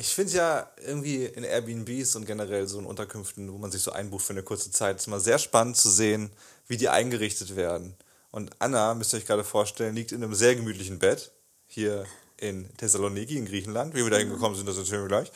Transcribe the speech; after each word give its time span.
Ich 0.00 0.14
finde 0.14 0.32
ja 0.32 0.70
irgendwie 0.82 1.26
in 1.26 1.44
Airbnbs 1.44 2.16
und 2.16 2.24
generell 2.24 2.66
so 2.66 2.78
in 2.78 2.86
Unterkünften, 2.86 3.52
wo 3.52 3.58
man 3.58 3.70
sich 3.70 3.82
so 3.82 3.92
einbucht 3.92 4.24
für 4.24 4.32
eine 4.32 4.42
kurze 4.42 4.70
Zeit, 4.70 4.96
ist 4.96 5.06
immer 5.06 5.20
sehr 5.20 5.38
spannend 5.38 5.76
zu 5.76 5.90
sehen, 5.90 6.30
wie 6.68 6.78
die 6.78 6.88
eingerichtet 6.88 7.54
werden. 7.54 7.94
Und 8.30 8.50
Anna, 8.60 8.94
müsst 8.94 9.12
ihr 9.12 9.18
euch 9.18 9.26
gerade 9.26 9.44
vorstellen, 9.44 9.94
liegt 9.94 10.12
in 10.12 10.24
einem 10.24 10.34
sehr 10.34 10.56
gemütlichen 10.56 10.98
Bett 10.98 11.32
hier 11.66 12.06
in 12.38 12.74
Thessaloniki 12.78 13.36
in 13.36 13.44
Griechenland. 13.44 13.94
Wie 13.94 14.02
wir 14.02 14.10
da 14.10 14.16
hingekommen 14.16 14.56
sind, 14.56 14.66
das 14.66 14.78
erzählen 14.78 15.02
wir 15.02 15.08
gleich. 15.08 15.28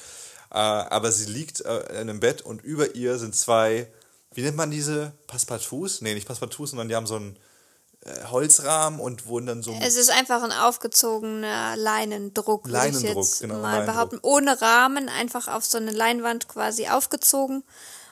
Äh, 0.51 0.55
aber 0.55 1.13
sie 1.13 1.31
liegt 1.31 1.61
äh, 1.61 1.81
in 2.01 2.09
einem 2.09 2.21
Bett 2.21 2.41
und 2.41 2.65
über 2.65 2.95
ihr 2.95 3.19
sind 3.19 3.37
zwei, 3.37 3.87
wie 4.33 4.41
nennt 4.41 4.57
man 4.57 4.71
diese? 4.71 5.13
Passepartouts? 5.27 6.01
Nee, 6.01 6.15
nicht 6.15 6.27
Passepartouts, 6.27 6.71
sondern 6.71 6.89
die 6.89 6.97
haben 6.97 7.07
so 7.07 7.17
einen 7.17 7.37
äh, 8.05 8.25
Holzrahmen 8.27 9.01
und 9.01 9.27
wurden 9.27 9.47
dann 9.47 9.63
so. 9.63 9.75
Es 9.83 9.97
ist 9.97 10.11
einfach 10.11 10.43
ein 10.43 10.53
aufgezogener 10.53 11.75
Leinendruck, 11.77 12.67
würde 12.67 12.89
ich 12.89 12.95
Leinendruck, 12.95 13.25
jetzt 13.25 13.41
genau, 13.41 13.55
mal 13.55 13.63
Leinendruck. 13.63 13.95
behaupten. 13.95 14.19
Ohne 14.23 14.61
Rahmen, 14.61 15.09
einfach 15.09 15.49
auf 15.49 15.65
so 15.65 15.79
eine 15.79 15.91
Leinwand 15.91 16.49
quasi 16.49 16.89
aufgezogen 16.89 17.65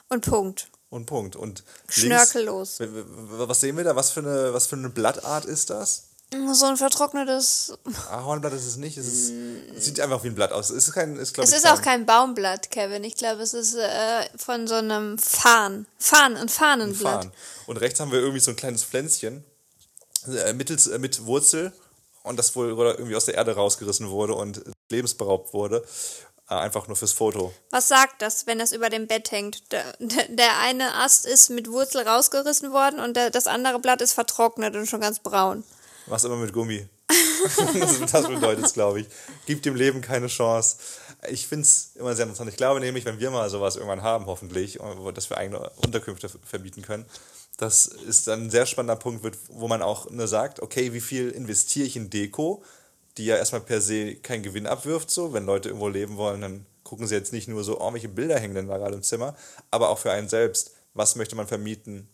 und 0.09 0.25
Punkt. 0.25 0.69
Und 0.89 1.05
Punkt. 1.05 1.35
Und 1.35 1.63
Schnörkellos. 1.89 2.79
Links, 2.79 3.05
was 3.05 3.59
sehen 3.59 3.77
wir 3.77 3.83
da? 3.83 3.95
Was 3.95 4.11
für 4.11 4.21
eine, 4.21 4.53
was 4.53 4.67
für 4.67 4.75
eine 4.75 4.89
Blattart 4.89 5.45
ist 5.45 5.69
das? 5.69 6.09
So 6.51 6.65
ein 6.65 6.77
vertrocknetes. 6.77 7.77
Ahornblatt 8.09 8.53
ist 8.53 8.65
es 8.65 8.77
nicht. 8.77 8.97
Es 8.97 9.05
ist, 9.05 9.33
sieht 9.75 9.99
einfach 9.99 10.23
wie 10.23 10.29
ein 10.29 10.35
Blatt 10.35 10.51
aus. 10.51 10.71
Es 10.71 10.87
ist 10.87 10.93
kein, 10.93 11.17
ist, 11.17 11.37
Es 11.37 11.53
ist 11.53 11.67
auch 11.67 11.81
kein 11.81 12.07
Baumblatt, 12.07 12.71
Kevin. 12.71 13.03
Ich 13.03 13.15
glaube, 13.15 13.43
es 13.43 13.53
ist 13.53 13.75
äh, 13.75 14.27
von 14.35 14.67
so 14.67 14.75
einem 14.75 15.19
Farn. 15.19 15.85
Farn, 15.99 16.35
ein 16.35 16.49
Fahnenblatt. 16.49 17.25
Fahren. 17.25 17.31
Und 17.67 17.77
rechts 17.77 17.99
haben 17.99 18.11
wir 18.11 18.19
irgendwie 18.19 18.39
so 18.39 18.51
ein 18.51 18.55
kleines 18.55 18.83
Pflänzchen 18.83 19.45
mittels, 20.53 20.87
äh, 20.87 20.99
mit 20.99 21.25
Wurzel 21.25 21.71
und 22.23 22.37
das 22.37 22.55
wohl 22.55 22.71
oder 22.73 22.97
irgendwie 22.97 23.15
aus 23.15 23.25
der 23.25 23.35
Erde 23.35 23.55
rausgerissen 23.55 24.09
wurde 24.09 24.33
und 24.35 24.63
lebensberaubt 24.89 25.53
wurde. 25.53 25.83
Äh, 26.49 26.55
einfach 26.55 26.87
nur 26.87 26.97
fürs 26.97 27.13
Foto. 27.13 27.53
Was 27.69 27.87
sagt 27.87 28.21
das, 28.21 28.47
wenn 28.47 28.59
das 28.59 28.73
über 28.73 28.89
dem 28.89 29.07
Bett 29.07 29.31
hängt? 29.31 29.71
Der, 29.71 29.83
der, 29.99 30.59
eine 30.59 30.95
Ast 30.95 31.25
ist 31.25 31.49
mit 31.49 31.71
Wurzel 31.71 32.07
rausgerissen 32.07 32.71
worden 32.73 32.99
und 32.99 33.15
der, 33.15 33.29
das 33.29 33.47
andere 33.47 33.79
Blatt 33.79 34.01
ist 34.01 34.13
vertrocknet 34.13 34.75
und 34.75 34.87
schon 34.87 35.01
ganz 35.01 35.19
braun. 35.19 35.63
Was 36.07 36.25
immer 36.25 36.35
mit 36.35 36.51
Gummi. 36.51 36.87
das, 38.11 38.27
bedeutet 38.27 38.65
es, 38.65 38.73
glaube 38.73 39.01
ich. 39.01 39.07
Gibt 39.45 39.65
dem 39.65 39.75
Leben 39.75 40.01
keine 40.01 40.27
Chance. 40.27 40.77
Ich 41.29 41.47
finde 41.47 41.63
es 41.63 41.91
immer 41.95 42.15
sehr 42.15 42.23
interessant. 42.23 42.49
Ich 42.49 42.57
glaube 42.57 42.79
nämlich, 42.81 43.05
wenn 43.05 43.19
wir 43.19 43.31
mal 43.31 43.49
sowas 43.49 43.75
irgendwann 43.75 44.01
haben, 44.01 44.25
hoffentlich, 44.25 44.79
dass 45.13 45.29
wir 45.29 45.37
eigene 45.37 45.69
Unterkünfte 45.77 46.27
ver- 46.27 46.39
verbieten 46.43 46.81
können, 46.81 47.05
das 47.57 47.85
ist 47.85 48.27
dann 48.27 48.43
ein 48.43 48.49
sehr 48.49 48.65
spannender 48.65 48.95
Punkt, 48.95 49.23
wird, 49.23 49.37
wo 49.49 49.67
man 49.67 49.81
auch 49.81 50.09
nur 50.09 50.27
sagt, 50.27 50.61
okay, 50.61 50.93
wie 50.93 51.01
viel 51.01 51.29
investiere 51.29 51.85
ich 51.85 51.95
in 51.95 52.09
Deko, 52.09 52.63
die 53.17 53.25
ja 53.25 53.37
erstmal 53.37 53.61
per 53.61 53.81
se 53.81 54.15
keinen 54.15 54.43
Gewinn 54.43 54.67
abwirft, 54.67 55.09
so, 55.11 55.33
wenn 55.33 55.45
Leute 55.45 55.69
irgendwo 55.69 55.87
leben 55.87 56.17
wollen, 56.17 56.41
dann 56.41 56.65
gucken 56.83 57.07
sie 57.07 57.15
jetzt 57.15 57.33
nicht 57.33 57.47
nur 57.47 57.63
so, 57.63 57.79
oh, 57.79 57.93
welche 57.93 58.09
Bilder 58.09 58.39
hängen 58.39 58.55
denn 58.55 58.67
da 58.67 58.77
gerade 58.77 58.95
im 58.95 59.03
Zimmer, 59.03 59.35
aber 59.71 59.89
auch 59.89 59.99
für 59.99 60.11
einen 60.11 60.29
selbst, 60.29 60.73
was 60.93 61.15
möchte 61.15 61.35
man 61.35 61.47
vermieten, 61.47 62.07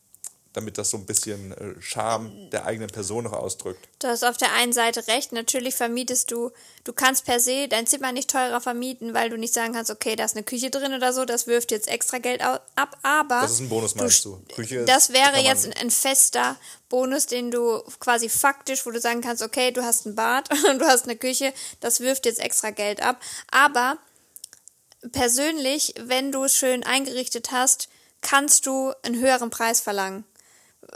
damit 0.59 0.77
das 0.77 0.89
so 0.89 0.97
ein 0.97 1.05
bisschen 1.05 1.51
äh, 1.53 1.81
Charme 1.81 2.49
der 2.51 2.65
eigenen 2.65 2.89
Person 2.89 3.23
noch 3.23 3.33
ausdrückt. 3.33 3.87
Du 3.99 4.07
hast 4.07 4.23
auf 4.23 4.37
der 4.37 4.53
einen 4.53 4.73
Seite 4.73 5.07
recht, 5.07 5.31
natürlich 5.31 5.75
vermietest 5.75 6.31
du, 6.31 6.51
du 6.83 6.93
kannst 6.93 7.25
per 7.25 7.39
se 7.39 7.67
dein 7.67 7.87
Zimmer 7.87 8.11
nicht 8.11 8.29
teurer 8.29 8.61
vermieten, 8.61 9.13
weil 9.13 9.29
du 9.29 9.37
nicht 9.37 9.53
sagen 9.53 9.73
kannst, 9.73 9.89
okay, 9.91 10.15
da 10.15 10.25
ist 10.25 10.35
eine 10.35 10.43
Küche 10.43 10.69
drin 10.69 10.93
oder 10.93 11.13
so, 11.13 11.25
das 11.25 11.47
wirft 11.47 11.71
jetzt 11.71 11.87
extra 11.87 12.17
Geld 12.19 12.41
ab, 12.41 12.97
aber 13.03 13.41
Das 13.41 13.51
ist 13.51 13.59
ein 13.61 13.69
Bonus, 13.69 13.95
meinst 13.95 14.25
du? 14.25 14.41
Küche 14.53 14.77
ist- 14.79 14.89
das 14.89 15.11
wäre 15.13 15.39
jetzt 15.39 15.65
ein, 15.65 15.73
ein 15.73 15.91
fester 15.91 16.57
Bonus, 16.89 17.25
den 17.25 17.51
du 17.51 17.81
quasi 17.99 18.29
faktisch, 18.29 18.85
wo 18.85 18.91
du 18.91 18.99
sagen 18.99 19.21
kannst, 19.21 19.41
okay, 19.43 19.71
du 19.71 19.83
hast 19.83 20.05
ein 20.05 20.15
Bad 20.15 20.49
und 20.69 20.79
du 20.79 20.85
hast 20.85 21.05
eine 21.05 21.15
Küche, 21.15 21.53
das 21.79 21.99
wirft 21.99 22.25
jetzt 22.25 22.39
extra 22.39 22.71
Geld 22.71 23.01
ab, 23.01 23.21
aber 23.51 23.97
persönlich, 25.11 25.93
wenn 25.99 26.31
du 26.31 26.43
es 26.43 26.55
schön 26.55 26.83
eingerichtet 26.83 27.51
hast, 27.51 27.87
kannst 28.21 28.65
du 28.65 28.91
einen 29.03 29.19
höheren 29.21 29.49
Preis 29.49 29.79
verlangen 29.79 30.25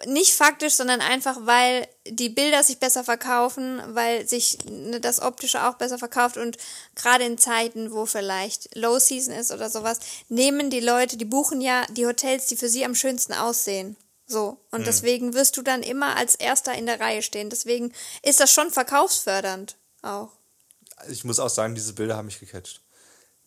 nicht 0.06 0.34
faktisch, 0.34 0.74
sondern 0.74 1.02
einfach, 1.02 1.38
weil 1.42 1.88
die 2.08 2.30
Bilder 2.30 2.64
sich 2.64 2.80
besser 2.80 3.04
verkaufen, 3.04 3.82
weil 3.88 4.28
sich 4.28 4.58
ne, 4.66 5.00
das 5.00 5.22
Optische 5.22 5.68
auch 5.68 5.76
besser 5.76 5.98
verkauft 5.98 6.38
und 6.38 6.58
gerade 6.96 7.26
in 7.26 7.38
Zeiten, 7.38 7.92
wo 7.92 8.06
vielleicht 8.06 8.76
Low 8.76 9.00
Season 9.00 9.34
ist 9.34 9.52
oder 9.52 9.70
sowas, 9.70 10.00
nehmen 10.30 10.70
die 10.70 10.80
Leute, 10.80 11.18
die 11.18 11.26
buchen 11.26 11.62
ja 11.62 11.86
die 11.92 12.06
Hotels, 12.06 12.48
die 12.48 12.58
für 12.58 12.70
sie 12.70 12.86
am 12.86 12.96
schönsten 12.96 13.34
aussehen. 13.34 13.96
So. 14.26 14.58
Und 14.72 14.88
deswegen 14.88 15.34
wirst 15.34 15.58
du 15.58 15.62
dann 15.62 15.84
immer 15.84 16.16
als 16.16 16.36
Erster 16.36 16.74
in 16.74 16.86
der 16.86 17.00
Reihe 17.00 17.22
stehen. 17.22 17.50
Deswegen 17.50 17.94
ist 18.24 18.40
das 18.40 18.52
schon 18.52 18.72
verkaufsfördernd 18.72 19.76
auch. 20.02 20.30
Ich 21.10 21.24
muss 21.24 21.40
auch 21.40 21.50
sagen, 21.50 21.76
diese 21.76 21.94
Bilder 21.94 22.16
haben 22.16 22.28
mich 22.28 22.40
gecatcht. 22.40 22.83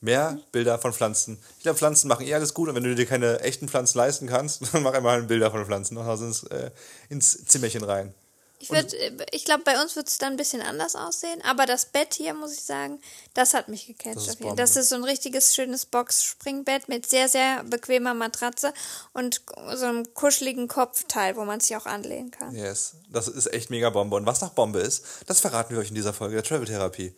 Mehr 0.00 0.38
Bilder 0.52 0.78
von 0.78 0.92
Pflanzen. 0.92 1.38
Ich 1.56 1.62
glaube, 1.62 1.78
Pflanzen 1.78 2.08
machen 2.08 2.26
eh 2.26 2.34
alles 2.34 2.52
gut 2.52 2.68
und 2.68 2.74
wenn 2.74 2.82
du 2.82 2.94
dir 2.94 3.06
keine 3.06 3.40
echten 3.40 3.68
Pflanzen 3.68 3.98
leisten 3.98 4.26
kannst, 4.26 4.62
dann 4.72 4.82
mach 4.82 4.92
einmal 4.92 5.22
Bilder 5.22 5.50
von 5.50 5.64
Pflanzen 5.64 5.96
und 5.96 6.20
ins, 6.20 6.44
äh, 6.44 6.70
ins 7.08 7.44
Zimmerchen 7.46 7.82
rein. 7.82 8.14
Ich, 8.58 8.70
würd, 8.70 8.94
ich 9.32 9.44
glaube, 9.44 9.64
bei 9.64 9.80
uns 9.82 9.96
wird 9.96 10.08
es 10.08 10.16
dann 10.16 10.32
ein 10.32 10.36
bisschen 10.36 10.62
anders 10.62 10.96
aussehen, 10.96 11.42
aber 11.42 11.66
das 11.66 11.86
Bett 11.86 12.14
hier, 12.14 12.32
muss 12.32 12.54
ich 12.54 12.62
sagen, 12.62 13.00
das 13.34 13.52
hat 13.52 13.68
mich 13.68 13.86
gecatcht. 13.86 14.16
Das 14.16 14.28
ist 14.28 14.40
Bombe. 14.40 14.56
das 14.56 14.76
ist 14.76 14.88
so 14.88 14.94
ein 14.94 15.04
richtiges 15.04 15.54
schönes 15.54 15.84
Box-Springbett 15.84 16.88
mit 16.88 17.06
sehr, 17.06 17.28
sehr 17.28 17.64
bequemer 17.64 18.14
Matratze 18.14 18.72
und 19.12 19.42
so 19.74 19.84
einem 19.84 20.14
kuscheligen 20.14 20.68
Kopfteil, 20.68 21.36
wo 21.36 21.44
man 21.44 21.60
sich 21.60 21.76
auch 21.76 21.84
anlehnen 21.84 22.30
kann. 22.30 22.54
Yes, 22.54 22.94
das 23.10 23.28
ist 23.28 23.52
echt 23.52 23.68
mega 23.68 23.90
Bombe. 23.90 24.16
Und 24.16 24.24
was 24.24 24.40
nach 24.40 24.50
Bombe 24.50 24.80
ist, 24.80 25.04
das 25.26 25.40
verraten 25.40 25.74
wir 25.74 25.80
euch 25.80 25.90
in 25.90 25.94
dieser 25.94 26.14
Folge 26.14 26.36
der 26.36 26.44
Travel 26.44 26.66
Therapie. 26.66 27.14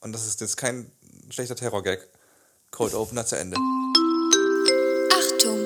Und 0.00 0.12
das 0.12 0.26
ist 0.26 0.42
jetzt 0.42 0.58
kein 0.58 0.92
schlechter 1.30 1.56
Terror-Gag. 1.56 2.06
Cold 2.72 2.94
Opener 2.94 3.26
zu 3.26 3.36
Ende. 3.36 3.56
Achtung! 5.12 5.60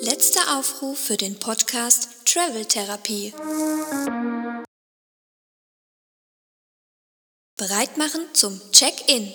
Letzter 0.00 0.56
Aufruf 0.56 0.96
für 0.96 1.16
den 1.16 1.38
Podcast 1.40 2.08
Travel 2.24 2.64
Therapie. 2.64 3.34
Bereit 7.56 7.96
machen 7.98 8.20
zum 8.32 8.60
Check-in. 8.70 9.34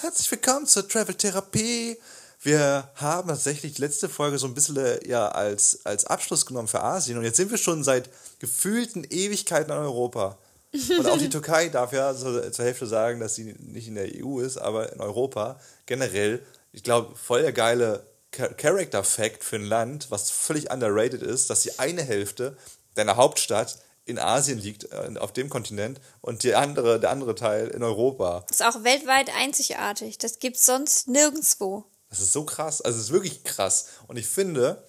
Herzlich 0.00 0.28
willkommen 0.28 0.66
zur 0.66 0.88
Travel 0.88 1.14
Therapie. 1.14 1.96
Wir 2.40 2.90
haben 2.96 3.28
tatsächlich 3.28 3.74
die 3.74 3.82
letzte 3.82 4.08
Folge 4.08 4.36
so 4.38 4.48
ein 4.48 4.54
bisschen 4.54 4.76
äh, 4.78 5.06
ja, 5.06 5.28
als, 5.28 5.86
als 5.86 6.06
Abschluss 6.06 6.44
genommen 6.44 6.66
für 6.66 6.82
Asien 6.82 7.18
und 7.18 7.22
jetzt 7.22 7.36
sind 7.36 7.52
wir 7.52 7.58
schon 7.58 7.84
seit 7.84 8.10
gefühlten 8.40 9.04
Ewigkeiten 9.04 9.70
in 9.70 9.78
Europa. 9.78 10.38
Und 10.98 11.06
auch 11.06 11.18
die 11.18 11.28
Türkei 11.30 11.68
darf 11.68 11.92
ja 11.92 12.14
so 12.14 12.40
zur 12.50 12.64
Hälfte 12.64 12.86
sagen, 12.86 13.20
dass 13.20 13.34
sie 13.34 13.54
nicht 13.58 13.88
in 13.88 13.94
der 13.94 14.08
EU 14.24 14.40
ist, 14.40 14.56
aber 14.58 14.92
in 14.92 15.00
Europa 15.00 15.60
generell, 15.86 16.42
ich 16.72 16.82
glaube, 16.82 17.14
voll 17.16 17.42
der 17.42 17.52
geile 17.52 18.06
Cha- 18.34 18.48
Character 18.54 19.04
Fact 19.04 19.44
für 19.44 19.56
ein 19.56 19.66
Land, 19.66 20.10
was 20.10 20.30
völlig 20.30 20.70
underrated 20.72 21.22
ist, 21.22 21.50
dass 21.50 21.60
die 21.62 21.78
eine 21.78 22.02
Hälfte 22.02 22.56
deiner 22.94 23.16
Hauptstadt 23.16 23.78
in 24.04 24.18
Asien 24.18 24.58
liegt, 24.58 24.84
äh, 24.92 25.14
auf 25.20 25.32
dem 25.32 25.48
Kontinent, 25.50 26.00
und 26.22 26.42
die 26.42 26.54
andere, 26.54 26.98
der 26.98 27.10
andere 27.10 27.34
Teil 27.34 27.68
in 27.68 27.82
Europa. 27.82 28.44
Ist 28.50 28.64
auch 28.64 28.82
weltweit 28.82 29.30
einzigartig. 29.36 30.18
Das 30.18 30.38
gibt's 30.40 30.66
sonst 30.66 31.06
nirgendwo. 31.08 31.84
Das 32.08 32.20
ist 32.20 32.32
so 32.32 32.44
krass. 32.44 32.80
Also 32.82 32.98
es 32.98 33.04
ist 33.06 33.12
wirklich 33.12 33.44
krass. 33.44 33.86
Und 34.08 34.16
ich 34.18 34.26
finde, 34.26 34.82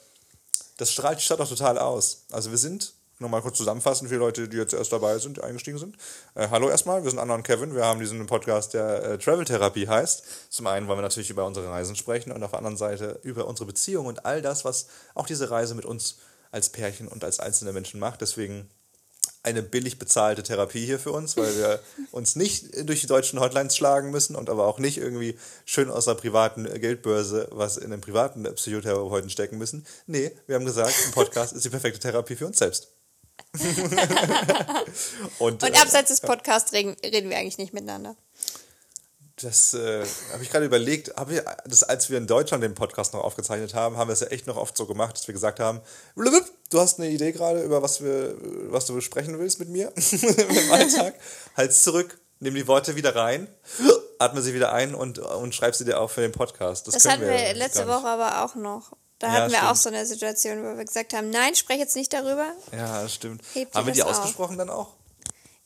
das 0.78 0.92
strahlt 0.92 1.20
die 1.20 1.24
Stadt 1.24 1.40
auch 1.42 1.48
total 1.48 1.78
aus. 1.78 2.24
Also 2.32 2.50
wir 2.50 2.58
sind, 2.58 2.94
nochmal 3.24 3.42
kurz 3.42 3.58
zusammenfassen 3.58 4.08
für 4.08 4.18
Leute, 4.18 4.48
die 4.48 4.58
jetzt 4.58 4.74
erst 4.74 4.92
dabei 4.92 5.18
sind, 5.18 5.38
die 5.38 5.42
eingestiegen 5.42 5.80
sind. 5.80 5.96
Äh, 6.36 6.50
hallo 6.52 6.70
erstmal, 6.70 7.04
wir 7.04 7.10
sind 7.10 7.20
Anna 7.20 7.34
und 7.34 7.44
Kevin. 7.44 7.74
Wir 7.74 7.86
haben 7.86 8.00
diesen 8.00 8.24
Podcast, 8.28 8.76
der 8.76 9.04
äh, 9.04 9.18
Travel 9.18 9.46
Therapie 9.46 9.88
heißt. 9.88 10.24
Zum 10.52 10.68
einen 10.68 10.88
wollen 10.88 11.00
wir 11.00 11.04
natürlich 11.04 11.32
über 11.32 11.46
unsere 11.46 11.70
Reisen 11.70 11.96
sprechen 11.96 12.32
und 12.32 12.44
auf 12.44 12.52
der 12.52 12.60
anderen 12.60 12.78
Seite 12.78 13.20
über 13.24 13.48
unsere 13.48 13.66
Beziehung 13.66 14.06
und 14.06 14.26
all 14.26 14.42
das, 14.42 14.64
was 14.64 14.88
auch 15.16 15.26
diese 15.26 15.50
Reise 15.50 15.74
mit 15.74 15.86
uns 15.86 16.20
als 16.52 16.70
Pärchen 16.70 17.08
und 17.08 17.24
als 17.24 17.40
einzelne 17.40 17.74
Menschen 17.74 18.00
macht. 18.00 18.22
Deswegen 18.22 18.70
eine 19.44 19.62
billig 19.62 20.00
bezahlte 20.00 20.42
Therapie 20.42 20.86
hier 20.86 21.00
für 21.00 21.12
uns, 21.12 21.36
weil 21.36 21.56
wir 21.58 21.80
uns 22.12 22.36
nicht 22.36 22.88
durch 22.88 23.02
die 23.02 23.08
deutschen 23.08 23.40
Hotlines 23.40 23.76
schlagen 23.76 24.10
müssen 24.10 24.36
und 24.36 24.50
aber 24.50 24.66
auch 24.66 24.80
nicht 24.80 24.98
irgendwie 24.98 25.38
schön 25.66 25.92
aus 25.92 26.06
der 26.06 26.16
privaten 26.16 26.64
Geldbörse 26.80 27.50
was 27.52 27.78
in 27.78 27.92
den 27.92 28.02
privaten 28.02 28.44
Psychotherapeuten 28.44 29.30
stecken 29.30 29.58
müssen. 29.58 29.86
Nee, 30.08 30.32
wir 30.48 30.56
haben 30.56 30.66
gesagt, 30.66 30.96
ein 31.06 31.12
Podcast 31.12 31.54
ist 31.56 31.66
die 31.66 31.70
perfekte 31.70 32.00
Therapie 32.00 32.36
für 32.36 32.48
uns 32.48 32.58
selbst. 32.58 32.93
Und 35.40 35.64
Und 35.64 35.76
äh, 35.76 35.78
abseits 35.78 36.10
des 36.10 36.22
Podcasts 36.22 36.74
reden, 36.74 36.96
reden 37.04 37.30
wir 37.30 37.38
eigentlich 37.38 37.58
nicht 37.58 37.74
miteinander. 37.74 38.16
das 39.36 39.74
äh, 39.74 40.06
habe 40.32 40.44
ich 40.44 40.50
gerade 40.50 40.66
überlegt, 40.66 41.16
hab 41.16 41.30
ich, 41.30 41.42
das, 41.66 41.84
als 41.84 42.10
wir 42.10 42.18
in 42.18 42.28
Deutschland 42.28 42.64
den 42.64 42.74
Podcast 42.74 43.14
noch 43.14 43.24
aufgezeichnet 43.24 43.74
haben, 43.76 43.98
haben 43.98 44.08
wir 44.08 44.14
es 44.14 44.22
ja 44.22 44.28
echt 44.28 44.48
noch 44.48 44.58
oft 44.58 44.76
so 44.76 44.86
gemacht, 44.86 45.18
dass 45.18 45.28
wir 45.28 45.34
gesagt 45.34 45.60
haben, 45.60 45.82
du 46.16 46.80
hast 46.80 47.00
eine 47.00 47.10
Idee 47.10 47.32
gerade, 47.32 47.62
über 47.62 47.82
was, 47.84 48.04
wir, 48.04 48.36
was 48.72 48.86
du 48.86 48.96
besprechen 48.96 49.38
willst 49.38 49.60
mit 49.60 49.70
mir 49.70 49.92
im 50.12 50.72
Alltag. 50.72 51.14
Halt's 51.56 51.84
zurück, 51.84 52.18
nimm 52.40 52.56
die 52.56 52.68
Worte 52.68 52.96
wieder 52.96 53.16
rein, 53.16 53.48
atme 54.18 54.42
sie 54.42 54.54
wieder 54.56 54.74
ein 54.74 54.96
und, 54.96 55.20
und 55.20 55.54
schreib 55.54 55.76
sie 55.76 55.86
dir 55.86 56.00
auf 56.00 56.12
für 56.12 56.22
den 56.22 56.32
Podcast. 56.32 56.88
Das 56.88 57.04
können 57.04 57.14
hatten 57.14 57.22
wir 57.22 57.38
gar 57.38 57.54
letzte. 57.54 57.88
Woche 57.88 58.08
aber 58.08 58.44
auch 58.44 58.56
noch. 58.56 58.94
Da 59.24 59.30
Ja, 59.30 59.34
hatten 59.36 59.52
wir 59.54 59.60
auch 59.72 59.78
stimmt. 59.78 59.80
so 59.80 59.90
eine 59.90 60.06
Situation, 60.06 60.64
wo 60.64 60.78
wir 60.78 60.84
gesagt 60.84 61.14
haben, 61.14 61.30
nein, 61.30 61.56
sprech 61.56 61.78
jetzt 61.78 61.96
nicht 61.96 62.12
darüber. 62.12 62.46
Ja, 62.74 63.08
stimmt. 63.08 63.42
Haben 63.74 63.86
wir 63.88 63.94
die 63.94 64.04
auf. 64.04 64.10
ausgesprochen 64.10 64.58
dann 64.58 64.70
auch? 64.70 64.90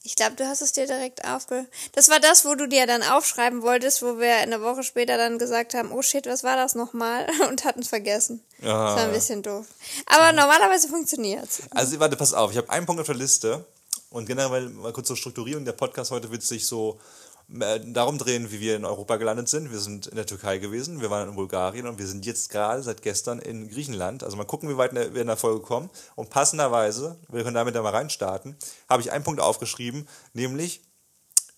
Ich 0.03 0.15
glaube, 0.15 0.35
du 0.35 0.47
hast 0.47 0.61
es 0.61 0.73
dir 0.73 0.85
direkt 0.85 1.25
aufge... 1.25 1.65
Das 1.93 2.07
war 2.09 2.19
das, 2.19 2.45
wo 2.45 2.53
du 2.53 2.67
dir 2.67 2.85
dann 2.85 3.01
aufschreiben 3.01 3.63
wolltest, 3.63 4.03
wo 4.03 4.19
wir 4.19 4.35
eine 4.35 4.61
Woche 4.61 4.83
später 4.83 5.17
dann 5.17 5.39
gesagt 5.39 5.73
haben, 5.73 5.91
oh 5.91 6.03
shit, 6.03 6.27
was 6.27 6.43
war 6.43 6.55
das 6.55 6.75
nochmal? 6.75 7.27
Und 7.49 7.65
hatten 7.65 7.81
es 7.81 7.87
vergessen. 7.87 8.43
Ja. 8.61 8.67
Das 8.85 8.95
war 8.95 9.03
ein 9.07 9.11
bisschen 9.13 9.41
doof. 9.41 9.65
Aber 10.05 10.31
normalerweise 10.33 10.87
funktioniert's. 10.87 11.63
Also 11.71 11.99
warte, 11.99 12.15
pass 12.15 12.33
auf, 12.35 12.51
ich 12.51 12.57
habe 12.57 12.69
einen 12.69 12.85
Punkt 12.85 13.01
auf 13.01 13.07
der 13.07 13.15
Liste 13.15 13.65
und 14.11 14.27
generell 14.27 14.69
mal 14.69 14.93
kurz 14.93 15.07
zur 15.07 15.17
Strukturierung. 15.17 15.65
Der 15.65 15.73
Podcast 15.73 16.11
heute 16.11 16.31
wird 16.31 16.43
sich 16.43 16.65
so 16.67 16.99
darum 17.47 18.17
drehen, 18.17 18.51
wie 18.51 18.59
wir 18.59 18.75
in 18.75 18.83
Europa 18.83 19.15
gelandet 19.15 19.47
sind. 19.47 19.71
Wir 19.71 19.79
sind 19.79 20.07
in 20.07 20.15
der 20.15 20.25
Türkei 20.25 20.57
gewesen, 20.57 20.99
wir 21.01 21.09
waren 21.09 21.29
in 21.29 21.35
Bulgarien 21.35 21.87
und 21.87 21.97
wir 21.97 22.07
sind 22.07 22.25
jetzt 22.25 22.49
gerade 22.49 22.83
seit 22.83 23.01
gestern 23.01 23.39
in 23.39 23.69
Griechenland. 23.69 24.23
Also 24.23 24.35
mal 24.35 24.43
gucken, 24.43 24.69
wie 24.69 24.77
weit 24.77 24.93
wir 24.93 25.21
in 25.21 25.27
der 25.27 25.37
Folge 25.37 25.61
kommen. 25.61 25.89
Und 26.15 26.29
passenderweise, 26.29 27.17
wir 27.29 27.43
können 27.43 27.55
damit 27.55 27.75
da 27.75 27.81
mal 27.81 27.91
reinstarten, 27.95 28.57
habe 28.89 29.01
ich 29.01 29.11
einen 29.11 29.23
Punkt 29.23 29.39
aufgeschrieben, 29.39 30.07
nämlich, 30.33 30.81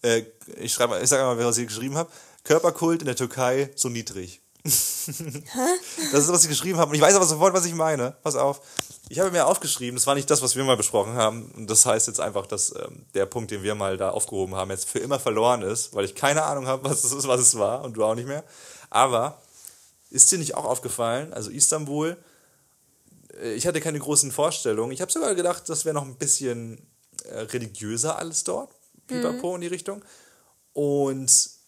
äh, 0.04 0.24
ich, 0.58 0.74
schreibe, 0.74 1.00
ich 1.02 1.10
sage 1.10 1.24
mal, 1.24 1.44
was 1.44 1.58
ich 1.58 1.68
geschrieben 1.68 1.98
habe, 1.98 2.12
Körperkult 2.44 3.02
in 3.02 3.08
der 3.08 3.16
Türkei 3.16 3.72
so 3.76 3.90
niedrig. 3.90 4.42
Das 4.64 5.08
ist, 5.08 6.32
was 6.32 6.44
ich 6.44 6.50
geschrieben 6.50 6.80
habe. 6.80 6.90
Und 6.90 6.96
ich 6.96 7.02
weiß 7.02 7.16
aber 7.16 7.26
sofort, 7.26 7.54
was 7.54 7.66
ich 7.66 7.74
meine. 7.74 8.16
Pass 8.24 8.36
auf. 8.36 8.62
Ich 9.08 9.20
habe 9.20 9.32
mir 9.32 9.48
aufgeschrieben, 9.48 9.96
das 9.96 10.06
war 10.06 10.16
nicht 10.16 10.30
das, 10.30 10.42
was 10.42 10.56
wir 10.56 10.64
mal 10.64 10.78
besprochen 10.78 11.14
haben. 11.14 11.52
Und 11.56 11.70
das 11.70 11.86
heißt 11.86 12.08
jetzt 12.08 12.20
einfach, 12.20 12.46
dass 12.46 12.76
ähm, 12.76 13.06
der 13.14 13.26
Punkt, 13.26 13.52
den 13.52 13.64
wir 13.64 13.74
mal 13.74 13.98
da 13.98 14.10
aufgehoben 14.12 14.56
haben, 14.56 14.70
jetzt 14.70 14.90
für 14.90 15.00
immer 15.00 15.20
verloren 15.20 15.62
ist, 15.62 15.96
weil 15.96 16.06
ich 16.06 16.14
keine 16.14 16.44
Ahnung 16.44 16.68
habe, 16.68 16.84
was 16.90 17.04
es 17.04 17.14
ist, 17.14 17.28
was 17.28 17.40
es 17.40 17.58
war 17.58 17.84
und 17.84 17.94
du 17.94 18.04
auch 18.04 18.16
nicht 18.16 18.28
mehr. 18.28 18.44
Aber 18.90 19.42
ist 20.10 20.32
dir 20.32 20.40
nicht 20.40 20.56
auch 20.56 20.66
aufgefallen, 20.66 21.34
also 21.34 21.52
Istanbul, 21.52 22.18
äh, 23.42 23.54
ich 23.54 23.66
hatte 23.66 23.82
keine 23.82 24.00
großen 24.00 24.32
Vorstellungen. 24.32 24.92
Ich 24.92 25.02
habe 25.02 25.12
sogar 25.12 25.36
gedacht, 25.36 25.70
das 25.70 25.86
wäre 25.86 25.96
noch 25.96 26.06
ein 26.06 26.16
bisschen 26.16 26.86
äh, 27.26 27.40
religiöser 27.40 28.18
alles 28.18 28.44
dort. 28.44 28.72
Pipapo 29.08 29.56
in 29.56 29.62
die 29.62 29.68
Richtung. 29.68 30.04
Und 30.74 31.59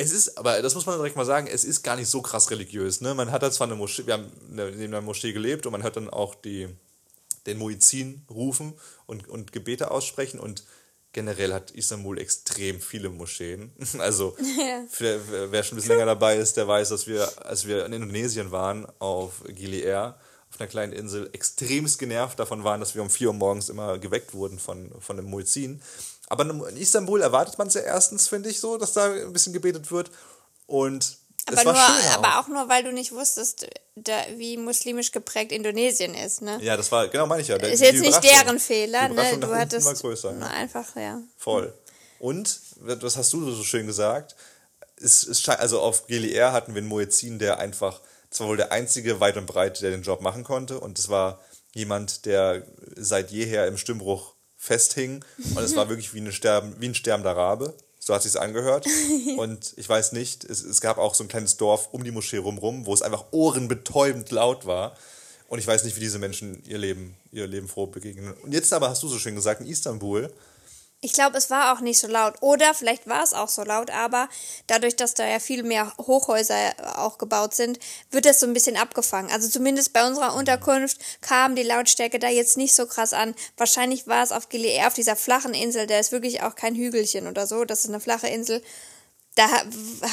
es 0.00 0.12
ist, 0.12 0.38
aber 0.38 0.62
das 0.62 0.74
muss 0.74 0.86
man 0.86 0.96
direkt 0.96 1.16
mal 1.16 1.24
sagen, 1.26 1.46
es 1.46 1.64
ist 1.64 1.82
gar 1.82 1.96
nicht 1.96 2.08
so 2.08 2.22
krass 2.22 2.50
religiös. 2.50 3.00
Ne? 3.00 3.14
Man 3.14 3.30
hat 3.30 3.42
da 3.42 3.50
zwar 3.50 3.66
eine 3.66 3.76
Moschee, 3.76 4.06
wir 4.06 4.14
haben 4.14 4.30
neben 4.48 4.82
einer 4.82 5.00
Moschee 5.02 5.32
gelebt 5.32 5.66
und 5.66 5.72
man 5.72 5.82
hört 5.82 5.96
dann 5.96 6.08
auch 6.08 6.34
die, 6.34 6.68
den 7.46 7.58
Muizin 7.58 8.24
rufen 8.30 8.74
und, 9.06 9.28
und 9.28 9.52
Gebete 9.52 9.90
aussprechen 9.90 10.40
und 10.40 10.64
generell 11.12 11.52
hat 11.52 11.72
Istanbul 11.72 12.18
extrem 12.18 12.80
viele 12.80 13.10
Moscheen. 13.10 13.72
Also 13.98 14.36
Ja. 14.58 14.84
für, 14.88 15.50
wer 15.52 15.62
schon 15.62 15.74
ein 15.76 15.80
bisschen 15.80 15.92
länger 15.96 16.06
dabei 16.06 16.36
ist, 16.36 16.56
der 16.56 16.66
weiß, 16.68 16.88
dass 16.90 17.06
wir, 17.06 17.28
als 17.44 17.66
wir 17.66 17.84
in 17.84 17.92
Indonesien 17.92 18.50
waren, 18.52 18.86
auf 19.00 19.42
Gili 19.48 19.80
Air, 19.80 20.18
auf 20.52 20.60
einer 20.60 20.68
kleinen 20.68 20.92
Insel, 20.92 21.30
extremst 21.32 21.98
genervt 21.98 22.38
davon 22.38 22.64
waren, 22.64 22.80
dass 22.80 22.94
wir 22.94 23.02
um 23.02 23.10
4 23.10 23.28
Uhr 23.28 23.34
morgens 23.34 23.68
immer 23.68 23.98
geweckt 23.98 24.34
wurden 24.34 24.58
von, 24.58 24.90
von 25.00 25.18
einem 25.18 25.28
Muizin. 25.30 25.80
Aber 26.28 26.44
in 26.48 26.76
Istanbul 26.76 27.22
erwartet 27.22 27.58
man 27.58 27.68
es 27.68 27.74
ja 27.74 27.80
erstens, 27.80 28.28
finde 28.28 28.48
ich 28.50 28.60
so, 28.60 28.76
dass 28.78 28.92
da 28.92 29.12
ein 29.12 29.32
bisschen 29.32 29.52
gebetet 29.52 29.90
wird. 29.90 30.10
Und 30.66 31.16
Aber, 31.46 31.58
es 31.58 31.64
war 31.66 31.72
nur, 31.72 31.82
schön 31.82 32.12
aber 32.14 32.38
auch 32.38 32.48
nur, 32.48 32.68
weil 32.68 32.84
du 32.84 32.92
nicht 32.92 33.12
wusstest, 33.12 33.66
da, 33.96 34.12
wie 34.36 34.56
muslimisch 34.56 35.10
geprägt 35.10 35.50
Indonesien 35.50 36.14
ist, 36.14 36.42
ne? 36.42 36.58
Ja, 36.62 36.76
das 36.76 36.90
war, 36.92 37.08
genau 37.08 37.26
meine 37.26 37.42
ich 37.42 37.48
ja. 37.48 37.58
Der- 37.58 37.72
ist 37.72 37.80
die 37.80 37.86
jetzt 37.86 38.00
nicht 38.00 38.22
deren 38.22 38.60
Fehler, 38.60 39.08
ne? 39.08 39.38
Du 39.38 39.54
hattest 39.54 39.86
war 39.86 39.94
größer. 39.94 40.38
Ja. 40.38 40.46
einfach, 40.46 40.94
ja. 40.96 41.20
Voll. 41.36 41.74
Und, 42.20 42.60
was 42.76 43.16
hast 43.16 43.32
du 43.32 43.50
so 43.50 43.64
schön 43.64 43.86
gesagt? 43.86 44.36
Es, 44.96 45.26
es 45.26 45.48
also 45.48 45.80
auf 45.80 46.06
GLR 46.06 46.52
hatten 46.52 46.74
wir 46.74 46.80
einen 46.80 46.88
Muezzin, 46.88 47.38
der 47.38 47.58
einfach, 47.58 48.00
das 48.30 48.40
war 48.40 48.48
wohl 48.48 48.56
der 48.56 48.72
einzige 48.72 49.20
weit 49.20 49.36
und 49.36 49.46
breit, 49.46 49.82
der 49.82 49.90
den 49.90 50.02
Job 50.02 50.20
machen 50.20 50.44
konnte. 50.44 50.78
Und 50.78 50.98
es 50.98 51.08
war 51.08 51.40
jemand, 51.72 52.26
der 52.26 52.64
seit 52.96 53.30
jeher 53.30 53.66
im 53.66 53.76
Stimmbruch 53.76 54.34
festhing. 54.56 55.24
Und 55.54 55.62
es 55.62 55.74
war 55.76 55.88
wirklich 55.88 56.14
wie, 56.14 56.20
eine 56.20 56.32
Sterben, 56.32 56.74
wie 56.78 56.88
ein 56.88 56.94
sterbender 56.94 57.36
Rabe. 57.36 57.74
So 57.98 58.14
hat 58.14 58.22
sich's 58.22 58.36
angehört. 58.36 58.86
Und 59.36 59.74
ich 59.76 59.88
weiß 59.88 60.12
nicht, 60.12 60.44
es, 60.44 60.62
es 60.62 60.80
gab 60.80 60.98
auch 60.98 61.14
so 61.14 61.24
ein 61.24 61.28
kleines 61.28 61.56
Dorf 61.56 61.88
um 61.92 62.04
die 62.04 62.12
Moschee 62.12 62.38
rumrum, 62.38 62.86
wo 62.86 62.94
es 62.94 63.02
einfach 63.02 63.26
ohrenbetäubend 63.32 64.30
laut 64.30 64.64
war. 64.64 64.96
Und 65.48 65.58
ich 65.58 65.66
weiß 65.66 65.82
nicht, 65.82 65.96
wie 65.96 66.00
diese 66.00 66.20
Menschen 66.20 66.62
ihr 66.64 66.78
Leben, 66.78 67.16
ihr 67.32 67.48
Leben 67.48 67.66
froh 67.66 67.86
begegnen. 67.86 68.32
Und 68.42 68.52
jetzt 68.52 68.72
aber 68.72 68.88
hast 68.88 69.02
du 69.02 69.08
so 69.08 69.18
schön 69.18 69.34
gesagt, 69.34 69.60
in 69.60 69.66
Istanbul, 69.66 70.32
Ich 71.02 71.14
glaube, 71.14 71.38
es 71.38 71.48
war 71.48 71.72
auch 71.72 71.80
nicht 71.80 71.98
so 71.98 72.06
laut. 72.08 72.34
Oder 72.42 72.74
vielleicht 72.74 73.06
war 73.08 73.22
es 73.22 73.32
auch 73.32 73.48
so 73.48 73.62
laut, 73.64 73.90
aber 73.90 74.28
dadurch, 74.66 74.96
dass 74.96 75.14
da 75.14 75.26
ja 75.26 75.38
viel 75.38 75.62
mehr 75.62 75.94
Hochhäuser 75.96 76.54
auch 76.98 77.16
gebaut 77.16 77.54
sind, 77.54 77.78
wird 78.10 78.26
das 78.26 78.40
so 78.40 78.46
ein 78.46 78.52
bisschen 78.52 78.76
abgefangen. 78.76 79.30
Also 79.30 79.48
zumindest 79.48 79.94
bei 79.94 80.06
unserer 80.06 80.34
Unterkunft 80.34 80.98
kam 81.22 81.56
die 81.56 81.62
Lautstärke 81.62 82.18
da 82.18 82.28
jetzt 82.28 82.58
nicht 82.58 82.74
so 82.74 82.86
krass 82.86 83.14
an. 83.14 83.34
Wahrscheinlich 83.56 84.08
war 84.08 84.22
es 84.22 84.30
auf 84.30 84.50
Gilead, 84.50 84.84
auf 84.86 84.92
dieser 84.92 85.16
flachen 85.16 85.54
Insel, 85.54 85.86
da 85.86 85.98
ist 85.98 86.12
wirklich 86.12 86.42
auch 86.42 86.54
kein 86.54 86.74
Hügelchen 86.74 87.26
oder 87.28 87.46
so, 87.46 87.64
das 87.64 87.80
ist 87.84 87.88
eine 87.88 88.00
flache 88.00 88.28
Insel. 88.28 88.62
Da 89.36 89.48
ha- 89.50 89.64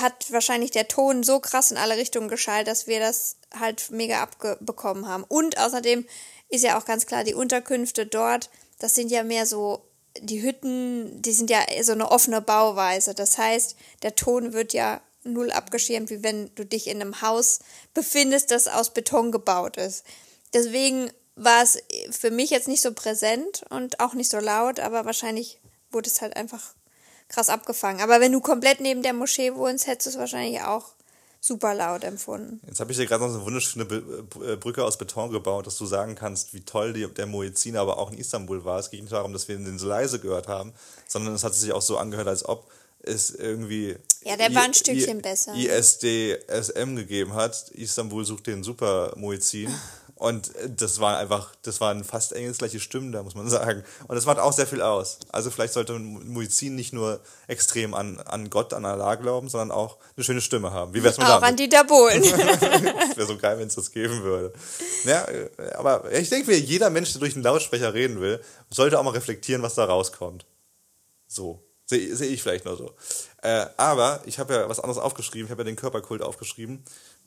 hat 0.02 0.32
wahrscheinlich 0.32 0.72
der 0.72 0.88
Ton 0.88 1.24
so 1.24 1.40
krass 1.42 1.72
in 1.72 1.78
alle 1.78 1.98
Richtungen 1.98 2.30
geschallt, 2.30 2.68
dass 2.68 2.88
wir 2.88 3.02
das 3.02 3.36
halt 3.60 3.90
mega 3.92 4.22
abbekommen 4.22 5.08
haben. 5.08 5.26
Und 5.28 5.58
außerdem 5.58 6.06
ist 6.50 6.64
ja 6.64 6.80
auch 6.80 6.86
ganz 6.86 7.06
klar, 7.08 7.26
die 7.26 7.34
Unterkünfte 7.34 8.06
dort, 8.06 8.50
das 8.80 8.96
sind 8.96 9.10
ja 9.12 9.24
mehr 9.24 9.46
so, 9.46 9.82
die 10.22 10.42
Hütten, 10.42 11.22
die 11.22 11.34
sind 11.34 11.50
ja 11.50 11.62
so 11.82 11.92
eine 11.92 12.12
offene 12.12 12.42
Bauweise. 12.42 13.14
Das 13.14 13.38
heißt, 13.38 13.76
der 14.04 14.16
Ton 14.16 14.54
wird 14.54 14.74
ja 14.74 15.02
null 15.24 15.52
abgeschirmt, 15.52 16.10
wie 16.10 16.24
wenn 16.24 16.54
du 16.56 16.66
dich 16.66 16.88
in 16.88 17.02
einem 17.02 17.22
Haus 17.22 17.60
befindest, 17.94 18.52
das 18.52 18.68
aus 18.68 18.94
Beton 18.94 19.32
gebaut 19.32 19.78
ist. 19.78 20.06
Deswegen 20.54 21.12
war 21.36 21.62
es 21.62 21.78
für 22.12 22.32
mich 22.32 22.50
jetzt 22.50 22.68
nicht 22.68 22.82
so 22.82 22.94
präsent 22.94 23.64
und 23.70 24.00
auch 24.00 24.14
nicht 24.14 24.30
so 24.30 24.40
laut, 24.40 24.80
aber 24.80 25.06
wahrscheinlich 25.06 25.60
wurde 25.92 26.10
es 26.10 26.22
halt 26.22 26.36
einfach 26.36 26.74
krass 27.28 27.50
abgefangen. 27.50 28.02
Aber 28.02 28.20
wenn 28.20 28.32
du 28.32 28.42
komplett 28.42 28.80
neben 28.80 29.04
der 29.04 29.14
Moschee 29.14 29.54
wohnst, 29.56 29.88
hättest 29.88 30.08
du 30.08 30.10
es 30.12 30.18
wahrscheinlich 30.18 30.62
auch 30.62 30.94
super 31.48 31.74
laut 31.74 32.04
empfunden. 32.04 32.60
Jetzt 32.68 32.80
habe 32.80 32.92
ich 32.92 32.98
dir 32.98 33.06
gerade 33.06 33.24
noch 33.24 33.30
so 33.32 33.38
eine 33.38 33.46
wunderschöne 33.46 33.86
äh, 33.86 34.56
Brücke 34.58 34.84
aus 34.84 34.98
Beton 34.98 35.32
gebaut, 35.32 35.66
dass 35.68 35.78
du 35.78 35.86
sagen 35.86 36.16
kannst, 36.16 36.54
wie 36.54 36.62
toll 36.62 36.94
die, 36.94 37.08
der 37.08 37.26
Muezzin 37.26 37.78
aber 37.78 37.98
auch 37.98 38.12
in 38.12 38.18
Istanbul 38.18 38.64
war. 38.66 38.80
Es 38.80 38.90
ging 38.92 39.02
nicht 39.02 39.14
darum, 39.14 39.34
dass 39.34 39.48
wir 39.48 39.56
den 39.58 39.80
so 39.80 39.88
leise 39.88 40.20
gehört 40.20 40.48
haben, 40.48 40.74
sondern 41.08 41.34
es 41.34 41.44
hat 41.44 41.56
sich 41.56 41.72
auch 41.72 41.82
so 41.82 41.98
angehört, 41.98 42.28
als 42.28 42.44
ob 42.48 42.70
es 43.04 43.30
irgendwie 43.32 43.96
Ja, 44.26 44.36
der 44.36 44.54
war 44.54 44.64
ein 44.64 44.72
I- 44.72 44.76
Stückchen 44.76 45.20
I- 45.20 45.22
besser. 45.22 45.54
ISDSM 45.56 46.96
gegeben 46.96 47.34
hat. 47.34 47.70
Istanbul 47.70 48.26
sucht 48.26 48.48
den 48.48 48.64
super 48.64 49.14
Muezzin. 49.16 49.74
Und 50.18 50.56
äh, 50.56 50.70
das 50.70 51.00
waren 51.00 51.16
einfach, 51.16 51.54
das 51.62 51.80
waren 51.80 52.04
fast 52.04 52.34
engelsgleiche 52.34 52.80
Stimmen 52.80 53.12
da, 53.12 53.24
muss 53.24 53.36
man 53.36 53.50
sagen. 53.50 53.84
Und 54.08 54.16
das 54.16 54.26
macht 54.26 54.40
auch 54.40 54.54
sehr 54.54 54.68
viel 54.68 54.82
aus. 54.82 55.20
Also 55.32 55.52
vielleicht 55.52 55.74
sollte 55.74 55.94
ein 55.94 56.28
Muezzin 56.32 56.76
nicht 56.76 56.92
nur 56.94 57.20
extrem 57.48 57.94
an, 57.94 58.20
an 58.22 58.50
Gott, 58.50 58.74
an 58.74 58.86
Allah 58.86 59.16
glauben, 59.16 59.48
sondern 59.50 59.72
auch 59.72 59.98
eine 60.16 60.24
schöne 60.24 60.42
Stimme 60.42 60.72
haben. 60.72 60.94
Wie 60.94 61.04
wär's 61.04 61.18
mit 61.18 61.28
Auch 61.28 61.40
damit? 61.40 61.50
an 61.50 61.56
Dieter 61.56 61.84
Bohlen. 61.84 62.24
Das 63.08 63.18
wäre 63.18 63.28
so 63.28 63.38
geil, 63.38 63.58
wenn 63.60 63.68
es 63.68 63.76
das 63.76 63.92
geben 63.92 64.24
würde. 64.24 64.54
Ja, 65.06 65.24
äh, 65.26 65.50
aber 65.76 66.12
ich 66.12 66.30
denke 66.30 66.52
mir, 66.52 66.60
jeder 66.60 66.90
Mensch, 66.90 67.12
der 67.14 67.20
durch 67.20 67.36
einen 67.36 67.44
Lautsprecher 67.44 67.94
reden 67.94 68.20
will, 68.20 68.42
sollte 68.70 69.00
auch 69.00 69.04
mal 69.04 69.12
reflektieren, 69.12 69.62
was 69.62 69.76
da 69.76 69.86
rauskommt. 69.86 70.46
So. 71.28 71.64
Sehe 71.86 72.14
seh 72.16 72.26
ich 72.26 72.44
vielleicht 72.44 72.66
nur 72.66 72.76
so. 72.76 72.94
Äh, 73.42 73.66
aber 73.78 74.22
ich 74.26 74.40
habe 74.40 74.54
ja 74.54 74.70
was 74.70 74.80
anderes 74.80 75.02
aufgeschrieben. 75.02 75.46
Ich 75.46 75.52
habe 75.52 75.62
ja 75.62 75.66
den 75.66 75.78
Körperkult 75.78 76.22
aufgeschrieben. 76.22 76.84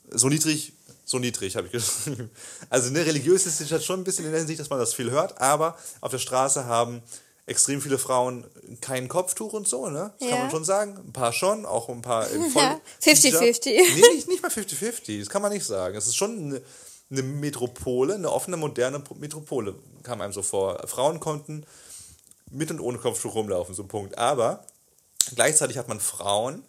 So 0.09 0.29
niedrig, 0.29 0.73
so 1.03 1.19
niedrig 1.19 1.55
habe 1.55 1.67
ich 1.67 1.73
geschrieben. 1.73 2.29
Also 2.69 2.89
ne, 2.91 3.05
religiös 3.05 3.45
ist 3.45 3.65
Stadt 3.65 3.83
schon 3.83 4.01
ein 4.01 4.03
bisschen 4.03 4.25
in 4.25 4.31
der 4.31 4.39
Hinsicht, 4.39 4.59
dass 4.59 4.69
man 4.69 4.79
das 4.79 4.93
viel 4.93 5.11
hört. 5.11 5.39
Aber 5.41 5.77
auf 5.99 6.11
der 6.11 6.19
Straße 6.19 6.65
haben 6.65 7.01
extrem 7.47 7.81
viele 7.81 7.97
Frauen 7.97 8.45
kein 8.81 9.07
Kopftuch 9.09 9.53
und 9.53 9.67
so, 9.67 9.89
ne? 9.89 10.13
Das 10.19 10.29
kann 10.29 10.37
Ja. 10.37 10.43
man 10.43 10.51
schon 10.51 10.63
sagen. 10.63 10.97
Ein 11.07 11.11
paar 11.11 11.33
schon, 11.33 11.65
auch 11.65 11.89
ein 11.89 12.01
paar 12.01 12.29
im 12.29 12.45
Voll 12.51 12.61
Ja, 12.61 12.79
50-50. 13.01 13.65
Nee, 13.65 14.13
nicht, 14.13 14.27
nicht 14.27 14.41
mal 14.41 14.51
50-50, 14.51 15.19
das 15.19 15.29
kann 15.29 15.41
man 15.41 15.51
nicht 15.51 15.65
sagen. 15.65 15.95
Es 15.97 16.07
ist 16.07 16.15
schon 16.15 16.37
eine, 16.37 16.61
eine 17.09 17.23
Metropole, 17.23 18.13
eine 18.13 18.31
offene, 18.31 18.55
moderne 18.57 19.03
Metropole, 19.19 19.75
kam 20.03 20.21
einem 20.21 20.31
so 20.33 20.43
vor. 20.43 20.87
Frauen 20.87 21.19
konnten 21.19 21.65
mit 22.51 22.69
und 22.71 22.79
ohne 22.79 22.99
Kopftuch 22.99 23.33
rumlaufen, 23.35 23.73
so 23.75 23.83
Punkt. 23.85 24.17
Aber 24.17 24.63
gleichzeitig 25.35 25.77
hat 25.77 25.87
man 25.87 25.99
Frauen 25.99 26.63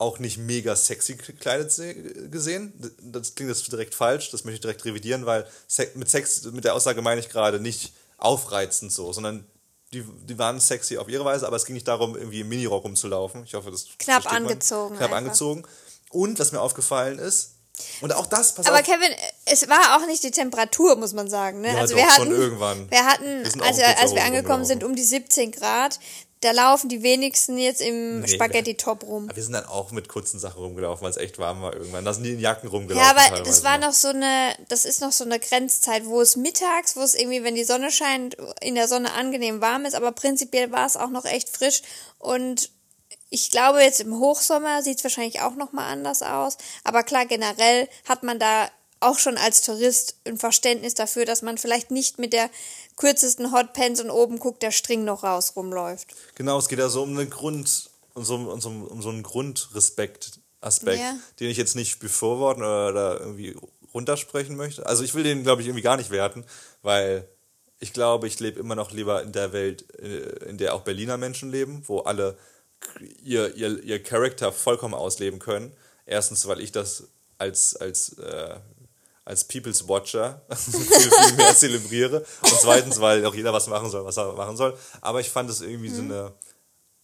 auch 0.00 0.18
nicht 0.18 0.38
mega 0.38 0.74
sexy 0.74 1.14
gekleidet 1.16 1.70
se- 1.70 1.94
gesehen. 2.30 2.72
Das 3.02 3.34
klingt 3.34 3.50
jetzt 3.50 3.70
direkt 3.70 3.94
falsch, 3.94 4.30
das 4.30 4.44
möchte 4.44 4.56
ich 4.56 4.60
direkt 4.62 4.84
revidieren, 4.84 5.26
weil 5.26 5.46
mit 5.94 6.08
Sex, 6.08 6.44
mit 6.44 6.64
der 6.64 6.74
Aussage 6.74 7.02
meine 7.02 7.20
ich 7.20 7.28
gerade 7.28 7.60
nicht 7.60 7.92
aufreizend 8.16 8.92
so, 8.92 9.12
sondern 9.12 9.44
die, 9.92 10.02
die 10.24 10.38
waren 10.38 10.58
sexy 10.60 10.96
auf 10.98 11.08
ihre 11.08 11.24
Weise, 11.24 11.46
aber 11.46 11.56
es 11.56 11.64
ging 11.66 11.74
nicht 11.74 11.88
darum, 11.88 12.16
irgendwie 12.16 12.40
im 12.40 12.48
Minirock 12.48 12.84
rumzulaufen. 12.84 13.44
Ich 13.44 13.54
hoffe, 13.54 13.70
das 13.70 13.86
Knapp 13.98 14.22
versteht 14.22 14.32
man. 14.42 14.50
angezogen 14.50 14.96
Knapp 14.96 15.10
einfach. 15.10 15.16
angezogen. 15.18 15.64
Und 16.10 16.38
was 16.38 16.52
mir 16.52 16.60
aufgefallen 16.60 17.18
ist, 17.18 17.56
und 18.00 18.12
auch 18.14 18.26
das, 18.26 18.54
pass 18.54 18.66
Aber 18.66 18.80
auf, 18.80 18.84
Kevin, 18.84 19.10
es 19.46 19.66
war 19.68 19.96
auch 19.96 20.06
nicht 20.06 20.22
die 20.22 20.30
Temperatur, 20.30 20.96
muss 20.96 21.12
man 21.14 21.28
sagen. 21.30 21.60
Ne? 21.62 21.68
Ja, 21.68 21.78
also 21.78 21.94
doch, 21.96 22.02
wir 22.02 22.10
schon 22.14 22.28
hatten, 22.28 22.40
irgendwann. 22.40 22.90
Wir 22.90 23.04
hatten, 23.06 23.24
Wir 23.24 23.44
also 23.44 23.80
kurzer 23.80 23.98
als 23.98 24.14
wir 24.14 24.24
angekommen 24.24 24.64
sind, 24.64 24.84
um 24.84 24.94
die 24.94 25.02
17 25.02 25.50
Grad. 25.50 25.98
Da 26.40 26.52
laufen 26.52 26.88
die 26.88 27.02
wenigsten 27.02 27.58
jetzt 27.58 27.82
im 27.82 28.20
Nee, 28.20 28.28
Spaghetti-Top 28.28 29.02
rum. 29.02 29.24
Aber 29.24 29.36
wir 29.36 29.42
sind 29.42 29.52
dann 29.52 29.66
auch 29.66 29.90
mit 29.90 30.08
kurzen 30.08 30.38
Sachen 30.38 30.62
rumgelaufen, 30.62 31.02
weil 31.02 31.10
es 31.10 31.18
echt 31.18 31.38
warm 31.38 31.60
war 31.60 31.74
irgendwann. 31.74 32.04
Da 32.04 32.14
sind 32.14 32.24
die 32.24 32.32
in 32.32 32.40
Jacken 32.40 32.68
rumgelaufen. 32.68 33.16
Ja, 33.16 33.26
aber 33.28 33.42
das 33.42 33.62
war 33.62 33.76
noch 33.76 33.92
so 33.92 34.08
eine, 34.08 34.56
das 34.68 34.86
ist 34.86 35.02
noch 35.02 35.12
so 35.12 35.24
eine 35.24 35.38
Grenzzeit, 35.38 36.06
wo 36.06 36.20
es 36.22 36.36
mittags, 36.36 36.96
wo 36.96 37.02
es 37.02 37.14
irgendwie, 37.14 37.44
wenn 37.44 37.54
die 37.54 37.64
Sonne 37.64 37.90
scheint, 37.90 38.36
in 38.62 38.74
der 38.74 38.88
Sonne 38.88 39.12
angenehm 39.12 39.60
warm 39.60 39.84
ist, 39.84 39.94
aber 39.94 40.12
prinzipiell 40.12 40.72
war 40.72 40.86
es 40.86 40.96
auch 40.96 41.10
noch 41.10 41.26
echt 41.26 41.50
frisch 41.50 41.82
und 42.18 42.70
ich 43.32 43.50
glaube, 43.50 43.80
jetzt 43.80 44.00
im 44.00 44.18
Hochsommer 44.18 44.82
sieht 44.82 44.98
es 44.98 45.04
wahrscheinlich 45.04 45.40
auch 45.40 45.54
nochmal 45.54 45.92
anders 45.92 46.20
aus. 46.20 46.58
Aber 46.82 47.04
klar, 47.04 47.26
generell 47.26 47.88
hat 48.08 48.24
man 48.24 48.40
da 48.40 48.68
auch 48.98 49.18
schon 49.18 49.38
als 49.38 49.62
Tourist 49.62 50.16
ein 50.26 50.36
Verständnis 50.36 50.94
dafür, 50.94 51.24
dass 51.24 51.42
man 51.42 51.56
vielleicht 51.56 51.90
nicht 51.90 52.18
mit 52.18 52.32
der 52.32 52.50
kürzesten 53.00 53.50
Hotpants 53.52 54.00
und 54.00 54.10
oben 54.10 54.38
guckt 54.38 54.62
der 54.62 54.70
String 54.72 55.04
noch 55.04 55.22
raus 55.24 55.54
rumläuft. 55.56 56.14
Genau, 56.34 56.58
es 56.58 56.68
geht 56.68 56.78
ja 56.78 56.88
so 56.90 57.02
um 57.02 57.18
einen 57.18 57.30
Grund, 57.30 57.90
um 58.14 58.24
so, 58.24 58.34
um 58.34 58.60
so, 58.60 58.68
um 58.68 59.00
so 59.02 59.08
einen 59.08 59.22
Grundrespekt-Aspekt, 59.22 60.98
Ja. 61.00 61.16
den 61.40 61.48
ich 61.50 61.56
jetzt 61.56 61.76
nicht 61.76 61.98
befürworten 61.98 62.62
oder, 62.62 62.88
oder 62.90 63.20
irgendwie 63.20 63.56
runtersprechen 63.94 64.54
möchte. 64.54 64.84
Also 64.86 65.02
ich 65.02 65.14
will 65.14 65.24
den, 65.24 65.42
glaube 65.42 65.62
ich, 65.62 65.68
irgendwie 65.68 65.82
gar 65.82 65.96
nicht 65.96 66.10
werten, 66.10 66.44
weil 66.82 67.26
ich 67.78 67.94
glaube, 67.94 68.26
ich 68.26 68.38
lebe 68.38 68.60
immer 68.60 68.74
noch 68.74 68.92
lieber 68.92 69.22
in 69.22 69.32
der 69.32 69.52
Welt, 69.54 69.86
äh, 69.98 70.48
in 70.50 70.58
der 70.58 70.74
auch 70.74 70.82
Berliner 70.82 71.16
Menschen 71.16 71.50
leben, 71.50 71.82
wo 71.86 72.00
alle 72.00 72.36
ihr, 73.22 73.54
ihr, 73.56 73.82
ihr 73.82 74.02
Charakter 74.02 74.52
vollkommen 74.52 74.94
ausleben 74.94 75.38
können. 75.38 75.72
Erstens, 76.04 76.46
weil 76.46 76.60
ich 76.60 76.70
das 76.72 77.04
als, 77.38 77.76
als, 77.76 78.18
äh, 78.18 78.56
als 79.24 79.44
People's 79.44 79.86
Watcher 79.88 80.42
viel, 80.56 80.82
viel 80.82 81.36
mehr 81.36 81.56
zelebriere. 81.56 82.24
Und 82.42 82.60
zweitens, 82.60 83.00
weil 83.00 83.24
auch 83.26 83.34
jeder 83.34 83.52
was 83.52 83.66
machen 83.66 83.90
soll, 83.90 84.04
was 84.04 84.16
er 84.16 84.32
machen 84.32 84.56
soll. 84.56 84.76
Aber 85.00 85.20
ich 85.20 85.30
fand 85.30 85.50
es 85.50 85.60
irgendwie 85.60 85.90
so 85.90 86.02
eine 86.02 86.32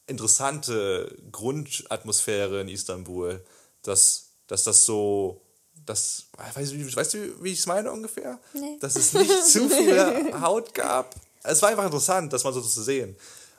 interessante 0.06 1.14
Grundatmosphäre 1.30 2.60
in 2.60 2.68
Istanbul, 2.68 3.44
dass, 3.82 4.30
dass 4.46 4.64
das 4.64 4.84
so, 4.84 5.42
das, 5.84 6.26
weißt 6.54 6.72
du, 6.72 6.96
weißt 6.96 7.14
du, 7.14 7.42
wie 7.42 7.52
ich 7.52 7.60
es 7.60 7.66
meine 7.66 7.92
ungefähr? 7.92 8.38
Nee. 8.52 8.78
Dass 8.80 8.96
es 8.96 9.12
nicht 9.12 9.44
zu 9.44 9.68
viel 9.68 10.40
Haut 10.40 10.74
gab. 10.74 11.14
Es 11.42 11.62
war 11.62 11.68
einfach 11.68 11.84
interessant, 11.84 12.32
das 12.32 12.44
mal 12.44 12.52
so 12.52 12.60
zu 12.60 12.82
sehen. 12.82 13.16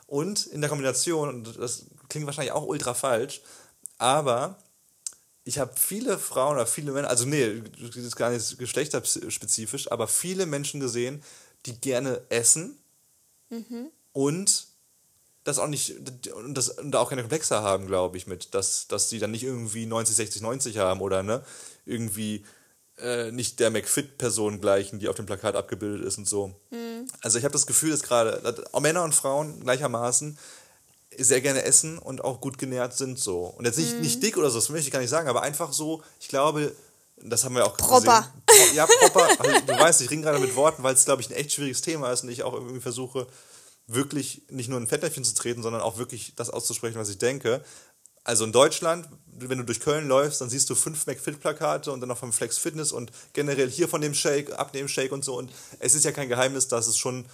Und 0.07 0.47
in 0.47 0.61
der 0.61 0.69
Kombination, 0.69 1.29
und 1.29 1.59
das 1.59 1.85
klingt 2.09 2.25
wahrscheinlich 2.25 2.53
auch 2.53 2.65
ultra 2.65 2.93
falsch, 2.93 3.41
aber 3.97 4.57
ich 5.47 5.59
habe 5.59 5.71
viele 5.77 6.19
Frauen 6.19 6.55
oder 6.55 6.67
viele 6.67 6.91
Männer, 6.91 7.09
also 7.09 7.25
nee, 7.25 7.63
das 7.81 7.95
ist 7.95 8.17
gar 8.17 8.31
nicht 8.31 8.59
geschlechterspezifisch, 8.59 9.89
aber 9.89 10.09
viele 10.09 10.45
Menschen 10.45 10.81
gesehen, 10.81 11.23
die 11.65 11.79
gerne 11.79 12.21
essen 12.27 12.77
und 14.11 14.67
das 15.45 15.57
auch 15.57 15.67
nicht 15.67 15.95
und 16.33 16.53
das 16.53 16.69
und 16.71 16.91
da 16.91 16.99
auch 16.99 17.09
keine 17.09 17.21
Komplexe 17.21 17.61
haben, 17.61 17.87
glaube 17.87 18.17
ich, 18.17 18.27
mit, 18.27 18.53
dass, 18.53 18.89
dass 18.89 19.07
die 19.07 19.19
dann 19.19 19.31
nicht 19.31 19.43
irgendwie 19.43 19.85
90, 19.85 20.17
60, 20.17 20.41
90 20.41 20.77
haben 20.79 20.99
oder 20.99 21.23
ne, 21.23 21.41
irgendwie 21.85 22.43
äh, 22.97 23.31
nicht 23.31 23.61
der 23.61 23.71
McFit-Person 23.71 24.59
gleichen, 24.59 24.99
die 24.99 25.07
auf 25.07 25.15
dem 25.15 25.27
Plakat 25.27 25.55
abgebildet 25.55 26.05
ist 26.05 26.17
und 26.17 26.27
so. 26.27 26.55
Also 27.21 27.37
ich 27.37 27.45
habe 27.45 27.53
das 27.53 27.67
Gefühl, 27.67 27.91
dass 27.91 28.03
gerade 28.03 28.65
auch 28.73 28.81
Männer 28.81 29.03
und 29.03 29.15
Frauen 29.15 29.61
gleichermaßen 29.61 30.37
sehr 31.17 31.41
gerne 31.41 31.63
essen 31.63 31.97
und 31.97 32.23
auch 32.23 32.41
gut 32.41 32.57
genährt 32.57 32.95
sind 32.95 33.19
so. 33.19 33.45
Und 33.45 33.65
jetzt 33.65 33.77
nicht, 33.77 33.99
nicht 33.99 34.23
dick 34.23 34.37
oder 34.37 34.49
so, 34.49 34.59
das 34.59 34.69
möchte 34.69 34.87
ich 34.87 34.93
gar 34.93 34.99
nicht 34.99 35.09
sagen, 35.09 35.27
aber 35.27 35.41
einfach 35.41 35.73
so, 35.73 36.03
ich 36.19 36.27
glaube, 36.27 36.75
das 37.17 37.43
haben 37.43 37.55
wir 37.55 37.65
auch 37.65 37.77
Proper. 37.77 38.31
gesehen. 38.47 38.75
Ja, 38.75 38.85
proper. 38.85 39.27
Also, 39.39 39.59
du 39.65 39.73
weißt, 39.79 40.01
ich 40.01 40.11
ringe 40.11 40.23
gerade 40.23 40.39
mit 40.39 40.55
Worten, 40.55 40.83
weil 40.83 40.93
es, 40.93 41.05
glaube 41.05 41.21
ich, 41.21 41.29
ein 41.29 41.35
echt 41.35 41.51
schwieriges 41.53 41.81
Thema 41.81 42.11
ist 42.11 42.23
und 42.23 42.29
ich 42.29 42.43
auch 42.43 42.53
irgendwie 42.53 42.79
versuche, 42.79 43.27
wirklich 43.87 44.43
nicht 44.49 44.69
nur 44.69 44.79
ein 44.79 44.87
Fettnäpfchen 44.87 45.23
zu 45.23 45.33
treten, 45.33 45.63
sondern 45.63 45.81
auch 45.81 45.97
wirklich 45.97 46.33
das 46.35 46.49
auszusprechen, 46.49 46.99
was 46.99 47.09
ich 47.09 47.17
denke. 47.17 47.63
Also 48.23 48.43
in 48.43 48.51
Deutschland, 48.51 49.07
wenn 49.37 49.57
du 49.57 49.63
durch 49.63 49.79
Köln 49.79 50.07
läufst, 50.07 50.41
dann 50.41 50.49
siehst 50.49 50.69
du 50.69 50.75
fünf 50.75 51.07
McFit-Plakate 51.07 51.91
und 51.91 52.01
dann 52.01 52.09
noch 52.09 52.17
vom 52.17 52.33
Flex 52.33 52.57
Fitness 52.57 52.91
und 52.91 53.11
generell 53.31 53.69
hier 53.69 53.87
von 53.87 54.01
dem 54.01 54.13
Shake, 54.13 54.51
abnehmen 54.59 54.89
Shake 54.89 55.13
und 55.13 55.23
so. 55.23 55.37
Und 55.37 55.51
es 55.79 55.95
ist 55.95 56.03
ja 56.03 56.11
kein 56.11 56.27
Geheimnis, 56.27 56.67
dass 56.67 56.87
es 56.87 56.97
schon 56.97 57.25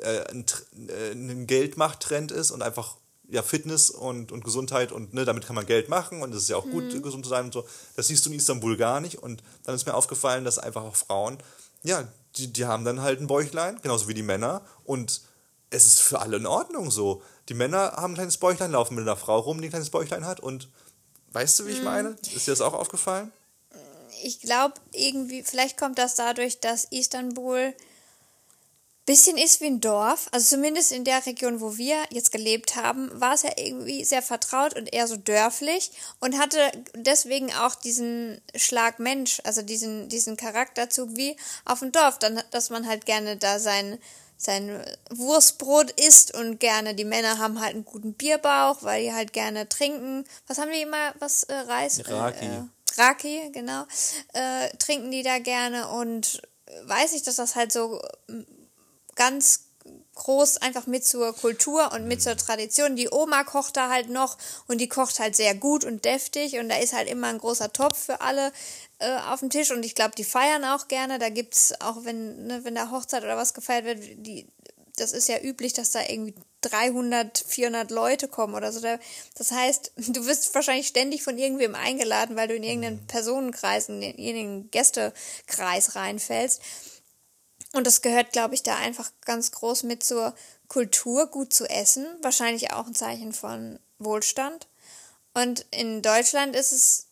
äh, 0.00 0.20
ein, 0.30 0.44
äh, 0.88 1.12
ein 1.12 1.46
Geldmacht-Trend 1.46 2.32
ist 2.32 2.50
und 2.50 2.60
einfach 2.62 2.96
ja, 3.28 3.42
Fitness 3.42 3.90
und, 3.90 4.32
und 4.32 4.44
Gesundheit 4.44 4.92
und 4.92 5.14
ne, 5.14 5.24
damit 5.24 5.46
kann 5.46 5.56
man 5.56 5.66
Geld 5.66 5.88
machen 5.88 6.22
und 6.22 6.34
es 6.34 6.44
ist 6.44 6.48
ja 6.50 6.56
auch 6.56 6.66
gut, 6.66 7.02
gesund 7.02 7.24
zu 7.24 7.30
sein 7.30 7.46
und 7.46 7.54
so. 7.54 7.66
Das 7.96 8.08
siehst 8.08 8.26
du 8.26 8.30
in 8.30 8.36
Istanbul 8.36 8.76
gar 8.76 9.00
nicht. 9.00 9.22
Und 9.22 9.42
dann 9.64 9.74
ist 9.74 9.86
mir 9.86 9.94
aufgefallen, 9.94 10.44
dass 10.44 10.58
einfach 10.58 10.82
auch 10.82 10.96
Frauen, 10.96 11.38
ja, 11.82 12.06
die, 12.36 12.52
die 12.52 12.64
haben 12.64 12.84
dann 12.84 13.00
halt 13.00 13.20
ein 13.20 13.26
Bäuchlein, 13.26 13.78
genauso 13.82 14.08
wie 14.08 14.14
die 14.14 14.22
Männer. 14.22 14.62
Und 14.84 15.22
es 15.70 15.86
ist 15.86 16.00
für 16.00 16.20
alle 16.20 16.36
in 16.36 16.46
Ordnung 16.46 16.90
so. 16.90 17.22
Die 17.48 17.54
Männer 17.54 17.92
haben 17.96 18.12
ein 18.12 18.16
kleines 18.16 18.36
Bäuchlein, 18.36 18.72
laufen 18.72 18.94
mit 18.94 19.02
einer 19.02 19.16
Frau 19.16 19.38
rum, 19.38 19.60
die 19.60 19.68
ein 19.68 19.70
kleines 19.70 19.90
Bäuchlein 19.90 20.26
hat. 20.26 20.40
Und 20.40 20.68
weißt 21.32 21.58
du, 21.58 21.66
wie 21.66 21.72
ich 21.72 21.82
meine? 21.82 22.16
Ist 22.34 22.46
dir 22.46 22.52
das 22.52 22.60
auch 22.60 22.74
aufgefallen? 22.74 23.32
ich 24.22 24.40
glaube 24.40 24.74
irgendwie, 24.92 25.42
vielleicht 25.42 25.76
kommt 25.76 25.98
das 25.98 26.14
dadurch, 26.14 26.60
dass 26.60 26.84
Istanbul 26.84 27.74
bisschen 29.04 29.36
ist 29.36 29.60
wie 29.60 29.66
ein 29.66 29.80
Dorf. 29.80 30.28
Also 30.30 30.56
zumindest 30.56 30.92
in 30.92 31.04
der 31.04 31.24
Region, 31.26 31.60
wo 31.60 31.76
wir 31.76 31.96
jetzt 32.10 32.30
gelebt 32.30 32.76
haben, 32.76 33.10
war 33.20 33.34
es 33.34 33.42
ja 33.42 33.50
irgendwie 33.56 34.04
sehr 34.04 34.22
vertraut 34.22 34.76
und 34.76 34.92
eher 34.92 35.08
so 35.08 35.16
dörflich 35.16 35.90
und 36.20 36.38
hatte 36.38 36.60
deswegen 36.94 37.52
auch 37.54 37.74
diesen 37.74 38.40
Schlag 38.54 38.98
Mensch, 38.98 39.40
also 39.44 39.62
diesen, 39.62 40.08
diesen 40.08 40.36
Charakterzug 40.36 41.16
wie 41.16 41.36
auf 41.64 41.80
dem 41.80 41.92
Dorf, 41.92 42.18
dann, 42.18 42.42
dass 42.50 42.70
man 42.70 42.86
halt 42.86 43.06
gerne 43.06 43.36
da 43.36 43.58
sein 43.58 43.98
sein 44.42 44.84
Wurstbrot 45.10 45.92
isst 45.92 46.34
und 46.34 46.58
gerne 46.58 46.96
die 46.96 47.04
Männer 47.04 47.38
haben 47.38 47.60
halt 47.60 47.74
einen 47.74 47.84
guten 47.84 48.14
Bierbauch, 48.14 48.82
weil 48.82 49.04
die 49.04 49.12
halt 49.12 49.32
gerne 49.32 49.68
trinken. 49.68 50.24
Was 50.48 50.58
haben 50.58 50.72
die 50.72 50.82
immer? 50.82 51.14
Was 51.20 51.44
äh, 51.44 51.54
Reis? 51.54 52.02
Raki. 52.08 52.46
Äh, 52.46 52.48
äh, 52.48 52.62
Raki, 52.96 53.50
genau. 53.52 53.84
Äh, 54.32 54.68
trinken 54.78 55.12
die 55.12 55.22
da 55.22 55.38
gerne 55.38 55.88
und 55.90 56.42
weiß 56.86 57.12
ich, 57.12 57.22
dass 57.22 57.36
das 57.36 57.54
halt 57.54 57.70
so 57.70 58.02
ganz 59.14 59.64
groß 60.14 60.58
einfach 60.58 60.86
mit 60.86 61.04
zur 61.04 61.34
Kultur 61.34 61.92
und 61.92 62.06
mit 62.06 62.22
zur 62.22 62.36
Tradition. 62.36 62.96
Die 62.96 63.08
Oma 63.10 63.44
kocht 63.44 63.76
da 63.76 63.88
halt 63.88 64.10
noch 64.10 64.36
und 64.68 64.78
die 64.80 64.88
kocht 64.88 65.18
halt 65.18 65.34
sehr 65.34 65.54
gut 65.54 65.84
und 65.84 66.04
deftig 66.04 66.58
und 66.58 66.68
da 66.68 66.76
ist 66.76 66.92
halt 66.92 67.08
immer 67.08 67.28
ein 67.28 67.38
großer 67.38 67.72
Topf 67.72 67.98
für 68.06 68.20
alle 68.20 68.52
äh, 68.98 69.16
auf 69.30 69.40
dem 69.40 69.50
Tisch 69.50 69.70
und 69.70 69.84
ich 69.84 69.94
glaube, 69.94 70.14
die 70.16 70.24
feiern 70.24 70.64
auch 70.64 70.88
gerne. 70.88 71.18
Da 71.18 71.30
gibt's 71.30 71.72
auch, 71.80 72.04
wenn, 72.04 72.46
ne, 72.46 72.60
wenn 72.64 72.74
da 72.74 72.90
Hochzeit 72.90 73.24
oder 73.24 73.36
was 73.36 73.54
gefeiert 73.54 73.84
wird, 73.86 73.98
die, 74.26 74.46
das 74.96 75.12
ist 75.12 75.28
ja 75.28 75.40
üblich, 75.40 75.72
dass 75.72 75.90
da 75.90 76.00
irgendwie 76.06 76.34
300, 76.60 77.42
400 77.48 77.90
Leute 77.90 78.28
kommen 78.28 78.54
oder 78.54 78.70
so. 78.72 78.80
Da- 78.80 78.98
Das 79.36 79.50
heißt, 79.50 79.92
du 79.96 80.26
wirst 80.26 80.54
wahrscheinlich 80.54 80.86
ständig 80.88 81.22
von 81.22 81.38
irgendwem 81.38 81.74
eingeladen, 81.74 82.36
weil 82.36 82.48
du 82.48 82.54
in 82.54 82.62
irgendeinen 82.62 83.06
Personenkreis, 83.06 83.88
in 83.88 84.02
irgendeinen 84.02 84.70
Gästekreis 84.70 85.96
reinfällst. 85.96 86.60
Und 87.72 87.86
das 87.86 88.02
gehört, 88.02 88.32
glaube 88.32 88.54
ich, 88.54 88.62
da 88.62 88.76
einfach 88.76 89.10
ganz 89.24 89.50
groß 89.52 89.84
mit 89.84 90.02
zur 90.04 90.34
Kultur, 90.68 91.26
gut 91.26 91.54
zu 91.54 91.68
essen. 91.68 92.06
Wahrscheinlich 92.20 92.72
auch 92.72 92.86
ein 92.86 92.94
Zeichen 92.94 93.32
von 93.32 93.78
Wohlstand. 93.98 94.68
Und 95.34 95.64
in 95.70 96.02
Deutschland 96.02 96.54
ist 96.54 96.72
es, 96.72 97.06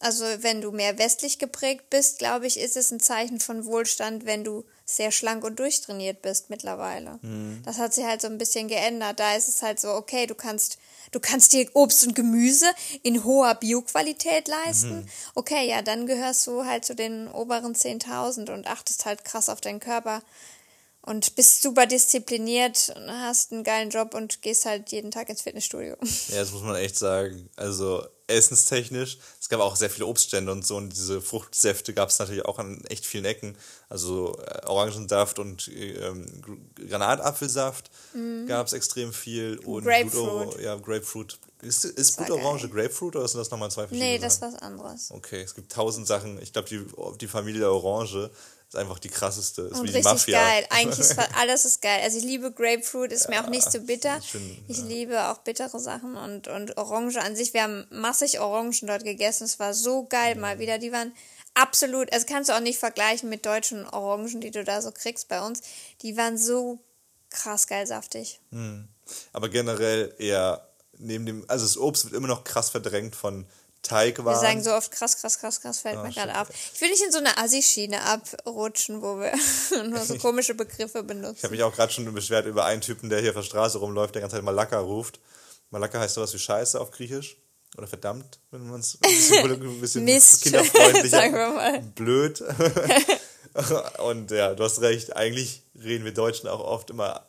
also 0.00 0.24
wenn 0.40 0.60
du 0.60 0.70
mehr 0.72 0.98
westlich 0.98 1.38
geprägt 1.38 1.88
bist, 1.88 2.18
glaube 2.18 2.46
ich, 2.46 2.58
ist 2.58 2.76
es 2.76 2.90
ein 2.90 3.00
Zeichen 3.00 3.40
von 3.40 3.64
Wohlstand, 3.64 4.26
wenn 4.26 4.44
du 4.44 4.64
sehr 4.84 5.12
schlank 5.12 5.44
und 5.44 5.58
durchtrainiert 5.58 6.20
bist 6.20 6.50
mittlerweile. 6.50 7.18
Das 7.64 7.78
hat 7.78 7.94
sich 7.94 8.04
halt 8.04 8.20
so 8.20 8.28
ein 8.28 8.36
bisschen 8.36 8.68
geändert. 8.68 9.20
Da 9.20 9.34
ist 9.36 9.48
es 9.48 9.62
halt 9.62 9.80
so, 9.80 9.92
okay, 9.92 10.26
du 10.26 10.34
kannst, 10.34 10.76
du 11.12 11.20
kannst 11.20 11.52
dir 11.52 11.68
Obst 11.74 12.06
und 12.06 12.14
Gemüse 12.14 12.66
in 13.02 13.24
hoher 13.24 13.54
Bioqualität 13.54 14.48
leisten. 14.48 15.08
Okay, 15.34 15.68
ja, 15.68 15.82
dann 15.82 16.06
gehörst 16.06 16.46
du 16.46 16.64
halt 16.64 16.84
zu 16.84 16.94
den 16.94 17.28
oberen 17.28 17.74
10.000 17.74 18.52
und 18.52 18.66
achtest 18.66 19.06
halt 19.06 19.24
krass 19.24 19.48
auf 19.48 19.60
deinen 19.60 19.80
Körper 19.80 20.22
und 21.04 21.34
bist 21.34 21.62
super 21.62 21.86
diszipliniert 21.86 22.92
und 22.96 23.10
hast 23.10 23.52
einen 23.52 23.64
geilen 23.64 23.90
Job 23.90 24.14
und 24.14 24.40
gehst 24.42 24.66
halt 24.66 24.90
jeden 24.92 25.10
Tag 25.10 25.28
ins 25.28 25.42
Fitnessstudio. 25.42 25.96
Ja, 26.28 26.36
das 26.38 26.52
muss 26.52 26.62
man 26.62 26.76
echt 26.76 26.96
sagen. 26.96 27.48
Also 27.56 28.04
essenstechnisch, 28.28 29.18
es 29.40 29.48
gab 29.48 29.60
auch 29.60 29.76
sehr 29.76 29.90
viele 29.90 30.06
Obststände 30.06 30.52
und 30.52 30.64
so 30.66 30.76
und 30.76 30.90
diese 30.90 31.20
Fruchtsäfte 31.20 31.92
gab 31.92 32.08
es 32.08 32.18
natürlich 32.18 32.44
auch 32.46 32.58
an 32.58 32.82
echt 32.88 33.04
vielen 33.04 33.24
Ecken. 33.26 33.58
Also 33.90 34.38
äh, 34.38 34.64
Orangensaft 34.66 35.38
und 35.38 35.68
ähm, 35.68 36.40
Gr- 36.40 36.86
Granatapfelsaft 36.88 37.90
gab 38.46 38.66
es 38.68 38.72
extrem 38.72 39.12
viel 39.12 39.58
und 39.66 39.84
Mhm. 39.84 39.88
Grapefruit. 39.88 40.60
Ja, 40.62 40.76
Grapefruit. 40.76 41.38
Ist, 41.62 41.84
ist 41.84 42.16
Blutorange. 42.16 42.68
Grapefruit 42.68 43.14
oder 43.16 43.28
sind 43.28 43.38
das 43.38 43.50
nochmal 43.50 43.70
zwei 43.70 43.86
verschiedene 43.86 44.12
nee, 44.12 44.18
das 44.18 44.34
ist 44.34 44.42
was 44.42 44.54
anderes. 44.56 45.10
Okay, 45.10 45.42
es 45.42 45.54
gibt 45.54 45.70
tausend 45.70 46.06
Sachen. 46.06 46.40
Ich 46.42 46.52
glaube, 46.52 46.68
die, 46.68 46.84
die 47.20 47.28
Familie 47.28 47.60
der 47.60 47.70
Orange 47.72 48.30
ist 48.72 48.78
einfach 48.78 48.98
die 48.98 49.10
krasseste. 49.10 49.62
Ist 49.62 49.72
Und 49.72 49.82
wie 49.82 49.88
die 49.88 49.96
richtig 49.96 50.12
Mafia. 50.12 50.42
geil. 50.42 50.66
Eigentlich 50.70 50.98
ist 50.98 51.18
alles 51.36 51.64
ist 51.66 51.82
geil. 51.82 52.00
Also 52.02 52.16
ich 52.16 52.24
liebe 52.24 52.50
Grapefruit, 52.52 53.12
ist 53.12 53.28
mir 53.28 53.44
auch 53.44 53.48
nicht 53.48 53.70
zu 53.70 53.80
bitter. 53.80 54.20
schön, 54.22 54.64
ich 54.66 54.78
liebe 54.78 55.28
auch 55.28 55.38
bittere 55.38 55.78
Sachen 55.78 56.16
und, 56.16 56.48
und 56.48 56.76
Orange 56.78 57.18
an 57.20 57.36
sich. 57.36 57.52
Wir 57.52 57.64
haben 57.64 57.86
massig 57.90 58.40
Orangen 58.40 58.74
dort 58.82 59.04
gegessen. 59.04 59.44
Es 59.44 59.58
war 59.58 59.74
so 59.74 60.06
geil 60.06 60.36
mal 60.36 60.58
wieder. 60.58 60.78
Die 60.78 60.90
waren 60.90 61.12
absolut, 61.52 62.10
also 62.14 62.24
kannst 62.26 62.48
du 62.48 62.54
auch 62.54 62.60
nicht 62.60 62.78
vergleichen 62.78 63.28
mit 63.28 63.44
deutschen 63.44 63.86
Orangen, 63.86 64.40
die 64.40 64.50
du 64.50 64.64
da 64.64 64.80
so 64.80 64.90
kriegst 64.90 65.28
bei 65.28 65.44
uns. 65.44 65.60
Die 66.00 66.16
waren 66.16 66.38
so 66.38 66.78
krass 67.28 67.66
geil 67.66 67.86
saftig. 67.86 68.40
Aber 69.32 69.48
generell 69.50 70.14
eher 70.18 70.66
neben 70.96 71.26
dem, 71.26 71.44
also 71.48 71.66
das 71.66 71.76
Obst 71.76 72.04
wird 72.04 72.14
immer 72.14 72.28
noch 72.28 72.44
krass 72.44 72.70
verdrängt 72.70 73.16
von 73.16 73.46
Teigwaren. 73.82 74.36
Wir 74.36 74.40
sagen 74.40 74.62
so 74.62 74.72
oft 74.72 74.90
krass, 74.92 75.16
krass, 75.16 75.38
krass, 75.38 75.60
krass, 75.60 75.80
fällt 75.80 75.96
Ah, 75.98 76.02
mir 76.04 76.10
gerade 76.12 76.34
ab. 76.34 76.48
Ich 76.74 76.80
will 76.80 76.88
nicht 76.90 77.02
in 77.02 77.12
so 77.12 77.18
eine 77.18 77.36
Assi-Schiene 77.38 78.00
abrutschen, 78.02 79.02
wo 79.02 79.18
wir 79.18 79.32
nur 79.88 80.00
so 80.04 80.14
komische 80.18 80.54
Begriffe 80.54 81.00
Ich 81.00 81.06
benutzen. 81.06 81.42
habe 81.42 81.52
mich 81.54 81.62
auch 81.62 81.74
gerade 81.74 81.92
schon 81.92 82.12
beschwert 82.14 82.46
über 82.46 82.64
einen 82.64 82.80
Typen, 82.80 83.10
der 83.10 83.20
hier 83.20 83.30
auf 83.30 83.36
der 83.36 83.42
Straße 83.42 83.78
rumläuft, 83.78 84.14
der 84.14 84.20
die 84.20 84.22
ganze 84.24 84.36
Zeit 84.36 84.44
Malaka 84.44 84.78
ruft. 84.78 85.20
Malaka 85.70 85.98
heißt 86.00 86.14
sowas 86.14 86.32
wie 86.34 86.38
Scheiße 86.38 86.80
auf 86.80 86.90
Griechisch. 86.90 87.36
Oder 87.78 87.86
verdammt, 87.86 88.38
wenn 88.50 88.68
man 88.68 88.80
es 88.80 88.98
ein 89.02 89.80
bisschen, 89.80 90.04
Mist, 90.04 90.42
kinderfreundlicher. 90.42 91.08
sagen 91.08 91.34
wir 91.34 91.48
mal. 91.48 91.80
Blöd. 91.94 92.42
Und 94.04 94.30
ja, 94.30 94.54
du 94.54 94.64
hast 94.64 94.80
recht, 94.80 95.16
eigentlich 95.16 95.62
reden 95.74 96.04
wir 96.04 96.12
Deutschen 96.14 96.48
auch 96.48 96.60
oft 96.60 96.90
immer, 96.90 97.26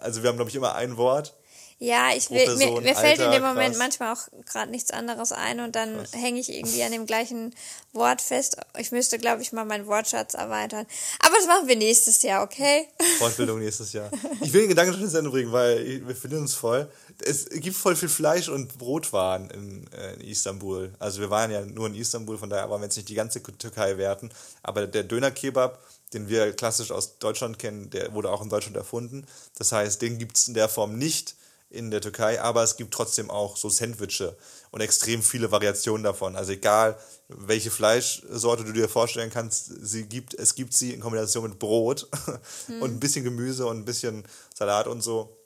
also 0.00 0.22
wir 0.22 0.28
haben, 0.28 0.36
glaube 0.36 0.50
ich, 0.50 0.56
immer 0.56 0.74
ein 0.74 0.96
Wort. 0.96 1.34
Ja, 1.78 2.08
ich 2.16 2.30
will, 2.30 2.38
mir, 2.56 2.56
Person, 2.56 2.82
mir 2.82 2.94
fällt 2.94 3.18
in 3.18 3.24
Alter, 3.24 3.38
dem 3.38 3.42
Moment 3.42 3.76
krass. 3.76 3.78
manchmal 3.78 4.14
auch 4.14 4.44
gerade 4.46 4.70
nichts 4.70 4.90
anderes 4.92 5.32
ein 5.32 5.60
und 5.60 5.76
dann 5.76 6.06
hänge 6.12 6.40
ich 6.40 6.50
irgendwie 6.50 6.82
an 6.82 6.90
dem 6.90 7.04
gleichen 7.04 7.54
Wort 7.92 8.22
fest. 8.22 8.56
Ich 8.78 8.92
müsste, 8.92 9.18
glaube 9.18 9.42
ich, 9.42 9.52
mal 9.52 9.66
meinen 9.66 9.86
Wortschatz 9.86 10.32
erweitern. 10.32 10.86
Aber 11.20 11.34
das 11.36 11.46
machen 11.46 11.68
wir 11.68 11.76
nächstes 11.76 12.22
Jahr, 12.22 12.42
okay? 12.42 12.88
Fortbildung 13.18 13.58
nächstes 13.58 13.92
Jahr. 13.92 14.10
Ich 14.40 14.54
will 14.54 14.62
den 14.62 14.70
Gedanken 14.70 14.94
schon 14.94 15.02
ins 15.02 15.12
Ende 15.12 15.28
bringen, 15.28 15.52
weil 15.52 16.06
wir 16.06 16.16
finden 16.16 16.38
uns 16.38 16.54
voll. 16.54 16.90
Es 17.22 17.46
gibt 17.50 17.76
voll 17.76 17.94
viel 17.94 18.08
Fleisch 18.08 18.48
und 18.48 18.78
Brotwaren 18.78 19.50
in, 19.50 19.92
äh, 19.92 20.14
in 20.14 20.20
Istanbul. 20.22 20.94
Also 20.98 21.20
wir 21.20 21.28
waren 21.28 21.50
ja 21.50 21.60
nur 21.60 21.88
in 21.88 21.94
Istanbul, 21.94 22.38
von 22.38 22.48
daher 22.48 22.70
wollen 22.70 22.80
wir 22.80 22.86
jetzt 22.86 22.96
nicht 22.96 23.10
die 23.10 23.14
ganze 23.14 23.42
Türkei 23.42 23.98
werten. 23.98 24.30
Aber 24.62 24.86
der 24.86 25.04
Döner-Kebab, 25.04 25.78
den 26.14 26.30
wir 26.30 26.54
klassisch 26.54 26.90
aus 26.90 27.18
Deutschland 27.18 27.58
kennen, 27.58 27.90
der 27.90 28.14
wurde 28.14 28.30
auch 28.30 28.40
in 28.40 28.48
Deutschland 28.48 28.78
erfunden. 28.78 29.26
Das 29.58 29.72
heißt, 29.72 30.00
den 30.00 30.16
gibt 30.16 30.38
es 30.38 30.48
in 30.48 30.54
der 30.54 30.70
Form 30.70 30.96
nicht 30.96 31.36
in 31.68 31.90
der 31.90 32.00
Türkei, 32.00 32.40
aber 32.40 32.62
es 32.62 32.76
gibt 32.76 32.94
trotzdem 32.94 33.30
auch 33.30 33.56
so 33.56 33.68
Sandwiche 33.68 34.36
und 34.70 34.80
extrem 34.80 35.22
viele 35.22 35.50
Variationen 35.50 36.04
davon. 36.04 36.36
Also 36.36 36.52
egal, 36.52 36.98
welche 37.28 37.70
Fleischsorte 37.70 38.64
du 38.64 38.72
dir 38.72 38.88
vorstellen 38.88 39.30
kannst, 39.30 39.70
sie 39.82 40.04
gibt, 40.04 40.34
es 40.34 40.54
gibt 40.54 40.74
sie 40.74 40.92
in 40.92 41.00
Kombination 41.00 41.48
mit 41.48 41.58
Brot 41.58 42.08
und 42.80 42.94
ein 42.94 43.00
bisschen 43.00 43.24
Gemüse 43.24 43.66
und 43.66 43.78
ein 43.78 43.84
bisschen 43.84 44.24
Salat 44.54 44.86
und 44.86 45.02
so. 45.02 45.36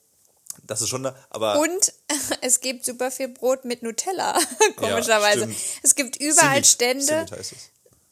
Das 0.67 0.83
ist 0.83 0.89
schon 0.89 1.03
da, 1.03 1.17
aber 1.31 1.59
Und 1.59 1.93
es 2.43 2.61
gibt 2.61 2.85
super 2.85 3.11
viel 3.11 3.29
Brot 3.29 3.65
mit 3.65 3.83
Nutella, 3.83 4.39
komischerweise. 4.77 5.45
stimmt. 5.45 5.57
es 5.83 5.95
gibt 5.95 6.17
überall 6.17 6.65
Simit. 6.65 6.67
Stände. 6.67 7.05
Simit 7.05 7.33
heißt 7.33 7.53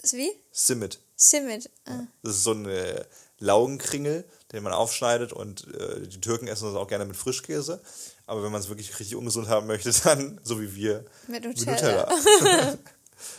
es. 0.02 0.12
Wie? 0.14 0.30
Simit. 0.52 0.98
Simit. 1.16 1.68
Ah. 1.84 2.06
Das 2.22 2.36
ist 2.36 2.44
so 2.44 2.52
ein 2.52 2.66
äh, 2.66 3.04
Laugenkringel, 3.38 4.24
den 4.52 4.62
man 4.62 4.72
aufschneidet 4.72 5.32
und 5.32 5.66
äh, 5.74 6.06
die 6.06 6.20
Türken 6.20 6.48
essen 6.48 6.66
das 6.66 6.74
auch 6.74 6.88
gerne 6.88 7.04
mit 7.04 7.16
Frischkäse. 7.16 7.80
Aber 8.26 8.42
wenn 8.42 8.52
man 8.52 8.60
es 8.60 8.68
wirklich 8.68 8.98
richtig 8.98 9.16
ungesund 9.16 9.48
haben 9.48 9.66
möchte, 9.66 9.92
dann, 10.04 10.40
so 10.42 10.60
wie 10.60 10.74
wir, 10.74 11.04
Mit 11.26 11.44
Nutella. 11.44 12.08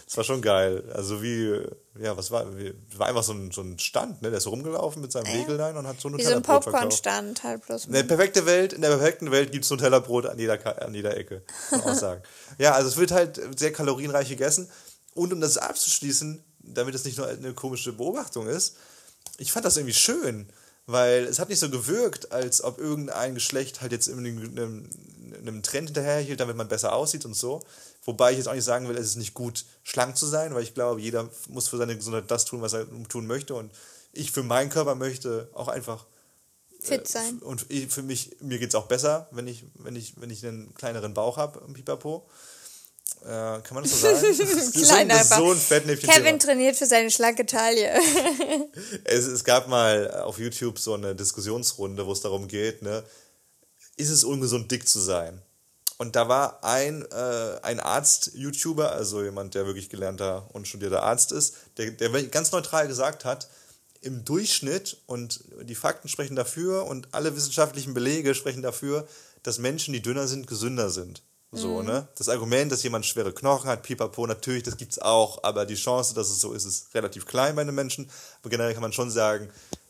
das 0.06 0.18
war 0.18 0.24
schon 0.24 0.42
geil. 0.42 0.84
Also 0.94 1.22
wie, 1.24 1.62
ja, 2.00 2.16
was 2.16 2.30
war, 2.32 2.58
wie, 2.58 2.74
war 2.96 3.08
einfach 3.08 3.24
so 3.24 3.34
ein, 3.34 3.52
so 3.52 3.62
ein 3.62 3.80
Stand, 3.80 4.22
ne? 4.22 4.30
Der 4.30 4.38
ist 4.38 4.44
so 4.44 4.52
rumgelaufen 4.52 5.02
mit 5.02 5.12
seinem 5.12 5.28
Regellein 5.28 5.78
und 5.78 5.88
hat 5.88 6.00
so 6.00 6.10
Wie 6.10 6.24
so 6.24 6.30
ein 6.30 6.38
Nutella-Brot. 6.38 6.66
Popcorn-Stand 6.66 7.44
halt 7.44 7.66
bloß. 7.66 7.86
In 7.86 7.94
der 7.94 8.04
perfekten 8.04 8.46
Welt, 8.46 8.74
in 8.74 8.82
der 8.82 8.90
perfekten 8.90 9.32
Welt 9.32 9.52
gibt 9.52 9.66
es 9.66 9.72
Nutella-Brot 9.72 10.28
an 10.28 10.38
jeder, 10.38 10.84
an 10.84 10.94
jeder 10.94 11.18
Ecke, 11.18 11.44
muss 11.72 11.84
man 11.84 11.94
auch 11.94 12.00
sagen. 12.00 12.24
ja, 12.60 12.74
also 12.74 12.88
es 12.88 12.98
wird 12.98 13.12
halt 13.12 13.42
sehr 13.58 13.74
kalorienreich 13.74 14.30
gegessen. 14.30 14.70
Und 15.16 15.34
um 15.34 15.42
das 15.42 15.58
abzuschließen, 15.58 16.44
damit 16.60 16.94
es 16.94 17.04
nicht 17.04 17.18
nur 17.18 17.28
eine 17.28 17.54
komische 17.54 17.94
Beobachtung 17.94 18.48
ist, 18.48 18.78
ich 19.38 19.52
fand 19.52 19.66
das 19.66 19.78
irgendwie 19.78 19.96
schön, 19.96 20.50
weil 20.92 21.26
es 21.26 21.38
hat 21.38 21.50
nicht 21.50 21.60
so 21.60 21.70
gewirkt, 21.70 22.32
als 22.32 22.64
ob 22.64 22.80
irgendein 22.80 23.36
Geschlecht 23.36 23.82
halt 23.82 23.92
jetzt 23.92 24.08
in 24.08 24.18
einem, 24.18 24.90
einem 25.40 25.62
Trend 25.62 25.90
hinterherhielt, 25.90 26.40
damit 26.40 26.56
man 26.56 26.68
besser 26.68 26.94
aussieht 26.94 27.26
und 27.26 27.36
so. 27.36 27.62
Wobei 28.06 28.32
ich 28.32 28.38
jetzt 28.38 28.48
auch 28.48 28.56
nicht 28.56 28.64
sagen 28.64 28.88
will, 28.88 28.98
es 28.98 29.06
ist 29.06 29.18
nicht 29.18 29.36
gut, 29.36 29.66
schlank 29.84 30.18
zu 30.18 30.26
sein, 30.26 30.56
weil 30.56 30.64
ich 30.64 30.74
glaube, 30.74 31.00
jeder 31.00 31.30
muss 31.48 31.68
für 31.68 31.78
seine 31.78 31.96
Gesundheit 31.96 32.32
das 32.32 32.46
tun, 32.46 32.64
was 32.64 32.74
er 32.74 32.88
tun 33.08 33.28
möchte. 33.28 33.54
Und 33.54 33.72
ich 34.14 34.32
für 34.32 34.42
meinen 34.42 34.72
Körper 34.72 34.96
möchte 34.96 35.50
auch 35.54 35.68
einfach 35.68 36.08
Fit 36.80 37.08
sein. 37.08 37.38
und 37.40 37.68
ich, 37.70 37.88
für 37.88 38.02
mich, 38.02 38.38
mir 38.42 38.58
geht 38.58 38.70
es 38.70 38.76
auch 38.76 38.88
besser, 38.88 39.28
wenn 39.32 39.48
ich, 39.48 39.66
wenn 39.76 39.96
ich, 39.96 40.20
wenn 40.20 40.32
ich 40.32 40.44
einen 40.44 40.74
kleineren 40.74 41.14
Bauch 41.14 41.38
habe 41.38 41.62
Pipapo. 41.72 42.28
Äh, 43.24 43.28
kann 43.28 43.64
man 43.72 43.84
das 43.84 44.00
so 44.00 44.08
sagen? 44.16 44.34
So, 44.34 44.82
Kleiner 44.82 45.24
so. 45.24 45.54
Fettnäpfchen. 45.54 46.10
Kevin 46.10 46.40
trainiert 46.40 46.76
für 46.76 46.86
seine 46.86 47.12
schlanke 47.12 47.46
Taille. 47.46 47.94
Es, 49.04 49.26
es 49.26 49.44
gab 49.44 49.68
mal 49.68 50.10
auf 50.22 50.40
YouTube 50.40 50.80
so 50.80 50.94
eine 50.94 51.16
Diskussionsrunde, 51.16 52.06
wo 52.06 52.12
es 52.12 52.22
darum 52.22 52.48
geht, 52.48 52.82
ne, 52.82 53.04
ist 53.98 54.10
es 54.10 54.24
ungesund, 54.24 54.72
dick 54.72 54.88
zu 54.88 55.00
sein? 55.00 55.42
Und 55.98 56.16
da 56.16 56.30
war 56.30 56.64
ein, 56.64 57.06
äh, 57.12 57.60
ein 57.62 57.82
Arzt-YouTuber, 57.82 58.92
also 58.92 59.22
jemand, 59.22 59.54
der 59.54 59.66
wirklich 59.66 59.90
gelernter 59.90 60.50
und 60.54 60.68
studierter 60.68 61.04
Arzt 61.04 61.34
ist, 61.34 61.56
der, 61.78 61.92
der 61.92 62.10
ganz 62.28 62.54
neutral 62.54 62.88
gesagt 62.88 63.26
hat, 63.26 63.50
im 64.02 64.24
Durchschnitt, 64.24 64.98
und 65.08 65.44
die 65.64 65.76
Fakten 65.76 66.08
sprechen 66.08 66.38
dafür 66.38 66.86
und 66.86 67.10
alle 67.12 67.36
wissenschaftlichen 67.36 67.94
Belege 67.94 68.34
sprechen 68.34 68.62
dafür, 68.62 69.08
dass 69.44 69.58
Menschen, 69.58 69.94
die 69.94 70.02
dünner 70.02 70.28
sind, 70.28 70.48
gesünder 70.48 70.90
sind. 70.90 71.22
So, 71.52 71.82
ne? 71.82 72.08
Das 72.16 72.30
Argument, 72.30 72.72
dass 72.72 72.84
jemand 72.84 73.08
schwere 73.08 73.34
Knochen 73.34 73.70
hat, 73.70 73.82
pipapo, 73.82 74.28
natürlich, 74.28 74.64
das 74.64 74.78
gibt's 74.78 75.00
auch, 75.00 75.44
aber 75.44 75.66
die 75.66 75.76
Chance, 75.76 76.14
dass 76.14 76.30
es 76.30 76.40
so 76.42 76.54
ist, 76.54 76.66
ist 76.66 76.94
relativ 76.94 77.26
klein 77.26 77.56
bei 77.56 77.64
einem 77.64 77.74
Menschen. 77.74 78.10
Aber 78.42 78.52
generell 78.52 78.74
kann 78.74 78.84
man 78.84 78.94
schon 78.94 79.10
sagen, 79.10 79.50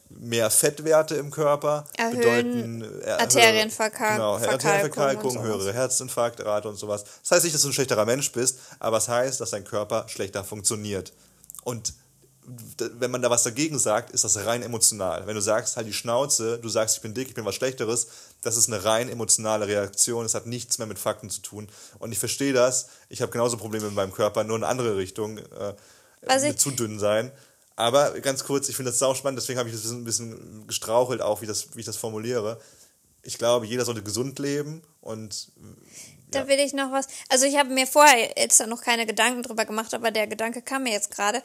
mehr 0.09 0.49
Fettwerte 0.49 1.15
im 1.15 1.31
Körper 1.31 1.83
Erhöhen 1.97 2.79
bedeuten 2.79 3.01
äh, 3.03 3.11
Arterienverkalkung 3.11 4.15
genau, 4.15 4.35
und 4.37 4.47
Arterienverkalkung, 4.47 5.31
sowas. 5.31 5.43
höhere 5.43 5.73
Herzinfarktrate 5.73 6.69
und 6.69 6.77
sowas. 6.77 7.03
Das 7.21 7.31
heißt 7.31 7.43
nicht, 7.43 7.53
dass 7.53 7.61
du 7.61 7.69
ein 7.69 7.73
schlechterer 7.73 8.05
Mensch 8.05 8.31
bist, 8.31 8.59
aber 8.79 8.97
es 8.97 9.07
heißt, 9.07 9.41
dass 9.41 9.51
dein 9.51 9.65
Körper 9.65 10.07
schlechter 10.07 10.43
funktioniert. 10.43 11.11
Und 11.63 11.93
wenn 12.99 13.11
man 13.11 13.21
da 13.21 13.29
was 13.29 13.43
dagegen 13.43 13.79
sagt, 13.79 14.11
ist 14.11 14.23
das 14.23 14.45
rein 14.45 14.63
emotional. 14.63 15.27
Wenn 15.27 15.35
du 15.35 15.41
sagst, 15.41 15.77
halt 15.77 15.87
die 15.87 15.93
Schnauze, 15.93 16.59
du 16.59 16.69
sagst, 16.69 16.97
ich 16.97 17.01
bin 17.01 17.13
dick, 17.13 17.27
ich 17.27 17.33
bin 17.33 17.45
was 17.45 17.55
Schlechteres, 17.55 18.07
das 18.41 18.57
ist 18.57 18.67
eine 18.67 18.83
rein 18.83 19.09
emotionale 19.09 19.67
Reaktion. 19.67 20.25
Es 20.25 20.33
hat 20.33 20.45
nichts 20.45 20.77
mehr 20.77 20.87
mit 20.87 20.99
Fakten 20.99 21.29
zu 21.29 21.41
tun. 21.41 21.67
Und 21.99 22.11
ich 22.11 22.19
verstehe 22.19 22.53
das. 22.53 22.87
Ich 23.09 23.21
habe 23.21 23.31
genauso 23.31 23.57
Probleme 23.57 23.85
mit 23.85 23.95
meinem 23.95 24.13
Körper, 24.13 24.43
nur 24.43 24.57
in 24.57 24.63
andere 24.63 24.97
Richtung. 24.97 25.37
Äh, 25.37 26.55
zu 26.57 26.71
dünn 26.71 26.99
sein. 26.99 27.31
Aber 27.75 28.19
ganz 28.19 28.43
kurz, 28.43 28.67
ich 28.67 28.75
finde 28.75 28.91
das 28.91 28.99
sau 28.99 29.13
spannend, 29.13 29.39
deswegen 29.39 29.57
habe 29.57 29.69
ich 29.69 29.75
das 29.75 29.89
ein 29.89 30.03
bisschen 30.03 30.67
gestrauchelt, 30.67 31.21
auch 31.21 31.41
wie, 31.41 31.45
das, 31.45 31.75
wie 31.75 31.79
ich 31.79 31.85
das 31.85 31.95
formuliere. 31.95 32.59
Ich 33.23 33.37
glaube, 33.37 33.65
jeder 33.65 33.85
sollte 33.85 34.03
gesund 34.03 34.37
leben 34.39 34.81
und 34.99 35.49
Da 36.31 36.47
will 36.47 36.59
ich 36.59 36.73
noch 36.73 36.91
was. 36.91 37.07
Also 37.29 37.45
ich 37.45 37.57
habe 37.57 37.69
mir 37.69 37.87
vorher 37.87 38.33
jetzt 38.37 38.59
noch 38.67 38.81
keine 38.81 39.05
Gedanken 39.05 39.43
drüber 39.43 39.65
gemacht, 39.65 39.93
aber 39.93 40.11
der 40.11 40.27
Gedanke 40.27 40.61
kam 40.61 40.83
mir 40.83 40.91
jetzt 40.91 41.11
gerade. 41.11 41.41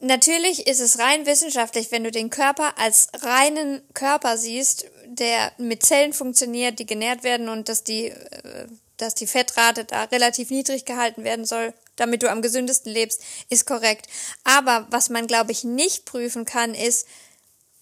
Natürlich 0.00 0.66
ist 0.66 0.80
es 0.80 0.98
rein 0.98 1.24
wissenschaftlich, 1.24 1.90
wenn 1.90 2.04
du 2.04 2.10
den 2.10 2.28
Körper 2.28 2.76
als 2.78 3.08
reinen 3.20 3.82
Körper 3.94 4.36
siehst, 4.36 4.86
der 5.06 5.52
mit 5.56 5.84
Zellen 5.84 6.12
funktioniert, 6.12 6.78
die 6.78 6.86
genährt 6.86 7.22
werden 7.22 7.48
und 7.48 7.68
dass 7.68 7.82
die, 7.82 8.08
äh, 8.08 8.66
dass 8.98 9.14
die 9.14 9.26
Fettrate 9.26 9.84
da 9.84 10.04
relativ 10.04 10.50
niedrig 10.50 10.84
gehalten 10.84 11.24
werden 11.24 11.46
soll, 11.46 11.72
damit 11.96 12.22
du 12.22 12.30
am 12.30 12.42
gesündesten 12.42 12.92
lebst, 12.92 13.22
ist 13.48 13.66
korrekt. 13.66 14.06
Aber 14.44 14.86
was 14.90 15.08
man, 15.08 15.26
glaube 15.26 15.52
ich, 15.52 15.64
nicht 15.64 16.04
prüfen 16.04 16.44
kann, 16.44 16.74
ist, 16.74 17.06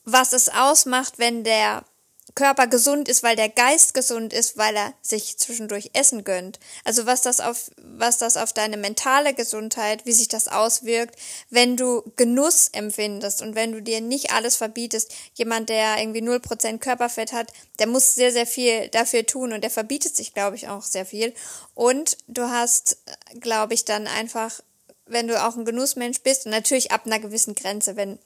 was 0.05 0.33
es 0.33 0.49
ausmacht, 0.49 1.19
wenn 1.19 1.43
der 1.43 1.85
Körper 2.35 2.67
gesund 2.67 3.09
ist, 3.09 3.23
weil 3.23 3.37
der 3.37 3.49
Geist 3.49 3.95
gesund 3.95 4.33
ist, 4.33 4.57
weil 4.57 4.75
er 4.75 4.93
sich 5.03 5.39
zwischendurch 5.39 5.91
Essen 5.93 6.25
gönnt. 6.25 6.59
Also 6.83 7.07
was 7.07 7.23
das 7.23 7.39
auf, 7.41 7.71
was 7.77 8.19
das 8.19 8.37
auf 8.37 8.53
deine 8.53 8.77
mentale 8.77 9.35
Gesundheit, 9.35 10.05
wie 10.05 10.13
sich 10.13 10.27
das 10.27 10.49
auswirkt, 10.49 11.17
wenn 11.51 11.77
du 11.77 12.03
Genuss 12.17 12.69
empfindest 12.73 13.41
und 13.41 13.55
wenn 13.55 13.71
du 13.71 13.81
dir 13.81 14.01
nicht 14.01 14.33
alles 14.33 14.57
verbietest. 14.57 15.13
Jemand, 15.35 15.69
der 15.69 15.99
irgendwie 16.01 16.23
0% 16.23 16.79
Körperfett 16.79 17.33
hat, 17.33 17.53
der 17.79 17.87
muss 17.87 18.17
sehr, 18.17 18.33
sehr 18.33 18.47
viel 18.47 18.89
dafür 18.89 19.25
tun 19.27 19.53
und 19.53 19.63
der 19.63 19.71
verbietet 19.71 20.17
sich, 20.17 20.35
glaube 20.35 20.57
ich, 20.57 20.69
auch 20.69 20.83
sehr 20.83 21.07
viel. 21.07 21.35
Und 21.75 22.17
du 22.27 22.43
hast, 22.43 22.99
glaube 23.41 23.75
ich, 23.75 23.85
dann 23.85 24.09
einfach, 24.09 24.61
wenn 25.07 25.29
du 25.29 25.41
auch 25.41 25.57
ein 25.57 25.65
Genussmensch 25.65 26.21
bist 26.23 26.47
und 26.47 26.51
natürlich 26.51 26.91
ab 26.91 27.03
einer 27.07 27.21
gewissen 27.21 27.55
Grenze, 27.55 27.95
wenn 27.95 28.19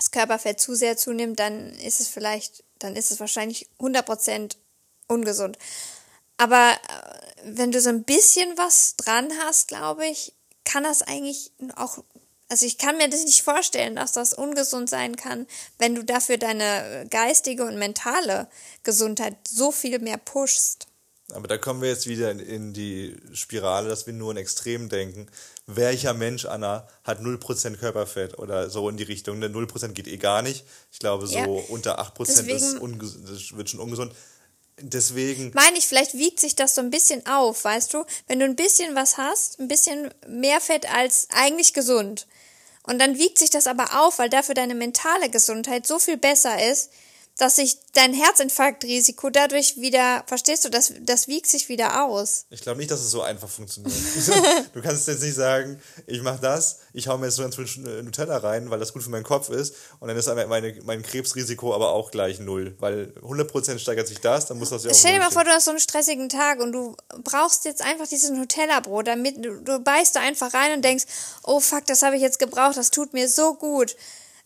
das 0.00 0.10
Körperfett 0.10 0.58
zu 0.58 0.74
sehr 0.74 0.96
zunimmt, 0.96 1.38
dann 1.38 1.70
ist 1.80 2.00
es 2.00 2.08
vielleicht, 2.08 2.64
dann 2.78 2.96
ist 2.96 3.10
es 3.10 3.20
wahrscheinlich 3.20 3.68
100% 3.78 4.56
ungesund. 5.08 5.58
Aber 6.38 6.72
äh, 6.72 7.56
wenn 7.56 7.70
du 7.70 7.82
so 7.82 7.90
ein 7.90 8.04
bisschen 8.04 8.56
was 8.56 8.96
dran 8.96 9.28
hast, 9.44 9.68
glaube 9.68 10.06
ich, 10.06 10.32
kann 10.64 10.84
das 10.84 11.02
eigentlich 11.02 11.52
auch, 11.76 11.98
also 12.48 12.64
ich 12.64 12.78
kann 12.78 12.96
mir 12.96 13.10
das 13.10 13.24
nicht 13.24 13.42
vorstellen, 13.42 13.96
dass 13.96 14.12
das 14.12 14.32
ungesund 14.32 14.88
sein 14.88 15.16
kann, 15.16 15.46
wenn 15.78 15.94
du 15.94 16.02
dafür 16.02 16.38
deine 16.38 17.06
geistige 17.10 17.64
und 17.64 17.76
mentale 17.76 18.48
Gesundheit 18.82 19.36
so 19.46 19.70
viel 19.70 19.98
mehr 19.98 20.16
pushst. 20.16 20.86
Aber 21.32 21.48
da 21.48 21.58
kommen 21.58 21.82
wir 21.82 21.88
jetzt 21.88 22.06
wieder 22.06 22.30
in, 22.30 22.40
in 22.40 22.72
die 22.72 23.16
Spirale, 23.32 23.88
dass 23.88 24.06
wir 24.06 24.12
nur 24.14 24.30
in 24.32 24.36
Extremen 24.36 24.88
denken. 24.88 25.26
Welcher 25.66 26.14
Mensch, 26.14 26.44
Anna, 26.46 26.88
hat 27.04 27.20
0% 27.20 27.76
Körperfett 27.76 28.38
oder 28.38 28.70
so 28.70 28.88
in 28.88 28.96
die 28.96 29.02
Richtung? 29.04 29.40
Denn 29.40 29.52
0% 29.54 29.88
geht 29.92 30.08
eh 30.08 30.16
gar 30.16 30.42
nicht. 30.42 30.64
Ich 30.92 30.98
glaube, 30.98 31.26
so 31.26 31.38
Ja. 31.38 31.44
unter 31.68 31.98
8% 32.00 32.48
ist 32.48 32.48
Deswegen- 32.48 32.98
das 33.26 33.56
wird 33.56 33.70
schon 33.70 33.80
ungesund. 33.80 34.12
Deswegen, 34.82 35.50
Meine 35.54 35.76
ich, 35.76 35.86
vielleicht 35.86 36.14
wiegt 36.14 36.40
sich 36.40 36.56
das 36.56 36.74
so 36.74 36.80
ein 36.80 36.90
bisschen 36.90 37.26
auf, 37.26 37.64
weißt 37.64 37.92
du? 37.92 38.04
Wenn 38.28 38.38
du 38.38 38.46
ein 38.46 38.56
bisschen 38.56 38.94
was 38.94 39.18
hast, 39.18 39.60
ein 39.60 39.68
bisschen 39.68 40.12
mehr 40.26 40.60
Fett 40.60 40.90
als 40.90 41.28
eigentlich 41.30 41.74
gesund. 41.74 42.26
Und 42.84 42.98
dann 42.98 43.18
wiegt 43.18 43.38
sich 43.38 43.50
das 43.50 43.66
aber 43.66 44.00
auf, 44.00 44.18
weil 44.18 44.30
dafür 44.30 44.54
deine 44.54 44.74
mentale 44.74 45.28
Gesundheit 45.28 45.86
so 45.86 45.98
viel 45.98 46.16
besser 46.16 46.70
ist, 46.70 46.90
dass 47.36 47.56
sich 47.56 47.78
dein 47.94 48.12
Herzinfarktrisiko 48.12 49.30
dadurch 49.30 49.80
wieder, 49.80 50.22
verstehst 50.26 50.64
du, 50.64 50.68
das, 50.68 50.92
das 51.00 51.26
wiegt 51.26 51.46
sich 51.46 51.68
wieder 51.68 52.04
aus. 52.04 52.44
ich 52.50 52.60
glaube 52.60 52.78
nicht, 52.78 52.90
dass 52.90 53.00
es 53.00 53.10
so 53.10 53.22
einfach 53.22 53.48
funktioniert. 53.48 53.94
du 54.74 54.82
kannst 54.82 55.08
jetzt 55.08 55.22
nicht 55.22 55.34
sagen, 55.34 55.80
ich 56.06 56.22
mache 56.22 56.40
das, 56.40 56.80
ich 56.92 57.08
hau 57.08 57.16
mir 57.18 57.26
jetzt 57.26 57.38
nur 57.38 57.46
inzwischen 57.46 57.84
Nutella 58.04 58.36
rein, 58.38 58.70
weil 58.70 58.78
das 58.78 58.92
gut 58.92 59.02
für 59.02 59.10
meinen 59.10 59.24
Kopf 59.24 59.48
ist 59.48 59.74
und 60.00 60.08
dann 60.08 60.16
ist 60.16 60.26
meine, 60.26 60.78
mein 60.84 61.02
Krebsrisiko 61.02 61.74
aber 61.74 61.90
auch 61.90 62.10
gleich 62.10 62.40
null, 62.40 62.76
weil 62.78 63.12
100% 63.22 63.78
steigert 63.78 64.08
sich 64.08 64.20
das, 64.20 64.46
dann 64.46 64.58
muss 64.58 64.70
das 64.70 64.84
ja 64.84 64.90
auch 64.90 64.94
Stell 64.94 65.14
dir 65.14 65.20
mal 65.20 65.30
vor, 65.30 65.44
du 65.44 65.50
hast 65.50 65.64
so 65.64 65.70
einen 65.70 65.80
stressigen 65.80 66.28
Tag 66.28 66.60
und 66.60 66.72
du 66.72 66.96
brauchst 67.24 67.64
jetzt 67.64 67.82
einfach 67.82 68.06
dieses 68.06 68.30
Nutella-Brot, 68.30 69.06
damit 69.06 69.44
du, 69.44 69.60
du 69.60 69.80
beißt 69.80 70.16
da 70.16 70.20
einfach 70.20 70.52
rein 70.52 70.74
und 70.74 70.84
denkst, 70.84 71.04
oh 71.42 71.60
fuck, 71.60 71.86
das 71.86 72.02
habe 72.02 72.16
ich 72.16 72.22
jetzt 72.22 72.38
gebraucht, 72.38 72.76
das 72.76 72.90
tut 72.90 73.12
mir 73.12 73.28
so 73.28 73.54
gut. 73.54 73.96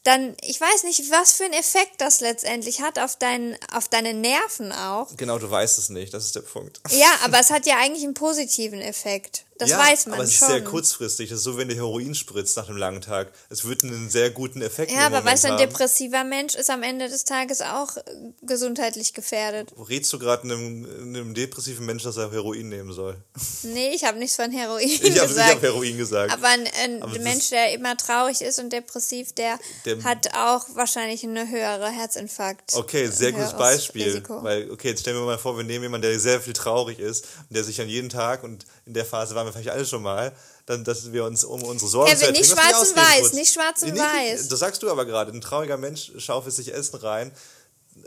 Dann, 0.05 0.37
ich 0.43 0.61
weiß 0.61 0.85
nicht, 0.85 1.11
was 1.11 1.33
für 1.33 1.45
einen 1.45 1.55
Effekt 1.55 2.01
das 2.01 2.21
letztendlich 2.21 2.83
hat 2.83 2.99
auf, 2.99 3.17
dein, 3.17 3.57
auf 3.73 3.89
deine 3.89 4.13
Nerven 4.13 4.71
auch. 4.71 5.09
Genau, 5.17 5.39
du 5.39 5.51
weißt 5.51 5.79
es 5.79 5.89
nicht, 5.89 6.13
das 6.13 6.27
ist 6.27 6.37
der 6.37 6.43
Punkt. 6.43 6.81
Ja, 6.91 7.11
aber 7.25 7.41
es 7.41 7.51
hat 7.51 7.67
ja 7.67 7.79
eigentlich 7.79 8.05
einen 8.05 8.15
positiven 8.15 8.83
Effekt. 8.83 9.45
Das 9.59 9.71
ja, 9.71 9.79
weiß 9.79 10.07
man 10.07 10.15
aber 10.15 10.25
es 10.25 10.35
schon. 10.35 10.49
ist 10.49 10.53
sehr 10.55 10.65
kurzfristig. 10.65 11.29
Das 11.31 11.39
ist 11.39 11.45
so, 11.45 11.57
wenn 11.57 11.69
du 11.69 11.75
Heroin 11.77 12.15
spritzt 12.15 12.57
nach 12.57 12.69
einem 12.69 12.77
langen 12.77 13.01
Tag. 13.01 13.33
Es 13.51 13.65
wird 13.65 13.85
einen 13.85 14.11
sehr 14.11 14.31
guten 14.31 14.61
Effekt 14.63 14.91
in 14.91 14.97
ja, 14.99 15.07
aber 15.07 15.25
weißt 15.25 15.45
du, 15.45 15.49
ein 15.49 15.53
haben. 15.55 15.61
depressiver 15.69 16.25
Mensch 16.25 16.55
ist 16.57 16.71
am 16.71 16.83
Ende 16.83 17.09
des 17.09 17.25
Tages 17.25 17.61
auch 17.61 17.97
äh, 17.97 18.03
gesundheitlich 18.43 19.15
gefährdet. 19.15 19.73
Rätst 19.89 20.13
du 20.13 20.19
gerade 20.19 20.43
einem, 20.43 20.85
einem 21.01 21.35
depressiven 21.35 21.87
Menschen, 21.87 22.07
dass 22.07 22.17
er 22.17 22.31
Heroin 22.33 22.69
nehmen 22.69 22.93
soll? 22.93 23.17
Nee, 23.63 23.93
ich 23.95 24.05
habe 24.05 24.19
nichts 24.19 24.37
von 24.37 24.51
Heroin 24.51 24.89
Ich 24.89 25.01
habe 25.19 25.29
gesagt. 25.29 25.47
nicht 25.49 25.57
auf 25.57 25.63
Heroin 25.63 25.99
gesagt. 25.99 26.33
Aber 26.33 26.49
ein, 26.49 26.67
ein 26.83 27.03
Aber 27.03 27.19
Mensch, 27.21 27.51
der 27.51 27.73
immer 27.73 27.97
traurig 27.97 28.41
ist 28.41 28.59
und 28.59 28.73
depressiv, 28.73 29.33
der, 29.35 29.59
Der- 29.85 30.03
hat 30.03 30.29
auch 30.37 30.67
wahrscheinlich 30.75 31.23
eine 31.25 31.49
höhere 31.49 31.91
Herzinfarkt. 31.91 32.75
Okay, 32.75 33.07
sehr 33.09 33.29
ein 33.29 33.35
gutes 33.35 33.53
Beispiel. 33.57 34.05
Risiko. 34.05 34.43
Weil, 34.43 34.71
okay, 34.71 34.89
jetzt 34.89 35.01
stellen 35.01 35.17
wir 35.17 35.25
mal 35.25 35.39
vor, 35.39 35.57
wir 35.57 35.65
nehmen 35.65 35.85
jemanden, 35.85 36.09
der 36.09 36.19
sehr 36.19 36.41
viel 36.41 36.53
traurig 36.55 36.99
ist 36.99 37.27
und 37.49 37.55
der 37.57 37.63
sich 37.65 37.81
an 37.81 37.89
jeden 37.89 38.09
Tag, 38.09 38.43
und 38.43 38.67
in 38.87 38.95
der 38.95 39.05
Phase 39.05 39.35
waren 39.45 39.55
wir 39.55 39.61
vielleicht 39.61 39.77
alle 39.77 39.87
schon 39.87 40.03
mal, 40.03 40.33
dann, 40.67 40.85
dass 40.85 41.13
wir 41.13 41.25
uns 41.25 41.45
um 41.45 41.63
unsere 41.63 41.91
Sorgen 41.91 42.11
Kevin, 42.11 42.27
zu 42.27 42.33
nicht 42.33 42.51
schwarz 42.51 42.89
und 42.89 42.97
weiß, 42.97 43.33
nicht 43.35 43.53
schwarz 43.53 43.83
und 43.83 43.99
weiß. 43.99 44.49
Das 44.49 44.59
sagst 44.59 44.83
du 44.83 44.91
aber 44.91 45.05
gerade. 45.05 45.33
Ein 45.33 45.41
trauriger 45.41 45.77
Mensch 45.77 46.13
schaufelt 46.19 46.55
sich 46.55 46.73
Essen 46.73 46.97
rein. 46.97 47.33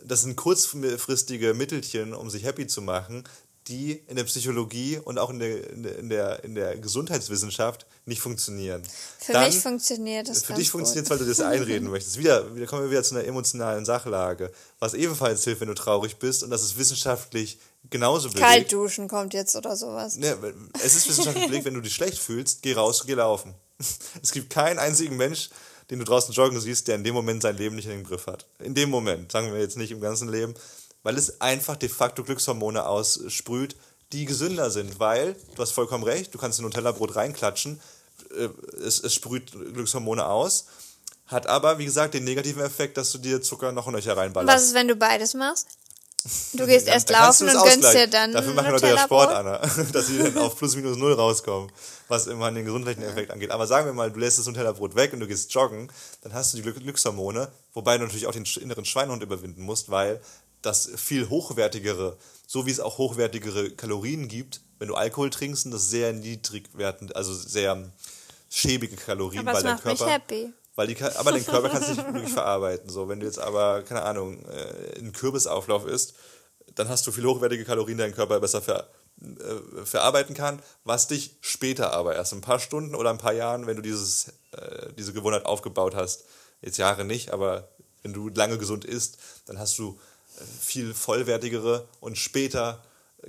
Das 0.04 0.22
sind 0.22 0.36
kurzfristige 0.36 1.54
Mittelchen, 1.54 2.14
um 2.14 2.30
sich 2.30 2.44
happy 2.44 2.68
zu 2.68 2.82
machen, 2.82 3.24
die 3.68 4.02
in 4.08 4.16
der 4.16 4.24
Psychologie 4.24 5.00
und 5.04 5.18
auch 5.18 5.30
in 5.30 5.40
der, 5.40 5.70
in 5.70 6.10
der, 6.10 6.44
in 6.44 6.56
der, 6.56 6.78
Gesundheitswissenschaft 6.78 7.86
nicht 8.06 8.22
funktionieren. 8.22 8.84
Für 9.20 9.34
Dann- 9.34 9.48
mich 9.48 9.60
funktioniert 9.60 10.30
das 10.30 10.44
für 10.44 10.54
dich 10.54 10.70
funktioniert 10.70 11.06
es, 11.06 11.10
weil 11.10 11.18
du 11.18 11.26
das 11.26 11.40
einreden 11.42 11.90
möchtest. 11.90 12.18
Wieder, 12.18 12.56
wieder 12.56 12.66
kommen 12.66 12.84
wir 12.84 12.92
wieder 12.92 13.04
zu 13.04 13.16
einer 13.16 13.26
emotionalen 13.26 13.86
Sachlage, 13.86 14.52
was 14.80 14.94
ebenfalls 14.94 15.44
hilft, 15.44 15.62
wenn 15.62 15.68
du 15.68 15.74
traurig 15.74 16.18
bist 16.18 16.44
und 16.44 16.50
das 16.50 16.64
ist 16.64 16.78
wissenschaftlich 16.78 17.60
genauso 17.90 18.30
belegt. 18.30 18.46
Kalt 18.46 18.72
duschen 18.72 19.08
kommt 19.08 19.34
jetzt 19.34 19.56
oder 19.56 19.76
sowas. 19.76 20.18
Ne, 20.18 20.36
es 20.84 20.96
ist 20.96 21.10
wissenschaftlich 21.10 21.48
belegt, 21.48 21.66
wenn 21.66 21.74
du 21.74 21.82
dich 21.82 21.94
schlecht 21.94 22.20
fühlst, 22.20 22.62
geh 22.62 22.74
raus, 22.74 23.04
geh 23.06 23.14
laufen. 23.14 23.54
Es 24.24 24.32
gibt 24.32 24.50
keinen 24.50 24.80
einzigen 24.80 25.18
Mensch, 25.18 25.50
den 25.90 26.00
du 26.00 26.06
draußen 26.06 26.34
joggen 26.34 26.60
siehst, 26.60 26.88
der 26.88 26.96
in 26.96 27.04
dem 27.04 27.14
Moment 27.14 27.42
sein 27.44 27.58
Leben 27.58 27.76
nicht 27.76 27.86
in 27.86 27.92
den 27.92 28.04
Griff 28.04 28.28
hat. 28.28 28.46
In 28.60 28.74
dem 28.74 28.90
Moment, 28.90 29.32
sagen 29.32 29.54
wir 29.54 29.60
jetzt 29.60 29.78
nicht 29.78 29.92
im 29.92 30.02
ganzen 30.02 30.30
Leben, 30.30 30.54
weil 31.08 31.18
es 31.18 31.40
einfach 31.40 31.78
de 31.78 31.88
facto 31.88 32.22
Glückshormone 32.22 32.86
aussprüht, 32.86 33.78
die 34.12 34.26
gesünder 34.26 34.70
sind, 34.72 35.00
weil, 35.00 35.38
du 35.56 35.62
hast 35.62 35.72
vollkommen 35.72 36.04
recht, 36.04 36.34
du 36.34 36.38
kannst 36.38 36.60
ein 36.60 36.64
Nutella-Brot 36.64 37.16
reinklatschen, 37.16 37.80
äh, 38.38 38.50
es, 38.86 39.00
es 39.00 39.14
sprüht 39.14 39.54
Glückshormone 39.54 40.26
aus, 40.26 40.66
hat 41.28 41.48
aber, 41.48 41.78
wie 41.78 41.86
gesagt, 41.86 42.14
den 42.14 42.26
negativen 42.26 42.62
Effekt, 42.62 42.98
dass 42.98 43.14
du 43.14 43.20
dir 43.20 43.42
Zucker 43.42 43.72
noch 43.72 43.88
in 43.88 43.94
Löcher 43.94 44.18
reinballerst. 44.18 44.54
Was 44.54 44.64
ist, 44.66 44.74
wenn 44.74 44.90
du 44.90 44.98
beides 44.98 45.34
machst? 45.34 45.68
Du 46.52 46.66
gehst 46.66 46.88
Ja, 46.88 46.96
erst 46.96 47.10
laufen 47.10 47.48
und 47.48 47.64
gönnst 47.64 47.94
dir 47.94 48.08
dann 48.08 48.34
Dafür 48.34 48.54
machen 48.54 48.72
Leute 48.72 48.88
ja. 48.88 48.98
Sport, 48.98 49.30
Anna. 49.34 49.60
Dass 49.94 50.08
sie 50.08 50.18
dann 50.18 50.38
auf 50.40 50.58
plus 50.58 50.76
minus 50.76 50.98
null 50.98 51.14
rauskommen, 51.14 51.72
was 52.10 52.28
immer 52.28 52.52
den 52.52 52.66
gesundheitlichen 52.66 53.10
Effekt 53.10 53.32
angeht. 53.32 53.52
Aber 53.52 53.66
sagen 53.66 53.86
wir 53.86 53.94
mal, 53.94 54.12
du 54.12 54.20
lässt 54.20 54.40
das 54.40 54.46
Nutella-Brot 54.46 54.96
weg 54.96 55.14
und 55.14 55.22
du 55.22 55.28
gehst 55.28 55.54
joggen, 55.54 55.90
dann 56.22 56.34
hast 56.34 56.52
du 56.52 56.58
die 56.58 56.64
Glück 56.64 56.76
Glückshormone, 56.76 57.50
wobei 57.74 57.98
du 57.98 58.04
natürlich 58.04 58.28
auch 58.28 58.34
den 58.34 58.46
inneren 58.60 58.84
Schweinehund 58.84 59.24
überwinden 59.24 59.62
musst, 59.62 59.90
weil 59.90 60.20
das 60.68 60.90
viel 60.96 61.30
hochwertigere, 61.30 62.18
so 62.46 62.66
wie 62.66 62.72
es 62.72 62.80
auch 62.80 62.98
hochwertigere 62.98 63.72
Kalorien 63.72 64.28
gibt, 64.28 64.62
wenn 64.80 64.88
du 64.88 64.96
Alkohol 64.96 65.30
trinkst, 65.30 65.64
sind 65.64 65.74
das 65.74 65.90
sehr 65.90 66.14
niedrig 66.14 66.70
wertend, 66.74 67.16
also 67.16 67.34
sehr 67.34 67.92
schäbige 68.50 68.96
Kalorien, 68.96 69.48
Aber 69.48 69.58
weil 69.58 69.64
dein 69.64 69.80
Körper 69.80 70.08
happy. 70.08 70.54
weil 70.76 70.88
die, 70.88 71.02
aber 71.02 71.32
den 71.32 71.46
Körper 71.46 71.70
kannst 71.70 71.90
du 71.90 71.94
nicht 71.94 72.14
wirklich 72.14 72.34
verarbeiten. 72.34 72.90
So, 72.90 73.10
wenn 73.10 73.20
du 73.20 73.26
jetzt 73.26 73.40
aber, 73.40 73.82
keine 73.84 74.04
Ahnung, 74.04 74.46
äh, 74.46 75.00
ein 75.00 75.12
Kürbisauflauf 75.14 75.86
isst, 75.88 76.14
dann 76.76 76.90
hast 76.90 77.08
du 77.08 77.12
viel 77.12 77.26
hochwertige 77.26 77.66
Kalorien, 77.66 77.98
die 77.98 78.04
dein 78.04 78.14
Körper 78.14 78.40
besser 78.40 78.62
ver, 78.62 78.88
äh, 79.22 79.86
verarbeiten 79.86 80.36
kann, 80.36 80.62
was 80.84 81.08
dich 81.08 81.36
später 81.42 81.94
aber 81.94 82.16
erst 82.16 82.34
in 82.34 82.40
ein 82.40 82.42
paar 82.42 82.60
Stunden 82.60 82.94
oder 82.94 83.10
ein 83.10 83.18
paar 83.18 83.34
Jahren, 83.34 83.66
wenn 83.66 83.78
du 83.78 83.82
dieses, 83.82 84.28
äh, 84.52 84.94
diese 84.98 85.14
Gewohnheit 85.14 85.46
aufgebaut 85.46 85.96
hast, 85.96 86.26
jetzt 86.62 86.78
Jahre 86.78 87.04
nicht, 87.04 87.32
aber 87.32 87.70
wenn 88.04 88.14
du 88.14 88.30
lange 88.30 88.58
gesund 88.58 88.86
isst, 88.86 89.18
dann 89.48 89.60
hast 89.60 89.78
du 89.80 90.00
viel 90.60 90.94
vollwertigere 90.94 91.88
und 92.00 92.18
später 92.18 92.84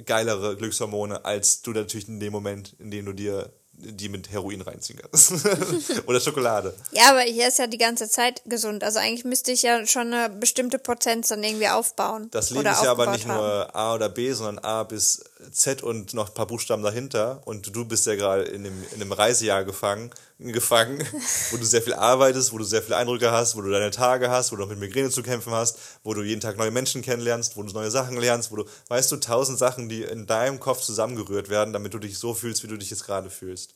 geilere 0.05 0.57
Glückshormone, 0.57 1.25
als 1.25 1.63
du 1.63 1.73
natürlich 1.73 2.09
in 2.09 2.21
dem 2.21 2.33
Moment, 2.33 2.75
in 2.79 2.91
dem 2.91 3.07
du 3.07 3.13
dir 3.13 3.51
die 3.81 4.09
mit 4.09 4.31
Heroin 4.31 4.61
reinziehen 4.61 4.99
kannst. 5.01 5.33
oder 6.07 6.21
Schokolade. 6.21 6.75
Ja, 6.91 7.11
aber 7.11 7.27
ich 7.27 7.41
esse 7.41 7.63
ja 7.63 7.69
die 7.69 7.79
ganze 7.79 8.09
Zeit 8.09 8.43
gesund. 8.45 8.83
Also 8.83 8.99
eigentlich 8.99 9.25
müsste 9.25 9.53
ich 9.53 9.63
ja 9.63 9.87
schon 9.87 10.13
eine 10.13 10.31
bestimmte 10.31 10.79
Potenz 10.79 11.29
dann 11.29 11.45
irgendwie 11.45 11.69
aufbauen. 11.69 12.29
Das 12.33 12.51
Leben 12.51 12.67
ist 12.67 12.83
ja 12.83 12.91
aber 12.91 13.13
nicht 13.13 13.27
haben. 13.27 13.39
nur 13.39 13.75
A 13.75 13.95
oder 13.95 14.09
B, 14.09 14.33
sondern 14.33 14.65
A 14.65 14.83
bis 14.83 15.25
Z 15.53 15.83
und 15.83 16.13
noch 16.13 16.29
ein 16.29 16.35
paar 16.35 16.47
Buchstaben 16.47 16.83
dahinter. 16.83 17.43
Und 17.45 17.75
du 17.75 17.85
bist 17.85 18.07
ja 18.07 18.17
gerade 18.17 18.43
in 18.43 18.67
einem, 18.67 18.85
in 18.95 19.01
einem 19.01 19.13
Reisejahr 19.13 19.65
gefangen, 19.65 20.11
gefangen, 20.39 21.05
wo 21.51 21.57
du 21.57 21.65
sehr 21.65 21.83
viel 21.83 21.95
arbeitest, 21.95 22.53
wo 22.53 22.59
du 22.59 22.65
sehr 22.65 22.81
viele 22.81 22.97
Eindrücke 22.97 23.33
hast, 23.33 23.57
wo 23.57 23.61
du 23.61 23.71
deine 23.71 23.91
Tage 23.91 24.31
hast, 24.31 24.53
wo 24.53 24.57
du 24.57 24.65
auch 24.65 24.69
mit 24.69 24.79
Migräne 24.79 25.11
zu 25.11 25.23
kämpfen 25.23 25.53
hast, 25.53 25.79
wo 26.05 26.15
du 26.15 26.23
jeden 26.23 26.41
Tag 26.41 26.57
neue 26.57 26.71
Menschen 26.71 27.03
kennenlernst, 27.03 27.57
wo 27.57 27.63
du 27.65 27.73
neue 27.73 27.91
Sachen 27.91 28.17
lernst, 28.17 28.53
wo 28.53 28.57
du, 28.57 28.65
weißt 28.89 29.11
du, 29.11 29.17
tausend 29.17 29.59
Sachen, 29.59 29.89
die 29.89 30.03
in 30.03 30.27
deinem 30.27 30.61
Kopf 30.61 30.81
zusammengerührt 30.83 31.49
werden, 31.49 31.73
damit 31.73 31.93
du 31.93 31.99
dich 31.99 32.19
so 32.19 32.35
fühlst, 32.35 32.63
wie 32.63 32.69
du 32.69 32.77
dich 32.77 32.91
jetzt 32.91 33.05
gerade 33.05 33.31
fühlst. 33.31 33.75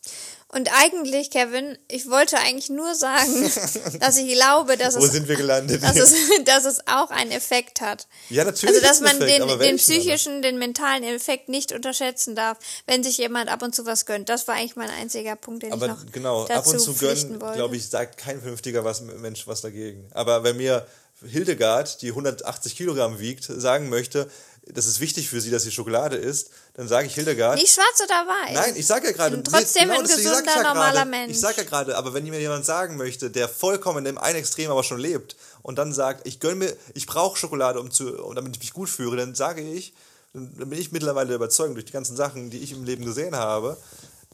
Und 0.54 0.68
eigentlich, 0.70 1.30
Kevin, 1.30 1.78
ich 1.88 2.10
wollte 2.10 2.36
eigentlich 2.36 2.68
nur 2.68 2.94
sagen, 2.94 3.50
dass 4.00 4.18
ich 4.18 4.34
glaube, 4.34 4.76
dass 4.76 4.96
Wo 4.96 5.04
es, 5.04 5.12
sind 5.12 5.26
wir 5.26 5.36
gelandet? 5.36 5.82
dass 5.82 5.96
es, 5.96 6.14
dass 6.44 6.66
es 6.66 6.86
auch 6.86 7.10
einen 7.10 7.30
Effekt 7.30 7.80
hat. 7.80 8.06
Ja, 8.28 8.44
natürlich 8.44 8.74
Also, 8.74 8.86
dass 8.86 9.00
man 9.00 9.16
Effekt, 9.16 9.30
den, 9.30 9.42
aber 9.42 9.56
den 9.56 9.76
psychischen, 9.78 10.42
den 10.42 10.58
mentalen 10.58 11.04
Effekt 11.04 11.48
nicht 11.48 11.72
unterschätzen 11.72 12.36
darf, 12.36 12.58
wenn 12.86 13.02
sich 13.02 13.16
jemand 13.16 13.50
ab 13.50 13.62
und 13.62 13.74
zu 13.74 13.86
was 13.86 14.04
gönnt. 14.04 14.28
Das 14.28 14.46
war 14.46 14.56
eigentlich 14.56 14.76
mein 14.76 14.90
einziger 14.90 15.36
Punkt, 15.36 15.62
den 15.62 15.72
Aber 15.72 15.86
ich 15.86 15.92
noch 15.92 16.12
genau, 16.12 16.44
dazu 16.46 16.70
ab 16.70 16.74
und 16.74 16.80
zu 16.80 16.94
gönnen, 16.94 17.38
glaube 17.38 17.76
ich, 17.76 17.88
sagt 17.88 18.18
kein 18.18 18.38
vernünftiger 18.38 18.84
was, 18.84 19.00
Mensch 19.00 19.46
was 19.46 19.62
dagegen. 19.62 20.06
Aber 20.12 20.44
wenn 20.44 20.58
mir 20.58 20.86
Hildegard, 21.24 22.02
die 22.02 22.08
180 22.08 22.76
Kilogramm 22.76 23.18
wiegt, 23.18 23.44
sagen 23.44 23.88
möchte, 23.88 24.28
das 24.66 24.86
ist 24.86 25.00
wichtig 25.00 25.28
für 25.28 25.40
sie, 25.40 25.50
dass 25.50 25.64
sie 25.64 25.72
Schokolade 25.72 26.16
isst, 26.16 26.50
dann 26.74 26.86
sage 26.86 27.08
ich 27.08 27.14
Hildegard. 27.14 27.58
Nicht 27.58 27.74
schwarz 27.74 28.00
oder 28.04 28.26
weiß. 28.26 28.54
Nein, 28.54 28.76
ich 28.76 28.86
sage 28.86 29.06
ja 29.06 29.12
gerade. 29.12 29.36
bin 29.36 29.44
trotzdem 29.44 29.90
ein 29.90 30.02
deswegen 30.02 30.28
sag 30.28 30.38
ich 30.38 30.44
gesunder, 30.46 30.56
ja 30.56 30.62
normaler 30.62 31.04
Mensch. 31.04 31.32
Ich 31.32 31.40
sage 31.40 31.56
ja 31.58 31.64
gerade, 31.64 31.96
aber 31.96 32.14
wenn 32.14 32.24
mir 32.24 32.40
jemand 32.40 32.64
sagen 32.64 32.96
möchte, 32.96 33.30
der 33.30 33.48
vollkommen 33.48 33.98
in 33.98 34.04
dem 34.04 34.18
einen 34.18 34.38
Extrem 34.38 34.70
aber 34.70 34.84
schon 34.84 35.00
lebt 35.00 35.36
und 35.62 35.78
dann 35.78 35.92
sagt, 35.92 36.26
ich 36.26 36.38
gönn 36.38 36.58
mir, 36.58 36.76
ich 36.94 37.06
brauche 37.06 37.36
Schokolade, 37.36 37.80
um 37.80 37.90
zu, 37.90 38.22
um 38.22 38.34
damit 38.34 38.56
ich 38.56 38.60
mich 38.60 38.72
gut 38.72 38.88
fühle, 38.88 39.16
dann 39.16 39.34
sage 39.34 39.62
ich, 39.62 39.94
dann 40.32 40.48
bin 40.54 40.78
ich 40.78 40.92
mittlerweile 40.92 41.34
überzeugt 41.34 41.74
durch 41.74 41.86
die 41.86 41.92
ganzen 41.92 42.16
Sachen, 42.16 42.50
die 42.50 42.58
ich 42.58 42.72
im 42.72 42.84
Leben 42.84 43.04
gesehen 43.04 43.34
habe, 43.34 43.76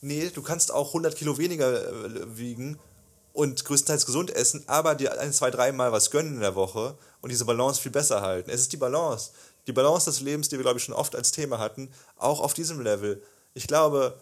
nee, 0.01 0.31
du 0.33 0.43
kannst 0.43 0.73
auch 0.73 0.88
100 0.88 1.17
Kilo 1.17 1.38
weniger 1.38 1.88
äh, 1.88 2.37
wiegen 2.37 2.79
und 3.33 3.64
größtenteils 3.64 4.05
gesund 4.05 4.31
essen, 4.31 4.64
aber 4.67 4.95
dir 4.95 5.19
ein, 5.21 5.33
zwei, 5.33 5.51
dreimal 5.51 5.93
was 5.93 6.11
gönnen 6.11 6.35
in 6.35 6.41
der 6.41 6.55
Woche 6.55 6.97
und 7.21 7.31
diese 7.31 7.45
Balance 7.45 7.81
viel 7.81 7.93
besser 7.93 8.21
halten. 8.21 8.51
Es 8.51 8.62
ist 8.62 8.73
die 8.73 8.77
Balance. 8.77 9.31
Die 9.68 9.72
Balance 9.72 10.07
des 10.07 10.20
Lebens, 10.20 10.48
die 10.48 10.57
wir, 10.57 10.62
glaube 10.62 10.78
ich, 10.78 10.85
schon 10.85 10.94
oft 10.94 11.14
als 11.14 11.31
Thema 11.31 11.59
hatten, 11.59 11.92
auch 12.16 12.40
auf 12.40 12.54
diesem 12.54 12.81
Level. 12.81 13.22
Ich 13.52 13.66
glaube, 13.66 14.18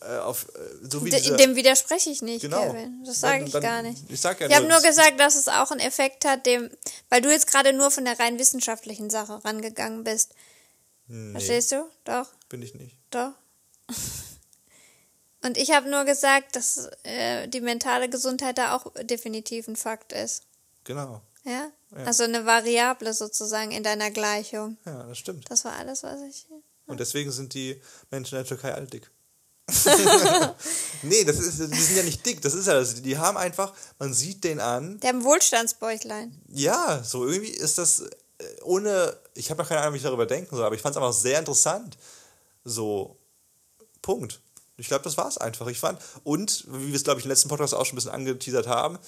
äh, 0.00 0.18
auf, 0.18 0.46
äh, 0.54 0.88
so 0.90 0.98
diese, 1.00 1.36
Dem 1.36 1.54
widerspreche 1.56 2.10
ich 2.10 2.22
nicht, 2.22 2.42
Genau. 2.42 2.66
Kevin. 2.66 3.02
Das 3.06 3.20
sage 3.20 3.44
ich 3.44 3.52
dann- 3.52 3.62
gar 3.62 3.82
nicht. 3.82 4.02
ich 4.10 4.22
ja 4.22 4.32
ich 4.32 4.54
habe 4.54 4.66
nur, 4.66 4.80
gesagt, 4.80 5.18
dass 5.20 5.36
es 5.36 5.48
auch 5.48 5.70
einen 5.70 5.80
Effekt 5.80 6.24
hat, 6.24 6.44
dem, 6.44 6.70
weil 7.08 7.20
du 7.22 7.30
jetzt 7.30 7.46
gerade 7.46 7.72
nur 7.72 7.90
von 7.90 8.04
der 8.04 8.18
rein 8.18 8.38
wissenschaftlichen 8.38 9.10
Sache 9.10 9.44
rangegangen 9.44 10.04
bist. 10.04 10.34
Verstehst 11.32 11.72
du? 11.72 11.88
Doch, 12.04 12.26
bin 12.48 12.60
ich 12.62 12.74
nicht. 12.74 12.96
doch. 13.10 13.32
Und 15.44 15.56
ich 15.56 15.70
habe 15.70 15.88
nur 15.88 16.04
gesagt, 16.04 16.56
dass 16.56 16.90
äh, 17.04 17.46
die 17.46 17.60
mentale 17.60 18.08
Gesundheit 18.08 18.58
da 18.58 18.74
auch 18.76 18.92
definitiv 19.02 19.68
ein 19.68 19.76
Fakt 19.76 20.12
ist. 20.12 20.42
Genau. 20.82 21.22
Ja? 21.44 21.70
Also 21.94 22.24
eine 22.24 22.44
Variable 22.44 23.14
sozusagen 23.14 23.70
in 23.70 23.82
deiner 23.82 24.10
Gleichung. 24.10 24.76
Ja, 24.84 25.04
das 25.04 25.18
stimmt. 25.18 25.50
Das 25.50 25.64
war 25.64 25.72
alles, 25.72 26.02
was 26.02 26.20
ich. 26.22 26.46
Und 26.86 27.00
deswegen 27.00 27.30
sind 27.30 27.54
die 27.54 27.80
Menschen 28.10 28.36
in 28.36 28.44
der 28.44 28.48
Türkei 28.48 28.74
alle 28.74 28.86
dick. 28.86 29.10
nee, 31.02 31.24
das 31.24 31.38
ist, 31.38 31.58
die 31.60 31.80
sind 31.80 31.96
ja 31.96 32.02
nicht 32.02 32.24
dick, 32.24 32.40
das 32.40 32.54
ist 32.54 32.66
ja 32.66 32.74
das. 32.74 33.02
Die 33.02 33.18
haben 33.18 33.36
einfach, 33.36 33.74
man 33.98 34.14
sieht 34.14 34.42
den 34.44 34.60
an. 34.60 34.98
Der 35.00 35.10
haben 35.10 35.24
Wohlstandsbäuchlein. 35.24 36.40
Ja, 36.48 37.02
so 37.04 37.26
irgendwie 37.26 37.50
ist 37.50 37.76
das 37.76 38.00
äh, 38.38 38.62
ohne, 38.62 39.16
ich 39.34 39.50
habe 39.50 39.62
noch 39.62 39.68
keine 39.68 39.82
Ahnung, 39.82 39.94
wie 39.94 39.98
ich 39.98 40.04
darüber 40.04 40.26
denken 40.26 40.56
soll, 40.56 40.64
aber 40.64 40.74
ich 40.74 40.80
fand 40.80 40.96
es 40.96 41.02
einfach 41.02 41.12
sehr 41.12 41.38
interessant. 41.38 41.98
So, 42.64 43.18
Punkt. 44.00 44.40
Ich 44.76 44.88
glaube, 44.88 45.04
das 45.04 45.16
war 45.16 45.28
es 45.28 45.38
einfach. 45.38 45.66
Ich 45.66 45.80
fand, 45.80 46.00
und 46.22 46.64
wie 46.68 46.88
wir 46.88 46.94
es, 46.94 47.04
glaube 47.04 47.18
ich, 47.18 47.26
im 47.26 47.30
letzten 47.30 47.48
Podcast 47.48 47.74
auch 47.74 47.84
schon 47.84 47.94
ein 47.94 47.96
bisschen 47.96 48.12
angeteasert 48.12 48.68
haben, 48.68 48.98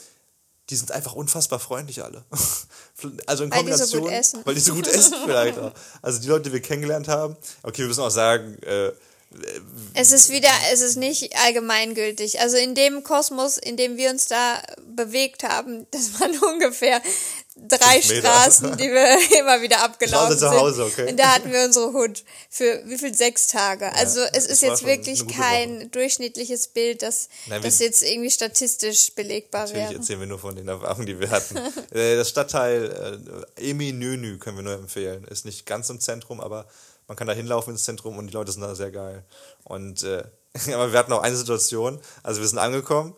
die 0.71 0.77
sind 0.77 0.93
einfach 0.93 1.15
unfassbar 1.15 1.59
freundlich 1.59 2.03
alle. 2.03 2.25
Also 3.27 3.45
in 3.45 3.51
Weil 3.51 3.65
die 3.65 3.73
so 3.73 3.79
Kombination, 3.97 4.03
gut 4.03 4.13
essen. 4.13 4.41
weil 4.45 4.55
die 4.55 4.61
so 4.61 4.75
gut 4.75 4.87
essen 4.87 5.15
vielleicht 5.25 5.59
auch. 5.59 5.73
Also 6.03 6.21
die 6.21 6.29
Leute, 6.29 6.45
die 6.45 6.53
wir 6.53 6.61
kennengelernt 6.61 7.09
haben. 7.09 7.35
Okay, 7.63 7.79
wir 7.79 7.87
müssen 7.87 8.03
auch 8.03 8.11
sagen, 8.11 8.59
äh, 8.63 8.93
Es 9.95 10.13
ist 10.13 10.29
wieder, 10.29 10.51
es 10.71 10.83
ist 10.83 10.97
nicht 10.97 11.35
allgemeingültig. 11.45 12.41
Also 12.41 12.59
in 12.59 12.75
dem 12.75 13.03
Kosmos, 13.03 13.57
in 13.57 13.79
dem 13.79 13.97
wir 13.97 14.11
uns 14.11 14.27
da 14.27 14.61
bewegt 14.95 15.45
haben, 15.45 15.87
das 15.93 16.21
waren 16.21 16.37
ungefähr 16.53 17.01
drei. 17.69 18.01
Straßen, 18.01 18.77
die 18.77 18.91
wir 18.91 19.19
immer 19.41 19.63
wieder 19.63 19.83
abgelaufen 19.83 20.39
zu 20.39 20.51
Hause, 20.51 20.75
sind. 20.75 20.85
okay. 20.87 21.11
Und 21.11 21.19
da 21.19 21.35
hatten 21.35 21.53
wir 21.53 21.65
unsere 21.65 21.93
Hut 21.93 22.25
für 22.49 22.83
wie 22.87 22.99
viel 22.99 23.15
sechs 23.15 23.49
Tage. 23.49 23.93
Also 23.95 24.21
es 24.33 24.41
es 24.41 24.47
ist 24.47 24.63
jetzt 24.63 24.87
wirklich 24.87 25.27
kein 25.29 25.91
durchschnittliches 25.91 26.69
Bild, 26.69 27.03
das, 27.03 27.29
Nein, 27.47 27.63
das 27.63 27.79
jetzt 27.79 28.03
irgendwie 28.03 28.31
statistisch 28.31 29.15
belegbar 29.15 29.63
Natürlich 29.63 29.83
wäre. 29.83 29.95
erzählen 29.95 30.21
wir 30.21 30.27
nur 30.27 30.39
von 30.39 30.57
den 30.57 30.69
Erfahrungen, 30.69 31.07
die 31.07 31.19
wir 31.19 31.31
hatten. 31.31 31.59
Äh, 31.93 32.17
das 32.17 32.29
Stadtteil 32.29 33.43
äh, 33.57 33.71
Eminönü 33.71 34.39
können 34.39 34.57
wir 34.57 34.63
nur 34.63 34.75
empfehlen. 34.75 35.25
Ist 35.25 35.45
nicht 35.45 35.67
ganz 35.67 35.89
im 35.91 35.99
Zentrum, 35.99 36.41
aber 36.41 36.67
man 37.09 37.17
kann 37.17 37.27
da 37.27 37.33
hinlaufen 37.33 37.73
ins 37.73 37.85
Zentrum 37.85 38.19
und 38.19 38.29
die 38.29 38.33
Leute 38.33 38.53
sind 38.53 38.63
da 38.63 38.75
sehr 38.75 38.91
geil. 38.91 39.25
Und 39.65 40.03
äh, 40.05 40.23
aber 40.73 40.93
wir 40.93 40.99
hatten 40.99 41.13
auch 41.13 41.23
eine 41.23 41.37
Situation, 41.37 42.01
also 42.23 42.41
wir 42.41 42.49
sind 42.49 42.59
angekommen 42.59 43.15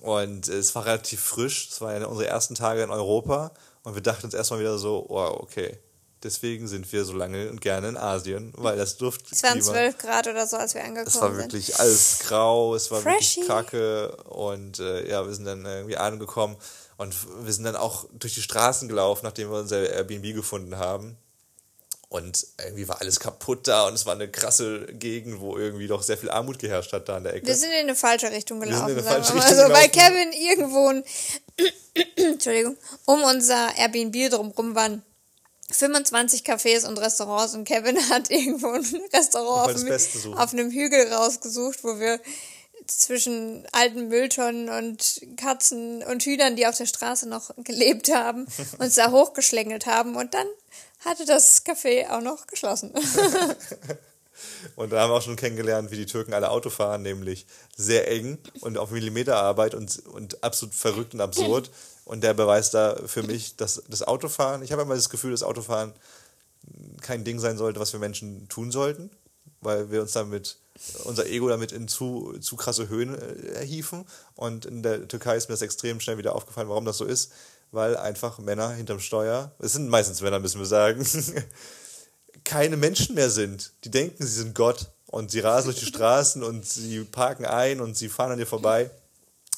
und 0.00 0.48
äh, 0.48 0.54
es 0.54 0.74
war 0.74 0.86
relativ 0.86 1.20
frisch. 1.20 1.68
Es 1.70 1.80
war 1.80 1.98
ja 1.98 2.06
unsere 2.06 2.28
ersten 2.28 2.54
Tage 2.54 2.82
in 2.82 2.90
Europa 2.90 3.52
und 3.86 3.94
wir 3.94 4.02
dachten 4.02 4.24
uns 4.24 4.34
erstmal 4.34 4.58
wieder 4.58 4.78
so, 4.78 5.06
oh, 5.08 5.38
okay. 5.42 5.78
Deswegen 6.20 6.66
sind 6.66 6.92
wir 6.92 7.04
so 7.04 7.12
lange 7.12 7.48
und 7.48 7.60
gerne 7.60 7.90
in 7.90 7.96
Asien, 7.96 8.52
weil 8.56 8.76
das 8.76 8.96
durfte. 8.96 9.32
Es 9.32 9.44
waren 9.44 9.62
zwölf 9.62 9.96
Grad 9.96 10.26
oder 10.26 10.44
so, 10.48 10.56
als 10.56 10.74
wir 10.74 10.82
angekommen 10.82 11.06
Es 11.06 11.20
war 11.20 11.28
sind. 11.28 11.38
wirklich 11.38 11.78
alles 11.78 12.18
grau, 12.18 12.74
es 12.74 12.90
war 12.90 13.00
Freshy. 13.00 13.42
wirklich 13.42 13.46
kacke 13.46 14.16
und 14.24 14.80
äh, 14.80 15.08
ja, 15.08 15.24
wir 15.24 15.32
sind 15.32 15.44
dann 15.44 15.64
irgendwie 15.64 15.96
angekommen 15.96 16.56
und 16.96 17.14
wir 17.44 17.52
sind 17.52 17.62
dann 17.62 17.76
auch 17.76 18.06
durch 18.12 18.34
die 18.34 18.42
Straßen 18.42 18.88
gelaufen, 18.88 19.20
nachdem 19.24 19.52
wir 19.52 19.60
unser 19.60 19.88
Airbnb 19.88 20.34
gefunden 20.34 20.78
haben. 20.78 21.16
Und 22.08 22.46
irgendwie 22.60 22.88
war 22.88 23.00
alles 23.00 23.20
kaputt 23.20 23.68
da 23.68 23.86
und 23.86 23.94
es 23.94 24.04
war 24.06 24.14
eine 24.14 24.28
krasse 24.28 24.86
Gegend, 24.86 25.40
wo 25.40 25.56
irgendwie 25.56 25.86
doch 25.86 26.02
sehr 26.02 26.16
viel 26.18 26.30
Armut 26.30 26.58
geherrscht 26.58 26.92
hat 26.92 27.08
da 27.08 27.16
an 27.18 27.24
der 27.24 27.34
Ecke. 27.34 27.46
Wir 27.46 27.54
sind 27.54 27.70
in 27.70 27.80
eine 27.80 27.94
falsche 27.94 28.32
Richtung 28.32 28.60
sind 28.60 28.70
gelaufen. 28.70 28.90
in 28.92 28.98
eine 28.98 29.06
falsche 29.06 29.34
wir 29.34 29.40
mal. 29.40 29.46
Richtung 29.46 29.58
also, 29.60 29.74
weil 29.74 29.88
gelaufen. 29.88 30.14
Kevin 30.14 30.32
irgendwo 30.32 30.88
ein, 30.88 31.04
Entschuldigung, 32.16 32.76
um 33.04 33.22
unser 33.22 33.76
Airbnb 33.76 34.30
drumherum 34.30 34.74
waren 34.74 35.02
25 35.70 36.42
Cafés 36.42 36.86
und 36.86 36.98
Restaurants 36.98 37.54
und 37.54 37.64
Kevin 37.64 37.98
hat 38.10 38.30
irgendwo 38.30 38.68
ein 38.68 38.84
Restaurant 39.12 39.74
auf 39.74 39.98
suchen. 39.98 40.34
auf 40.34 40.52
einem 40.52 40.70
Hügel 40.70 41.12
rausgesucht, 41.12 41.82
wo 41.82 41.98
wir 41.98 42.20
zwischen 42.86 43.66
alten 43.72 44.08
Mülltonnen 44.08 44.68
und 44.68 45.20
Katzen 45.36 46.04
und 46.04 46.22
Hühnern, 46.22 46.54
die 46.54 46.66
auf 46.66 46.76
der 46.76 46.86
Straße 46.86 47.28
noch 47.28 47.50
gelebt 47.58 48.14
haben, 48.14 48.46
uns 48.78 48.94
da 48.94 49.10
hochgeschlängelt 49.10 49.86
haben 49.86 50.16
und 50.16 50.34
dann 50.34 50.46
hatte 51.04 51.24
das 51.24 51.64
Café 51.64 52.10
auch 52.10 52.20
noch 52.20 52.46
geschlossen. 52.46 52.92
Und 54.74 54.92
da 54.92 55.00
haben 55.00 55.10
wir 55.10 55.16
auch 55.16 55.22
schon 55.22 55.36
kennengelernt, 55.36 55.90
wie 55.90 55.96
die 55.96 56.06
Türken 56.06 56.34
alle 56.34 56.50
Auto 56.50 56.70
fahren, 56.70 57.02
nämlich 57.02 57.46
sehr 57.76 58.10
eng 58.10 58.38
und 58.60 58.78
auf 58.78 58.90
Millimeterarbeit 58.90 59.74
und, 59.74 60.04
und 60.06 60.42
absolut 60.42 60.74
verrückt 60.74 61.14
und 61.14 61.20
absurd. 61.20 61.70
Und 62.04 62.22
der 62.22 62.34
Beweis 62.34 62.70
da 62.70 62.96
für 63.06 63.22
mich, 63.22 63.56
dass 63.56 63.82
das 63.88 64.02
Autofahren, 64.02 64.62
ich 64.62 64.72
habe 64.72 64.82
immer 64.82 64.94
das 64.94 65.10
Gefühl, 65.10 65.32
dass 65.32 65.42
Autofahren 65.42 65.92
kein 67.00 67.24
Ding 67.24 67.38
sein 67.38 67.56
sollte, 67.56 67.80
was 67.80 67.92
wir 67.92 68.00
Menschen 68.00 68.48
tun 68.48 68.70
sollten, 68.70 69.10
weil 69.60 69.90
wir 69.90 70.02
uns 70.02 70.12
damit, 70.12 70.58
unser 71.04 71.26
Ego 71.26 71.48
damit 71.48 71.72
in 71.72 71.88
zu, 71.88 72.36
zu 72.40 72.56
krasse 72.56 72.88
Höhen 72.88 73.14
äh, 73.14 73.54
erhieven. 73.54 74.04
Und 74.34 74.66
in 74.66 74.82
der 74.82 75.08
Türkei 75.08 75.36
ist 75.36 75.48
mir 75.48 75.54
das 75.54 75.62
extrem 75.62 76.00
schnell 76.00 76.18
wieder 76.18 76.34
aufgefallen, 76.34 76.68
warum 76.68 76.84
das 76.84 76.98
so 76.98 77.04
ist, 77.04 77.32
weil 77.72 77.96
einfach 77.96 78.38
Männer 78.38 78.70
hinterm 78.70 79.00
Steuer, 79.00 79.52
es 79.58 79.72
sind 79.72 79.88
meistens 79.88 80.20
Männer, 80.20 80.38
müssen 80.38 80.58
wir 80.58 80.66
sagen, 80.66 81.04
keine 82.46 82.76
Menschen 82.76 83.14
mehr 83.16 83.28
sind. 83.28 83.72
Die 83.84 83.90
denken, 83.90 84.24
sie 84.24 84.32
sind 84.32 84.54
Gott 84.54 84.86
und 85.06 85.30
sie 85.30 85.40
rasen 85.40 85.66
durch 85.66 85.80
die 85.80 85.86
Straßen 85.86 86.42
und 86.42 86.64
sie 86.64 87.04
parken 87.04 87.44
ein 87.44 87.80
und 87.80 87.96
sie 87.96 88.08
fahren 88.08 88.32
an 88.32 88.38
dir 88.38 88.46
vorbei, 88.46 88.90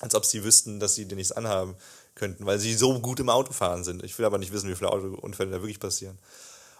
als 0.01 0.14
ob 0.14 0.24
sie 0.24 0.42
wüssten, 0.42 0.81
dass 0.81 0.94
sie 0.94 1.05
dir 1.05 1.14
nichts 1.14 1.33
anhaben 1.33 1.77
könnten, 2.14 2.46
weil 2.46 2.59
sie 2.59 2.74
so 2.74 2.98
gut 2.98 3.20
im 3.20 3.29
Autofahren 3.29 3.85
sind. 3.85 4.03
Ich 4.03 4.18
will 4.18 4.24
aber 4.24 4.38
nicht 4.38 4.53
wissen, 4.53 4.68
wie 4.70 4.74
viele 4.74 4.90
Autounfälle 4.90 5.51
da 5.51 5.61
wirklich 5.61 5.79
passieren. 5.79 6.18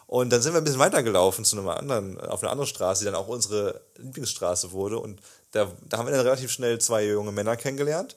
Und 0.07 0.31
dann 0.31 0.40
sind 0.40 0.55
wir 0.55 0.59
ein 0.59 0.64
bisschen 0.64 0.81
weitergelaufen 0.81 1.44
zu 1.44 1.59
einer 1.59 1.77
anderen, 1.77 2.18
auf 2.18 2.42
eine 2.42 2.51
andere 2.51 2.66
Straße, 2.66 3.01
die 3.01 3.05
dann 3.05 3.14
auch 3.14 3.29
unsere 3.29 3.83
Lieblingsstraße 3.99 4.73
wurde. 4.73 4.99
Und 4.99 5.21
da, 5.51 5.71
da 5.87 5.99
haben 5.99 6.07
wir 6.07 6.12
dann 6.12 6.25
relativ 6.25 6.51
schnell 6.51 6.81
zwei 6.81 7.05
junge 7.05 7.31
Männer 7.31 7.57
kennengelernt. 7.59 8.16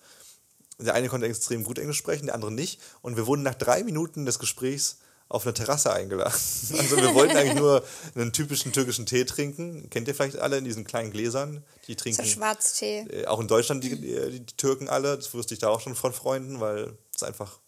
Der 0.79 0.93
eine 0.93 1.09
konnte 1.09 1.27
extrem 1.27 1.65
gut 1.65 1.77
Englisch 1.77 1.97
sprechen, 1.97 2.27
der 2.27 2.35
andere 2.35 2.51
nicht. 2.51 2.79
Und 3.01 3.17
wir 3.17 3.27
wurden 3.27 3.43
nach 3.43 3.55
drei 3.55 3.83
Minuten 3.83 4.25
des 4.25 4.39
Gesprächs 4.39 4.99
auf 5.31 5.45
eine 5.45 5.53
Terrasse 5.53 5.91
eingeladen. 5.93 6.33
Also 6.77 6.97
wir 6.97 7.13
wollten 7.13 7.35
eigentlich 7.37 7.55
nur 7.55 7.83
einen 8.15 8.33
typischen 8.33 8.71
türkischen 8.71 9.05
Tee 9.05 9.25
trinken. 9.25 9.89
Kennt 9.89 10.07
ihr 10.07 10.15
vielleicht 10.15 10.37
alle 10.37 10.57
in 10.57 10.65
diesen 10.65 10.83
kleinen 10.83 11.11
Gläsern? 11.11 11.63
Die 11.87 11.95
trinken 11.95 12.23
So 12.23 12.29
Schwarztee. 12.29 13.05
äh, 13.09 13.25
auch 13.27 13.39
in 13.39 13.47
Deutschland 13.47 13.83
die, 13.83 13.99
die, 13.99 14.39
die 14.39 14.55
Türken 14.57 14.89
alle. 14.89 15.15
Das 15.17 15.33
wusste 15.33 15.53
ich 15.53 15.59
da 15.59 15.69
auch 15.69 15.81
schon 15.81 15.95
von 15.95 16.13
Freunden, 16.13 16.59
weil 16.59 16.97
es 17.15 17.23
einfach 17.23 17.59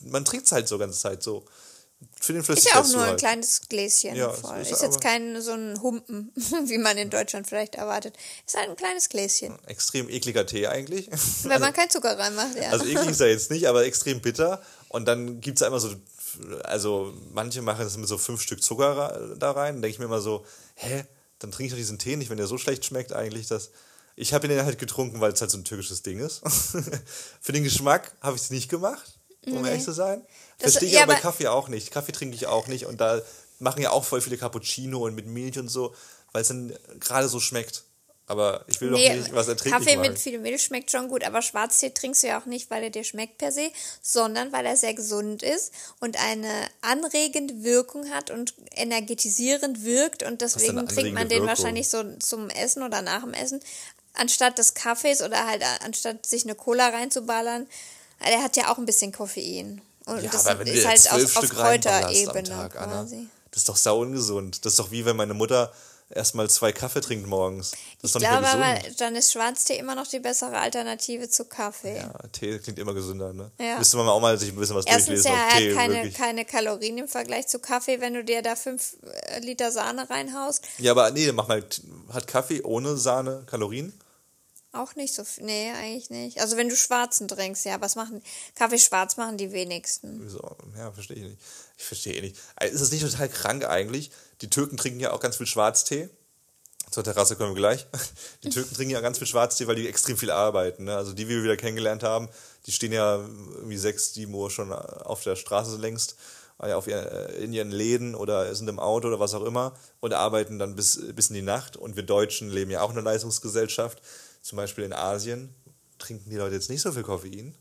man 0.00 0.24
trinkt 0.24 0.46
es 0.46 0.52
halt 0.52 0.68
so 0.68 0.78
ganze 0.78 0.98
Zeit 0.98 1.22
so. 1.22 1.44
Für 2.20 2.32
den 2.32 2.42
Ist 2.42 2.64
ja 2.64 2.80
auch 2.80 2.88
nur 2.88 3.04
ein 3.04 3.16
kleines 3.16 3.60
Gläschen. 3.68 4.16
Ja, 4.16 4.30
voll. 4.32 4.58
Ist, 4.58 4.72
ist 4.72 4.82
jetzt 4.82 5.00
kein 5.00 5.40
so 5.40 5.52
ein 5.52 5.80
Humpen, 5.80 6.32
wie 6.66 6.78
man 6.78 6.98
in 6.98 7.10
Deutschland 7.10 7.46
vielleicht 7.46 7.76
erwartet. 7.76 8.16
Ist 8.44 8.56
halt 8.56 8.70
ein 8.70 8.76
kleines 8.76 9.08
Gläschen. 9.08 9.56
Extrem 9.66 10.08
ekliger 10.08 10.44
Tee 10.44 10.66
eigentlich. 10.66 11.08
Wenn 11.44 11.60
man 11.60 11.72
keinen 11.72 11.90
Zucker 11.90 12.18
reinmacht, 12.18 12.56
ja. 12.56 12.70
Also 12.70 12.86
eklig 12.86 13.10
ist 13.10 13.20
er 13.20 13.28
jetzt 13.28 13.52
nicht, 13.52 13.68
aber 13.68 13.84
extrem 13.84 14.20
bitter. 14.20 14.60
Und 14.88 15.06
dann 15.06 15.40
gibt 15.40 15.58
es 15.58 15.60
da 15.60 15.68
immer 15.68 15.78
so, 15.78 15.94
also 16.64 17.12
manche 17.32 17.62
machen 17.62 17.86
es 17.86 17.96
mit 17.96 18.08
so 18.08 18.18
fünf 18.18 18.40
Stück 18.42 18.62
Zucker 18.62 19.34
da 19.38 19.52
rein. 19.52 19.74
Dann 19.74 19.82
denke 19.82 19.94
ich 19.94 19.98
mir 19.98 20.06
immer 20.06 20.20
so, 20.20 20.44
hä, 20.74 21.04
dann 21.38 21.50
trinke 21.50 21.66
ich 21.66 21.72
doch 21.72 21.78
diesen 21.78 21.98
Tee 21.98 22.16
nicht, 22.16 22.30
wenn 22.30 22.36
der 22.38 22.46
so 22.46 22.58
schlecht 22.58 22.84
schmeckt 22.84 23.12
eigentlich. 23.12 23.46
Dass 23.48 23.70
ich 24.16 24.32
habe 24.34 24.46
ihn 24.46 24.64
halt 24.64 24.78
getrunken, 24.78 25.20
weil 25.20 25.32
es 25.32 25.40
halt 25.40 25.50
so 25.50 25.58
ein 25.58 25.64
türkisches 25.64 26.02
Ding 26.02 26.18
ist. 26.20 26.42
Für 27.40 27.52
den 27.52 27.64
Geschmack 27.64 28.12
habe 28.20 28.36
ich 28.36 28.42
es 28.42 28.50
nicht 28.50 28.68
gemacht, 28.68 29.18
um 29.46 29.64
ehrlich 29.64 29.84
zu 29.84 29.92
sein. 29.92 30.22
Das- 30.58 30.72
Verstehe 30.72 30.88
ich 30.88 30.94
ja, 30.94 31.02
aber 31.02 31.12
bei 31.12 31.18
aber- 31.18 31.22
Kaffee 31.22 31.48
auch 31.48 31.68
nicht. 31.68 31.90
Kaffee 31.90 32.12
trinke 32.12 32.34
ich 32.36 32.46
auch 32.46 32.66
nicht. 32.68 32.86
Und 32.86 33.00
da 33.00 33.20
machen 33.58 33.82
ja 33.82 33.90
auch 33.90 34.04
voll 34.04 34.20
viele 34.20 34.36
Cappuccino 34.38 35.04
und 35.04 35.14
mit 35.14 35.26
Milch 35.26 35.58
und 35.58 35.68
so, 35.68 35.94
weil 36.32 36.42
es 36.42 36.48
dann 36.48 36.72
gerade 37.00 37.28
so 37.28 37.40
schmeckt. 37.40 37.84
Aber 38.32 38.64
ich 38.66 38.80
will 38.80 38.90
doch 38.90 38.98
nicht 38.98 39.32
was 39.34 39.46
erträglich 39.48 39.72
Kaffee 39.84 39.96
machen. 39.96 40.10
mit 40.10 40.18
viel 40.18 40.38
Milch 40.38 40.62
schmeckt 40.62 40.90
schon 40.90 41.08
gut, 41.08 41.22
aber 41.24 41.42
Schwarztee 41.42 41.90
trinkst 41.90 42.22
du 42.22 42.26
ja 42.28 42.40
auch 42.40 42.46
nicht, 42.46 42.70
weil 42.70 42.82
er 42.82 42.90
dir 42.90 43.04
schmeckt 43.04 43.38
per 43.38 43.52
se, 43.52 43.70
sondern 44.02 44.52
weil 44.52 44.66
er 44.66 44.76
sehr 44.76 44.94
gesund 44.94 45.42
ist 45.42 45.72
und 46.00 46.18
eine 46.18 46.50
anregende 46.80 47.62
Wirkung 47.62 48.10
hat 48.10 48.30
und 48.30 48.54
energetisierend 48.74 49.84
wirkt 49.84 50.22
und 50.22 50.40
deswegen 50.40 50.86
trinkt 50.88 51.12
man 51.14 51.28
den 51.28 51.42
Wirkung? 51.42 51.48
wahrscheinlich 51.48 51.88
so 51.88 52.02
zum 52.18 52.48
Essen 52.50 52.82
oder 52.82 53.02
nach 53.02 53.22
dem 53.22 53.34
Essen, 53.34 53.60
anstatt 54.14 54.58
des 54.58 54.74
Kaffees 54.74 55.22
oder 55.22 55.46
halt 55.46 55.62
a- 55.62 55.84
anstatt 55.84 56.26
sich 56.26 56.44
eine 56.44 56.54
Cola 56.54 56.88
reinzuballern. 56.88 57.66
Der 58.26 58.42
hat 58.42 58.56
ja 58.56 58.70
auch 58.72 58.78
ein 58.78 58.86
bisschen 58.86 59.12
Koffein. 59.12 59.80
Und 60.06 60.22
Ja, 60.22 60.30
das 60.30 60.46
aber 60.46 60.60
wenn 60.60 60.66
du 60.66 60.72
ist 60.72 60.82
dir 60.84 60.88
halt 60.88 61.00
zwölf 61.00 61.24
auf, 61.30 61.36
auf 61.36 61.44
Stück 61.46 61.58
Kräuterebene 61.58 62.48
Tag, 62.48 62.76
Anna, 62.80 62.92
quasi. 63.02 63.28
das 63.50 63.58
ist 63.62 63.68
doch 63.68 63.76
sau 63.76 64.00
ungesund. 64.00 64.64
Das 64.64 64.72
ist 64.74 64.78
doch 64.78 64.90
wie 64.90 65.04
wenn 65.04 65.16
meine 65.16 65.34
Mutter 65.34 65.72
erstmal 66.14 66.48
zwei 66.50 66.72
Kaffee 66.72 67.00
trinkt 67.00 67.26
morgens. 67.26 67.72
Das 68.00 68.14
Ich 68.14 68.20
glaube 68.20 68.46
aber, 68.46 68.78
dann 68.98 69.16
ist 69.16 69.32
Schwarztee 69.32 69.78
immer 69.78 69.94
noch 69.94 70.06
die 70.06 70.20
bessere 70.20 70.58
Alternative 70.58 71.28
zu 71.28 71.44
Kaffee. 71.44 71.96
ja, 71.96 72.12
Tee 72.32 72.58
klingt 72.58 72.78
immer 72.78 72.94
gesünder, 72.94 73.32
ne? 73.32 73.50
Ja. 73.58 73.78
Müsste 73.78 73.96
man 73.96 74.06
mal 74.06 74.12
auch 74.12 74.20
mal 74.20 74.38
sich 74.38 74.50
ein 74.50 74.56
bisschen 74.56 74.76
was 74.76 74.86
Erstens, 74.86 75.22
durchlesen, 75.22 75.32
ja, 75.32 75.48
er 75.48 75.58
Tee 75.58 75.70
hat 75.70 75.76
keine, 75.76 75.94
wirklich... 75.94 76.14
keine 76.14 76.44
Kalorien 76.44 76.98
im 76.98 77.08
Vergleich 77.08 77.48
zu 77.48 77.58
Kaffee, 77.58 78.00
wenn 78.00 78.14
du 78.14 78.24
dir 78.24 78.42
da 78.42 78.56
fünf 78.56 78.96
äh, 79.02 79.40
Liter 79.40 79.72
Sahne 79.72 80.08
reinhaust. 80.08 80.64
Ja, 80.78 80.92
aber 80.92 81.10
nee, 81.10 81.30
mach 81.32 81.48
mal, 81.48 81.64
hat 82.12 82.26
Kaffee 82.26 82.62
ohne 82.62 82.96
Sahne 82.96 83.44
Kalorien? 83.46 83.92
Auch 84.74 84.94
nicht 84.94 85.14
so 85.14 85.22
viel. 85.22 85.44
Nee, 85.44 85.70
eigentlich 85.70 86.08
nicht. 86.08 86.40
Also 86.40 86.56
wenn 86.56 86.70
du 86.70 86.76
schwarzen 86.76 87.28
trinkst, 87.28 87.66
ja, 87.66 87.78
was 87.82 87.94
machen 87.94 88.22
Kaffee 88.54 88.78
schwarz 88.78 89.18
machen 89.18 89.36
die 89.36 89.52
wenigsten. 89.52 90.20
Wieso? 90.24 90.56
Ja, 90.78 90.90
verstehe 90.92 91.16
ich 91.18 91.22
nicht. 91.24 91.38
Ich 91.76 91.84
verstehe 91.84 92.22
nicht. 92.22 92.36
Ist 92.62 92.80
es 92.80 92.90
nicht 92.90 93.04
total 93.04 93.28
krank 93.28 93.66
eigentlich? 93.66 94.10
Die 94.42 94.50
Türken 94.50 94.76
trinken 94.76 95.00
ja 95.00 95.12
auch 95.12 95.20
ganz 95.20 95.36
viel 95.36 95.46
Schwarztee. 95.46 96.10
Zur 96.90 97.04
Terrasse 97.04 97.36
kommen 97.36 97.50
wir 97.50 97.56
gleich. 97.56 97.86
Die 98.42 98.50
Türken 98.50 98.74
trinken 98.74 98.92
ja 98.92 99.00
ganz 99.00 99.16
viel 99.16 99.26
Schwarztee, 99.26 99.66
weil 99.66 99.76
die 99.76 99.88
extrem 99.88 100.16
viel 100.18 100.30
arbeiten. 100.30 100.84
Ne? 100.84 100.96
Also 100.96 101.12
die, 101.12 101.26
wie 101.28 101.36
wir 101.36 101.44
wieder 101.44 101.56
kennengelernt 101.56 102.02
haben, 102.02 102.28
die 102.66 102.72
stehen 102.72 102.92
ja 102.92 103.16
irgendwie 103.16 103.78
sechs, 103.78 104.12
sieben 104.12 104.34
Uhr 104.34 104.50
schon 104.50 104.72
auf 104.72 105.22
der 105.22 105.36
Straße 105.36 105.76
längst, 105.78 106.16
äh, 106.60 106.72
auf 106.72 106.86
ihr, 106.88 107.30
in 107.38 107.52
ihren 107.52 107.70
Läden 107.70 108.14
oder 108.14 108.54
sind 108.54 108.68
im 108.68 108.78
Auto 108.78 109.08
oder 109.08 109.20
was 109.20 109.32
auch 109.32 109.44
immer 109.44 109.74
und 110.00 110.12
arbeiten 110.12 110.58
dann 110.58 110.76
bis, 110.76 111.00
bis 111.14 111.30
in 111.30 111.34
die 111.34 111.42
Nacht. 111.42 111.76
Und 111.76 111.96
wir 111.96 112.02
Deutschen 112.02 112.50
leben 112.50 112.70
ja 112.70 112.82
auch 112.82 112.90
in 112.90 112.98
einer 112.98 113.10
Leistungsgesellschaft. 113.10 114.02
Zum 114.42 114.56
Beispiel 114.56 114.84
in 114.84 114.92
Asien 114.92 115.54
trinken 115.98 116.28
die 116.28 116.36
Leute 116.36 116.56
jetzt 116.56 116.68
nicht 116.68 116.82
so 116.82 116.92
viel 116.92 117.04
Koffein. 117.04 117.54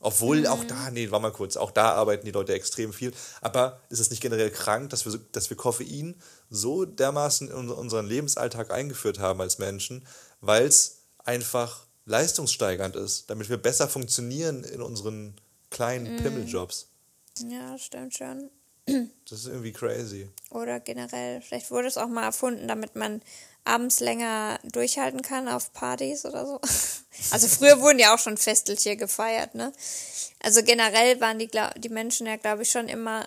Obwohl 0.00 0.46
auch 0.46 0.62
da, 0.64 0.90
nee, 0.90 1.10
war 1.10 1.18
mal 1.18 1.32
kurz, 1.32 1.56
auch 1.56 1.72
da 1.72 1.92
arbeiten 1.92 2.24
die 2.24 2.30
Leute 2.30 2.52
extrem 2.52 2.92
viel. 2.92 3.12
Aber 3.40 3.80
ist 3.88 3.98
es 3.98 4.10
nicht 4.10 4.22
generell 4.22 4.50
krank, 4.50 4.90
dass 4.90 5.04
wir, 5.04 5.18
dass 5.32 5.50
wir 5.50 5.56
Koffein 5.56 6.14
so 6.50 6.84
dermaßen 6.84 7.50
in 7.50 7.68
unseren 7.70 8.06
Lebensalltag 8.06 8.70
eingeführt 8.70 9.18
haben 9.18 9.40
als 9.40 9.58
Menschen, 9.58 10.06
weil 10.40 10.66
es 10.66 11.02
einfach 11.24 11.86
leistungssteigernd 12.04 12.96
ist, 12.96 13.28
damit 13.28 13.48
wir 13.48 13.56
besser 13.58 13.88
funktionieren 13.88 14.64
in 14.64 14.82
unseren 14.82 15.34
kleinen 15.70 16.16
Pimmeljobs. 16.22 16.88
Ja, 17.48 17.76
stimmt 17.76 18.14
schon. 18.14 18.50
Das 19.28 19.40
ist 19.40 19.46
irgendwie 19.46 19.72
crazy. 19.72 20.30
Oder 20.50 20.80
generell, 20.80 21.42
vielleicht 21.42 21.70
wurde 21.70 21.88
es 21.88 21.98
auch 21.98 22.08
mal 22.08 22.24
erfunden, 22.24 22.68
damit 22.68 22.96
man 22.96 23.20
abends 23.64 24.00
länger 24.00 24.58
durchhalten 24.64 25.22
kann 25.22 25.48
auf 25.48 25.72
Partys 25.72 26.24
oder 26.24 26.46
so. 26.46 26.60
Also 27.32 27.48
früher 27.48 27.80
wurden 27.80 27.98
ja 27.98 28.14
auch 28.14 28.20
schon 28.20 28.36
Festelchen 28.36 28.96
gefeiert, 28.96 29.56
ne? 29.56 29.72
Also 30.40 30.62
generell 30.62 31.20
waren 31.20 31.40
die, 31.40 31.48
glaub, 31.48 31.74
die 31.74 31.88
Menschen 31.88 32.28
ja, 32.28 32.36
glaube 32.36 32.62
ich, 32.62 32.70
schon 32.70 32.88
immer 32.88 33.26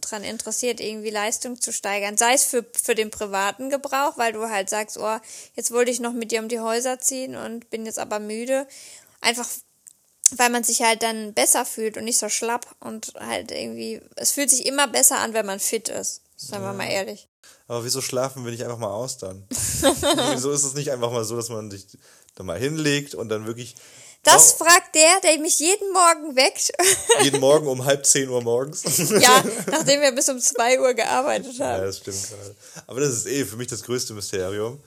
dran 0.00 0.22
interessiert, 0.22 0.80
irgendwie 0.80 1.10
Leistung 1.10 1.60
zu 1.60 1.72
steigern. 1.72 2.16
Sei 2.16 2.34
es 2.34 2.44
für, 2.44 2.64
für 2.80 2.94
den 2.94 3.10
privaten 3.10 3.70
Gebrauch, 3.70 4.16
weil 4.16 4.32
du 4.32 4.48
halt 4.48 4.70
sagst, 4.70 4.98
oh, 4.98 5.18
jetzt 5.56 5.72
wollte 5.72 5.90
ich 5.90 5.98
noch 5.98 6.12
mit 6.12 6.30
dir 6.30 6.40
um 6.40 6.48
die 6.48 6.60
Häuser 6.60 7.00
ziehen 7.00 7.34
und 7.34 7.70
bin 7.70 7.86
jetzt 7.86 7.98
aber 7.98 8.20
müde. 8.20 8.68
Einfach 9.20 9.48
weil 10.36 10.50
man 10.50 10.64
sich 10.64 10.82
halt 10.82 11.02
dann 11.02 11.32
besser 11.32 11.64
fühlt 11.64 11.96
und 11.96 12.04
nicht 12.04 12.18
so 12.18 12.28
schlapp 12.28 12.66
und 12.80 13.14
halt 13.18 13.50
irgendwie, 13.50 14.00
es 14.16 14.32
fühlt 14.32 14.50
sich 14.50 14.66
immer 14.66 14.86
besser 14.86 15.18
an, 15.18 15.32
wenn 15.32 15.46
man 15.46 15.60
fit 15.60 15.88
ist. 15.88 16.22
Seien 16.36 16.62
wir 16.62 16.72
mal 16.72 16.88
ehrlich. 16.88 17.28
Aber 17.66 17.84
wieso 17.84 18.00
schlafen 18.00 18.44
wir 18.44 18.50
nicht 18.52 18.64
einfach 18.64 18.78
mal 18.78 18.90
aus 18.90 19.18
dann? 19.18 19.44
wieso 19.50 20.50
ist 20.52 20.64
es 20.64 20.74
nicht 20.74 20.90
einfach 20.90 21.10
mal 21.12 21.24
so, 21.24 21.36
dass 21.36 21.48
man 21.50 21.70
sich 21.70 21.86
da 22.34 22.42
mal 22.44 22.58
hinlegt 22.58 23.14
und 23.14 23.28
dann 23.28 23.46
wirklich 23.46 23.74
Das 24.22 24.54
Oh, 24.58 24.64
fragt 24.64 24.94
der, 24.94 25.20
der 25.22 25.38
mich 25.40 25.58
jeden 25.58 25.92
Morgen 25.92 26.34
weckt. 26.36 26.72
jeden 27.22 27.40
Morgen 27.40 27.66
um 27.66 27.84
halb 27.84 28.06
zehn 28.06 28.28
Uhr 28.28 28.42
morgens? 28.42 28.82
ja, 29.10 29.44
nachdem 29.70 30.00
wir 30.00 30.12
bis 30.12 30.28
um 30.28 30.38
2 30.40 30.80
Uhr 30.80 30.94
gearbeitet 30.94 31.56
Ja, 31.58 31.66
haben. 31.72 31.82
das 31.84 31.98
stimmt 31.98 32.28
gerade. 32.28 32.54
Aber 32.86 33.00
das 33.00 33.10
ist 33.10 33.26
eh 33.26 33.44
für 33.44 33.56
mich 33.56 33.68
das 33.68 33.82
größte 33.82 34.14
Mysterium. 34.14 34.80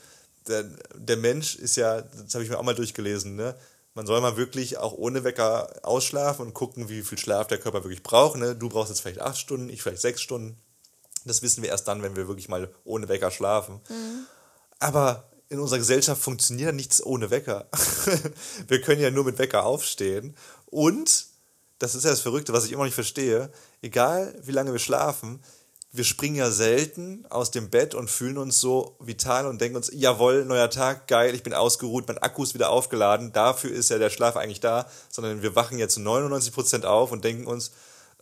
Der, 0.47 0.63
der 0.95 1.17
Mensch 1.17 1.55
ist 1.55 1.75
ja, 1.77 2.01
das 2.01 2.33
habe 2.33 2.43
ich 2.43 2.49
mir 2.49 2.57
auch 2.57 2.63
mal 2.63 2.73
durchgelesen, 2.75 3.35
ne? 3.35 3.55
Man 3.93 4.07
soll 4.07 4.21
mal 4.21 4.37
wirklich 4.37 4.77
auch 4.77 4.93
ohne 4.93 5.23
Wecker 5.25 5.69
ausschlafen 5.83 6.45
und 6.47 6.53
gucken, 6.53 6.87
wie 6.87 7.01
viel 7.03 7.17
Schlaf 7.17 7.47
der 7.47 7.57
Körper 7.57 7.83
wirklich 7.83 8.03
braucht. 8.03 8.37
Ne? 8.39 8.55
Du 8.55 8.69
brauchst 8.69 8.89
jetzt 8.89 9.01
vielleicht 9.01 9.19
acht 9.19 9.37
Stunden, 9.37 9.69
ich 9.69 9.83
vielleicht 9.83 10.01
sechs 10.01 10.21
Stunden. 10.21 10.57
Das 11.25 11.41
wissen 11.41 11.61
wir 11.61 11.69
erst 11.69 11.87
dann, 11.87 12.01
wenn 12.01 12.15
wir 12.15 12.27
wirklich 12.27 12.49
mal 12.49 12.73
ohne 12.83 13.07
Wecker 13.09 13.31
schlafen. 13.31 13.81
Aber 14.79 15.29
in 15.49 15.59
unserer 15.59 15.79
Gesellschaft 15.79 16.21
funktioniert 16.21 16.73
nichts 16.73 17.05
ohne 17.05 17.29
Wecker. 17.29 17.67
wir 18.67 18.81
können 18.81 19.01
ja 19.01 19.11
nur 19.11 19.25
mit 19.25 19.37
Wecker 19.37 19.65
aufstehen. 19.65 20.35
Und, 20.67 21.25
das 21.77 21.93
ist 21.93 22.05
ja 22.05 22.09
das 22.09 22.21
Verrückte, 22.21 22.53
was 22.53 22.65
ich 22.65 22.71
immer 22.71 22.85
nicht 22.85 22.93
verstehe, 22.93 23.51
egal 23.81 24.33
wie 24.43 24.53
lange 24.53 24.71
wir 24.71 24.79
schlafen, 24.79 25.41
wir 25.93 26.05
springen 26.05 26.37
ja 26.37 26.49
selten 26.51 27.25
aus 27.29 27.51
dem 27.51 27.69
Bett 27.69 27.95
und 27.95 28.09
fühlen 28.09 28.37
uns 28.37 28.61
so 28.61 28.95
vital 28.99 29.45
und 29.45 29.59
denken 29.59 29.75
uns, 29.75 29.91
jawohl, 29.93 30.45
neuer 30.45 30.69
Tag, 30.69 31.07
geil, 31.07 31.35
ich 31.35 31.43
bin 31.43 31.53
ausgeruht, 31.53 32.07
mein 32.07 32.17
Akku 32.17 32.43
ist 32.43 32.53
wieder 32.53 32.69
aufgeladen, 32.69 33.33
dafür 33.33 33.71
ist 33.71 33.89
ja 33.89 33.97
der 33.97 34.09
Schlaf 34.09 34.37
eigentlich 34.37 34.61
da, 34.61 34.87
sondern 35.09 35.41
wir 35.41 35.53
wachen 35.55 35.77
jetzt 35.77 35.95
zu 35.95 35.99
99% 35.99 36.85
auf 36.85 37.11
und 37.11 37.25
denken 37.25 37.45
uns, 37.45 37.71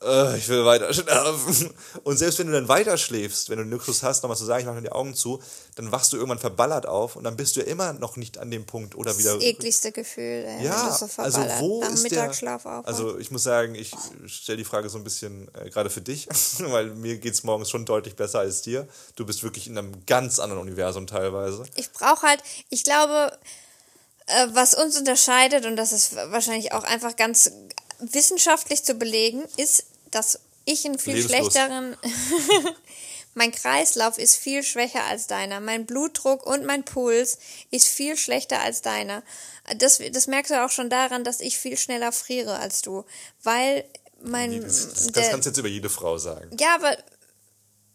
äh, 0.01 0.38
ich 0.38 0.47
will 0.47 0.65
weiter 0.65 0.93
schlafen. 0.93 1.73
Und 2.03 2.17
selbst 2.17 2.39
wenn 2.39 2.47
du 2.47 2.53
dann 2.53 2.67
weiter 2.67 2.97
schläfst, 2.97 3.49
wenn 3.49 3.57
du 3.57 3.63
den 3.65 3.71
Luxus 3.71 4.03
hast, 4.03 4.23
nochmal 4.23 4.38
zu 4.38 4.45
sagen, 4.45 4.62
ich 4.62 4.65
mache 4.65 4.75
mir 4.75 4.81
die 4.81 4.91
Augen 4.91 5.13
zu, 5.13 5.41
dann 5.75 5.91
wachst 5.91 6.13
du 6.13 6.17
irgendwann 6.17 6.39
verballert 6.39 6.85
auf 6.85 7.15
und 7.15 7.23
dann 7.23 7.35
bist 7.35 7.55
du 7.55 7.62
ja 7.62 7.65
immer 7.67 7.93
noch 7.93 8.15
nicht 8.15 8.38
an 8.38 8.49
dem 8.51 8.65
Punkt 8.65 8.95
oder 8.95 9.17
wieder. 9.17 9.35
Das 9.35 9.43
ekligste 9.43 9.91
Gefühl, 9.91 10.45
ey, 10.47 10.65
Ja, 10.65 10.91
so 10.91 11.07
also 11.17 11.41
wo 11.59 11.81
dem 11.81 11.93
ist 11.93 12.03
der, 12.03 12.12
Mittagsschlaf 12.12 12.65
auf. 12.65 12.88
also 12.88 13.17
ich 13.17 13.31
muss 13.31 13.43
sagen, 13.43 13.75
ich 13.75 13.91
stelle 14.27 14.57
die 14.57 14.63
Frage 14.63 14.89
so 14.89 14.97
ein 14.97 15.03
bisschen 15.03 15.49
äh, 15.53 15.69
gerade 15.69 15.89
für 15.89 16.01
dich, 16.01 16.27
weil 16.59 16.88
mir 16.95 17.17
geht's 17.17 17.43
morgens 17.43 17.69
schon 17.69 17.85
deutlich 17.85 18.15
besser 18.15 18.39
als 18.39 18.62
dir. 18.62 18.88
Du 19.15 19.25
bist 19.25 19.43
wirklich 19.43 19.67
in 19.67 19.77
einem 19.77 20.05
ganz 20.05 20.39
anderen 20.39 20.62
Universum 20.62 21.07
teilweise. 21.07 21.63
ich 21.75 21.91
brauche 21.91 22.25
halt, 22.25 22.41
ich 22.69 22.83
glaube, 22.83 23.38
äh, 24.27 24.47
was 24.53 24.75
uns 24.75 24.97
unterscheidet, 24.97 25.65
und 25.65 25.75
das 25.75 25.91
ist 25.91 26.15
wahrscheinlich 26.15 26.71
auch 26.71 26.83
einfach 26.83 27.15
ganz 27.15 27.51
wissenschaftlich 27.99 28.83
zu 28.83 28.95
belegen, 28.95 29.43
ist, 29.57 29.85
dass 30.12 30.39
ich 30.65 30.85
einen 30.85 30.99
viel 30.99 31.15
Lebenslos. 31.15 31.53
schlechteren, 31.53 31.97
mein 33.33 33.51
Kreislauf 33.51 34.17
ist 34.17 34.35
viel 34.35 34.63
schwächer 34.63 35.03
als 35.05 35.27
deiner. 35.27 35.59
Mein 35.59 35.85
Blutdruck 35.85 36.45
und 36.45 36.65
mein 36.65 36.83
Puls 36.83 37.38
ist 37.71 37.88
viel 37.88 38.17
schlechter 38.17 38.59
als 38.62 38.81
deiner. 38.81 39.23
Das, 39.77 39.99
das 40.12 40.27
merkst 40.27 40.51
du 40.51 40.63
auch 40.65 40.69
schon 40.71 40.89
daran, 40.89 41.23
dass 41.23 41.39
ich 41.41 41.57
viel 41.57 41.77
schneller 41.77 42.12
friere 42.12 42.57
als 42.59 42.81
du, 42.81 43.05
weil 43.43 43.85
mein 44.21 44.62
Das, 44.62 44.85
das, 44.85 44.93
das 45.05 45.12
der- 45.13 45.29
kannst 45.29 45.45
du 45.45 45.49
jetzt 45.51 45.57
über 45.59 45.67
jede 45.69 45.89
Frau 45.89 46.17
sagen. 46.17 46.55
ja, 46.59 46.75
aber. 46.75 46.97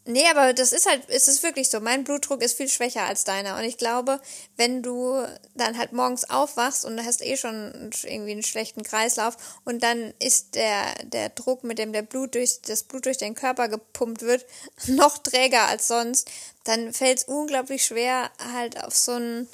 Nee, 0.07 0.27
aber 0.29 0.53
das 0.53 0.71
ist 0.71 0.87
halt, 0.87 1.01
es 1.07 1.27
ist 1.27 1.41
wirklich 1.41 1.69
so. 1.69 1.79
Mein 1.79 2.03
Blutdruck 2.03 2.43
ist 2.43 2.57
viel 2.57 2.69
schwächer 2.69 3.05
als 3.05 3.23
deiner. 3.23 3.57
Und 3.57 3.63
ich 3.63 3.77
glaube, 3.77 4.19
wenn 4.55 4.83
du 4.83 5.25
dann 5.55 5.79
halt 5.79 5.93
morgens 5.93 6.29
aufwachst 6.29 6.85
und 6.85 7.03
hast 7.03 7.23
eh 7.23 7.37
schon 7.37 7.89
irgendwie 8.03 8.33
einen 8.33 8.43
schlechten 8.43 8.83
Kreislauf 8.83 9.35
und 9.63 9.81
dann 9.81 10.13
ist 10.19 10.53
der, 10.53 10.93
der 11.05 11.29
Druck, 11.29 11.63
mit 11.63 11.79
dem 11.79 11.91
der 11.91 12.03
Blut 12.03 12.35
durch, 12.35 12.61
das 12.61 12.83
Blut 12.83 13.07
durch 13.07 13.17
den 13.17 13.33
Körper 13.33 13.67
gepumpt 13.67 14.21
wird, 14.21 14.45
noch 14.87 15.17
träger 15.17 15.67
als 15.67 15.87
sonst, 15.87 16.29
dann 16.65 16.93
fällt 16.93 17.19
es 17.19 17.23
unglaublich 17.23 17.83
schwer, 17.85 18.29
halt 18.53 18.83
auf 18.83 18.95
so 18.95 19.13
ein 19.13 19.47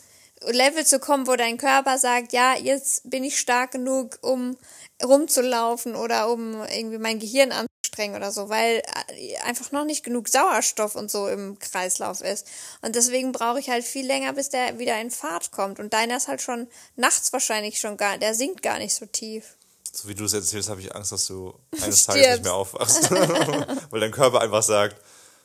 Level 0.43 0.85
zu 0.85 0.99
kommen, 0.99 1.27
wo 1.27 1.35
dein 1.37 1.57
Körper 1.57 1.97
sagt, 1.97 2.33
ja, 2.33 2.57
jetzt 2.57 3.09
bin 3.09 3.23
ich 3.23 3.39
stark 3.39 3.71
genug, 3.71 4.17
um 4.21 4.57
rumzulaufen 5.01 5.95
oder 5.95 6.29
um 6.29 6.61
irgendwie 6.63 6.97
mein 6.97 7.19
Gehirn 7.19 7.53
anzustrengen 8.01 8.15
oder 8.15 8.31
so, 8.31 8.49
weil 8.49 8.81
äh, 9.17 9.37
einfach 9.37 9.71
noch 9.71 9.85
nicht 9.85 10.03
genug 10.03 10.27
Sauerstoff 10.27 10.95
und 10.95 11.09
so 11.11 11.27
im 11.27 11.57
Kreislauf 11.59 12.21
ist. 12.21 12.47
Und 12.81 12.95
deswegen 12.95 13.31
brauche 13.31 13.59
ich 13.59 13.69
halt 13.69 13.83
viel 13.83 14.05
länger, 14.05 14.33
bis 14.33 14.49
der 14.49 14.79
wieder 14.79 14.99
in 14.99 15.11
Fahrt 15.11 15.51
kommt. 15.51 15.79
Und 15.79 15.93
deiner 15.93 16.17
ist 16.17 16.27
halt 16.27 16.41
schon 16.41 16.67
nachts 16.95 17.31
wahrscheinlich 17.33 17.79
schon 17.79 17.97
gar, 17.97 18.17
der 18.17 18.33
sinkt 18.35 18.61
gar 18.63 18.79
nicht 18.79 18.93
so 18.93 19.05
tief. 19.05 19.55
So 19.93 20.07
wie 20.07 20.15
du 20.15 20.25
es 20.25 20.33
erzählst, 20.33 20.69
habe 20.69 20.81
ich 20.81 20.95
Angst, 20.95 21.11
dass 21.11 21.25
du 21.27 21.53
eines 21.81 22.05
Tages 22.05 22.27
nicht 22.27 22.43
mehr 22.43 22.53
aufwachst. 22.53 23.11
Weil 23.91 23.99
dein 23.99 24.11
Körper 24.11 24.41
einfach 24.41 24.63
sagt, 24.63 24.95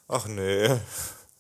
ach 0.09 0.27
nee, 0.27 0.69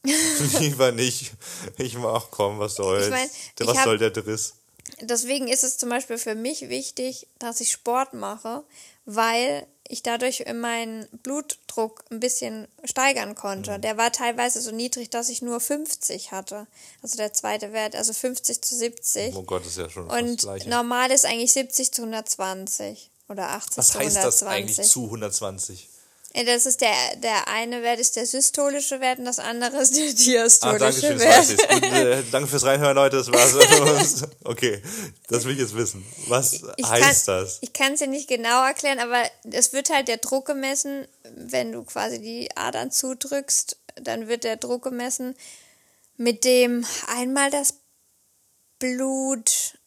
lieber 0.61 0.93
nicht. 0.93 1.33
Ich 1.79 1.97
mach, 1.97 2.31
komm, 2.31 2.59
was 2.59 2.75
soll's. 2.75 3.05
Ich 3.07 3.11
mein, 3.11 3.29
was 3.59 3.69
ich 3.69 3.79
hab- 3.79 3.85
soll 3.85 3.99
der 3.99 4.11
Driss? 4.11 4.55
Deswegen 5.01 5.49
ist 5.49 5.65
es 5.65 5.79
zum 5.79 5.89
Beispiel 5.89 6.17
für 6.17 6.37
mich 6.37 6.69
wichtig, 6.69 7.27
dass 7.41 7.61
ich 7.61 7.73
Sport 7.73 8.15
mache, 8.15 8.63
weil 9.05 9.67
ich 9.89 10.03
dadurch 10.03 10.45
meinen 10.53 11.07
Blutdruck 11.23 12.05
ein 12.11 12.21
bisschen 12.21 12.69
steigern 12.85 13.35
konnte. 13.35 13.79
Der 13.79 13.97
war 13.97 14.13
teilweise 14.13 14.61
so 14.61 14.71
niedrig, 14.71 15.11
dass 15.11 15.29
ich 15.29 15.43
nur 15.43 15.61
50 15.61 16.33
hatte. 16.33 16.67
Also 17.03 17.17
der 17.17 17.33
zweite 17.33 17.73
Wert, 17.73 17.95
also 17.97 18.13
50 18.13 18.63
zu 18.63 18.75
70. 18.77 19.35
Oh 19.37 19.43
Gott, 19.43 19.63
das 19.63 19.73
ist 19.73 19.79
ja 19.79 19.91
schon 19.91 20.09
das 20.09 20.19
Und 20.21 20.39
Gleiche. 20.41 20.69
normal 20.69 21.11
ist 21.11 21.25
eigentlich 21.25 21.53
70 21.53 21.93
zu 21.93 22.03
120 22.03 23.11
oder 23.29 23.51
80 23.51 23.79
Was 23.79 23.89
zu 23.93 23.99
heißt 23.99 24.17
120. 24.17 24.23
das 24.23 24.43
eigentlich 24.49 24.89
zu 24.89 25.05
120? 25.05 25.89
Das 26.45 26.67
ist 26.67 26.83
der, 26.83 26.93
der 27.23 27.49
eine 27.49 27.83
Wert 27.83 27.99
ist 27.99 28.15
der 28.17 28.27
systolische 28.27 29.01
Wert 29.01 29.19
und 29.19 29.25
das 29.25 29.39
andere 29.39 29.79
ist 29.79 29.97
der 29.97 30.05
Ah, 30.05 30.13
diastolische 30.13 30.79
danke 30.79 31.01
schön, 31.01 31.19
das 31.19 31.49
Wert. 31.49 31.49
jetzt. 31.49 31.69
Gut, 31.71 31.83
äh, 31.93 32.23
danke 32.31 32.49
fürs 32.51 32.65
Reinhören, 32.65 32.95
Leute. 32.95 33.17
Das 33.17 33.33
war's. 33.33 34.23
Okay, 34.45 34.83
das 35.29 35.45
will 35.45 35.53
ich 35.55 35.59
jetzt 35.61 35.75
wissen. 35.75 36.05
Was 36.29 36.61
Ich 36.77 36.87
heißt 36.87 37.27
kann, 37.27 37.41
das? 37.41 37.59
Ich 37.63 37.73
kann 37.73 37.95
es 37.95 38.01
dir 38.01 38.07
nicht 38.07 38.29
genau 38.29 38.65
erklären, 38.67 38.99
aber 38.99 39.23
es 39.51 39.73
wird 39.73 39.89
halt 39.91 40.09
der 40.09 40.19
Druck 40.19 40.47
gemessen, 40.47 41.07
wenn 41.35 41.73
du 41.73 41.83
quasi 41.85 42.21
die 42.21 42.55
Adern 42.57 42.91
zudrückst, 42.91 43.77
dann 43.97 44.29
wird 44.29 44.45
der 44.45 44.57
Druck 44.57 44.83
gemessen, 44.85 45.35
mit 46.19 46.45
dem 46.45 46.85
einmal 47.09 47.51
das 47.51 47.75
Blut, 48.79 49.51
ah, 49.51 49.86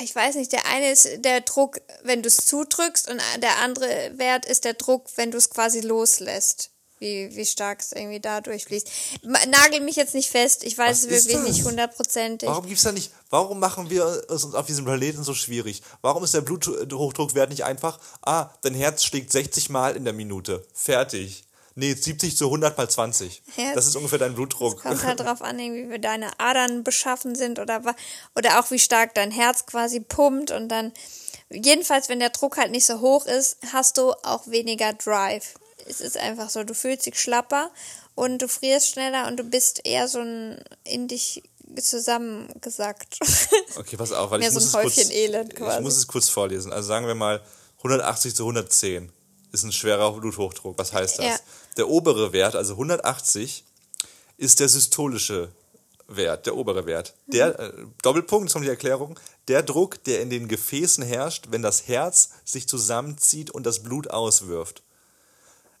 ich 0.00 0.14
weiß 0.14 0.36
nicht, 0.36 0.52
der 0.52 0.66
eine 0.66 0.90
ist 0.90 1.08
der 1.24 1.40
Druck, 1.40 1.80
wenn 2.02 2.22
du 2.22 2.28
es 2.28 2.46
zudrückst 2.46 3.10
und 3.10 3.20
der 3.42 3.58
andere 3.58 4.12
Wert 4.16 4.46
ist 4.46 4.64
der 4.64 4.74
Druck, 4.74 5.06
wenn 5.16 5.30
du 5.30 5.38
es 5.38 5.50
quasi 5.50 5.80
loslässt. 5.80 6.70
Wie, 6.98 7.34
wie 7.34 7.46
stark 7.46 7.80
es 7.80 7.92
irgendwie 7.92 8.20
da 8.20 8.42
durchfließt. 8.42 8.90
Nagel 9.22 9.80
mich 9.80 9.96
jetzt 9.96 10.14
nicht 10.14 10.28
fest, 10.28 10.64
ich 10.64 10.76
weiß 10.76 10.98
Was 10.98 11.04
es 11.04 11.10
wirklich 11.10 11.46
das? 11.46 11.56
nicht 11.56 11.64
hundertprozentig. 11.64 12.46
Warum 12.46 12.66
gibt's 12.66 12.82
da 12.82 12.92
nicht, 12.92 13.10
warum 13.30 13.58
machen 13.58 13.88
wir 13.88 14.22
es 14.28 14.44
uns 14.44 14.54
auf 14.54 14.66
diesem 14.66 14.84
Planeten 14.84 15.24
so 15.24 15.32
schwierig? 15.32 15.80
Warum 16.02 16.22
ist 16.24 16.34
der 16.34 16.42
Bluthochdruckwert 16.42 17.48
nicht 17.48 17.64
einfach, 17.64 17.98
ah, 18.20 18.50
dein 18.60 18.74
Herz 18.74 19.02
schlägt 19.02 19.32
60 19.32 19.70
Mal 19.70 19.96
in 19.96 20.04
der 20.04 20.12
Minute. 20.12 20.62
Fertig. 20.74 21.44
Nee, 21.80 21.94
70 21.94 22.36
zu 22.36 22.44
100 22.44 22.76
mal 22.76 22.90
20. 22.90 23.42
Ja, 23.56 23.74
das 23.74 23.86
ist 23.86 23.96
ungefähr 23.96 24.18
dein 24.18 24.34
Blutdruck. 24.34 24.82
Kommt 24.82 25.02
halt 25.02 25.20
drauf 25.20 25.40
an, 25.40 25.58
wie 25.58 25.98
deine 25.98 26.28
Adern 26.38 26.84
beschaffen 26.84 27.34
sind 27.34 27.58
oder, 27.58 27.80
oder 28.36 28.60
auch 28.60 28.70
wie 28.70 28.78
stark 28.78 29.14
dein 29.14 29.30
Herz 29.30 29.64
quasi 29.64 30.00
pumpt 30.00 30.50
und 30.50 30.68
dann, 30.68 30.92
jedenfalls, 31.48 32.10
wenn 32.10 32.20
der 32.20 32.28
Druck 32.30 32.58
halt 32.58 32.70
nicht 32.70 32.84
so 32.84 33.00
hoch 33.00 33.24
ist, 33.24 33.56
hast 33.72 33.96
du 33.96 34.12
auch 34.22 34.46
weniger 34.46 34.92
Drive. 34.92 35.54
Es 35.86 36.02
ist 36.02 36.18
einfach 36.18 36.50
so, 36.50 36.64
du 36.64 36.74
fühlst 36.74 37.06
dich 37.06 37.18
schlapper 37.18 37.70
und 38.14 38.42
du 38.42 38.48
frierst 38.48 38.88
schneller 38.90 39.26
und 39.26 39.38
du 39.38 39.44
bist 39.44 39.80
eher 39.84 40.06
so 40.06 40.20
ein 40.20 40.62
in 40.84 41.08
dich 41.08 41.42
zusammengesackt. 41.80 43.18
Okay, 43.76 43.96
pass 43.96 44.12
auf, 44.12 44.30
weil 44.32 44.40
Mehr 44.40 44.48
ich 44.48 44.54
so 44.54 44.60
muss, 44.60 44.74
ein 44.74 44.86
es 44.86 44.94
kurz, 44.96 45.10
Elend 45.10 45.52
ich 45.52 45.58
quasi. 45.58 45.80
muss 45.80 45.96
es 45.96 46.06
kurz 46.06 46.28
vorlesen. 46.28 46.72
Also 46.72 46.88
sagen 46.88 47.06
wir 47.06 47.14
mal 47.14 47.40
180 47.78 48.34
zu 48.34 48.42
110 48.42 49.10
ist 49.52 49.62
ein 49.64 49.72
schwerer 49.72 50.12
Bluthochdruck. 50.12 50.76
Was 50.78 50.92
heißt 50.92 51.18
das? 51.18 51.24
Ja. 51.24 51.36
Der 51.76 51.88
obere 51.88 52.32
Wert, 52.32 52.56
also 52.56 52.74
180, 52.74 53.64
ist 54.36 54.60
der 54.60 54.68
systolische 54.68 55.48
Wert, 56.08 56.46
der 56.46 56.56
obere 56.56 56.86
Wert. 56.86 57.14
Mhm. 57.26 57.32
Der 57.32 57.58
äh, 57.58 57.72
Doppelpunkt, 58.02 58.52
kommt 58.52 58.64
die 58.64 58.68
Erklärung, 58.70 59.18
der 59.48 59.62
Druck, 59.62 60.02
der 60.04 60.20
in 60.20 60.30
den 60.30 60.48
Gefäßen 60.48 61.04
herrscht, 61.04 61.46
wenn 61.50 61.62
das 61.62 61.88
Herz 61.88 62.30
sich 62.44 62.68
zusammenzieht 62.68 63.50
und 63.50 63.64
das 63.64 63.82
Blut 63.82 64.10
auswirft. 64.10 64.82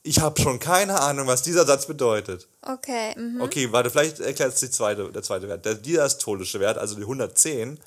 Ich 0.02 0.20
habe 0.20 0.40
schon 0.40 0.58
keine 0.60 1.00
Ahnung, 1.00 1.26
was 1.26 1.42
dieser 1.42 1.66
Satz 1.66 1.86
bedeutet. 1.86 2.48
Okay, 2.62 3.14
mhm. 3.18 3.40
Okay, 3.42 3.70
warte, 3.70 3.90
vielleicht 3.90 4.20
erklärt 4.20 4.54
es 4.54 4.60
die 4.60 4.70
zweite, 4.70 5.12
der 5.12 5.22
zweite 5.22 5.46
Wert. 5.48 5.64
Der 5.66 5.74
diastolische 5.74 6.58
Wert, 6.60 6.78
also 6.78 6.94
die 6.94 7.02
110, 7.02 7.78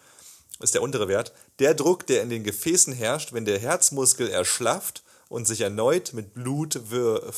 ist 0.59 0.75
der 0.75 0.83
untere 0.83 1.07
Wert. 1.07 1.33
Der 1.59 1.73
Druck, 1.73 2.05
der 2.05 2.21
in 2.21 2.29
den 2.29 2.43
Gefäßen 2.43 2.93
herrscht, 2.93 3.33
wenn 3.33 3.45
der 3.45 3.57
Herzmuskel 3.59 4.29
erschlafft 4.29 5.01
und 5.27 5.47
sich 5.47 5.61
erneut 5.61 6.13
mit 6.13 6.33
Blut 6.35 6.91
wir- 6.91 7.31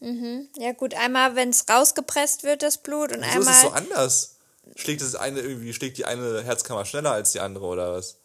füllt. 0.00 0.48
Ja 0.58 0.72
gut, 0.72 0.94
einmal, 0.94 1.34
wenn 1.36 1.50
es 1.50 1.66
rausgepresst 1.68 2.42
wird, 2.42 2.62
das 2.62 2.78
Blut, 2.78 3.12
und 3.12 3.20
Wieso 3.22 3.40
ist 3.40 3.46
einmal. 3.46 3.54
es 3.54 3.60
so 3.60 3.70
anders? 3.70 4.30
Schlägt 4.76 5.02
das 5.02 5.14
eine 5.14 5.40
irgendwie, 5.40 5.72
schlägt 5.74 5.98
die 5.98 6.04
eine 6.04 6.42
Herzkammer 6.42 6.84
schneller 6.84 7.12
als 7.12 7.32
die 7.32 7.40
andere 7.40 7.66
oder 7.66 7.92
was? 7.92 8.16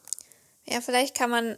Ja, 0.66 0.82
vielleicht 0.82 1.16
kann 1.16 1.30
man, 1.30 1.58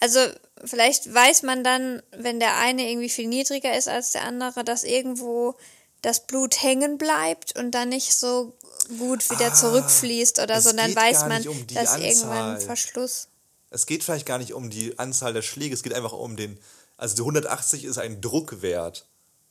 also 0.00 0.20
vielleicht 0.64 1.12
weiß 1.12 1.42
man 1.42 1.64
dann, 1.64 2.02
wenn 2.16 2.38
der 2.40 2.56
eine 2.58 2.88
irgendwie 2.90 3.08
viel 3.08 3.28
niedriger 3.28 3.76
ist 3.76 3.88
als 3.88 4.12
der 4.12 4.22
andere, 4.24 4.62
dass 4.64 4.84
irgendwo 4.84 5.54
das 6.02 6.26
Blut 6.26 6.62
hängen 6.62 6.98
bleibt 6.98 7.58
und 7.58 7.70
dann 7.70 7.88
nicht 7.88 8.14
so 8.14 8.52
gut 8.98 9.30
wieder 9.30 9.54
zurückfließt 9.54 10.38
oder 10.40 10.56
Ah, 10.56 10.60
so. 10.60 10.72
Dann 10.72 10.94
weiß 10.94 11.20
man, 11.28 11.46
um 11.48 11.66
dass 11.68 11.96
irgendwann 11.96 12.30
Anzahl. 12.30 12.54
ein 12.56 12.60
Verschluss. 12.60 13.28
Es 13.70 13.86
geht 13.86 14.04
vielleicht 14.04 14.26
gar 14.26 14.38
nicht 14.38 14.52
um 14.52 14.68
die 14.68 14.98
Anzahl 14.98 15.32
der 15.32 15.42
Schläge, 15.42 15.74
es 15.74 15.82
geht 15.82 15.94
einfach 15.94 16.12
um 16.12 16.36
den, 16.36 16.58
also 16.98 17.14
die 17.16 17.22
180 17.22 17.84
ist 17.84 17.96
ein 17.98 18.20
Druckwert. 18.20 19.06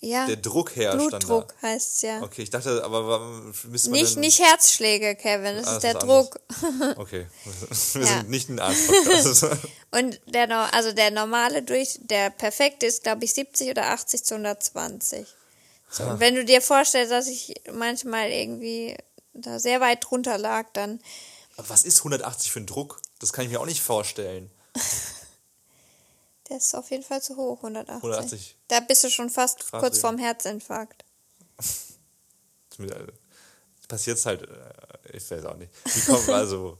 Ja. 0.05 0.25
Der 0.27 0.35
Druck 0.35 0.75
herrscht 0.75 0.97
Blutdruck 0.97 1.47
dann 1.47 1.57
da. 1.61 1.67
heißt 1.69 1.93
es 1.95 2.01
ja. 2.01 2.21
Okay, 2.21 2.41
ich 2.41 2.49
dachte, 2.49 2.83
aber 2.83 3.07
warum 3.07 3.53
müsste 3.69 3.89
man 3.89 3.99
Nicht, 3.99 4.15
denn, 4.15 4.19
nicht 4.19 4.39
Herzschläge, 4.39 5.15
Kevin, 5.15 5.55
das 5.55 5.67
Ah, 5.67 5.75
ist 5.75 5.75
das 5.75 5.81
der 5.81 5.91
ist 5.93 6.03
Druck. 6.03 6.39
Okay, 6.97 7.27
wir 7.93 8.01
Ja. 8.01 8.07
sind 8.19 8.29
nicht 8.29 8.49
ein 8.49 8.59
Arzt-Podcast. 8.59 9.45
Und 9.91 10.19
der, 10.27 10.73
also 10.73 10.91
der 10.91 11.09
normale 11.11 11.63
durch, 11.63 11.99
der 12.01 12.31
perfekte 12.31 12.85
ist, 12.85 13.03
glaube 13.03 13.23
ich, 13.23 13.33
70 13.33 13.69
oder 13.69 13.91
80 13.91 14.25
zu 14.25 14.33
120. 14.35 15.25
So, 15.89 16.03
und 16.03 16.19
wenn 16.19 16.33
du 16.35 16.43
dir 16.43 16.59
vorstellst, 16.61 17.11
dass 17.11 17.27
ich 17.27 17.53
manchmal 17.71 18.29
irgendwie 18.31 18.97
da 19.33 19.59
sehr 19.59 19.79
weit 19.79 20.03
drunter 20.03 20.37
lag, 20.39 20.65
dann 20.73 20.99
Aber 21.55 21.69
was 21.69 21.83
ist 21.83 21.99
180 21.99 22.51
für 22.51 22.59
ein 22.59 22.65
Druck? 22.65 22.99
Das 23.19 23.31
kann 23.31 23.45
ich 23.45 23.51
mir 23.51 23.61
auch 23.61 23.65
nicht 23.67 23.81
vorstellen. 23.83 24.49
der 26.49 26.57
ist 26.57 26.73
auf 26.75 26.91
jeden 26.91 27.03
Fall 27.03 27.21
zu 27.21 27.35
hoch, 27.37 27.57
180. 27.57 28.03
180. 28.03 28.55
Da 28.73 28.79
bist 28.79 29.03
du 29.03 29.09
schon 29.11 29.29
fast 29.29 29.59
Krass, 29.59 29.79
kurz 29.79 29.99
vorm 29.99 30.17
Herzinfarkt. 30.17 31.05
Passiert 33.87 34.17
es 34.17 34.25
halt, 34.25 34.41
äh, 34.41 35.15
ich 35.15 35.29
weiß 35.29 35.45
auch 35.45 35.57
nicht. 35.57 35.71
Wie 35.85 36.01
kommen 36.11 36.29
also, 36.31 36.79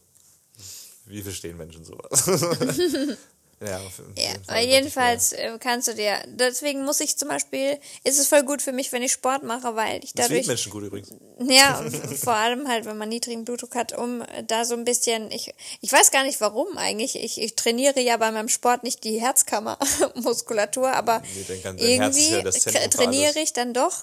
wie 1.05 1.21
verstehen 1.21 1.55
Menschen 1.55 1.85
sowas? 1.85 2.25
ja, 3.66 3.78
auf 3.78 3.97
jeden 3.97 4.14
Ja, 4.18 4.34
Fall 4.45 4.64
jedenfalls 4.64 5.32
äh, 5.34 5.57
kannst 5.59 5.88
du 5.88 5.93
dir, 5.95 6.18
deswegen 6.28 6.84
muss 6.84 6.99
ich 6.99 7.18
zum 7.18 7.30
Beispiel, 7.30 7.80
ist 8.03 8.20
es 8.20 8.28
voll 8.28 8.43
gut 8.43 8.61
für 8.61 8.72
mich, 8.72 8.91
wenn 8.91 9.01
ich 9.01 9.11
Sport 9.11 9.43
mache, 9.43 9.76
weil 9.76 10.03
ich 10.03 10.14
Das 10.14 10.28
dadurch 10.28 10.39
finden 10.39 10.47
Menschen 10.47 10.72
gut 10.72 10.84
übrigens. 10.84 11.14
Ja, 11.39 11.80
und 11.86 11.95
vor 12.18 12.34
allem 12.34 12.68
halt, 12.68 12.86
wenn 12.86 12.97
man 12.97 13.09
niedrigen 13.09 13.45
Blutdruck 13.45 13.76
hat, 13.76 13.97
um 13.97 14.22
äh, 14.22 14.43
da 14.43 14.66
so 14.66 14.74
ein 14.76 14.86
bisschen, 14.86 15.32
ich, 15.32 15.53
ich 15.82 15.91
weiß 15.91 16.11
gar 16.11 16.24
nicht 16.24 16.41
warum 16.41 16.78
eigentlich. 16.78 17.16
Ich, 17.16 17.41
ich 17.41 17.55
trainiere 17.55 17.99
ja 18.01 18.18
bei 18.18 18.32
meinem 18.32 18.49
Sport 18.49 18.84
nicht 18.84 19.03
die 19.03 19.20
Herzkammermuskulatur, 19.22 20.91
aber 20.91 21.22
Nee, 21.22 21.61
irgendwie 21.78 22.30
ja 22.32 22.41
das 22.41 22.64
trainiere 22.64 23.39
ich 23.39 23.53
dann 23.53 23.74
doch 23.74 23.93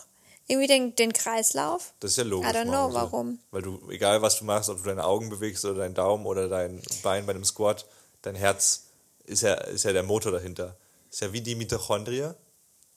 irgendwie 0.50 0.66
den, 0.66 0.96
den 0.96 1.12
Kreislauf. 1.12 1.94
Das 2.00 2.12
ist 2.12 2.16
ja 2.16 2.24
logisch. 2.24 2.50
I 2.50 2.54
don't 2.54 2.64
know, 2.64 2.92
warum. 2.92 3.38
Weil 3.52 3.62
du, 3.62 3.80
egal 3.90 4.20
was 4.20 4.38
du 4.38 4.44
machst, 4.44 4.68
ob 4.68 4.78
du 4.78 4.88
deine 4.88 5.04
Augen 5.04 5.30
bewegst 5.30 5.64
oder 5.64 5.78
deinen 5.78 5.94
Daumen 5.94 6.26
oder 6.26 6.48
dein 6.48 6.82
Bein 7.02 7.24
bei 7.24 7.32
einem 7.32 7.44
Squat, 7.44 7.86
dein 8.22 8.34
Herz 8.34 8.89
ist 9.30 9.42
ja, 9.42 9.54
ist 9.54 9.84
ja 9.84 9.92
der 9.92 10.02
Motor 10.02 10.32
dahinter. 10.32 10.76
Ist 11.10 11.20
ja 11.20 11.32
wie 11.32 11.40
die 11.40 11.54
Mitochondrie, 11.54 12.30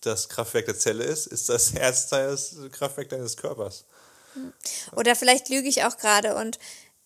das 0.02 0.28
Kraftwerk 0.30 0.66
der 0.66 0.78
Zelle 0.78 1.04
ist, 1.04 1.28
ist 1.28 1.48
das 1.50 1.74
Herz 1.74 2.10
das 2.10 2.56
Kraftwerk 2.72 3.10
deines 3.10 3.38
Körpers. 3.38 3.86
Oder 4.96 5.16
vielleicht 5.16 5.50
lüge 5.50 5.68
ich 5.70 5.84
auch 5.86 5.98
gerade 5.98 6.36
und 6.36 6.60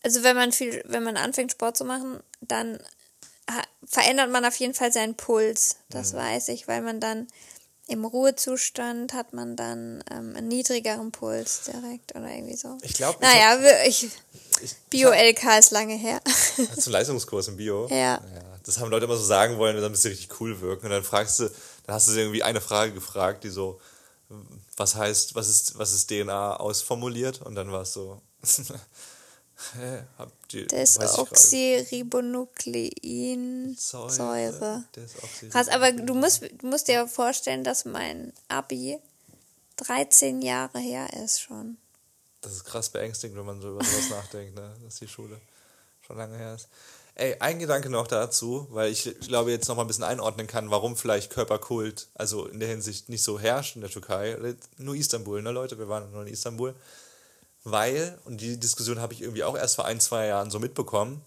also 0.03 0.23
wenn 0.23 0.35
man 0.35 0.51
viel, 0.51 0.83
wenn 0.87 1.03
man 1.03 1.17
anfängt 1.17 1.51
Sport 1.51 1.77
zu 1.77 1.85
machen, 1.85 2.19
dann 2.41 2.79
verändert 3.85 4.29
man 4.31 4.45
auf 4.45 4.55
jeden 4.55 4.73
Fall 4.73 4.91
seinen 4.91 5.15
Puls. 5.15 5.77
Das 5.89 6.13
Mhm. 6.13 6.17
weiß 6.17 6.49
ich, 6.49 6.67
weil 6.67 6.81
man 6.81 6.99
dann 6.99 7.27
im 7.87 8.03
Ruhezustand 8.03 9.13
hat 9.13 9.33
man 9.33 9.55
dann 9.55 10.03
ähm, 10.11 10.35
einen 10.35 10.49
niedrigeren 10.49 11.11
Puls 11.13 11.61
direkt 11.67 12.15
oder 12.15 12.29
irgendwie 12.29 12.57
so. 12.57 12.77
Ich 12.81 12.93
glaub, 12.95 13.15
ich 13.15 13.21
Naja, 13.21 13.57
ich, 13.85 14.09
Ich, 14.61 14.75
Bio-LK 14.89 15.57
ist 15.59 15.71
lange 15.71 15.95
her. 15.95 16.19
Hast 16.25 16.57
du 16.57 16.81
einen 16.85 16.91
Leistungskurs 16.93 17.47
im 17.47 17.55
Bio? 17.57 17.87
Ja. 17.87 18.21
Das 18.67 18.79
haben 18.79 18.91
Leute 18.91 19.05
immer 19.05 19.17
so 19.17 19.23
sagen 19.23 19.57
wollen, 19.57 19.79
damit 19.81 19.97
sie 19.97 20.09
richtig 20.09 20.39
cool 20.39 20.61
wirken. 20.61 20.85
Und 20.85 20.91
dann 20.91 21.03
fragst 21.03 21.39
du, 21.39 21.49
dann 21.85 21.95
hast 21.95 22.07
du 22.07 22.11
sie 22.11 22.19
irgendwie 22.19 22.43
eine 22.43 22.61
Frage 22.61 22.93
gefragt, 22.93 23.43
die 23.43 23.49
so, 23.49 23.79
was 24.75 24.93
heißt, 24.95 25.33
was 25.35 25.47
ist, 25.47 25.77
was 25.79 25.93
ist 25.93 26.09
DNA 26.09 26.57
ausformuliert? 26.57 27.41
Und 27.41 27.55
dann 27.55 27.71
war 27.71 27.81
es 27.81 27.93
so, 27.93 28.21
hä, 29.73 30.03
habt 30.17 30.53
ihr, 30.53 30.67
Das 30.67 30.99
weiß 30.99 31.11
ich 31.11 31.17
grad. 31.17 31.31
Oxyribonukleinsäure. 31.31 34.09
Säure. 34.11 34.83
Das 34.91 35.15
Oxy- 35.23 35.49
Krass, 35.49 35.67
aber 35.69 35.91
du 35.91 36.13
musst, 36.13 36.43
du 36.43 36.67
musst 36.67 36.87
dir 36.87 37.07
vorstellen, 37.07 37.63
dass 37.63 37.85
mein 37.85 38.33
Abi 38.47 38.99
13 39.77 40.41
Jahre 40.41 40.79
her 40.79 41.07
ist 41.23 41.41
schon. 41.41 41.77
Das 42.41 42.53
ist 42.53 42.65
krass 42.65 42.89
beängstigend, 42.89 43.37
wenn 43.37 43.45
man 43.45 43.61
so 43.61 43.69
über 43.71 43.83
sowas 43.83 44.09
nachdenkt, 44.21 44.55
ne? 44.55 44.75
dass 44.83 44.95
die 44.97 45.07
Schule 45.07 45.39
schon 46.01 46.17
lange 46.17 46.37
her 46.37 46.55
ist. 46.55 46.67
Ey, 47.19 47.35
ein 47.39 47.57
Gedanke 47.57 47.89
noch 47.89 48.05
dazu, 48.05 48.67
weil 48.69 48.91
ich 48.91 49.11
glaube 49.21 49.49
jetzt 49.49 49.67
noch 49.67 49.75
mal 49.75 49.81
ein 49.81 49.87
bisschen 49.87 50.03
einordnen 50.03 50.45
kann, 50.45 50.69
warum 50.69 50.95
vielleicht 50.95 51.31
Körperkult, 51.31 52.09
also 52.13 52.45
in 52.45 52.59
der 52.59 52.69
Hinsicht 52.69 53.09
nicht 53.09 53.23
so 53.23 53.39
herrscht 53.39 53.75
in 53.75 53.81
der 53.81 53.89
Türkei, 53.89 54.37
nur 54.77 54.93
Istanbul, 54.93 55.41
ne 55.41 55.49
Leute, 55.49 55.79
wir 55.79 55.89
waren 55.89 56.11
nur 56.11 56.21
in 56.21 56.31
Istanbul, 56.31 56.75
weil, 57.63 58.19
und 58.25 58.39
die 58.39 58.59
Diskussion 58.59 59.01
habe 59.01 59.13
ich 59.13 59.23
irgendwie 59.23 59.43
auch 59.43 59.57
erst 59.57 59.77
vor 59.77 59.85
ein, 59.85 59.99
zwei 59.99 60.27
Jahren 60.27 60.51
so 60.51 60.59
mitbekommen, 60.59 61.25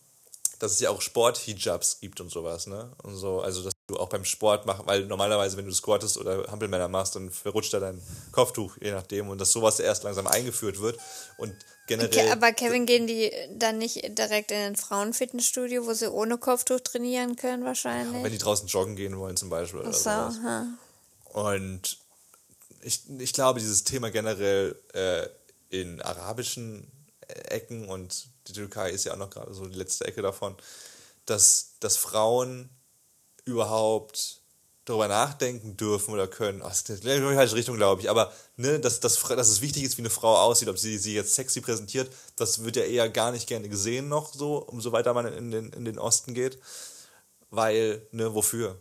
dass 0.60 0.70
es 0.70 0.78
ja 0.78 0.90
auch 0.90 1.00
Sport-Hijabs 1.00 1.98
gibt 1.98 2.20
und 2.20 2.30
sowas, 2.30 2.68
ne? 2.68 2.92
Und 3.02 3.16
so, 3.16 3.40
also 3.40 3.64
dass 3.64 3.72
du 3.88 3.96
auch 3.98 4.10
beim 4.10 4.24
Sport 4.24 4.66
machst, 4.66 4.86
weil 4.86 5.06
normalerweise, 5.06 5.56
wenn 5.56 5.64
du 5.64 5.72
squattest 5.72 6.18
oder 6.18 6.46
Hampelmänner 6.52 6.86
machst, 6.86 7.16
dann 7.16 7.30
verrutscht 7.30 7.74
da 7.74 7.80
dein 7.80 8.00
Kopftuch, 8.30 8.76
je 8.80 8.92
nachdem, 8.92 9.28
und 9.28 9.40
dass 9.40 9.50
sowas 9.50 9.80
erst 9.80 10.04
langsam 10.04 10.28
eingeführt 10.28 10.80
wird. 10.80 11.00
Und 11.38 11.52
generell. 11.90 12.32
Aber 12.32 12.52
Kevin, 12.52 12.86
gehen 12.86 13.06
die 13.06 13.32
dann 13.54 13.78
nicht 13.78 14.16
direkt 14.16 14.50
in 14.52 14.58
ein 14.58 14.76
Frauenfitnessstudio, 14.76 15.86
wo 15.86 15.92
sie 15.92 16.10
ohne 16.10 16.38
Kopftuch 16.38 16.80
trainieren 16.80 17.36
können 17.36 17.64
wahrscheinlich? 17.64 18.22
wenn 18.22 18.32
die 18.32 18.38
draußen 18.38 18.68
joggen 18.68 18.96
gehen 18.96 19.18
wollen 19.18 19.36
zum 19.36 19.50
Beispiel. 19.50 19.80
Ach 19.82 19.88
Oder 19.88 19.92
so, 19.92 20.02
sowas. 20.02 20.36
ha. 20.44 20.66
Und 21.24 21.98
ich, 22.82 23.02
ich 23.18 23.32
glaube, 23.32 23.60
dieses 23.60 23.84
Thema 23.84 24.10
generell 24.10 24.76
äh, 24.94 25.26
in 25.70 26.00
arabischen 26.00 26.90
Ecken 27.26 27.88
und 27.88 28.26
die 28.46 28.52
Türkei 28.52 28.90
ist 28.90 29.04
ja 29.04 29.12
auch 29.12 29.18
noch 29.18 29.30
gerade 29.30 29.52
so 29.52 29.66
die 29.66 29.76
letzte 29.76 30.06
Ecke 30.06 30.22
davon, 30.22 30.56
dass, 31.26 31.72
dass 31.80 31.96
Frauen 31.96 32.70
überhaupt 33.44 34.39
darüber 34.84 35.08
nachdenken 35.08 35.76
dürfen 35.76 36.12
oder 36.12 36.26
können. 36.26 36.60
Das 36.60 36.82
ist 36.82 37.04
in 37.04 37.28
die 37.28 37.34
falsche 37.34 37.54
Richtung, 37.54 37.76
glaube 37.76 38.02
ich. 38.02 38.10
Aber 38.10 38.32
ne, 38.56 38.80
dass, 38.80 39.00
dass, 39.00 39.20
dass 39.20 39.48
es 39.48 39.60
wichtig 39.60 39.84
ist, 39.84 39.98
wie 39.98 40.02
eine 40.02 40.10
Frau 40.10 40.36
aussieht, 40.36 40.68
ob 40.68 40.78
sie 40.78 40.98
sie 40.98 41.14
jetzt 41.14 41.34
sexy 41.34 41.60
präsentiert, 41.60 42.10
das 42.36 42.64
wird 42.64 42.76
ja 42.76 42.82
eher 42.82 43.08
gar 43.08 43.32
nicht 43.32 43.46
gerne 43.46 43.68
gesehen 43.68 44.08
noch 44.08 44.32
so, 44.32 44.58
umso 44.58 44.92
weiter 44.92 45.14
man 45.14 45.26
in 45.26 45.50
den, 45.50 45.72
in 45.72 45.84
den 45.84 45.98
Osten 45.98 46.34
geht. 46.34 46.58
Weil, 47.50 48.06
ne, 48.12 48.34
wofür? 48.34 48.76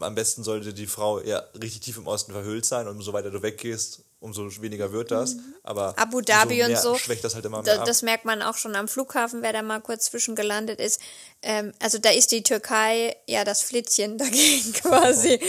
Am 0.00 0.14
besten 0.14 0.44
sollte 0.44 0.72
die 0.72 0.86
Frau 0.86 1.20
ja 1.20 1.38
richtig 1.60 1.80
tief 1.80 1.96
im 1.96 2.06
Osten 2.06 2.32
verhüllt 2.32 2.64
sein 2.64 2.86
und 2.86 2.96
umso 2.96 3.12
weiter 3.12 3.30
du 3.30 3.42
weggehst, 3.42 4.04
umso 4.20 4.50
weniger 4.62 4.92
wird 4.92 5.10
das. 5.10 5.36
Aber 5.62 5.90
Mhm. 5.92 5.98
Abu 5.98 6.20
Dhabi 6.20 6.64
und 6.64 6.76
so. 6.78 6.96
schwächt 6.96 7.24
das 7.24 7.34
halt 7.34 7.44
immer 7.44 7.62
mehr 7.62 7.74
Da, 7.74 7.80
ab. 7.80 7.86
das 7.86 8.02
merkt 8.02 8.24
man 8.24 8.42
auch 8.42 8.56
schon 8.56 8.74
am 8.74 8.88
Flughafen, 8.88 9.42
wer 9.42 9.52
da 9.52 9.62
mal 9.62 9.80
kurz 9.80 10.06
zwischen 10.06 10.34
gelandet 10.34 10.80
ist. 10.80 11.00
Ähm, 11.42 11.72
also 11.80 11.98
da 11.98 12.10
ist 12.10 12.32
die 12.32 12.42
Türkei 12.42 13.16
ja 13.26 13.44
das 13.44 13.62
Flittchen 13.62 14.18
dagegen 14.18 14.72
quasi. 14.72 15.40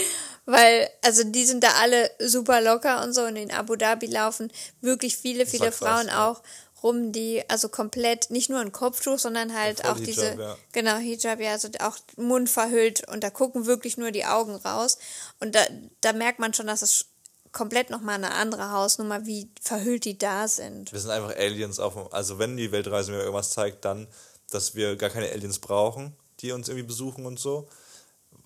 Weil, 0.46 0.88
also 1.02 1.22
die 1.24 1.44
sind 1.44 1.62
da 1.62 1.72
alle 1.80 2.10
super 2.18 2.60
locker 2.60 3.02
und 3.04 3.12
so 3.12 3.22
und 3.22 3.36
in 3.36 3.52
Abu 3.52 3.76
Dhabi 3.76 4.06
laufen 4.06 4.52
wirklich 4.80 5.16
viele, 5.16 5.46
viele 5.46 5.64
war 5.64 5.70
krass, 5.70 5.78
Frauen 5.78 6.06
ja. 6.08 6.28
auch 6.28 6.42
rum, 6.82 7.12
die 7.12 7.42
also 7.48 7.68
komplett 7.68 8.30
nicht 8.30 8.48
nur 8.50 8.60
ein 8.60 8.72
Kopftuch, 8.72 9.18
sondern 9.18 9.54
halt 9.54 9.84
auch 9.84 9.96
Hijab, 9.96 10.04
diese, 10.04 10.36
ja. 10.38 10.56
genau, 10.72 10.96
Hijab, 10.96 11.40
ja, 11.40 11.52
also 11.52 11.68
auch 11.80 11.98
Mund 12.16 12.48
verhüllt 12.48 13.06
und 13.08 13.22
da 13.22 13.30
gucken 13.30 13.66
wirklich 13.66 13.96
nur 13.96 14.10
die 14.12 14.24
Augen 14.24 14.54
raus. 14.56 14.98
Und 15.40 15.54
da, 15.54 15.60
da 16.00 16.12
merkt 16.14 16.38
man 16.38 16.54
schon, 16.54 16.66
dass 16.66 16.82
es 16.82 17.09
komplett 17.52 17.90
nochmal 17.90 18.16
eine 18.16 18.32
andere 18.34 18.70
Hausnummer, 18.70 19.26
wie 19.26 19.50
verhüllt 19.60 20.04
die 20.04 20.18
da 20.18 20.48
sind. 20.48 20.92
Wir 20.92 21.00
sind 21.00 21.10
einfach 21.10 21.36
Aliens 21.36 21.80
auf 21.80 21.94
dem, 21.94 22.12
also 22.12 22.38
wenn 22.38 22.56
die 22.56 22.72
Weltreise 22.72 23.12
mir 23.12 23.18
irgendwas 23.18 23.50
zeigt, 23.50 23.84
dann, 23.84 24.06
dass 24.50 24.74
wir 24.74 24.96
gar 24.96 25.10
keine 25.10 25.30
Aliens 25.30 25.58
brauchen, 25.58 26.14
die 26.40 26.52
uns 26.52 26.68
irgendwie 26.68 26.86
besuchen 26.86 27.26
und 27.26 27.38
so. 27.38 27.68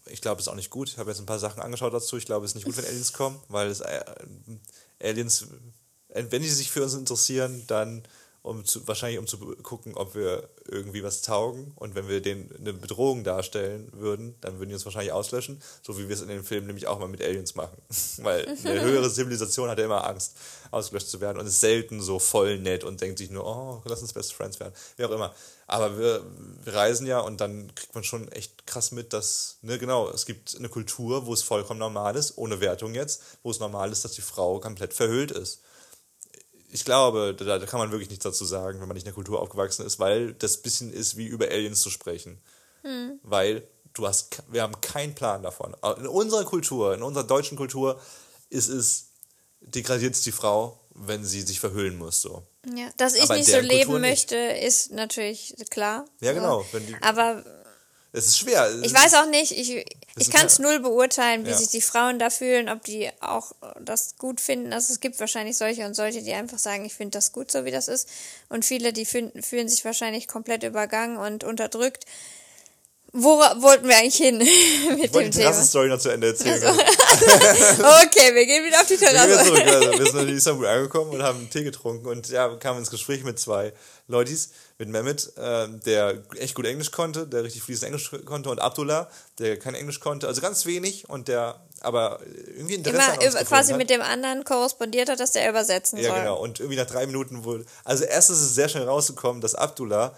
Ich 0.06 0.20
glaube, 0.20 0.40
ist 0.40 0.48
auch 0.48 0.54
nicht 0.54 0.70
gut. 0.70 0.88
Ich 0.88 0.98
habe 0.98 1.10
jetzt 1.10 1.20
ein 1.20 1.26
paar 1.26 1.38
Sachen 1.38 1.62
angeschaut 1.62 1.94
dazu. 1.94 2.16
Ich 2.16 2.26
glaube, 2.26 2.44
es 2.44 2.52
ist 2.52 2.56
nicht 2.56 2.64
gut, 2.64 2.76
wenn 2.76 2.84
Aliens 2.84 3.12
kommen, 3.12 3.40
weil 3.48 3.68
es 3.68 3.80
äh, 3.80 4.04
Aliens, 5.02 5.46
wenn 6.08 6.42
die 6.42 6.48
sich 6.48 6.70
für 6.70 6.82
uns 6.82 6.94
interessieren, 6.94 7.64
dann 7.66 8.02
um 8.44 8.62
zu, 8.62 8.86
wahrscheinlich 8.86 9.18
um 9.18 9.26
zu 9.26 9.38
gucken, 9.38 9.94
ob 9.94 10.14
wir 10.14 10.50
irgendwie 10.68 11.02
was 11.02 11.22
taugen. 11.22 11.72
Und 11.76 11.94
wenn 11.94 12.08
wir 12.08 12.20
denen 12.20 12.54
eine 12.58 12.74
Bedrohung 12.74 13.24
darstellen 13.24 13.90
würden, 13.92 14.34
dann 14.42 14.58
würden 14.58 14.68
die 14.68 14.74
uns 14.74 14.84
wahrscheinlich 14.84 15.12
auslöschen, 15.12 15.62
so 15.80 15.98
wie 15.98 16.08
wir 16.08 16.14
es 16.14 16.20
in 16.20 16.28
den 16.28 16.44
Filmen 16.44 16.66
nämlich 16.66 16.86
auch 16.86 16.98
mal 16.98 17.08
mit 17.08 17.22
Aliens 17.22 17.54
machen. 17.54 17.78
Weil 18.18 18.46
eine 18.46 18.80
höhere 18.82 19.10
Zivilisation 19.10 19.70
hat 19.70 19.78
ja 19.78 19.86
immer 19.86 20.06
Angst, 20.06 20.36
ausgelöscht 20.70 21.08
zu 21.08 21.22
werden 21.22 21.38
und 21.38 21.46
ist 21.46 21.60
selten 21.60 22.02
so 22.02 22.18
voll 22.18 22.58
nett 22.58 22.84
und 22.84 23.00
denkt 23.00 23.16
sich 23.16 23.30
nur, 23.30 23.46
oh, 23.46 23.82
lass 23.86 24.02
uns 24.02 24.12
Best 24.12 24.34
Friends 24.34 24.60
werden. 24.60 24.74
Wie 24.98 25.06
auch 25.06 25.10
immer. 25.10 25.34
Aber 25.66 25.98
wir, 25.98 26.22
wir 26.64 26.74
reisen 26.74 27.06
ja 27.06 27.20
und 27.20 27.40
dann 27.40 27.74
kriegt 27.74 27.94
man 27.94 28.04
schon 28.04 28.28
echt 28.28 28.66
krass 28.66 28.92
mit, 28.92 29.14
dass, 29.14 29.56
ne, 29.62 29.78
genau, 29.78 30.10
es 30.10 30.26
gibt 30.26 30.54
eine 30.58 30.68
Kultur, 30.68 31.24
wo 31.24 31.32
es 31.32 31.42
vollkommen 31.42 31.80
normal 31.80 32.14
ist, 32.14 32.36
ohne 32.36 32.60
Wertung 32.60 32.94
jetzt, 32.94 33.22
wo 33.42 33.50
es 33.50 33.58
normal 33.58 33.90
ist, 33.90 34.04
dass 34.04 34.12
die 34.12 34.20
Frau 34.20 34.60
komplett 34.60 34.92
verhüllt 34.92 35.30
ist 35.30 35.62
ich 36.74 36.84
glaube, 36.84 37.36
da, 37.38 37.60
da 37.60 37.66
kann 37.66 37.78
man 37.78 37.92
wirklich 37.92 38.10
nichts 38.10 38.24
dazu 38.24 38.44
sagen, 38.44 38.80
wenn 38.80 38.88
man 38.88 38.96
nicht 38.96 39.04
in 39.04 39.10
der 39.10 39.14
Kultur 39.14 39.40
aufgewachsen 39.40 39.86
ist, 39.86 40.00
weil 40.00 40.34
das 40.34 40.56
bisschen 40.56 40.92
ist 40.92 41.16
wie 41.16 41.26
über 41.26 41.46
Aliens 41.46 41.80
zu 41.80 41.88
sprechen. 41.88 42.40
Weil 43.22 43.62
du 43.92 44.08
hast, 44.08 44.42
wir 44.48 44.62
haben 44.62 44.80
keinen 44.80 45.14
Plan 45.14 45.44
davon. 45.44 45.76
In 45.98 46.08
unserer 46.08 46.44
Kultur, 46.44 46.92
in 46.92 47.04
unserer 47.04 47.22
deutschen 47.22 47.56
Kultur 47.56 48.00
ist 48.50 48.68
es, 48.68 49.10
degradiert 49.60 50.14
es 50.14 50.22
die 50.22 50.32
Frau, 50.32 50.80
wenn 50.90 51.24
sie 51.24 51.42
sich 51.42 51.60
verhüllen 51.60 51.96
muss, 51.96 52.20
so. 52.20 52.42
Ja, 52.74 52.88
dass 52.96 53.14
ich 53.14 53.22
Aber 53.22 53.36
nicht 53.36 53.48
so 53.48 53.60
leben 53.60 53.84
Kultur 53.84 54.00
nicht. 54.00 54.10
möchte, 54.10 54.36
ist 54.36 54.90
natürlich 54.90 55.54
klar. 55.70 56.06
Ja, 56.20 56.32
genau, 56.32 56.66
Aber 57.02 57.44
Es 58.16 58.26
ist 58.26 58.38
schwer. 58.38 58.70
ich 58.82 58.94
weiß 58.94 59.14
auch 59.14 59.26
nicht, 59.26 59.50
ich, 59.50 59.84
ich 60.16 60.30
kann 60.30 60.46
es 60.46 60.60
null 60.60 60.78
beurteilen, 60.78 61.44
wie 61.46 61.50
Ja. 61.50 61.56
sich 61.56 61.68
die 61.68 61.80
Frauen 61.82 62.20
da 62.20 62.30
fühlen, 62.30 62.68
ob 62.68 62.84
die 62.84 63.10
auch 63.20 63.52
das 63.80 64.16
gut 64.18 64.40
finden. 64.40 64.72
Also 64.72 64.92
es 64.92 65.00
gibt 65.00 65.18
wahrscheinlich 65.18 65.56
solche 65.56 65.84
und 65.84 65.94
solche, 65.94 66.22
die 66.22 66.32
einfach 66.32 66.58
sagen, 66.58 66.84
ich 66.84 66.94
finde 66.94 67.18
das 67.18 67.32
gut, 67.32 67.50
so 67.50 67.64
wie 67.64 67.72
das 67.72 67.88
ist. 67.88 68.08
Und 68.48 68.64
viele, 68.64 68.92
die 68.92 69.04
fühlen, 69.04 69.32
fühlen 69.42 69.68
sich 69.68 69.84
wahrscheinlich 69.84 70.28
komplett 70.28 70.62
übergangen 70.62 71.16
und 71.16 71.42
unterdrückt. 71.42 72.04
Wo 73.16 73.38
wollten 73.38 73.88
wir 73.88 73.96
eigentlich 73.96 74.16
hin 74.16 74.38
mit 74.90 75.04
Ich 75.06 75.10
dem 75.10 75.30
die? 75.30 75.38
Terrassenstory 75.38 75.88
noch 75.88 75.98
zu 76.00 76.10
Ende 76.10 76.28
erzählen. 76.28 76.62
Okay, 77.78 78.34
wir 78.34 78.46
gehen 78.46 78.64
wieder 78.64 78.80
auf 78.80 78.86
die 78.86 79.00
Wir, 79.00 79.08
Terrasse. 79.08 79.44
zurück. 79.44 79.62
Also, 79.66 79.98
wir 79.98 80.06
sind 80.06 80.28
in 80.28 80.36
Istanbul 80.36 80.66
angekommen 80.66 81.10
und 81.12 81.22
haben 81.22 81.38
einen 81.38 81.50
Tee 81.50 81.62
getrunken 81.64 82.06
und 82.06 82.28
ja, 82.28 82.48
kamen 82.56 82.80
ins 82.80 82.90
Gespräch 82.90 83.22
mit 83.24 83.38
zwei 83.38 83.72
Leutis, 84.08 84.50
mit 84.78 84.88
Mehmet, 84.88 85.32
ähm, 85.38 85.80
der 85.86 86.22
echt 86.36 86.54
gut 86.54 86.66
Englisch 86.66 86.90
konnte, 86.90 87.26
der 87.26 87.44
richtig 87.44 87.62
fließend 87.62 87.86
Englisch 87.86 88.10
konnte 88.24 88.50
und 88.50 88.60
Abdullah, 88.60 89.08
der 89.38 89.58
kein 89.58 89.74
Englisch 89.74 90.00
konnte, 90.00 90.26
also 90.26 90.40
ganz 90.40 90.66
wenig 90.66 91.08
und 91.08 91.28
der 91.28 91.60
aber 91.80 92.20
irgendwie 92.56 92.74
Interesse 92.74 93.02
an 93.02 93.14
Immer 93.14 93.24
gefunden 93.24 93.46
quasi 93.46 93.72
hat. 93.72 93.78
mit 93.78 93.90
dem 93.90 94.02
anderen 94.02 94.44
korrespondiert 94.44 95.08
hat, 95.08 95.20
dass 95.20 95.32
der 95.32 95.48
übersetzen 95.48 95.98
Ja, 95.98 96.10
soll. 96.10 96.18
genau. 96.20 96.40
Und 96.40 96.58
irgendwie 96.60 96.76
nach 96.78 96.86
drei 96.86 97.06
Minuten 97.06 97.44
wurde. 97.44 97.64
Also 97.84 98.04
erst 98.04 98.30
ist 98.30 98.40
es 98.40 98.54
sehr 98.54 98.68
schnell 98.68 98.84
rausgekommen, 98.88 99.40
dass 99.40 99.54
Abdullah 99.54 100.16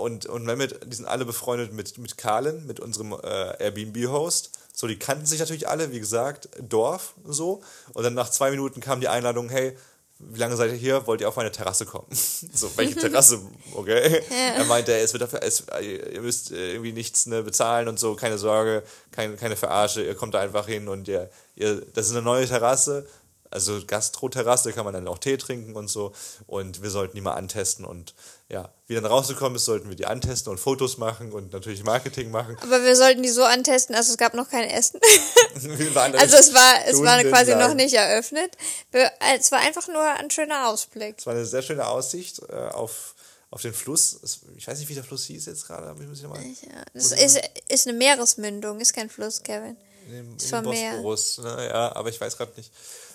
und, 0.00 0.26
und 0.26 0.44
Mehmet, 0.44 0.80
die 0.90 0.96
sind 0.96 1.06
alle 1.06 1.24
befreundet 1.24 1.72
mit, 1.72 1.98
mit 1.98 2.16
Kalen, 2.16 2.66
mit 2.66 2.80
unserem 2.80 3.12
äh, 3.12 3.62
Airbnb-Host. 3.62 4.50
So, 4.72 4.86
die 4.86 4.98
kannten 4.98 5.26
sich 5.26 5.40
natürlich 5.40 5.68
alle, 5.68 5.92
wie 5.92 6.00
gesagt, 6.00 6.48
Dorf 6.60 7.14
so. 7.24 7.62
Und 7.92 8.02
dann 8.02 8.14
nach 8.14 8.30
zwei 8.30 8.50
Minuten 8.50 8.80
kam 8.80 9.00
die 9.00 9.08
Einladung, 9.08 9.50
hey, 9.50 9.76
wie 10.18 10.38
lange 10.38 10.56
seid 10.56 10.70
ihr 10.70 10.76
hier? 10.76 11.06
Wollt 11.06 11.20
ihr 11.20 11.28
auf 11.28 11.36
meine 11.36 11.52
Terrasse 11.52 11.86
kommen? 11.86 12.06
so, 12.10 12.70
welche 12.76 12.96
Terrasse? 13.00 13.40
Okay. 13.74 14.22
Er 14.30 14.64
meinte, 14.64 14.96
es 14.96 15.12
wird 15.12 15.22
dafür, 15.22 15.42
es, 15.42 15.64
ihr 15.80 16.20
müsst 16.20 16.52
äh, 16.52 16.72
irgendwie 16.72 16.92
nichts 16.92 17.26
ne, 17.26 17.42
bezahlen 17.42 17.88
und 17.88 17.98
so, 17.98 18.14
keine 18.14 18.38
Sorge, 18.38 18.82
keine, 19.10 19.36
keine 19.36 19.56
Verarsche, 19.56 20.02
ihr 20.02 20.14
kommt 20.14 20.34
da 20.34 20.40
einfach 20.40 20.66
hin 20.66 20.88
und 20.88 21.08
ihr, 21.08 21.30
ihr, 21.56 21.82
das 21.94 22.06
ist 22.06 22.12
eine 22.12 22.22
neue 22.22 22.46
Terrasse, 22.46 23.06
also 23.54 23.80
Gastro-Terrasse 23.86 24.72
kann 24.72 24.84
man 24.84 24.94
dann 24.94 25.06
auch 25.06 25.18
Tee 25.18 25.36
trinken 25.36 25.76
und 25.76 25.88
so. 25.88 26.12
Und 26.48 26.82
wir 26.82 26.90
sollten 26.90 27.14
die 27.14 27.20
mal 27.20 27.34
antesten. 27.34 27.84
Und 27.84 28.12
ja, 28.50 28.72
wie 28.86 28.94
dann 28.94 29.06
rausgekommen 29.06 29.56
ist, 29.56 29.64
sollten 29.64 29.88
wir 29.88 29.96
die 29.96 30.06
antesten 30.06 30.50
und 30.50 30.58
Fotos 30.58 30.98
machen 30.98 31.32
und 31.32 31.52
natürlich 31.52 31.82
Marketing 31.82 32.30
machen. 32.30 32.56
Aber 32.60 32.82
wir 32.84 32.94
sollten 32.94 33.22
die 33.22 33.30
so 33.30 33.42
antesten, 33.42 33.94
also 33.94 34.12
es 34.12 34.18
gab 34.18 34.34
noch 34.34 34.50
kein 34.50 34.68
Essen. 34.68 35.00
Also 35.54 36.36
es 36.36 36.52
war, 36.54 36.74
es 36.86 37.02
war 37.02 37.20
quasi 37.22 37.50
stundenlang. 37.52 37.68
noch 37.68 37.74
nicht 37.74 37.94
eröffnet. 37.94 38.56
Be- 38.90 39.10
Es 39.38 39.50
war 39.52 39.60
einfach 39.60 39.88
nur 39.88 40.02
ein 40.02 40.30
schöner 40.30 40.68
Ausblick. 40.68 41.16
Es 41.18 41.26
war 41.26 41.34
eine 41.34 41.46
sehr 41.46 41.62
schöne 41.62 41.86
Aussicht 41.86 42.40
äh, 42.50 42.52
auf, 42.54 43.14
auf 43.50 43.62
den 43.62 43.72
Fluss. 43.72 44.20
Ich 44.56 44.66
weiß 44.66 44.78
nicht, 44.78 44.88
wie 44.88 44.94
der 44.94 45.04
Fluss 45.04 45.24
hieß 45.24 45.46
jetzt 45.46 45.66
gerade, 45.66 45.86
aber 45.86 46.00
ich 46.02 46.08
muss 46.08 46.20
ja 46.20 46.28
mal. 46.28 46.40
Ja, 46.42 46.82
das 46.92 47.12
ist, 47.12 47.40
ist 47.68 47.86
eine 47.88 47.96
Meeresmündung, 47.96 48.80
ist 48.80 48.92
kein 48.92 49.08
Fluss, 49.08 49.42
Kevin. 49.42 49.76
in 50.08 50.12
dem, 50.12 50.36
Ist 50.36 50.50
vom 50.50 50.64
Meer. 50.68 51.00
Ne? 51.00 51.66
Ja, 51.68 51.94
aber 51.96 52.08
ich 52.10 52.20
weiß 52.20 52.36
gerade 52.36 52.52
nicht. 52.56 52.70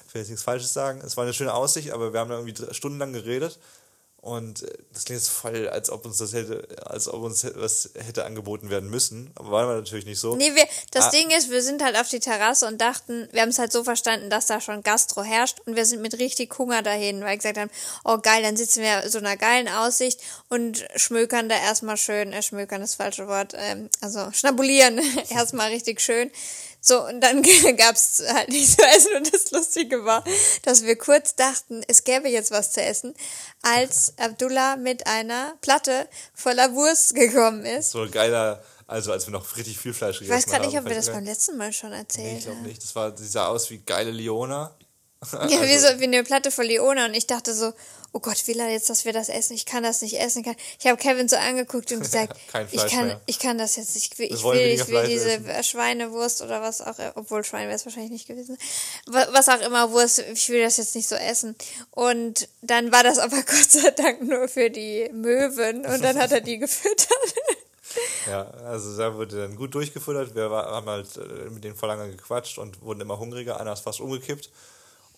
Ich 0.07 0.13
will 0.15 0.21
jetzt 0.21 0.29
nichts 0.29 0.43
Falsches 0.43 0.73
sagen. 0.73 1.01
Es 1.05 1.15
war 1.17 1.23
eine 1.23 1.33
schöne 1.35 1.53
Aussicht, 1.53 1.91
aber 1.91 2.13
wir 2.13 2.19
haben 2.19 2.29
da 2.31 2.39
irgendwie 2.39 2.73
stundenlang 2.73 3.13
geredet. 3.13 3.59
Und 4.21 4.63
äh, 4.63 4.67
das 4.93 5.05
klingt 5.05 5.21
jetzt 5.21 5.29
voll, 5.29 5.69
als 5.69 5.89
ob 5.89 6.03
uns 6.05 6.17
das 6.17 6.33
hätte, 6.33 6.67
als 6.85 7.07
ob 7.07 7.23
uns 7.23 7.45
was 7.55 7.91
hätte 7.95 8.25
angeboten 8.25 8.69
werden 8.69 8.89
müssen. 8.89 9.31
Aber 9.35 9.51
war 9.51 9.65
natürlich 9.65 10.05
nicht 10.05 10.19
so. 10.19 10.35
Nee, 10.35 10.53
wir, 10.55 10.65
das 10.91 11.05
Ah. 11.05 11.09
Ding 11.11 11.31
ist, 11.31 11.49
wir 11.49 11.63
sind 11.63 11.81
halt 11.83 11.95
auf 11.97 12.09
die 12.09 12.19
Terrasse 12.19 12.67
und 12.67 12.81
dachten, 12.81 13.29
wir 13.31 13.41
haben 13.41 13.49
es 13.49 13.59
halt 13.59 13.71
so 13.71 13.83
verstanden, 13.85 14.29
dass 14.29 14.45
da 14.45 14.59
schon 14.59 14.83
Gastro 14.83 15.23
herrscht 15.23 15.61
und 15.65 15.75
wir 15.77 15.85
sind 15.85 16.01
mit 16.01 16.19
richtig 16.19 16.57
Hunger 16.57 16.81
dahin, 16.83 17.21
weil 17.21 17.29
wir 17.29 17.37
gesagt 17.37 17.57
haben, 17.57 17.71
oh 18.03 18.17
geil, 18.17 18.43
dann 18.43 18.57
sitzen 18.57 18.81
wir 18.83 19.09
so 19.09 19.19
einer 19.19 19.37
geilen 19.37 19.69
Aussicht 19.69 20.19
und 20.49 20.85
schmökern 20.97 21.47
da 21.47 21.55
erstmal 21.55 21.95
schön, 21.97 22.33
äh, 22.33 22.41
schmökern 22.43 22.81
ist 22.81 22.91
das 22.99 23.05
falsche 23.05 23.27
Wort, 23.27 23.53
ähm, 23.55 23.89
also 24.01 24.29
schnabulieren 24.33 24.99
erstmal 25.29 25.69
richtig 25.69 26.01
schön. 26.01 26.29
So, 26.81 27.05
und 27.05 27.21
dann 27.21 27.43
gab's 27.77 28.23
halt 28.33 28.49
nicht 28.49 28.71
zu 28.79 28.85
essen 28.85 29.15
und 29.17 29.33
das 29.33 29.51
Lustige 29.51 30.05
war, 30.05 30.23
dass 30.63 30.83
wir 30.83 30.95
kurz 30.97 31.35
dachten, 31.35 31.83
es 31.87 32.03
gäbe 32.03 32.29
jetzt 32.29 32.51
was 32.51 32.71
zu 32.71 32.81
essen, 32.81 33.13
als 33.61 34.13
Abdullah 34.17 34.77
mit 34.77 35.05
einer 35.07 35.53
Platte 35.61 36.07
voller 36.33 36.73
Wurst 36.73 37.15
gekommen 37.15 37.65
ist. 37.65 37.91
So 37.91 38.03
ein 38.03 38.11
geiler, 38.11 38.63
also 38.87 39.11
als 39.11 39.27
wir 39.27 39.31
noch 39.31 39.57
richtig 39.57 39.77
viel 39.77 39.93
Fleisch 39.93 40.21
Ich 40.21 40.27
gegessen 40.27 40.37
weiß 40.37 40.45
gerade 40.51 40.65
nicht, 40.67 40.77
haben, 40.77 40.85
ob 40.85 40.89
wir 40.89 40.95
das 40.95 41.07
beim 41.07 41.25
letzten 41.25 41.57
Mal 41.57 41.73
schon 41.73 41.89
Nee, 41.91 41.97
erzählt 41.97 42.37
ich 42.37 42.43
glaube 42.45 42.57
haben. 42.59 42.67
nicht. 42.67 42.81
Das 42.83 42.95
war, 42.95 43.11
die 43.11 43.25
sah 43.27 43.47
aus 43.47 43.69
wie 43.69 43.79
geile 43.79 44.11
Leona. 44.11 44.73
Ja, 45.33 45.61
wie, 45.61 45.77
so, 45.77 45.87
wie 45.99 46.05
eine 46.05 46.23
Platte 46.23 46.49
von 46.49 46.65
Leona 46.65 47.05
und 47.05 47.13
ich 47.13 47.27
dachte 47.27 47.53
so, 47.53 47.73
oh 48.13 48.19
Gott, 48.19 48.47
will 48.47 48.59
er 48.59 48.69
jetzt, 48.69 48.89
dass 48.89 49.05
wir 49.05 49.13
das 49.13 49.29
essen? 49.29 49.53
Ich 49.53 49.65
kann 49.65 49.83
das 49.83 50.01
nicht 50.01 50.19
essen. 50.19 50.43
Ich 50.79 50.87
habe 50.87 50.97
Kevin 50.97 51.27
so 51.29 51.35
angeguckt 51.35 51.91
und 51.91 51.99
gesagt, 52.01 52.37
ich 52.71 52.87
kann, 52.87 53.07
mehr. 53.07 53.21
ich 53.25 53.39
kann 53.39 53.57
das 53.57 53.75
jetzt 53.75 53.95
nicht. 53.95 54.13
Ich 54.13 54.19
will, 54.19 54.33
ich 54.33 54.43
will, 54.43 54.59
ich 54.59 54.87
will 54.87 55.07
diese 55.07 55.31
essen. 55.33 55.63
Schweinewurst 55.63 56.41
oder 56.41 56.61
was 56.61 56.81
auch, 56.81 56.95
obwohl 57.15 57.43
Schwein 57.43 57.67
wäre 57.67 57.75
es 57.75 57.85
wahrscheinlich 57.85 58.11
nicht 58.11 58.27
gewesen. 58.27 58.57
Wa- 59.07 59.27
Was 59.31 59.47
auch 59.49 59.61
immer 59.61 59.91
Wurst, 59.91 60.19
ich 60.19 60.49
will 60.49 60.61
das 60.61 60.77
jetzt 60.77 60.95
nicht 60.95 61.07
so 61.07 61.15
essen. 61.15 61.55
Und 61.91 62.47
dann 62.61 62.91
war 62.91 63.03
das 63.03 63.17
aber 63.19 63.37
Gott 63.45 63.69
sei 63.71 63.91
Dank 63.91 64.21
nur 64.23 64.47
für 64.47 64.69
die 64.69 65.09
Möwen 65.13 65.85
und 65.85 66.03
dann 66.03 66.17
hat 66.17 66.31
er 66.31 66.41
die 66.41 66.57
gefüttert. 66.59 67.09
Ja, 68.27 68.43
also 68.65 68.95
da 68.97 69.15
wurde 69.15 69.37
dann 69.41 69.55
gut 69.55 69.73
durchgefuttert. 69.73 70.35
Wir 70.35 70.43
haben 70.51 70.87
halt 70.87 71.07
äh, 71.17 71.49
mit 71.49 71.63
denen 71.63 71.75
voll 71.75 71.89
lange 71.89 72.11
gequatscht 72.15 72.59
und 72.59 72.83
wurden 72.83 73.01
immer 73.01 73.17
hungriger. 73.17 73.59
Einer 73.59 73.73
ist 73.73 73.79
fast 73.79 73.99
umgekippt. 73.99 74.51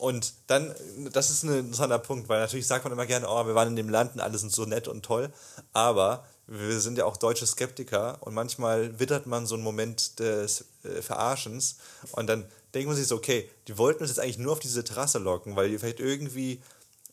Und 0.01 0.33
dann, 0.47 0.73
das 1.13 1.29
ist 1.29 1.43
ein 1.43 1.59
interessanter 1.59 1.99
Punkt, 1.99 2.27
weil 2.27 2.39
natürlich 2.39 2.65
sagt 2.65 2.83
man 2.83 2.91
immer 2.91 3.05
gerne, 3.05 3.27
oh, 3.29 3.45
wir 3.45 3.53
waren 3.53 3.67
in 3.67 3.75
dem 3.75 3.87
Land 3.87 4.15
und 4.15 4.19
alle 4.19 4.35
sind 4.35 4.51
so 4.51 4.65
nett 4.65 4.87
und 4.87 5.05
toll. 5.05 5.29
Aber 5.73 6.25
wir 6.47 6.79
sind 6.79 6.97
ja 6.97 7.05
auch 7.05 7.17
deutsche 7.17 7.45
Skeptiker 7.45 8.17
und 8.21 8.33
manchmal 8.33 8.99
wittert 8.99 9.27
man 9.27 9.45
so 9.45 9.53
einen 9.53 9.63
Moment 9.63 10.17
des 10.17 10.65
äh, 10.83 11.03
Verarschens 11.03 11.77
und 12.13 12.25
dann 12.25 12.45
denkt 12.73 12.87
man 12.87 12.97
sich 12.97 13.05
so, 13.05 13.15
okay, 13.15 13.47
die 13.67 13.77
wollten 13.77 14.01
uns 14.01 14.09
jetzt 14.09 14.19
eigentlich 14.19 14.39
nur 14.39 14.53
auf 14.53 14.59
diese 14.59 14.83
Terrasse 14.83 15.19
locken, 15.19 15.55
weil 15.55 15.69
die 15.69 15.77
vielleicht 15.77 15.99
irgendwie 15.99 16.63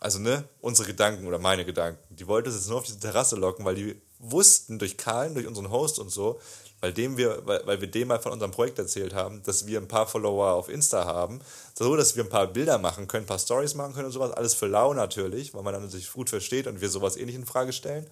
also 0.01 0.19
ne, 0.19 0.45
unsere 0.63 0.89
Gedanken 0.89 1.27
oder 1.27 1.39
meine 1.39 1.67
Gedanken, 1.67 2.01
die 2.15 2.27
wollten 2.27 2.49
uns 2.49 2.57
jetzt 2.57 2.69
nur 2.69 2.79
auf 2.79 2.87
diese 2.87 3.01
Terrasse 3.01 3.37
locken, 3.37 3.67
weil 3.67 3.75
die 3.75 4.01
wussten 4.19 4.79
durch 4.79 4.97
Kahlen, 4.97 5.35
durch 5.35 5.47
unseren 5.47 5.71
Host 5.71 5.99
und 5.99 6.09
so, 6.09 6.41
weil 6.81 6.93
dem 6.93 7.17
wir, 7.17 7.43
weil, 7.45 7.67
weil 7.67 7.81
wir 7.81 7.91
dem 7.91 8.09
mal 8.09 8.21
von 8.21 8.33
unserem 8.33 8.53
Projekt 8.53 8.79
erzählt 8.79 9.15
haben, 9.15 9.43
dass 9.43 9.67
wir 9.67 9.81
ein 9.81 9.89
paar 9.89 10.07
Follower 10.07 10.53
auf 10.53 10.69
Insta 10.69 11.05
haben, 11.05 11.41
so 11.75 11.97
dass 11.97 12.17
wir 12.17 12.25
ein 12.25 12.31
paar 12.31 12.47
Bilder 12.47 12.79
machen 12.79 13.09
können, 13.09 13.25
ein 13.25 13.29
paar 13.29 13.39
Stories 13.39 13.75
machen 13.75 13.95
können 13.95 14.07
und 14.07 14.13
sowas, 14.13 14.33
alles 14.33 14.55
für 14.55 14.67
lau 14.67 14.95
natürlich, 14.95 15.55
weil 15.55 15.63
man 15.63 15.75
dann 15.75 15.89
sich 15.89 16.13
gut 16.13 16.31
versteht 16.31 16.67
und 16.67 16.81
wir 16.81 16.89
sowas 16.89 17.17
ähnlich 17.17 17.37
in 17.37 17.47
Frage 17.47 17.73
stellen 17.73 18.09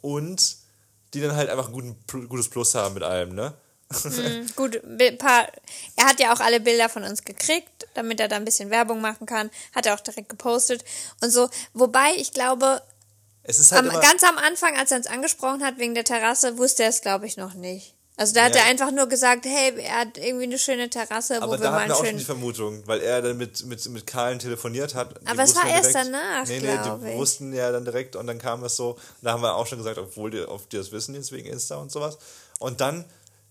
und 0.00 0.56
die 1.12 1.20
dann 1.20 1.34
halt 1.34 1.50
einfach 1.50 1.68
ein 1.68 1.72
guten, 1.72 2.28
gutes 2.28 2.48
Plus 2.48 2.74
haben 2.74 2.94
mit 2.94 3.02
allem, 3.02 3.34
ne? 3.34 3.54
Mhm, 4.04 4.46
gut, 4.54 4.80
paar, 5.18 5.48
er 5.96 6.04
hat 6.06 6.20
ja 6.20 6.32
auch 6.32 6.40
alle 6.40 6.60
Bilder 6.60 6.88
von 6.88 7.02
uns 7.02 7.24
gekriegt, 7.24 7.88
damit 7.94 8.20
er 8.20 8.28
da 8.28 8.36
ein 8.36 8.44
bisschen 8.44 8.70
Werbung 8.70 9.00
machen 9.00 9.26
kann. 9.26 9.50
Hat 9.74 9.86
er 9.86 9.94
auch 9.94 10.00
direkt 10.00 10.28
gepostet 10.28 10.84
und 11.20 11.30
so. 11.30 11.50
Wobei, 11.74 12.14
ich 12.16 12.32
glaube, 12.32 12.82
Es 13.42 13.58
ist 13.58 13.72
halt 13.72 13.88
am, 13.88 14.00
ganz 14.00 14.22
am 14.24 14.36
Anfang, 14.38 14.76
als 14.76 14.90
er 14.90 14.98
uns 14.98 15.06
angesprochen 15.06 15.64
hat 15.64 15.78
wegen 15.78 15.94
der 15.94 16.04
Terrasse, 16.04 16.58
wusste 16.58 16.82
er 16.84 16.90
es, 16.90 17.00
glaube 17.00 17.26
ich, 17.26 17.36
noch 17.36 17.54
nicht. 17.54 17.94
Also 18.16 18.34
da 18.34 18.44
hat 18.44 18.54
Ja. 18.54 18.60
er 18.62 18.66
einfach 18.66 18.90
nur 18.90 19.06
gesagt, 19.06 19.46
hey, 19.46 19.72
er 19.78 20.00
hat 20.00 20.18
irgendwie 20.18 20.44
eine 20.44 20.58
schöne 20.58 20.90
Terrasse, 20.90 21.38
wo 21.40 21.44
aber 21.44 21.52
wir 21.52 21.58
da 21.64 21.70
mal 21.70 21.78
einen 21.78 21.92
auch 21.92 22.04
schon 22.04 22.18
die 22.18 22.24
Vermutung, 22.24 22.86
weil 22.86 23.00
er 23.00 23.22
dann 23.22 23.38
mit, 23.38 23.64
mit, 23.64 23.88
mit 23.88 24.06
Karlen 24.06 24.38
telefoniert 24.38 24.94
hat. 24.94 25.18
Die 25.22 25.26
Aber 25.26 25.42
es 25.42 25.56
war 25.56 25.66
ja 25.66 25.76
erst 25.76 25.94
direkt- 25.94 26.06
danach, 26.12 26.46
Nee, 26.46 26.60
nee, 26.60 26.78
die 27.06 27.12
ich. 27.12 27.16
wussten 27.16 27.54
ja 27.54 27.72
dann 27.72 27.86
direkt 27.86 28.16
und 28.16 28.26
dann 28.26 28.38
kam 28.38 28.62
es 28.62 28.76
so. 28.76 28.98
Da 29.22 29.32
haben 29.32 29.42
wir 29.42 29.54
auch 29.54 29.66
schon 29.66 29.78
gesagt, 29.78 29.96
obwohl 29.96 30.30
die, 30.30 30.42
ob 30.46 30.68
die 30.68 30.76
das 30.76 30.92
wissen 30.92 31.14
jetzt 31.14 31.32
wegen 31.32 31.48
Insta 31.48 31.76
und 31.76 31.90
sowas. 31.90 32.18
Und 32.58 32.82
dann, 32.82 33.06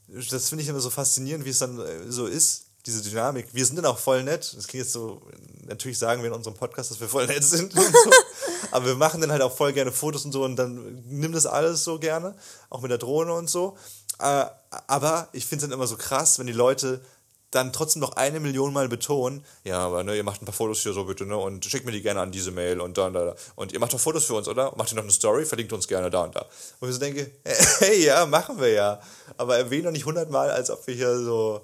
das 0.07 0.49
finde 0.49 0.61
ich 0.63 0.69
immer 0.69 0.81
so 0.81 0.91
faszinierend, 0.91 1.45
wie 1.45 1.49
es 1.49 1.57
dann 1.59 1.79
äh, 1.79 2.11
so 2.11 2.27
ist, 2.27 2.65
diese 2.85 3.01
Dynamik. 3.01 3.47
Wir 3.53 3.65
sind 3.65 3.75
dann 3.75 3.85
auch 3.85 3.97
voll 3.97 4.23
nett. 4.23 4.53
Das 4.55 4.67
klingt 4.67 4.85
jetzt 4.85 4.93
so, 4.93 5.21
natürlich 5.67 5.97
sagen 5.97 6.21
wir 6.21 6.29
in 6.29 6.35
unserem 6.35 6.55
Podcast, 6.55 6.91
dass 6.91 6.99
wir 6.99 7.09
voll 7.09 7.27
nett 7.27 7.43
sind 7.43 7.73
so. 7.73 7.81
Aber 8.71 8.85
wir 8.85 8.95
machen 8.95 9.21
dann 9.21 9.31
halt 9.31 9.41
auch 9.41 9.55
voll 9.55 9.73
gerne 9.73 9.91
Fotos 9.91 10.25
und 10.25 10.31
so 10.31 10.43
und 10.43 10.55
dann 10.55 11.03
nimmt 11.07 11.35
das 11.35 11.45
alles 11.45 11.83
so 11.83 11.99
gerne, 11.99 12.35
auch 12.69 12.81
mit 12.81 12.91
der 12.91 12.97
Drohne 12.97 13.33
und 13.33 13.49
so. 13.49 13.77
Äh, 14.19 14.45
aber 14.87 15.29
ich 15.31 15.45
finde 15.45 15.63
es 15.63 15.69
dann 15.69 15.77
immer 15.77 15.87
so 15.87 15.97
krass, 15.97 16.39
wenn 16.39 16.47
die 16.47 16.53
Leute 16.53 17.01
dann 17.51 17.73
trotzdem 17.73 18.01
noch 18.01 18.13
eine 18.13 18.39
Million 18.39 18.73
Mal 18.73 18.87
betonen, 18.89 19.43
ja, 19.63 19.79
aber 19.79 20.03
ne, 20.03 20.15
ihr 20.15 20.23
macht 20.23 20.41
ein 20.41 20.45
paar 20.45 20.53
Fotos 20.53 20.81
hier 20.81 20.93
so 20.93 21.05
bitte, 21.05 21.25
ne, 21.25 21.35
und 21.35 21.65
schickt 21.65 21.85
mir 21.85 21.91
die 21.91 22.03
gerne 22.03 22.21
an 22.21 22.31
diese 22.31 22.51
Mail 22.51 22.79
und 22.79 22.97
da 22.97 23.07
und 23.07 23.13
da. 23.13 23.25
da. 23.25 23.35
Und 23.55 23.71
ihr 23.71 23.79
macht 23.79 23.93
doch 23.93 23.99
Fotos 23.99 24.25
für 24.25 24.35
uns, 24.35 24.47
oder? 24.47 24.73
Macht 24.75 24.91
ihr 24.91 24.95
noch 24.95 25.03
eine 25.03 25.11
Story, 25.11 25.45
verlinkt 25.45 25.73
uns 25.73 25.87
gerne 25.87 26.11
da 26.11 26.23
und 26.23 26.35
da. 26.35 26.45
Und 26.79 26.89
ich 26.89 26.93
so 26.93 26.99
denke, 26.99 27.31
hey, 27.79 28.05
ja, 28.05 28.25
machen 28.27 28.59
wir 28.59 28.69
ja. 28.69 29.01
Aber 29.37 29.57
erwähnen 29.57 29.85
doch 29.85 29.91
nicht 29.91 30.05
hundertmal, 30.05 30.51
als 30.51 30.69
ob 30.69 30.85
wir 30.85 30.93
hier 30.93 31.17
so, 31.17 31.61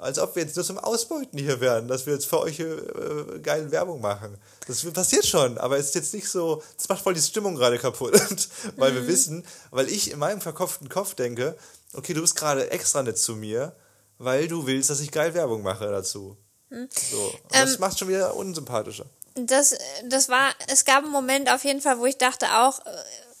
als 0.00 0.18
ob 0.18 0.34
wir 0.34 0.42
jetzt 0.42 0.56
nur 0.56 0.64
zum 0.64 0.78
Ausbeuten 0.78 1.38
hier 1.38 1.60
wären, 1.60 1.88
dass 1.88 2.06
wir 2.06 2.14
jetzt 2.14 2.26
für 2.26 2.40
euch 2.40 2.58
äh, 2.60 3.38
geile 3.42 3.70
Werbung 3.70 4.00
machen. 4.00 4.36
Das 4.66 4.84
passiert 4.92 5.26
schon, 5.26 5.58
aber 5.58 5.78
es 5.78 5.86
ist 5.86 5.94
jetzt 5.94 6.14
nicht 6.14 6.28
so, 6.28 6.62
das 6.76 6.88
macht 6.88 7.02
voll 7.02 7.14
die 7.14 7.20
Stimmung 7.20 7.54
gerade 7.54 7.78
kaputt, 7.78 8.14
weil 8.76 8.94
wir 8.94 9.06
wissen, 9.06 9.44
weil 9.70 9.88
ich 9.88 10.10
in 10.10 10.18
meinem 10.18 10.40
verkopften 10.40 10.88
Kopf 10.88 11.14
denke, 11.14 11.56
okay, 11.92 12.14
du 12.14 12.20
bist 12.20 12.36
gerade 12.36 12.70
extra 12.70 13.02
nett 13.02 13.18
zu 13.18 13.36
mir, 13.36 13.74
weil 14.18 14.48
du 14.48 14.66
willst, 14.66 14.90
dass 14.90 15.00
ich 15.00 15.10
geil 15.10 15.34
Werbung 15.34 15.62
mache 15.62 15.86
dazu. 15.86 16.36
So. 16.70 16.76
Und 16.76 17.54
das 17.54 17.78
macht 17.78 17.98
schon 17.98 18.08
wieder 18.08 18.34
unsympathischer. 18.36 19.06
Das, 19.34 19.74
das 20.08 20.28
war, 20.28 20.52
es 20.68 20.84
gab 20.84 21.04
einen 21.04 21.12
Moment 21.12 21.50
auf 21.52 21.64
jeden 21.64 21.80
Fall, 21.80 21.98
wo 21.98 22.06
ich 22.06 22.18
dachte 22.18 22.46
auch, 22.46 22.78
äh, 22.80 22.90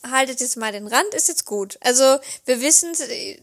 haltet 0.02 0.40
jetzt 0.40 0.56
mal 0.56 0.72
den 0.72 0.86
Rand, 0.86 1.14
ist 1.14 1.28
jetzt 1.28 1.44
gut. 1.44 1.78
Also 1.80 2.18
wir 2.46 2.60
wissen, 2.60 2.92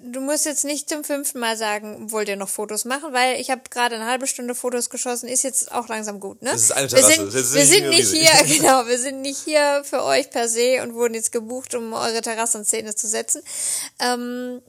du 0.01 0.21
musst 0.21 0.45
jetzt 0.45 0.65
nicht 0.65 0.89
zum 0.89 1.03
fünften 1.03 1.39
Mal 1.39 1.55
sagen, 1.55 2.11
wollt 2.11 2.29
ihr 2.29 2.35
noch 2.35 2.49
Fotos 2.49 2.85
machen, 2.85 3.13
weil 3.13 3.39
ich 3.39 3.51
habe 3.51 3.61
gerade 3.69 3.95
eine 3.95 4.05
halbe 4.05 4.25
Stunde 4.25 4.55
Fotos 4.55 4.89
geschossen, 4.89 5.27
ist 5.27 5.43
jetzt 5.43 5.71
auch 5.71 5.87
langsam 5.87 6.19
gut, 6.19 6.41
ne? 6.41 6.51
Das 6.51 6.63
ist 6.63 6.71
eine 6.71 6.89
wir 6.91 6.97
Terrasse, 6.97 7.15
sind, 7.15 7.33
das 7.33 7.35
ist 7.35 7.53
wir 7.53 7.61
nicht 7.61 7.73
sind 7.73 7.89
nicht 7.89 8.11
hier, 8.11 8.57
genau, 8.57 8.87
wir 8.87 8.97
sind 8.97 9.21
nicht 9.21 9.39
hier 9.43 9.83
für 9.85 10.03
euch 10.03 10.29
per 10.31 10.49
se 10.49 10.81
und 10.81 10.95
wurden 10.95 11.13
jetzt 11.13 11.31
gebucht, 11.31 11.75
um 11.75 11.93
eure 11.93 12.21
Terrasse 12.21 12.57
in 12.57 12.65
Szene 12.65 12.95
zu 12.95 13.07
setzen. 13.07 13.43
Ähm, 13.99 14.61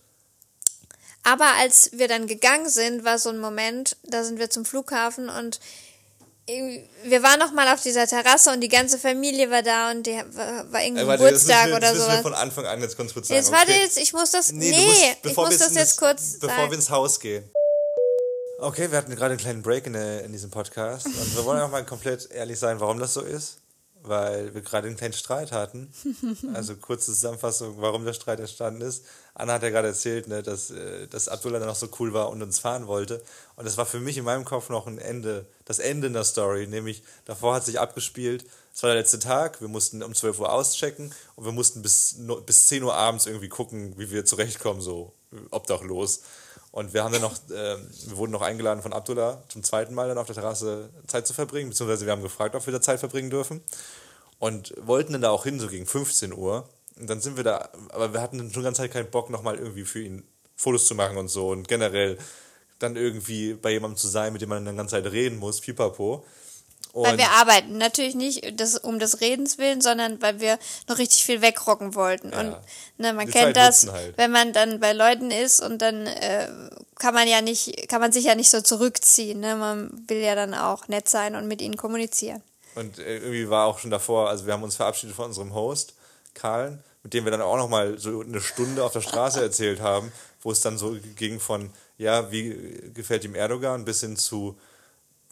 aber 1.23 1.55
als 1.59 1.91
wir 1.93 2.09
dann 2.09 2.27
gegangen 2.27 2.69
sind, 2.69 3.05
war 3.05 3.19
so 3.19 3.31
ein 3.31 3.39
Moment, 3.39 3.97
da 4.03 4.25
sind 4.25 4.39
wir 4.39 4.51
zum 4.51 4.65
Flughafen 4.65 5.29
und 5.29 5.61
wir 7.05 7.23
waren 7.23 7.39
noch 7.39 7.53
mal 7.53 7.73
auf 7.75 7.83
dieser 7.83 8.07
Terrasse 8.07 8.51
und 8.53 8.61
die 8.61 8.69
ganze 8.69 8.99
Familie 8.99 9.51
war 9.51 9.63
da 9.63 9.91
und 9.91 10.07
die 10.07 10.13
war, 10.13 10.73
war 10.73 10.83
irgendwie 10.83 11.07
warte, 11.07 11.23
das 11.23 11.45
Geburtstag 11.45 11.67
wir, 11.67 11.77
oder 11.77 11.81
das 11.81 11.93
müssen 11.93 12.07
wir 12.07 12.11
sowas. 12.13 12.23
von 12.23 12.35
Anfang 12.35 12.67
an 12.67 12.81
jetzt 12.81 12.97
ganz 12.97 13.13
kurz 13.13 13.29
sagen. 13.29 13.39
Jetzt 13.39 13.53
warte 13.53 13.73
okay? 13.73 13.81
jetzt, 13.83 13.99
ich 13.99 14.13
muss 14.15 14.31
das. 14.31 14.53
Nee, 14.53 14.71
du 14.71 14.79
musst, 14.79 15.05
ich 15.25 15.37
muss 15.37 15.59
das 15.59 15.75
jetzt 15.75 15.99
kurz 15.99 16.39
Bevor 16.39 16.57
sagen. 16.57 16.71
wir 16.71 16.77
ins 16.77 16.91
Haus 16.91 17.21
gehen. 17.21 17.51
Okay, 18.61 18.91
wir 18.91 18.99
hatten 18.99 19.15
gerade 19.15 19.33
einen 19.33 19.41
kleinen 19.41 19.63
Break 19.63 19.87
in, 19.87 19.93
der, 19.93 20.25
in 20.25 20.33
diesem 20.33 20.51
Podcast. 20.51 21.07
Und 21.07 21.37
wir 21.37 21.45
wollen 21.45 21.61
auch 21.61 21.71
mal 21.71 21.85
komplett 21.85 22.31
ehrlich 22.31 22.59
sein, 22.59 22.81
warum 22.81 22.99
das 22.99 23.15
so 23.15 23.21
ist. 23.21 23.59
Weil 24.03 24.55
wir 24.55 24.63
gerade 24.63 24.89
einen 24.89 24.97
kleinen 24.97 25.13
Streit 25.13 25.53
hatten. 25.53 25.93
Also 26.55 26.77
kurze 26.77 27.13
Zusammenfassung, 27.13 27.75
warum 27.79 28.05
der 28.05 28.15
Streit 28.15 28.41
entstanden 28.41 28.81
ist. 28.81 29.05
Anna 29.39 29.55
hat 29.55 29.63
ja 29.63 29.71
gerade 29.71 29.89
erzählt, 29.89 30.29
ne, 30.29 30.43
dass, 30.43 30.71
äh, 30.71 31.07
dass 31.07 31.29
Abdullah 31.29 31.59
dann 31.59 31.69
noch 31.69 31.77
so 31.77 31.89
cool 31.99 32.13
war 32.13 32.29
und 32.29 32.43
uns 32.43 32.59
fahren 32.59 32.87
wollte. 32.87 33.23
Und 33.57 33.65
das 33.65 33.77
war 33.77 33.87
für 33.87 34.01
mich 34.01 34.19
in 34.19 34.25
meinem 34.25 34.45
Kopf 34.45 34.69
noch 34.69 34.87
ein 34.87 34.99
Ende, 34.99 35.47
das 35.65 35.79
Ende 35.79 36.09
in 36.09 36.13
der 36.13 36.25
Story. 36.25 36.67
Nämlich, 36.67 37.03
davor 37.25 37.55
hat 37.55 37.65
sich 37.65 37.79
abgespielt, 37.79 38.45
es 38.75 38.83
war 38.83 38.91
der 38.91 38.99
letzte 38.99 39.19
Tag, 39.19 39.61
wir 39.61 39.69
mussten 39.69 40.03
um 40.03 40.15
12 40.15 40.41
Uhr 40.41 40.53
auschecken 40.53 41.15
und 41.37 41.45
wir 41.45 41.53
mussten 41.53 41.83
bis, 41.83 42.17
bis 42.47 42.67
10 42.67 42.83
Uhr 42.83 42.95
abends 42.95 43.27
irgendwie 43.27 43.49
gucken, 43.49 43.97
wie 43.97 44.11
wir 44.11 44.25
zurechtkommen, 44.25 44.81
so 44.81 45.13
obdachlos. 45.51 46.23
Und 46.71 46.93
wir 46.93 47.03
haben 47.03 47.13
dann 47.13 47.23
noch, 47.23 47.35
ähm, 47.53 47.89
wir 48.07 48.17
wurden 48.17 48.33
noch 48.33 48.43
eingeladen 48.43 48.83
von 48.83 48.93
Abdullah 48.93 49.43
zum 49.49 49.63
zweiten 49.63 49.95
Mal 49.95 50.09
dann 50.09 50.19
auf 50.19 50.27
der 50.27 50.35
Terrasse 50.35 50.91
Zeit 51.07 51.27
zu 51.27 51.35
verbringen, 51.35 51.71
beziehungsweise 51.71 52.05
wir 52.05 52.13
haben 52.13 52.23
gefragt, 52.23 52.55
ob 52.55 52.67
wir 52.67 52.73
da 52.73 52.81
Zeit 52.81 53.01
verbringen 53.01 53.31
dürfen. 53.31 53.63
Und 54.39 54.75
wollten 54.81 55.13
dann 55.13 55.23
da 55.23 55.31
auch 55.31 55.45
hin, 55.45 55.59
so 55.59 55.69
gegen 55.69 55.87
15 55.87 56.33
Uhr. 56.33 56.69
Und 56.99 57.09
dann 57.09 57.21
sind 57.21 57.37
wir 57.37 57.45
da, 57.45 57.69
aber 57.91 58.13
wir 58.13 58.21
hatten 58.21 58.53
schon 58.53 58.63
ganz 58.65 58.79
Zeit 58.79 58.93
keinen 58.93 59.11
Bock, 59.11 59.31
nochmal 59.31 59.57
irgendwie 59.57 59.85
für 59.85 60.03
ihn 60.03 60.25
Fotos 60.57 60.87
zu 60.87 60.95
machen 60.95 61.17
und 61.17 61.29
so. 61.29 61.51
Und 61.51 61.69
generell 61.69 62.19
dann 62.79 62.97
irgendwie 62.97 63.55
bei 63.55 63.71
jemandem 63.71 63.97
zu 63.97 64.09
sein, 64.09 64.33
mit 64.33 64.43
dem 64.43 64.49
man 64.49 64.65
dann 64.65 64.75
die 64.75 64.79
ganze 64.79 64.97
Zeit 64.97 65.11
reden 65.11 65.39
muss, 65.39 65.61
pipapo. 65.61 66.25
Und 66.93 67.05
Weil 67.05 67.19
wir 67.19 67.31
arbeiten. 67.31 67.79
Natürlich 67.79 68.15
nicht 68.15 68.61
das, 68.61 68.77
um 68.79 68.99
des 68.99 69.21
Redens 69.21 69.59
willen, 69.59 69.81
sondern 69.81 70.21
weil 70.23 70.41
wir 70.41 70.59
noch 70.89 70.99
richtig 70.99 71.25
viel 71.25 71.43
wegrocken 71.43 71.95
wollten. 71.95 72.33
Und 72.33 72.57
ne, 72.97 73.13
man 73.13 73.27
Die 73.27 73.33
kennt 73.33 73.55
Zeit 73.55 73.57
das, 73.57 73.87
halt. 73.93 74.17
wenn 74.17 74.33
man 74.33 74.53
dann 74.53 74.81
bei 74.81 74.93
Leuten 74.93 75.31
ist 75.31 75.61
und 75.61 75.83
dann 75.83 76.07
äh, 76.07 76.49
kann 76.97 77.15
man 77.15 77.29
ja 77.29 77.41
nicht, 77.41 77.89
kann 77.89 78.01
man 78.01 78.11
sich 78.11 78.25
ja 78.25 78.35
nicht 78.35 78.51
so 78.51 78.63
zurückziehen. 78.63 79.41
Ne? 79.41 79.57
Man 79.57 79.91
will 80.09 80.19
ja 80.19 80.35
dann 80.35 80.55
auch 80.55 80.89
nett 80.89 81.09
sein 81.09 81.37
und 81.37 81.47
mit 81.47 81.61
ihnen 81.61 81.77
kommunizieren. 81.77 82.43
Und 82.75 82.99
äh, 82.99 83.19
irgendwie 83.19 83.49
war 83.51 83.67
auch 83.67 83.79
schon 83.79 83.91
davor, 83.91 84.31
also 84.31 84.47
wir 84.47 84.53
haben 84.53 84.63
uns 84.63 84.77
verabschiedet 84.77 85.15
von 85.15 85.27
unserem 85.27 85.55
Host, 85.55 85.95
Karl, 86.35 86.79
mit 87.09 87.15
dem 87.15 87.25
wir 87.25 87.31
dann 87.31 87.41
auch 87.41 87.57
noch 87.57 87.71
mal 87.71 87.99
so 87.99 88.21
eine 88.21 88.39
Stunde 88.43 88.85
auf 88.85 88.93
der 88.93 89.01
Straße 89.01 89.41
erzählt 89.41 89.81
haben, 89.81 90.13
wo 90.43 90.51
es 90.53 90.61
dann 90.61 90.77
so 90.77 90.95
ging 91.17 91.41
von, 91.41 91.71
ja, 91.97 92.31
wie 92.31 92.55
gefällt 92.93 93.25
ihm 93.25 93.35
Erdogan, 93.35 93.87
bis 93.87 94.01
hin 94.03 94.15
zu 94.19 94.59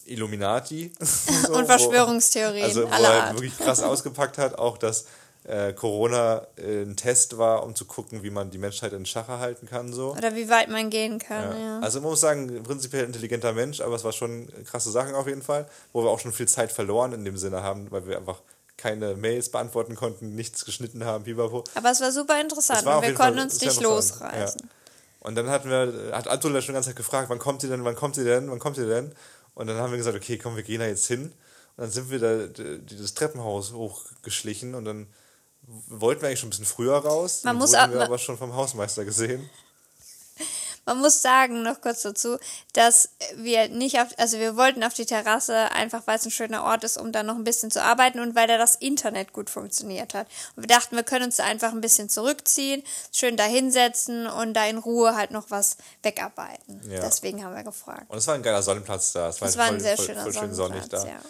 Illuminati. 0.06 0.90
So, 1.00 1.52
Und 1.52 1.64
wo- 1.64 1.66
Verschwörungstheorien 1.66 2.64
Also 2.64 2.84
wo 2.84 2.86
aller 2.94 3.08
er 3.14 3.22
Art. 3.24 3.34
wirklich 3.34 3.58
krass 3.58 3.82
ausgepackt 3.82 4.38
hat, 4.38 4.58
auch 4.58 4.78
dass 4.78 5.04
äh, 5.44 5.74
Corona 5.74 6.46
äh, 6.56 6.80
ein 6.82 6.96
Test 6.96 7.36
war, 7.36 7.62
um 7.62 7.74
zu 7.74 7.84
gucken, 7.84 8.22
wie 8.22 8.30
man 8.30 8.50
die 8.50 8.56
Menschheit 8.58 8.94
in 8.94 9.04
Schach 9.04 9.28
halten 9.28 9.66
kann. 9.68 9.92
So. 9.92 10.12
Oder 10.12 10.34
wie 10.34 10.48
weit 10.48 10.70
man 10.70 10.88
gehen 10.88 11.18
kann. 11.18 11.50
Ja. 11.52 11.58
Ja. 11.58 11.80
Also 11.80 12.00
man 12.00 12.08
muss 12.10 12.20
sagen, 12.20 12.62
prinzipiell 12.62 13.04
intelligenter 13.04 13.52
Mensch, 13.52 13.82
aber 13.82 13.96
es 13.96 14.02
war 14.02 14.12
schon 14.12 14.48
krasse 14.64 14.90
Sachen 14.90 15.14
auf 15.14 15.26
jeden 15.28 15.42
Fall, 15.42 15.68
wo 15.92 16.02
wir 16.02 16.10
auch 16.10 16.20
schon 16.20 16.32
viel 16.32 16.48
Zeit 16.48 16.72
verloren 16.72 17.12
in 17.12 17.24
dem 17.26 17.36
Sinne 17.36 17.62
haben, 17.62 17.90
weil 17.90 18.06
wir 18.06 18.16
einfach 18.16 18.40
keine 18.76 19.14
Mails 19.16 19.50
beantworten 19.50 19.94
konnten, 19.94 20.34
nichts 20.34 20.64
geschnitten 20.64 21.04
haben, 21.04 21.24
pipapo. 21.24 21.64
Aber 21.74 21.90
es 21.90 22.00
war 22.00 22.12
super 22.12 22.40
interessant 22.40 22.80
Es 22.80 22.84
war 22.84 22.98
und 22.98 23.02
wir 23.06 23.16
Fall 23.16 23.26
konnten 23.32 23.40
uns 23.44 23.60
nicht 23.60 23.80
losreißen. 23.80 24.60
Ja. 24.62 24.68
Und 25.20 25.34
dann 25.34 25.48
hatten 25.48 25.68
wir, 25.70 26.10
hat 26.12 26.28
Abdullah 26.28 26.60
schon 26.60 26.72
die 26.72 26.74
ganze 26.74 26.90
Zeit 26.90 26.96
gefragt, 26.96 27.28
wann 27.30 27.38
kommt 27.38 27.62
ihr 27.62 27.68
denn, 27.70 27.84
wann 27.84 27.96
kommt 27.96 28.16
ihr 28.16 28.24
denn, 28.24 28.50
wann 28.50 28.58
kommt 28.58 28.76
ihr 28.78 28.86
denn? 28.86 29.12
Und 29.54 29.66
dann 29.66 29.76
haben 29.78 29.90
wir 29.90 29.96
gesagt, 29.96 30.16
okay, 30.16 30.38
komm, 30.38 30.56
wir 30.56 30.62
gehen 30.62 30.80
da 30.80 30.86
jetzt 30.86 31.06
hin. 31.06 31.22
Und 31.76 31.82
dann 31.82 31.90
sind 31.90 32.10
wir 32.10 32.18
da 32.18 32.46
d- 32.46 32.78
dieses 32.78 33.14
Treppenhaus 33.14 33.72
hochgeschlichen 33.72 34.74
und 34.74 34.84
dann 34.84 35.06
wollten 35.88 36.20
wir 36.22 36.28
eigentlich 36.28 36.40
schon 36.40 36.48
ein 36.48 36.50
bisschen 36.50 36.64
früher 36.66 36.96
raus. 36.96 37.42
Man 37.44 37.56
muss 37.56 37.70
wurden 37.72 37.80
ab- 37.80 37.92
wir 37.92 38.02
aber 38.02 38.18
schon 38.18 38.38
vom 38.38 38.54
Hausmeister 38.54 39.04
gesehen. 39.04 39.48
Man 40.86 41.00
muss 41.00 41.20
sagen, 41.20 41.62
noch 41.62 41.80
kurz 41.80 42.02
dazu, 42.02 42.38
dass 42.72 43.10
wir 43.34 43.68
nicht 43.68 44.00
auf, 44.00 44.08
also 44.18 44.38
wir 44.38 44.56
wollten 44.56 44.84
auf 44.84 44.94
die 44.94 45.04
Terrasse 45.04 45.72
einfach, 45.72 46.02
weil 46.06 46.16
es 46.16 46.24
ein 46.24 46.30
schöner 46.30 46.62
Ort 46.62 46.84
ist, 46.84 46.96
um 46.96 47.10
da 47.10 47.24
noch 47.24 47.34
ein 47.34 47.42
bisschen 47.44 47.72
zu 47.72 47.82
arbeiten 47.82 48.20
und 48.20 48.36
weil 48.36 48.46
da 48.46 48.56
das 48.56 48.76
Internet 48.76 49.32
gut 49.32 49.50
funktioniert 49.50 50.14
hat. 50.14 50.28
Und 50.54 50.62
wir 50.62 50.68
dachten, 50.68 50.94
wir 50.94 51.02
können 51.02 51.26
uns 51.26 51.36
da 51.36 51.44
einfach 51.44 51.72
ein 51.72 51.80
bisschen 51.80 52.08
zurückziehen, 52.08 52.84
schön 53.12 53.36
da 53.36 53.44
hinsetzen 53.44 54.28
und 54.28 54.54
da 54.54 54.64
in 54.66 54.78
Ruhe 54.78 55.16
halt 55.16 55.32
noch 55.32 55.50
was 55.50 55.76
wegarbeiten. 56.02 56.80
Ja. 56.88 57.00
Deswegen 57.00 57.44
haben 57.44 57.54
wir 57.54 57.64
gefragt. 57.64 58.08
Und 58.08 58.18
es 58.18 58.26
war 58.28 58.36
ein 58.36 58.42
geiler 58.42 58.62
Sonnenplatz 58.62 59.12
da. 59.12 59.28
Es 59.28 59.40
war, 59.40 59.48
Es 59.48 59.56
war 59.58 59.64
ein 59.64 59.70
voll, 59.72 59.80
sehr 59.80 59.96
voll, 59.96 60.06
schöner 60.06 60.22
voll 60.22 60.32
schön 60.32 60.54
sonnig 60.54 60.82
Sonnenplatz, 60.82 61.02
da. 61.02 61.08
ja. 61.08 61.20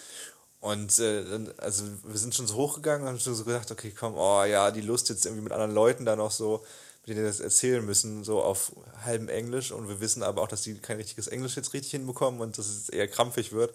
Und 0.60 0.98
äh, 0.98 1.24
also 1.58 1.84
wir 2.04 2.18
sind 2.18 2.34
schon 2.34 2.46
so 2.46 2.56
hochgegangen 2.56 3.02
und 3.02 3.08
haben 3.08 3.20
schon 3.20 3.34
so 3.34 3.44
gedacht, 3.44 3.70
okay, 3.70 3.94
komm, 3.98 4.16
oh 4.16 4.42
ja, 4.44 4.70
die 4.70 4.80
Lust 4.80 5.08
jetzt 5.08 5.24
irgendwie 5.24 5.44
mit 5.44 5.52
anderen 5.52 5.72
Leuten 5.72 6.04
da 6.04 6.16
noch 6.16 6.30
so, 6.30 6.64
denen 7.06 7.24
das 7.24 7.40
erzählen 7.40 7.84
müssen, 7.84 8.24
so 8.24 8.42
auf 8.42 8.72
halbem 9.04 9.28
Englisch. 9.28 9.70
Und 9.72 9.88
wir 9.88 10.00
wissen 10.00 10.22
aber 10.22 10.42
auch, 10.42 10.48
dass 10.48 10.62
die 10.62 10.74
kein 10.74 10.96
richtiges 10.96 11.28
Englisch 11.28 11.56
jetzt 11.56 11.72
richtig 11.72 11.92
hinbekommen 11.92 12.40
und 12.40 12.58
dass 12.58 12.66
es 12.66 12.88
eher 12.88 13.08
krampfig 13.08 13.52
wird. 13.52 13.74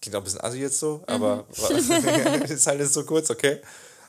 Klingt 0.00 0.16
auch 0.16 0.20
ein 0.20 0.24
bisschen 0.24 0.42
assi 0.42 0.58
jetzt 0.58 0.78
so, 0.78 1.02
aber 1.06 1.46
ist 2.48 2.66
halt 2.66 2.80
jetzt 2.80 2.92
so 2.92 3.04
kurz, 3.04 3.30
okay. 3.30 3.60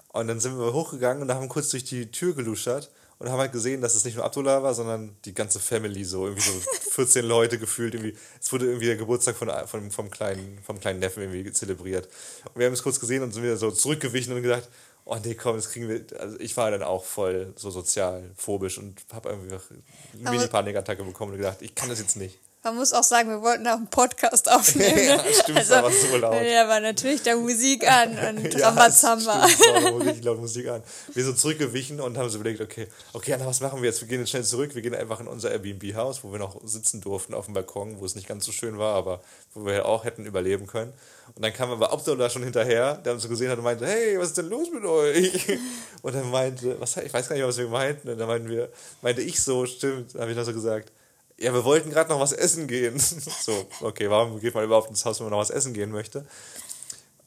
Und 0.09 0.27
dann 0.27 0.39
sind 0.39 0.57
wir 0.57 0.73
hochgegangen 0.73 1.21
und 1.21 1.31
haben 1.31 1.47
kurz 1.47 1.69
durch 1.69 1.83
die 1.85 2.11
Tür 2.11 2.33
geluschert 2.33 2.89
und 3.19 3.29
haben 3.29 3.39
halt 3.39 3.51
gesehen, 3.51 3.81
dass 3.81 3.95
es 3.95 4.05
nicht 4.05 4.15
nur 4.15 4.25
Abdullah 4.25 4.61
war, 4.61 4.73
sondern 4.73 5.15
die 5.25 5.33
ganze 5.33 5.59
Family, 5.59 6.03
so 6.03 6.25
irgendwie 6.27 6.49
so 6.49 6.61
14 6.91 7.25
Leute 7.25 7.57
gefühlt. 7.57 7.95
Irgendwie. 7.95 8.15
Es 8.39 8.51
wurde 8.51 8.65
irgendwie 8.65 8.85
der 8.85 8.97
Geburtstag 8.97 9.35
von, 9.35 9.49
von, 9.65 9.91
vom, 9.91 10.11
kleinen, 10.11 10.59
vom 10.63 10.79
kleinen 10.79 10.99
Neffen 10.99 11.23
irgendwie 11.23 11.51
zelebriert. 11.51 12.07
Und 12.45 12.59
wir 12.59 12.67
haben 12.67 12.73
es 12.73 12.83
kurz 12.83 12.99
gesehen 12.99 13.23
und 13.23 13.33
sind 13.33 13.43
wieder 13.43 13.57
so 13.57 13.71
zurückgewichen 13.71 14.33
und 14.33 14.43
gedacht, 14.43 14.67
oh 15.07 15.17
nee, 15.23 15.35
komm, 15.35 15.55
das 15.55 15.69
kriegen 15.69 15.87
wir. 15.89 16.05
Also 16.19 16.39
ich 16.39 16.55
war 16.57 16.69
dann 16.71 16.83
auch 16.83 17.03
voll 17.03 17.53
so 17.55 17.69
sozial 17.71 18.29
phobisch 18.35 18.77
und 18.77 19.01
habe 19.13 19.29
irgendwie 19.29 19.55
eine 19.55 20.29
Mini-Panikattacke 20.31 21.03
bekommen 21.03 21.31
und 21.31 21.37
gedacht, 21.37 21.61
ich 21.61 21.73
kann 21.75 21.89
das 21.89 21.99
jetzt 21.99 22.17
nicht. 22.17 22.39
Man 22.67 22.75
muss 22.75 22.91
auch 22.91 23.03
sagen, 23.03 23.29
wir 23.29 23.41
wollten 23.41 23.65
auch 23.65 23.77
einen 23.77 23.87
Podcast 23.87 24.51
aufnehmen. 24.51 24.97
ja, 24.97 25.23
stimmt, 25.41 25.59
also, 25.59 25.75
aber 25.75 25.89
so 25.89 26.17
laut. 26.17 26.43
Ja, 26.43 26.67
war 26.67 26.81
natürlich 26.81 27.23
da 27.23 27.33
Musik 27.37 27.89
an 27.89 28.09
und 28.09 28.53
ja, 28.59 28.67
Rambazamba. 28.67 29.47
Stimmt, 29.47 30.25
laut 30.25 30.41
Musik 30.41 30.67
an. 30.67 30.83
Wir 31.13 31.23
sind 31.23 31.39
zurückgewichen 31.39 32.01
und 32.01 32.17
haben 32.17 32.29
so 32.29 32.39
überlegt, 32.39 32.59
okay, 32.59 32.87
okay, 33.13 33.35
Anna, 33.35 33.45
was 33.45 33.61
machen 33.61 33.81
wir 33.81 33.87
jetzt? 33.87 34.01
Wir 34.01 34.09
gehen 34.09 34.19
jetzt 34.19 34.31
schnell 34.31 34.43
zurück. 34.43 34.75
Wir 34.75 34.81
gehen 34.81 34.93
einfach 34.93 35.21
in 35.21 35.27
unser 35.27 35.49
Airbnb-Haus, 35.51 36.25
wo 36.25 36.33
wir 36.33 36.39
noch 36.39 36.59
sitzen 36.65 36.99
durften 36.99 37.33
auf 37.33 37.45
dem 37.45 37.53
Balkon, 37.53 38.01
wo 38.01 38.05
es 38.05 38.15
nicht 38.15 38.27
ganz 38.27 38.45
so 38.45 38.51
schön 38.51 38.77
war, 38.77 38.95
aber 38.95 39.21
wo 39.53 39.65
wir 39.65 39.85
auch 39.85 40.03
hätten 40.03 40.25
überleben 40.25 40.67
können. 40.67 40.91
Und 41.35 41.45
dann 41.45 41.53
kam 41.53 41.71
aber 41.71 41.93
Abdullah 41.93 42.29
schon 42.29 42.43
hinterher, 42.43 42.95
der 42.95 43.13
uns 43.13 43.23
so 43.23 43.29
gesehen 43.29 43.49
hat 43.49 43.57
und 43.57 43.63
meinte, 43.63 43.87
hey, 43.87 44.19
was 44.19 44.27
ist 44.27 44.37
denn 44.39 44.49
los 44.49 44.67
mit 44.73 44.83
euch? 44.83 45.57
Und 46.01 46.15
er 46.15 46.23
meinte, 46.23 46.79
was, 46.79 46.97
ich 46.97 47.13
weiß 47.13 47.29
gar 47.29 47.35
nicht, 47.35 47.45
was 47.45 47.57
wir 47.57 47.67
meinten. 47.67 48.09
Und 48.09 48.17
dann 48.17 48.27
meinten 48.27 48.49
wir, 48.49 48.69
meinte 49.01 49.21
ich 49.21 49.41
so, 49.41 49.65
stimmt, 49.65 50.15
habe 50.15 50.31
ich 50.31 50.37
noch 50.37 50.45
so 50.45 50.53
gesagt, 50.53 50.91
ja, 51.39 51.53
wir 51.53 51.63
wollten 51.63 51.89
gerade 51.89 52.09
noch 52.09 52.19
was 52.19 52.33
essen 52.33 52.67
gehen. 52.67 52.99
so, 52.99 53.67
okay, 53.81 54.09
warum 54.09 54.39
geht 54.39 54.55
man 54.55 54.63
überhaupt 54.63 54.89
ins 54.89 55.05
Haus, 55.05 55.19
wenn 55.19 55.25
man 55.25 55.31
noch 55.31 55.39
was 55.39 55.49
essen 55.49 55.73
gehen 55.73 55.91
möchte? 55.91 56.25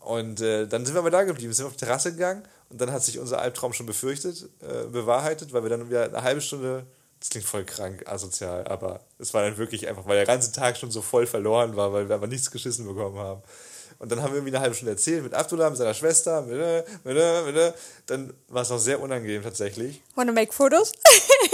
Und 0.01 0.41
äh, 0.41 0.67
dann 0.67 0.85
sind 0.85 0.95
wir 0.95 1.03
mal 1.03 1.11
da 1.11 1.23
geblieben, 1.25 1.53
sind 1.53 1.67
auf 1.67 1.73
die 1.77 1.85
Terrasse 1.85 2.13
gegangen 2.13 2.43
und 2.71 2.81
dann 2.81 2.91
hat 2.91 3.03
sich 3.03 3.19
unser 3.19 3.41
Albtraum 3.41 3.73
schon 3.73 3.87
befürchtet, 3.87 4.49
äh, 4.61 4.87
bewahrheitet, 4.89 5.53
weil 5.53 5.63
wir 5.63 5.71
dann 5.71 5.89
wieder 5.89 6.05
eine 6.05 6.23
halbe 6.23 6.41
Stunde, 6.41 6.87
das 7.21 7.29
klingt 7.29 7.47
voll 7.47 7.65
krank, 7.65 8.09
asozial, 8.09 8.67
aber 8.67 9.01
es 9.19 9.35
war 9.35 9.43
dann 9.43 9.59
wirklich 9.59 9.87
einfach, 9.89 10.07
weil 10.07 10.17
der 10.17 10.27
ganze 10.27 10.53
Tag 10.53 10.79
schon 10.79 10.91
so 10.91 11.03
voll 11.03 11.27
verloren 11.27 11.77
war, 11.77 11.93
weil 11.93 12.09
wir 12.09 12.15
aber 12.15 12.27
nichts 12.27 12.51
geschissen 12.51 12.87
bekommen 12.87 13.19
haben. 13.19 13.43
Und 14.01 14.11
dann 14.11 14.23
haben 14.23 14.31
wir 14.31 14.39
irgendwie 14.39 14.55
eine 14.55 14.63
halbe 14.63 14.75
Stunde 14.75 14.93
erzählt 14.93 15.23
mit 15.23 15.35
Abdullah, 15.35 15.69
mit 15.69 15.77
seiner 15.77 15.93
Schwester, 15.93 16.41
mit, 16.41 16.59
mit, 17.05 17.55
mit, 17.55 17.75
dann 18.07 18.33
war 18.49 18.63
es 18.63 18.71
noch 18.71 18.79
sehr 18.79 18.99
unangenehm 18.99 19.43
tatsächlich. 19.43 20.01
Wanna 20.15 20.33
make 20.33 20.55
photos? 20.55 20.93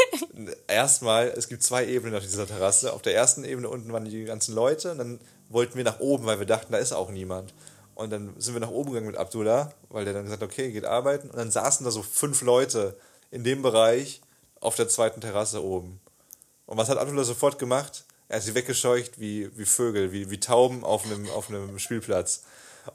Erstmal, 0.68 1.26
es 1.36 1.48
gibt 1.48 1.64
zwei 1.64 1.84
Ebenen 1.84 2.14
auf 2.14 2.22
dieser 2.22 2.46
Terrasse. 2.46 2.92
Auf 2.92 3.02
der 3.02 3.16
ersten 3.16 3.44
Ebene 3.44 3.68
unten 3.68 3.92
waren 3.92 4.04
die 4.04 4.24
ganzen 4.24 4.54
Leute 4.54 4.92
und 4.92 4.98
dann 4.98 5.20
wollten 5.48 5.76
wir 5.76 5.82
nach 5.82 5.98
oben, 5.98 6.24
weil 6.26 6.38
wir 6.38 6.46
dachten, 6.46 6.70
da 6.70 6.78
ist 6.78 6.92
auch 6.92 7.10
niemand. 7.10 7.52
Und 7.96 8.10
dann 8.10 8.32
sind 8.38 8.54
wir 8.54 8.60
nach 8.60 8.70
oben 8.70 8.90
gegangen 8.90 9.08
mit 9.08 9.16
Abdullah, 9.16 9.72
weil 9.88 10.04
der 10.04 10.14
dann 10.14 10.22
gesagt 10.22 10.42
hat, 10.42 10.48
okay, 10.48 10.70
geht 10.70 10.84
arbeiten. 10.84 11.28
Und 11.30 11.36
dann 11.36 11.50
saßen 11.50 11.84
da 11.84 11.90
so 11.90 12.02
fünf 12.02 12.42
Leute 12.42 12.96
in 13.32 13.42
dem 13.42 13.62
Bereich 13.62 14.20
auf 14.60 14.76
der 14.76 14.88
zweiten 14.88 15.20
Terrasse 15.20 15.64
oben. 15.64 15.98
Und 16.66 16.78
was 16.78 16.88
hat 16.88 16.98
Abdullah 16.98 17.24
sofort 17.24 17.58
gemacht? 17.58 18.04
Er 18.28 18.36
hat 18.36 18.42
sie 18.42 18.54
weggescheucht 18.54 19.20
wie, 19.20 19.56
wie 19.56 19.64
Vögel, 19.64 20.12
wie, 20.12 20.30
wie 20.30 20.40
Tauben 20.40 20.84
auf 20.84 21.04
einem, 21.04 21.28
auf 21.30 21.48
einem 21.48 21.78
Spielplatz. 21.78 22.42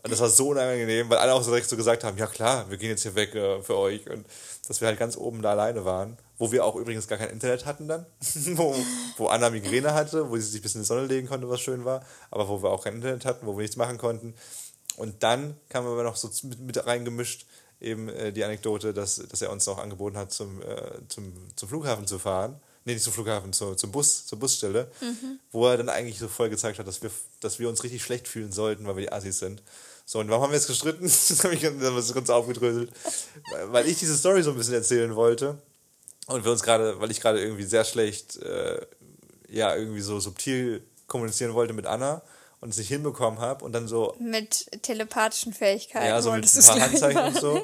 Und 0.04 0.12
das 0.12 0.20
war 0.20 0.30
so 0.30 0.50
unangenehm, 0.50 1.10
weil 1.10 1.18
alle 1.18 1.34
auch 1.34 1.42
so 1.42 1.52
direkt 1.52 1.70
so 1.70 1.76
gesagt 1.76 2.04
haben, 2.04 2.18
ja 2.18 2.28
klar, 2.28 2.70
wir 2.70 2.78
gehen 2.78 2.90
jetzt 2.90 3.04
hier 3.04 3.16
weg 3.16 3.36
äh, 3.36 3.62
für 3.62 3.78
euch. 3.78 4.10
Und 4.10 4.26
dass 4.68 4.82
wir 4.82 4.88
halt 4.88 5.00
ganz 5.00 5.18
oben 5.18 5.42
da 5.42 5.52
alleine 5.52 5.86
waren. 5.86 6.18
Wo 6.38 6.52
wir 6.52 6.66
auch 6.66 6.76
übrigens 6.76 7.08
gar 7.08 7.18
kein 7.18 7.30
Internet 7.30 7.66
hatten 7.66 7.88
dann. 7.88 8.06
wo, 8.56 8.76
wo 9.18 9.28
Anna 9.28 9.50
Migräne 9.50 9.94
hatte, 9.94 10.30
wo 10.30 10.36
sie 10.38 10.44
sich 10.44 10.60
ein 10.60 10.64
bisschen 10.64 10.80
in 10.80 10.84
die 10.84 10.88
Sonne 10.88 11.06
legen 11.06 11.28
konnte, 11.28 11.50
was 11.50 11.62
schön 11.62 11.86
war. 11.86 12.06
Aber 12.30 12.48
wo 12.48 12.64
wir 12.64 12.70
auch 12.70 12.84
kein 12.84 12.96
Internet 12.96 13.26
hatten, 13.26 13.46
wo 13.46 13.58
wir 13.58 13.62
nichts 13.62 13.78
machen 13.78 13.98
konnten. 13.98 14.34
Und 14.98 15.24
dann 15.24 15.56
kam 15.70 15.86
aber 15.86 16.04
noch 16.04 16.16
so 16.16 16.30
mit, 16.48 16.60
mit 16.60 16.86
reingemischt 16.86 17.46
eben 17.80 18.10
äh, 18.10 18.32
die 18.32 18.44
Anekdote, 18.44 18.94
dass, 18.94 19.16
dass 19.16 19.42
er 19.42 19.52
uns 19.52 19.66
noch 19.66 19.78
angeboten 19.78 20.18
hat, 20.18 20.32
zum, 20.32 20.62
äh, 20.62 21.08
zum, 21.08 21.34
zum 21.56 21.70
Flughafen 21.70 22.06
zu 22.06 22.20
fahren 22.20 22.60
nee, 22.86 22.94
nicht 22.94 23.04
zum 23.04 23.14
Flughafen, 23.14 23.54
zu, 23.54 23.76
zum 23.76 23.92
Bus, 23.92 24.26
zur 24.26 24.40
Busstelle, 24.40 24.92
mhm. 25.02 25.40
wo 25.52 25.68
er 25.68 25.78
dann 25.78 25.90
eigentlich 25.90 26.20
so 26.20 26.28
voll 26.28 26.50
gezeigt 26.50 26.80
hat, 26.80 26.88
dass 26.88 27.02
wir, 27.02 27.12
dass 27.40 27.60
wir 27.60 27.70
uns 27.70 27.84
richtig 27.84 28.04
schlecht 28.04 28.28
fühlen 28.28 28.52
sollten, 28.52 28.86
weil 28.86 28.96
wir 28.96 29.04
die 29.04 29.12
Assis 29.12 29.40
sind. 29.40 29.62
So, 30.06 30.20
und 30.20 30.30
warum 30.30 30.44
haben 30.44 30.52
wir 30.52 30.58
jetzt 30.58 30.68
gestritten? 30.68 31.04
das 31.04 31.44
habe 31.44 31.56
ich 31.56 31.62
ganz, 31.62 32.14
ganz 32.14 32.30
aufgedröselt. 32.30 32.92
weil 33.68 33.88
ich 33.88 34.00
diese 34.00 34.18
Story 34.18 34.44
so 34.44 34.52
ein 34.52 34.58
bisschen 34.58 34.74
erzählen 34.74 35.16
wollte. 35.16 35.58
Und 36.28 36.44
wir 36.44 36.52
uns 36.52 36.64
gerade, 36.64 37.00
weil 37.00 37.12
ich 37.12 37.20
gerade 37.20 37.42
irgendwie 37.42 37.64
sehr 37.64 37.84
schlecht, 37.84 38.38
äh, 38.38 38.86
ja, 39.50 39.76
irgendwie 39.76 40.02
so 40.02 40.20
subtil 40.20 40.84
kommunizieren 41.08 41.54
wollte 41.54 41.74
mit 41.74 41.86
Anna 41.86 42.22
und 42.62 42.70
es 42.70 42.78
nicht 42.78 42.88
hinbekommen 42.88 43.40
habe 43.40 43.66
und 43.66 43.74
dann 43.74 43.88
so. 43.88 44.16
Mit 44.20 44.66
telepathischen 44.84 45.52
Fähigkeiten. 45.52 46.06
Ja, 46.06 46.22
so 46.22 46.32
mit 46.32 46.46
ein 46.46 46.64
paar 46.64 46.80
Handzeichen 46.80 47.24
und 47.24 47.38
so. 47.38 47.64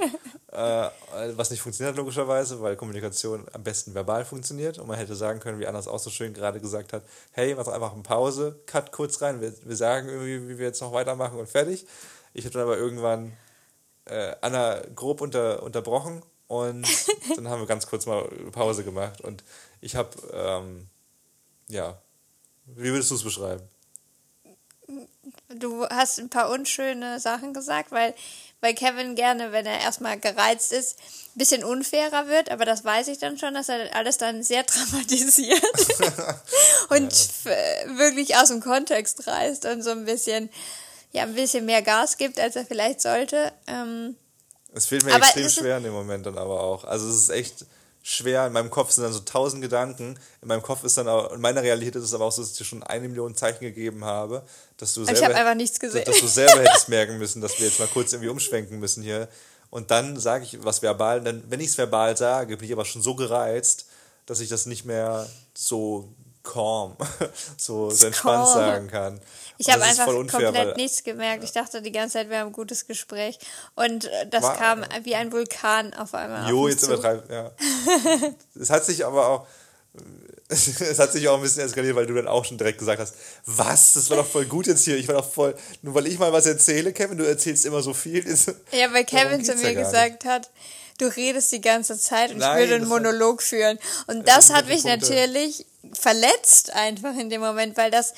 Äh, 0.52 0.90
was 1.36 1.50
nicht 1.50 1.62
funktioniert 1.62 1.98
logischerweise, 1.98 2.62
weil 2.62 2.78
Kommunikation 2.78 3.46
am 3.52 3.64
besten 3.64 3.94
verbal 3.94 4.24
funktioniert 4.24 4.78
und 4.80 4.88
man 4.88 4.98
hätte 4.98 5.14
sagen 5.14 5.42
können, 5.42 5.60
wie 5.60 5.68
Anna 5.68 5.80
es 5.80 5.90
auch 5.90 6.00
so 6.00 6.10
schön 6.10 6.34
gerade 6.34 6.62
gesagt 6.62 6.94
hat, 6.94 7.04
hey, 7.32 7.54
mach 7.54 7.68
einfach 7.68 7.92
eine 7.92 8.04
Pause, 8.04 8.58
cut 8.66 8.94
kurz 8.94 9.22
rein, 9.22 9.42
wir, 9.42 9.54
wir 9.66 9.76
sagen 9.76 10.08
irgendwie, 10.08 10.48
wie 10.48 10.58
wir 10.58 10.68
jetzt 10.68 10.82
noch 10.82 10.94
weitermachen 10.94 11.38
und 11.38 11.50
fertig. 11.50 11.86
Ich 12.34 12.46
habe 12.46 12.54
dann 12.54 12.62
aber 12.62 12.78
irgendwann 12.78 13.34
äh, 14.06 14.36
Anna 14.40 14.82
grob 14.96 15.20
unter, 15.20 15.64
unterbrochen 15.64 16.24
und 16.48 16.88
dann 17.36 17.50
haben 17.50 17.60
wir 17.60 17.68
ganz 17.68 17.86
kurz 17.88 18.06
mal 18.06 18.24
Pause 18.54 18.86
gemacht 18.86 19.20
und 19.20 19.44
ich 19.82 19.98
habe, 19.98 20.12
ähm, 20.32 20.88
ja, 21.68 21.98
wie 22.68 22.92
würdest 22.92 23.12
du 23.12 23.16
es 23.16 23.24
beschreiben? 23.24 23.64
Du 25.50 25.86
hast 25.88 26.20
ein 26.20 26.30
paar 26.30 26.50
unschöne 26.50 27.20
Sachen 27.20 27.54
gesagt, 27.54 27.92
weil, 27.92 28.14
weil 28.62 28.74
Kevin 28.74 29.16
gerne, 29.16 29.52
wenn 29.52 29.66
er 29.66 29.80
erstmal 29.82 30.20
gereizt 30.20 30.72
ist, 30.74 30.98
ein 31.36 31.38
bisschen 31.38 31.64
unfairer 31.64 32.28
wird, 32.28 32.50
aber 32.50 32.66
das 32.66 32.84
weiß 32.84 33.08
ich 33.10 33.20
dann 33.20 33.38
schon, 33.38 33.54
dass 33.54 33.70
er 33.70 33.96
alles 33.96 34.18
dann 34.18 34.44
sehr 34.44 34.64
dramatisiert 34.64 35.62
und 36.90 37.14
ja. 37.46 37.98
wirklich 37.98 38.36
aus 38.38 38.50
dem 38.50 38.62
Kontext 38.62 39.28
reißt 39.28 39.66
und 39.66 39.84
so 39.84 39.92
ein 39.92 40.06
bisschen, 40.06 40.50
ja, 41.12 41.24
ein 41.24 41.36
bisschen 41.36 41.66
mehr 41.66 41.82
Gas 41.82 42.18
gibt, 42.18 42.40
als 42.40 42.56
er 42.56 42.66
vielleicht 42.66 43.02
sollte. 43.02 43.52
Ähm, 43.68 44.16
es 44.74 44.86
fehlt 44.86 45.06
mir 45.06 45.16
extrem 45.16 45.50
schwer 45.50 45.78
in 45.78 45.84
dem 45.84 45.94
Moment 45.94 46.26
dann 46.26 46.38
aber 46.38 46.62
auch. 46.62 46.84
Also 46.84 47.08
es 47.10 47.16
ist 47.16 47.30
echt 47.30 47.66
schwer. 48.08 48.48
In 48.48 48.54
meinem 48.54 48.70
Kopf 48.70 48.92
sind 48.92 49.04
dann 49.04 49.12
so 49.12 49.20
tausend 49.20 49.62
Gedanken. 49.62 50.18
In 50.42 50.48
meinem 50.48 50.62
Kopf 50.62 50.84
ist 50.86 50.98
dann 50.98 51.10
auch, 51.10 51.34
in 51.34 51.42
meiner 51.42 51.62
Realität 51.62 51.96
ist 51.96 52.04
es 52.04 52.14
aber 52.14 52.26
auch 52.26 52.32
so, 52.32 52.42
dass 52.42 52.52
ich 52.52 52.58
dir 52.58 52.64
schon 52.64 52.82
eine 52.84 53.08
Million 53.08 53.36
Zeichen 53.36 53.60
gegeben 53.60 54.06
habe, 54.06 54.44
dass 54.78 54.94
du 54.94 55.04
selber, 55.04 55.20
ich 55.20 55.36
einfach 55.36 55.56
nichts 55.56 55.80
gesehen. 55.80 56.06
Dass, 56.06 56.20
du 56.20 56.28
selber 56.28 56.62
hättest 56.62 56.88
merken 56.88 57.18
müssen, 57.18 57.42
dass 57.42 57.60
wir 57.60 57.68
jetzt 57.68 57.80
mal 57.80 57.90
kurz 57.90 58.14
irgendwie 58.14 58.30
umschwenken 58.30 58.80
müssen 58.80 59.04
hier. 59.04 59.28
Und 59.70 59.92
dann 59.92 60.18
sage 60.18 60.46
ich 60.46 60.64
was 60.64 60.82
verbal. 60.82 61.22
Dann, 61.22 61.44
wenn 61.50 61.60
ich 61.60 61.68
es 61.68 61.78
verbal 61.78 62.16
sage, 62.16 62.56
bin 62.56 62.66
ich 62.66 62.72
aber 62.72 62.86
schon 62.86 63.02
so 63.02 63.14
gereizt, 63.14 63.88
dass 64.26 64.40
ich 64.40 64.48
das 64.48 64.66
nicht 64.66 64.86
mehr 64.86 65.28
so 65.54 66.08
calm, 66.44 66.96
so, 67.58 67.90
so 67.90 68.08
entspannt 68.08 68.46
calm. 68.46 68.56
sagen 68.56 68.88
kann. 68.88 69.22
Ich 69.58 69.70
habe 69.70 69.84
einfach 69.84 70.08
unfair, 70.08 70.52
komplett 70.52 70.78
nichts 70.78 71.04
gemerkt. 71.04 71.44
Ich 71.44 71.52
dachte 71.52 71.82
die 71.82 71.92
ganze 71.92 72.14
Zeit, 72.14 72.30
wir 72.30 72.40
haben 72.40 72.48
ein 72.48 72.54
gutes 72.54 72.88
Gespräch. 72.88 73.40
Und 73.76 74.06
äh, 74.06 74.28
das 74.30 74.44
war, 74.44 74.58
kam 74.58 74.86
wie 75.04 75.16
ein 75.16 75.32
Vulkan 75.32 75.94
auf 75.94 76.14
einmal. 76.14 76.50
Jo, 76.50 76.68
jetzt 76.68 76.84
übertreibt, 76.84 77.30
ja. 77.32 77.52
es 78.60 78.70
hat 78.70 78.86
sich 78.86 79.06
aber 79.06 79.28
auch. 79.28 79.48
Es 80.50 80.98
hat 80.98 81.12
sich 81.12 81.28
auch 81.28 81.36
ein 81.36 81.42
bisschen 81.42 81.66
eskaliert, 81.66 81.98
weil 81.98 82.06
du 82.06 82.14
dann 82.14 82.30
auch 82.30 82.46
schon 82.46 82.58
direkt 82.58 82.80
gesagt 82.80 83.02
hast, 83.02 83.16
was, 83.46 83.92
das 83.96 84.10
war 84.10 84.16
doch 84.16 84.26
voll 84.26 84.46
gut 84.46 84.66
jetzt 84.66 84.86
hier. 84.86 84.96
Ich 84.96 85.06
war 85.10 85.16
doch 85.16 85.30
voll, 85.30 85.54
nur 85.82 85.94
weil 85.94 86.08
ich 86.08 86.18
mal 86.20 86.32
was 86.32 86.46
erzähle, 86.46 86.94
Kevin, 86.94 87.18
du 87.18 87.28
erzählst 87.28 87.66
immer 87.66 87.82
so 87.82 87.94
viel. 87.94 88.24
Ja, 88.72 88.94
weil 88.94 89.04
Kevin 89.04 89.44
zu 89.44 89.56
mir 89.56 89.76
gesagt 89.76 90.24
hat, 90.24 90.50
du 90.98 91.08
redest 91.08 91.52
die 91.52 91.60
ganze 91.60 92.00
Zeit 92.00 92.32
und 92.32 92.38
Nein, 92.38 92.64
ich 92.64 92.64
würde 92.64 92.76
einen 92.76 92.88
Monolog 92.88 93.42
führen. 93.42 93.78
Und 94.08 94.28
das, 94.28 94.48
das 94.48 94.56
hat 94.56 94.68
mich 94.68 94.84
Punkte. 94.84 95.10
natürlich 95.10 95.66
verletzt 95.94 96.74
einfach 96.74 97.16
in 97.18 97.30
dem 97.30 97.42
Moment, 97.42 97.78
weil 97.78 97.92
das 97.92 98.14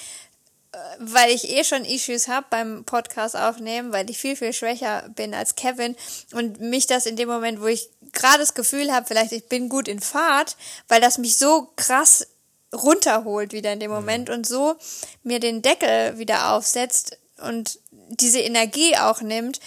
weil 0.99 1.31
ich 1.31 1.49
eh 1.49 1.63
schon 1.63 1.83
Issues 1.85 2.27
habe 2.27 2.45
beim 2.49 2.83
Podcast 2.85 3.35
aufnehmen, 3.35 3.91
weil 3.91 4.09
ich 4.09 4.17
viel, 4.17 4.35
viel 4.35 4.53
schwächer 4.53 5.09
bin 5.15 5.33
als 5.33 5.55
Kevin 5.55 5.95
und 6.33 6.59
mich 6.59 6.85
das 6.85 7.05
in 7.05 7.15
dem 7.15 7.27
Moment, 7.27 7.61
wo 7.61 7.67
ich 7.67 7.89
gerade 8.13 8.39
das 8.39 8.53
Gefühl 8.53 8.91
habe, 8.91 9.07
vielleicht 9.07 9.31
ich 9.31 9.47
bin 9.47 9.69
gut 9.69 9.87
in 9.87 9.99
Fahrt, 9.99 10.57
weil 10.87 11.01
das 11.01 11.17
mich 11.17 11.37
so 11.37 11.71
krass 11.75 12.27
runterholt 12.73 13.51
wieder 13.51 13.73
in 13.73 13.79
dem. 13.79 13.89
Moment 13.89 14.29
und 14.29 14.45
so 14.45 14.75
mir 15.23 15.39
den 15.39 15.61
Deckel 15.63 16.17
wieder 16.19 16.53
aufsetzt 16.53 17.17
und 17.41 17.79
diese 17.91 18.39
Energie 18.39 18.95
auch 18.95 19.21
nimmt, 19.21 19.59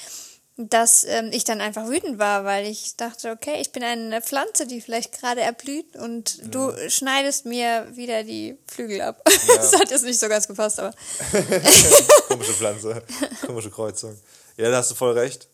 dass 0.56 1.04
ähm, 1.04 1.30
ich 1.32 1.44
dann 1.44 1.60
einfach 1.60 1.88
wütend 1.88 2.18
war, 2.18 2.44
weil 2.44 2.66
ich 2.66 2.96
dachte, 2.96 3.30
okay, 3.30 3.60
ich 3.60 3.72
bin 3.72 3.82
eine 3.82 4.20
Pflanze, 4.20 4.66
die 4.66 4.80
vielleicht 4.80 5.18
gerade 5.18 5.40
erblüht 5.40 5.96
und 5.96 6.38
ja. 6.38 6.44
du 6.48 6.90
schneidest 6.90 7.46
mir 7.46 7.88
wieder 7.94 8.22
die 8.22 8.58
Flügel 8.66 9.00
ab. 9.00 9.22
Ja. 9.26 9.56
das 9.56 9.72
hat 9.72 9.90
jetzt 9.90 10.04
nicht 10.04 10.20
so 10.20 10.28
ganz 10.28 10.46
gepasst, 10.46 10.78
aber. 10.78 10.94
Komische 12.28 12.52
Pflanze, 12.52 13.02
komische 13.46 13.70
Kreuzung. 13.70 14.18
Ja, 14.56 14.70
da 14.70 14.76
hast 14.76 14.90
du 14.90 14.94
voll 14.94 15.12
recht. 15.12 15.48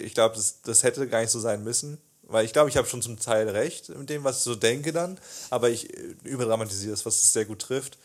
Ich 0.00 0.14
glaube, 0.14 0.34
das, 0.34 0.60
das 0.62 0.82
hätte 0.82 1.06
gar 1.06 1.20
nicht 1.20 1.30
so 1.30 1.40
sein 1.40 1.62
müssen. 1.62 1.98
Weil 2.22 2.44
ich 2.44 2.52
glaube, 2.52 2.70
ich 2.70 2.76
habe 2.76 2.86
schon 2.86 3.02
zum 3.02 3.18
Teil 3.18 3.48
recht 3.48 3.88
mit 3.88 4.08
dem, 4.08 4.22
was 4.22 4.38
ich 4.38 4.42
so 4.44 4.54
denke 4.54 4.92
dann, 4.92 5.18
aber 5.50 5.68
ich 5.68 5.92
äh, 5.92 6.14
überdramatisiere 6.22 6.94
es, 6.94 7.04
was 7.04 7.16
es 7.16 7.32
sehr 7.32 7.44
gut 7.44 7.60
trifft. 7.60 7.98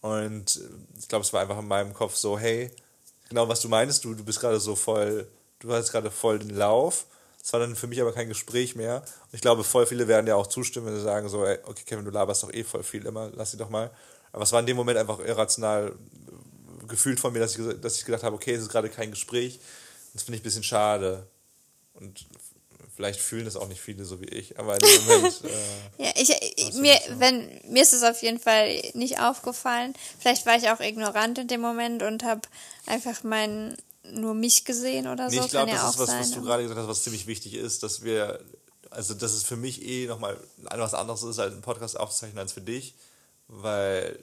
Und 0.00 0.56
äh, 0.56 0.98
ich 0.98 1.08
glaube, 1.08 1.24
es 1.24 1.32
war 1.32 1.42
einfach 1.42 1.58
in 1.58 1.68
meinem 1.68 1.92
Kopf 1.92 2.16
so, 2.16 2.38
hey, 2.38 2.70
genau 3.28 3.48
was 3.48 3.60
du 3.60 3.68
meinst, 3.68 4.04
du, 4.04 4.14
du 4.14 4.24
bist 4.24 4.40
gerade 4.40 4.60
so 4.60 4.76
voll 4.76 5.26
du 5.60 5.72
hast 5.72 5.92
gerade 5.92 6.10
voll 6.10 6.38
den 6.38 6.50
Lauf. 6.50 7.06
Das 7.40 7.52
war 7.52 7.60
dann 7.60 7.76
für 7.76 7.86
mich 7.86 8.00
aber 8.00 8.12
kein 8.12 8.28
Gespräch 8.28 8.74
mehr. 8.74 9.02
Und 9.22 9.34
ich 9.34 9.40
glaube, 9.40 9.62
voll 9.62 9.86
viele 9.86 10.08
werden 10.08 10.26
ja 10.26 10.34
auch 10.34 10.48
zustimmen, 10.48 10.86
wenn 10.86 10.96
sie 10.96 11.02
sagen 11.02 11.28
so, 11.28 11.44
ey, 11.44 11.58
okay, 11.64 11.82
Kevin, 11.86 12.04
du 12.04 12.10
laberst 12.10 12.42
doch 12.42 12.52
eh 12.52 12.64
voll 12.64 12.82
viel 12.82 13.06
immer, 13.06 13.30
lass 13.34 13.52
sie 13.52 13.56
doch 13.56 13.70
mal. 13.70 13.90
Aber 14.32 14.42
es 14.42 14.52
war 14.52 14.60
in 14.60 14.66
dem 14.66 14.76
Moment 14.76 14.98
einfach 14.98 15.20
irrational 15.20 15.92
gefühlt 16.88 17.20
von 17.20 17.32
mir, 17.32 17.38
dass 17.38 17.56
ich, 17.56 17.80
dass 17.80 17.96
ich 17.96 18.04
gedacht 18.04 18.22
habe, 18.22 18.34
okay, 18.34 18.52
es 18.52 18.62
ist 18.62 18.68
gerade 18.68 18.88
kein 18.88 19.10
Gespräch. 19.10 19.60
Das 20.12 20.24
finde 20.24 20.36
ich 20.36 20.42
ein 20.42 20.44
bisschen 20.44 20.62
schade. 20.62 21.26
Und 21.94 22.26
Vielleicht 22.96 23.20
fühlen 23.20 23.44
das 23.44 23.56
auch 23.56 23.68
nicht 23.68 23.82
viele 23.82 24.06
so 24.06 24.22
wie 24.22 24.28
ich, 24.28 24.58
aber 24.58 24.72
in 24.72 24.80
dem 24.80 25.04
Moment. 25.06 25.42
Äh, 25.44 26.02
ja, 26.02 26.10
ich, 26.16 26.30
ich 26.56 26.72
mir, 26.76 26.98
wenn, 27.18 27.60
mir 27.68 27.82
ist 27.82 27.92
es 27.92 28.02
auf 28.02 28.22
jeden 28.22 28.40
Fall 28.40 28.80
nicht 28.94 29.20
aufgefallen. 29.20 29.92
Vielleicht 30.18 30.46
war 30.46 30.56
ich 30.56 30.70
auch 30.70 30.80
ignorant 30.80 31.36
in 31.36 31.46
dem 31.46 31.60
Moment 31.60 32.02
und 32.02 32.24
habe 32.24 32.40
einfach 32.86 33.22
mein, 33.22 33.76
nur 34.12 34.34
mich 34.34 34.64
gesehen 34.64 35.06
oder 35.06 35.28
so. 35.30 35.36
Nee, 35.36 35.44
ich 35.44 35.50
glaube, 35.50 35.66
Kann 35.70 35.76
ja 35.76 35.82
das 35.84 35.94
ist 35.94 36.00
was, 36.00 36.08
sein, 36.10 36.20
was 36.20 36.30
du 36.32 36.42
gerade 36.42 36.62
gesagt 36.62 36.80
hast, 36.80 36.88
was 36.88 37.02
ziemlich 37.02 37.26
wichtig 37.26 37.54
ist, 37.54 37.82
dass 37.82 38.02
wir, 38.02 38.40
also 38.90 39.14
dass 39.14 39.32
es 39.32 39.42
für 39.42 39.56
mich 39.56 39.82
eh 39.82 40.06
nochmal 40.06 40.36
was 40.76 40.94
anderes 40.94 41.22
ist, 41.22 41.38
als 41.38 41.52
einen 41.52 41.62
Podcast 41.62 41.98
aufzuzeichnen 41.98 42.38
als 42.38 42.52
für 42.52 42.60
dich, 42.60 42.94
weil, 43.48 44.18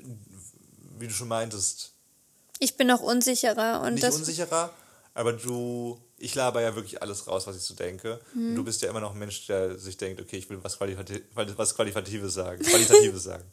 wie 1.00 1.08
du 1.08 1.14
schon 1.14 1.28
meintest, 1.28 1.92
Ich 2.60 2.78
bin 2.78 2.88
noch 2.88 3.02
unsicherer 3.02 3.82
und 3.82 3.94
nicht 3.96 4.04
das. 4.04 4.16
unsicherer, 4.16 4.72
aber 5.14 5.34
du, 5.34 6.00
ich 6.18 6.34
laber 6.36 6.62
ja 6.62 6.76
wirklich 6.76 7.02
alles 7.02 7.28
raus, 7.28 7.46
was 7.48 7.56
ich 7.56 7.62
so 7.64 7.74
denke. 7.74 8.20
Und 8.34 8.52
Mhm. 8.52 8.56
du 8.56 8.64
bist 8.64 8.82
ja 8.82 8.90
immer 8.90 9.00
noch 9.02 9.12
ein 9.14 9.20
Mensch, 9.20 9.46
der 9.48 9.78
sich 9.78 9.98
denkt, 9.98 10.22
okay, 10.22 10.38
ich 10.38 10.50
will 10.50 10.60
was, 10.64 10.78
Qualifati 10.78 11.24
was 11.36 11.76
Qualitatives 11.76 12.34
sagen, 12.34 12.62
Qualitatives 12.64 13.24
sagen. 13.24 13.44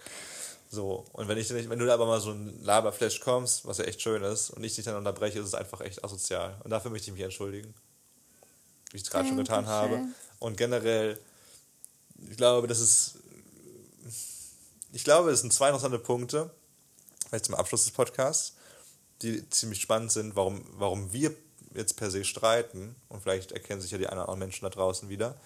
So, 0.73 1.05
und 1.15 1.27
wenn 1.27 1.37
ich 1.37 1.53
wenn 1.53 1.79
du 1.81 1.85
da 1.87 1.95
aber 1.95 2.07
mal 2.07 2.21
so 2.21 2.31
ein 2.31 2.63
Laberflash 2.63 3.19
kommst, 3.21 3.67
was 3.67 3.79
ja 3.79 3.85
echt 3.85 4.01
schön 4.01 4.23
ist, 4.23 4.51
und 4.51 4.63
ich 4.63 4.77
dich 4.77 4.85
dann 4.85 4.95
unterbreche, 4.95 5.41
ist 5.41 5.47
es 5.47 5.55
einfach 5.55 5.81
echt 5.81 6.05
asozial. 6.05 6.61
Und 6.63 6.71
dafür 6.71 6.93
möchte 6.93 7.09
ich 7.09 7.13
mich 7.13 7.25
entschuldigen. 7.25 7.75
Wie 8.93 8.97
ich 8.97 9.03
es 9.03 9.11
gerade 9.11 9.27
schon 9.27 9.37
getan 9.37 9.67
habe. 9.67 10.01
Und 10.39 10.57
generell, 10.57 11.19
ich 12.31 12.37
glaube, 12.37 12.69
das 12.69 12.79
ist. 12.79 13.15
Ich 14.93 15.03
glaube, 15.03 15.31
es 15.33 15.41
sind 15.41 15.53
zwei 15.53 15.69
interessante 15.69 15.99
Punkte, 15.99 16.51
vielleicht 17.29 17.47
zum 17.47 17.55
Abschluss 17.57 17.85
des 17.85 17.93
Podcasts, 17.93 18.55
die 19.23 19.49
ziemlich 19.51 19.81
spannend 19.81 20.13
sind, 20.13 20.35
warum, 20.35 20.65
warum 20.73 21.13
wir 21.13 21.35
jetzt 21.75 21.97
per 21.97 22.13
se 22.13 22.25
streiten. 22.25 22.95
Und 23.09 23.23
vielleicht 23.23 23.53
erkennen 23.53 23.81
sich 23.81 23.91
ja 23.91 23.99
die 23.99 24.07
ein 24.07 24.19
oder 24.19 24.23
anderen 24.23 24.41
Menschen 24.41 24.65
da 24.65 24.71
draußen 24.71 25.09
wieder. 25.09 25.37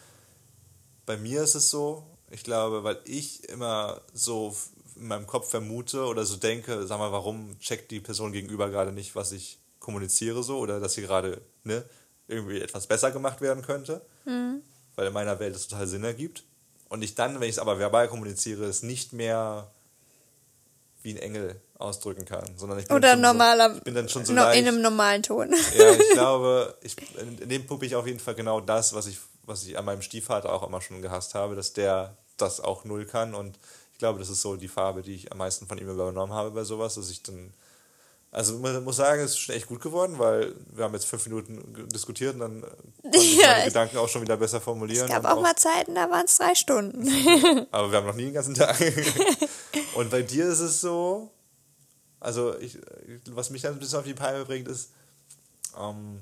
Bei 1.06 1.16
mir 1.16 1.42
ist 1.42 1.54
es 1.54 1.70
so, 1.70 2.06
ich 2.30 2.44
glaube, 2.44 2.84
weil 2.84 2.98
ich 3.04 3.48
immer 3.48 4.00
so 4.12 4.54
in 4.96 5.08
meinem 5.08 5.26
Kopf 5.26 5.50
vermute 5.50 6.04
oder 6.04 6.24
so 6.24 6.36
denke, 6.36 6.86
sag 6.86 6.98
mal, 6.98 7.12
warum 7.12 7.58
checkt 7.58 7.90
die 7.90 8.00
Person 8.00 8.32
gegenüber 8.32 8.70
gerade 8.70 8.92
nicht, 8.92 9.14
was 9.16 9.32
ich 9.32 9.58
kommuniziere 9.80 10.42
so 10.42 10.58
oder 10.58 10.80
dass 10.80 10.94
hier 10.94 11.04
gerade 11.04 11.42
ne, 11.64 11.84
irgendwie 12.28 12.60
etwas 12.60 12.86
besser 12.86 13.10
gemacht 13.10 13.40
werden 13.40 13.62
könnte, 13.62 14.00
weil 14.96 15.06
in 15.06 15.12
meiner 15.12 15.38
Welt 15.40 15.54
es 15.54 15.68
total 15.68 15.86
Sinn 15.86 16.04
ergibt. 16.04 16.44
Und 16.88 17.02
ich 17.02 17.14
dann, 17.14 17.34
wenn 17.40 17.48
ich 17.48 17.56
es 17.56 17.58
aber 17.58 17.78
verbal 17.78 18.08
kommuniziere, 18.08 18.64
es 18.64 18.82
nicht 18.82 19.12
mehr 19.12 19.70
wie 21.02 21.12
ein 21.12 21.18
Engel 21.18 21.60
ausdrücken 21.78 22.24
kann, 22.24 22.56
sondern 22.56 22.78
ich 22.78 22.88
bin 22.88 22.96
Oder 22.96 23.08
dann 23.08 23.18
schon 23.18 23.22
normaler. 23.22 23.70
so, 23.70 23.76
ich 23.76 23.82
bin 23.82 23.94
dann 23.94 24.08
schon 24.08 24.24
so 24.24 24.32
no, 24.32 24.42
leicht, 24.42 24.60
in 24.60 24.68
einem 24.68 24.80
normalen 24.80 25.22
Ton. 25.22 25.50
ja, 25.76 25.92
ich 25.92 26.10
glaube, 26.12 26.76
ich, 26.82 26.96
in, 27.18 27.48
dem 27.48 27.66
puppe 27.66 27.84
ich 27.84 27.94
auf 27.94 28.06
jeden 28.06 28.20
Fall 28.20 28.34
genau 28.34 28.60
das, 28.60 28.94
was 28.94 29.06
ich, 29.06 29.18
was 29.42 29.64
ich 29.64 29.76
an 29.76 29.84
meinem 29.84 30.00
Stiefvater 30.00 30.52
auch 30.52 30.66
immer 30.66 30.80
schon 30.80 31.02
gehasst 31.02 31.34
habe, 31.34 31.56
dass 31.56 31.74
der 31.74 32.16
das 32.38 32.60
auch 32.60 32.84
null 32.84 33.04
kann. 33.04 33.34
Und 33.34 33.58
glaube, 34.04 34.18
das 34.18 34.28
ist 34.28 34.42
so 34.42 34.56
die 34.56 34.68
Farbe, 34.68 35.00
die 35.00 35.14
ich 35.14 35.32
am 35.32 35.38
meisten 35.38 35.66
von 35.66 35.78
ihm 35.78 35.88
übernommen 35.88 36.32
habe 36.32 36.50
bei 36.50 36.64
sowas, 36.64 36.94
dass 36.94 37.08
ich 37.10 37.22
dann. 37.22 37.54
Also 38.30 38.58
man 38.58 38.82
muss 38.82 38.96
sagen, 38.96 39.22
es 39.22 39.30
ist 39.30 39.38
schon 39.38 39.54
echt 39.54 39.68
gut 39.68 39.80
geworden, 39.80 40.18
weil 40.18 40.54
wir 40.72 40.84
haben 40.84 40.92
jetzt 40.92 41.06
fünf 41.06 41.24
Minuten 41.26 41.88
diskutiert 41.88 42.34
und 42.34 42.40
dann 42.40 42.60
konnte 43.00 43.18
ich 43.18 43.36
Ja, 43.40 43.48
meine 43.48 43.64
Gedanken 43.66 43.96
auch 43.96 44.08
schon 44.08 44.22
wieder 44.22 44.36
besser 44.36 44.60
formulieren. 44.60 45.06
Es 45.06 45.10
gab 45.10 45.22
und 45.22 45.30
auch 45.30 45.40
mal 45.40 45.54
Zeiten, 45.54 45.94
da 45.94 46.10
waren 46.10 46.26
es 46.26 46.36
drei 46.36 46.54
Stunden. 46.56 47.06
aber 47.70 47.92
wir 47.92 47.98
haben 47.98 48.06
noch 48.06 48.16
nie 48.16 48.24
den 48.24 48.34
ganzen 48.34 48.54
Tag. 48.54 48.76
und 49.94 50.10
bei 50.10 50.22
dir 50.22 50.46
ist 50.46 50.58
es 50.58 50.80
so, 50.80 51.30
also 52.18 52.58
ich, 52.58 52.78
was 53.30 53.50
mich 53.50 53.62
dann 53.62 53.74
ein 53.74 53.78
bisschen 53.78 54.00
auf 54.00 54.04
die 54.04 54.14
Palme 54.14 54.44
bringt, 54.44 54.66
ist, 54.66 54.90
ähm, 55.78 56.18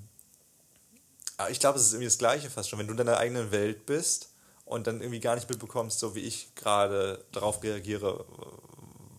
ah, 1.38 1.48
ich 1.48 1.60
glaube, 1.60 1.78
es 1.78 1.86
ist 1.86 1.92
irgendwie 1.94 2.08
das 2.08 2.18
Gleiche 2.18 2.50
fast 2.50 2.68
schon, 2.68 2.78
wenn 2.78 2.86
du 2.86 2.92
in 2.92 2.98
deiner 2.98 3.16
eigenen 3.16 3.50
Welt 3.52 3.86
bist 3.86 4.31
und 4.72 4.86
dann 4.86 5.00
irgendwie 5.00 5.20
gar 5.20 5.34
nicht 5.34 5.48
mitbekommst, 5.48 5.98
so 5.98 6.14
wie 6.14 6.20
ich 6.20 6.54
gerade 6.54 7.24
darauf 7.32 7.62
reagiere, 7.62 8.24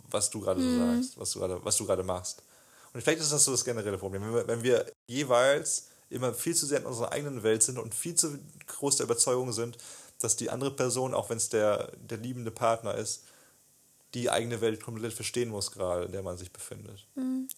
was 0.09 0.29
du 0.29 0.41
gerade 0.41 0.61
so 0.61 0.77
sagst, 0.77 1.19
was 1.19 1.31
du 1.31 1.39
gerade, 1.39 1.63
was 1.63 1.77
du 1.77 1.85
gerade 1.85 2.03
machst. 2.03 2.43
Und 2.93 3.01
vielleicht 3.01 3.21
ist 3.21 3.31
das 3.31 3.43
so 3.45 3.51
das 3.51 3.65
generelle 3.65 3.97
Problem. 3.97 4.21
Wenn 4.21 4.33
wir, 4.33 4.47
wenn 4.47 4.63
wir 4.63 4.85
jeweils 5.07 5.87
immer 6.09 6.33
viel 6.33 6.55
zu 6.55 6.65
sehr 6.65 6.79
in 6.79 6.85
unserer 6.85 7.11
eigenen 7.11 7.41
Welt 7.43 7.63
sind 7.63 7.79
und 7.79 7.95
viel 7.95 8.15
zu 8.15 8.37
groß 8.67 8.97
der 8.97 9.05
Überzeugung 9.05 9.51
sind, 9.51 9.77
dass 10.19 10.35
die 10.35 10.49
andere 10.49 10.71
Person, 10.71 11.13
auch 11.13 11.29
wenn 11.29 11.37
es 11.37 11.49
der, 11.49 11.91
der 11.97 12.19
liebende 12.19 12.51
Partner 12.51 12.95
ist, 12.95 13.23
die 14.13 14.29
eigene 14.29 14.61
Welt 14.61 14.81
komplett 14.81 15.13
verstehen 15.13 15.49
muss 15.49 15.71
gerade, 15.71 16.05
in 16.05 16.11
der 16.11 16.21
man 16.21 16.37
sich 16.37 16.51
befindet. 16.51 17.07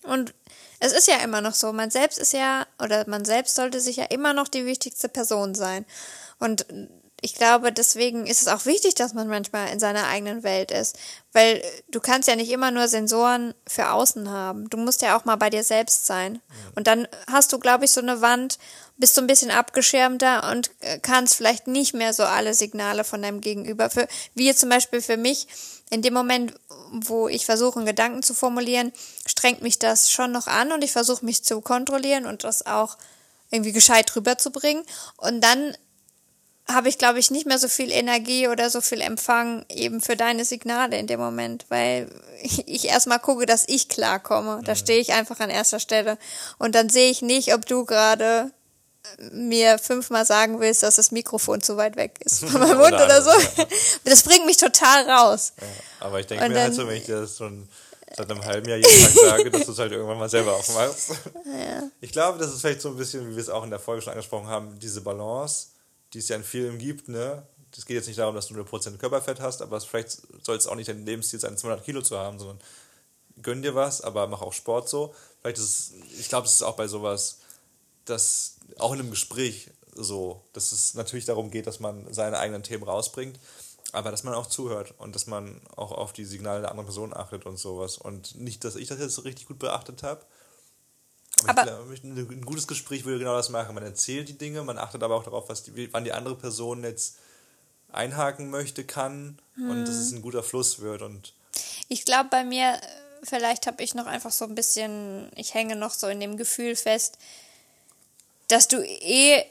Und 0.04 0.34
es 0.80 0.94
ist 0.94 1.08
ja 1.08 1.18
immer 1.18 1.42
noch 1.42 1.54
so, 1.54 1.74
man 1.74 1.92
selbst 1.92 2.18
ist 2.18 2.32
ja, 2.32 2.66
oder 2.82 3.08
man 3.10 3.26
selbst 3.26 3.56
sollte 3.56 3.82
sich 3.82 3.98
ja 3.98 4.06
immer 4.06 4.34
noch 4.34 4.48
die 4.48 4.66
wichtigste 4.66 5.10
Person 5.10 5.54
sein. 5.54 5.86
Und 6.40 6.66
ich 7.22 7.34
glaube, 7.36 7.72
deswegen 7.72 8.28
ist 8.28 8.42
es 8.42 8.48
auch 8.48 8.66
wichtig, 8.66 8.96
dass 8.96 9.14
man 9.14 9.28
manchmal 9.28 9.70
in 9.70 9.80
seiner 9.80 10.08
eigenen 10.08 10.44
Welt 10.44 10.72
ist. 10.72 10.98
Weil 11.34 11.62
du 11.90 12.00
kannst 12.00 12.28
ja 12.28 12.36
nicht 12.36 12.52
immer 12.52 12.72
nur 12.72 12.88
Sensoren 12.88 13.54
für 13.68 13.92
außen 13.92 14.30
haben. 14.30 14.70
Du 14.70 14.78
musst 14.78 15.02
ja 15.02 15.18
auch 15.18 15.26
mal 15.26 15.38
bei 15.38 15.50
dir 15.50 15.64
selbst 15.64 16.06
sein. 16.06 16.42
Und 16.76 16.88
dann 16.88 17.08
hast 17.32 17.52
du, 17.54 17.60
glaube 17.60 17.86
ich, 17.86 17.92
so 17.92 18.02
eine 18.02 18.22
Wand, 18.22 18.60
bist 18.98 19.16
so 19.16 19.22
ein 19.22 19.28
bisschen 19.28 19.52
abgeschirmter 19.52 20.50
und 20.52 20.72
äh, 20.82 21.00
kannst 21.00 21.36
vielleicht 21.36 21.68
nicht 21.68 21.94
mehr 21.94 22.14
so 22.14 22.24
alle 22.24 22.54
Signale 22.54 23.04
von 23.04 23.22
deinem 23.22 23.42
Gegenüber. 23.42 23.90
Für, 23.90 24.08
wie 24.34 24.46
jetzt 24.46 24.60
zum 24.60 24.70
Beispiel 24.70 25.02
für 25.02 25.18
mich, 25.18 25.48
in 25.90 26.02
dem 26.02 26.14
Moment, 26.14 26.54
wo 26.92 27.28
ich 27.28 27.46
versuche, 27.46 27.78
einen 27.78 27.86
Gedanken 27.86 28.24
zu 28.24 28.34
formulieren, 28.34 28.92
strengt 29.26 29.62
mich 29.62 29.80
das 29.80 30.10
schon 30.10 30.32
noch 30.32 30.48
an 30.48 30.72
und 30.72 30.84
ich 30.84 30.92
versuche 30.92 31.26
mich 31.26 31.44
zu 31.44 31.62
kontrollieren 31.62 32.26
und 32.26 32.44
das 32.44 32.66
auch 32.66 32.98
irgendwie 33.52 33.72
gescheit 33.72 34.16
rüberzubringen. 34.16 34.84
Und 35.18 35.42
dann 35.42 35.76
habe 36.72 36.90
ich, 36.90 36.98
glaube 36.98 37.20
ich, 37.20 37.30
nicht 37.32 37.46
mehr 37.46 37.60
so 37.60 37.68
viel 37.68 37.92
Energie 37.92 38.48
oder 38.48 38.70
so 38.70 38.82
viel 38.82 39.02
Empfang 39.02 39.66
eben 39.70 40.02
für 40.02 40.16
deine 40.16 40.46
Signale 40.46 40.98
in 40.98 41.06
dem 41.08 41.20
Moment, 41.20 41.66
weil 41.70 42.10
ich 42.42 42.86
erstmal 42.86 43.20
gucke, 43.20 43.46
dass 43.46 43.66
ich 43.68 43.88
klarkomme. 43.88 44.62
Da 44.66 44.76
stehe 44.76 45.00
ich 45.00 45.14
einfach 45.14 45.40
an 45.40 45.50
erster 45.52 45.80
Stelle. 45.80 46.18
Und 46.58 46.74
dann 46.76 46.90
sehe 46.90 47.12
ich 47.12 47.22
nicht, 47.22 47.54
ob 47.54 47.66
du 47.66 47.86
gerade 47.86 48.52
mir 49.32 49.78
fünfmal 49.78 50.26
sagen 50.26 50.60
willst, 50.60 50.82
dass 50.82 50.96
das 50.96 51.12
Mikrofon 51.12 51.62
zu 51.62 51.78
weit 51.78 51.96
weg 51.96 52.18
ist 52.26 52.44
von 52.46 52.60
meinem 52.60 52.80
Mund 52.80 52.94
Oder 52.94 53.06
oder 53.06 53.22
so. 53.22 53.32
Das 54.04 54.24
bringt 54.24 54.48
mich 54.48 54.58
total 54.58 55.08
raus. 55.10 55.54
Ja, 55.62 55.68
aber 56.08 56.20
ich 56.20 56.26
denke 56.26 56.50
mir 56.50 56.56
halt 56.56 56.70
dann- 56.70 56.74
so, 56.74 56.88
wenn 56.88 56.98
ich 56.98 57.06
dir 57.06 57.22
das 57.22 57.38
schon 57.38 57.68
seit 58.18 58.32
einem 58.32 58.44
halben 58.44 58.68
Jahr 58.68 58.78
jeden 58.80 59.04
Tag 59.04 59.12
sage, 59.14 59.52
dass 59.52 59.66
du 59.68 59.72
es 59.74 59.78
halt 59.78 59.92
irgendwann 59.92 60.18
mal 60.18 60.30
selber 60.30 60.56
aufmachst. 60.56 61.12
Ich 62.02 62.12
glaube, 62.12 62.40
das 62.40 62.52
ist 62.54 62.62
vielleicht 62.62 62.82
so 62.82 62.90
ein 62.90 62.98
bisschen, 62.98 63.30
wie 63.30 63.36
wir 63.36 63.42
es 63.42 63.50
auch 63.50 63.64
in 63.64 63.70
der 63.70 63.80
Folge 63.80 64.02
schon 64.02 64.14
angesprochen 64.14 64.48
haben, 64.48 64.80
diese 64.80 65.02
Balance, 65.02 65.68
die 66.16 66.20
es 66.20 66.30
ja 66.30 66.38
in 66.38 66.44
vielen 66.44 66.78
gibt, 66.78 67.10
ne? 67.10 67.46
Es 67.78 67.86
geht 67.86 67.98
jetzt 67.98 68.08
nicht 68.08 68.20
darum, 68.20 68.36
dass 68.36 68.48
du 68.48 68.54
0% 68.54 68.98
Körperfett 68.98 69.42
hast, 69.42 69.62
aber 69.62 69.82
vielleicht 69.82 70.22
soll 70.46 70.56
es 70.56 70.66
auch 70.66 70.76
nicht 70.76 70.88
dein 70.88 71.06
Lebensziel 71.06 71.42
sein, 71.42 71.58
200 71.58 71.84
Kilo 71.84 72.02
zu 72.02 72.18
haben, 72.18 72.40
sondern 72.40 72.62
gönn 73.42 73.62
dir 73.62 73.76
was, 73.76 74.00
aber 74.00 74.28
mach 74.28 74.42
auch 74.42 74.54
Sport 74.54 74.88
so. 74.88 75.14
Vielleicht 75.42 75.58
ist 75.58 75.64
es, 75.64 75.94
ich 76.18 76.30
glaube, 76.30 76.48
es 76.48 76.54
ist 76.54 76.62
auch 76.62 76.78
bei 76.78 76.88
sowas, 76.88 77.40
dass 78.06 78.56
auch 78.78 78.94
in 78.94 79.00
einem 79.00 79.10
Gespräch 79.10 79.72
so, 79.94 80.42
dass 80.54 80.72
es 80.72 80.94
natürlich 80.94 81.26
darum 81.26 81.52
geht, 81.52 81.68
dass 81.68 81.82
man 81.82 82.14
seine 82.14 82.40
eigenen 82.40 82.64
Themen 82.64 82.84
rausbringt, 82.84 83.40
aber 83.92 84.12
dass 84.12 84.24
man 84.24 84.34
auch 84.34 84.48
zuhört 84.48 84.94
und 84.98 85.16
dass 85.16 85.28
man 85.28 85.62
auch 85.76 85.92
auf 85.92 86.14
die 86.14 86.26
Signale 86.26 86.62
der 86.62 86.72
anderen 86.72 86.88
Person 86.88 87.14
achtet 87.14 87.46
und 87.46 87.58
sowas. 87.58 87.98
Und 87.98 88.36
nicht, 88.36 88.64
dass 88.64 88.76
ich 88.76 88.88
das 88.88 89.00
jetzt 89.00 89.24
richtig 89.26 89.48
gut 89.48 89.60
beachtet 89.60 90.04
habe. 90.04 90.26
Aber, 91.48 91.62
Aber- 91.62 91.94
ich 91.94 92.02
glaube, 92.02 92.34
ein 92.34 92.46
gutes 92.46 92.68
Gespräch 92.68 93.06
würde 93.06 93.20
genau 93.20 93.36
das 93.36 93.50
machen. 93.50 93.76
Man 93.76 93.84
erzählt 93.84 94.30
die 94.30 94.38
Dinge, 94.38 94.64
man 94.64 94.78
achtet 94.78 95.04
aber 95.04 95.16
auch 95.16 95.24
darauf, 95.24 95.50
was 95.50 95.64
die, 95.64 95.92
wann 95.94 96.04
die 96.04 96.14
andere 96.14 96.36
Person 96.36 96.84
jetzt 96.84 97.18
einhaken 97.92 98.50
möchte, 98.50 98.84
kann 98.84 99.40
und 99.58 99.86
dass 99.86 99.96
es 99.96 100.12
ein 100.12 100.22
guter 100.22 100.44
Fluss 100.44 100.80
wird. 100.80 101.02
Und 101.02 101.34
Ich 101.88 102.04
glaube 102.06 102.30
bei 102.30 102.44
mir, 102.44 102.74
äh, 102.74 102.80
vielleicht 103.24 103.68
habe 103.68 103.82
ich 103.84 103.96
noch 103.96 104.06
einfach 104.06 104.32
so 104.32 104.46
ein 104.46 104.56
bisschen, 104.56 105.32
ich 105.36 105.54
hänge 105.54 105.76
noch 105.76 105.94
so 105.94 106.08
in 106.08 106.20
dem 106.20 106.36
Gefühl 106.38 106.76
fest, 106.76 107.18
dass 108.50 108.68
du 108.68 108.78
eh 108.82 109.38
äh, 109.40 109.46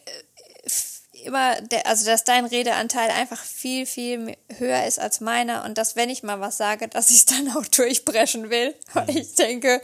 immer, 1.24 1.60
der, 1.62 1.86
also 1.86 2.04
dass 2.04 2.24
dein 2.24 2.44
Redeanteil 2.44 3.10
einfach 3.10 3.42
viel, 3.42 3.86
viel 3.86 4.36
höher 4.58 4.84
ist 4.84 4.98
als 4.98 5.20
meiner 5.20 5.64
und 5.64 5.78
dass 5.78 5.96
wenn 5.96 6.10
ich 6.10 6.22
mal 6.22 6.40
was 6.40 6.58
sage, 6.58 6.88
dass 6.88 7.10
ich 7.10 7.16
es 7.16 7.26
dann 7.26 7.50
auch 7.56 7.66
durchbrechen 7.66 8.50
will, 8.50 8.74
weil 8.92 9.16
ich 9.16 9.34
denke, 9.34 9.80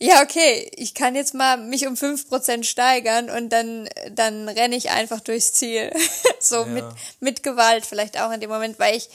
ja, 0.00 0.22
okay, 0.22 0.70
ich 0.76 0.94
kann 0.94 1.14
jetzt 1.14 1.34
mal 1.34 1.58
mich 1.58 1.86
um 1.86 1.94
5% 1.94 2.64
steigern 2.64 3.28
und 3.28 3.50
dann, 3.50 3.88
dann 4.12 4.48
renne 4.48 4.74
ich 4.74 4.90
einfach 4.90 5.20
durchs 5.20 5.52
Ziel. 5.52 5.92
so 6.40 6.64
mit, 6.64 6.84
mit 7.20 7.42
Gewalt 7.42 7.84
vielleicht 7.84 8.18
auch 8.18 8.32
in 8.32 8.40
dem 8.40 8.48
Moment, 8.48 8.78
weil 8.78 8.96
ich 8.96 9.10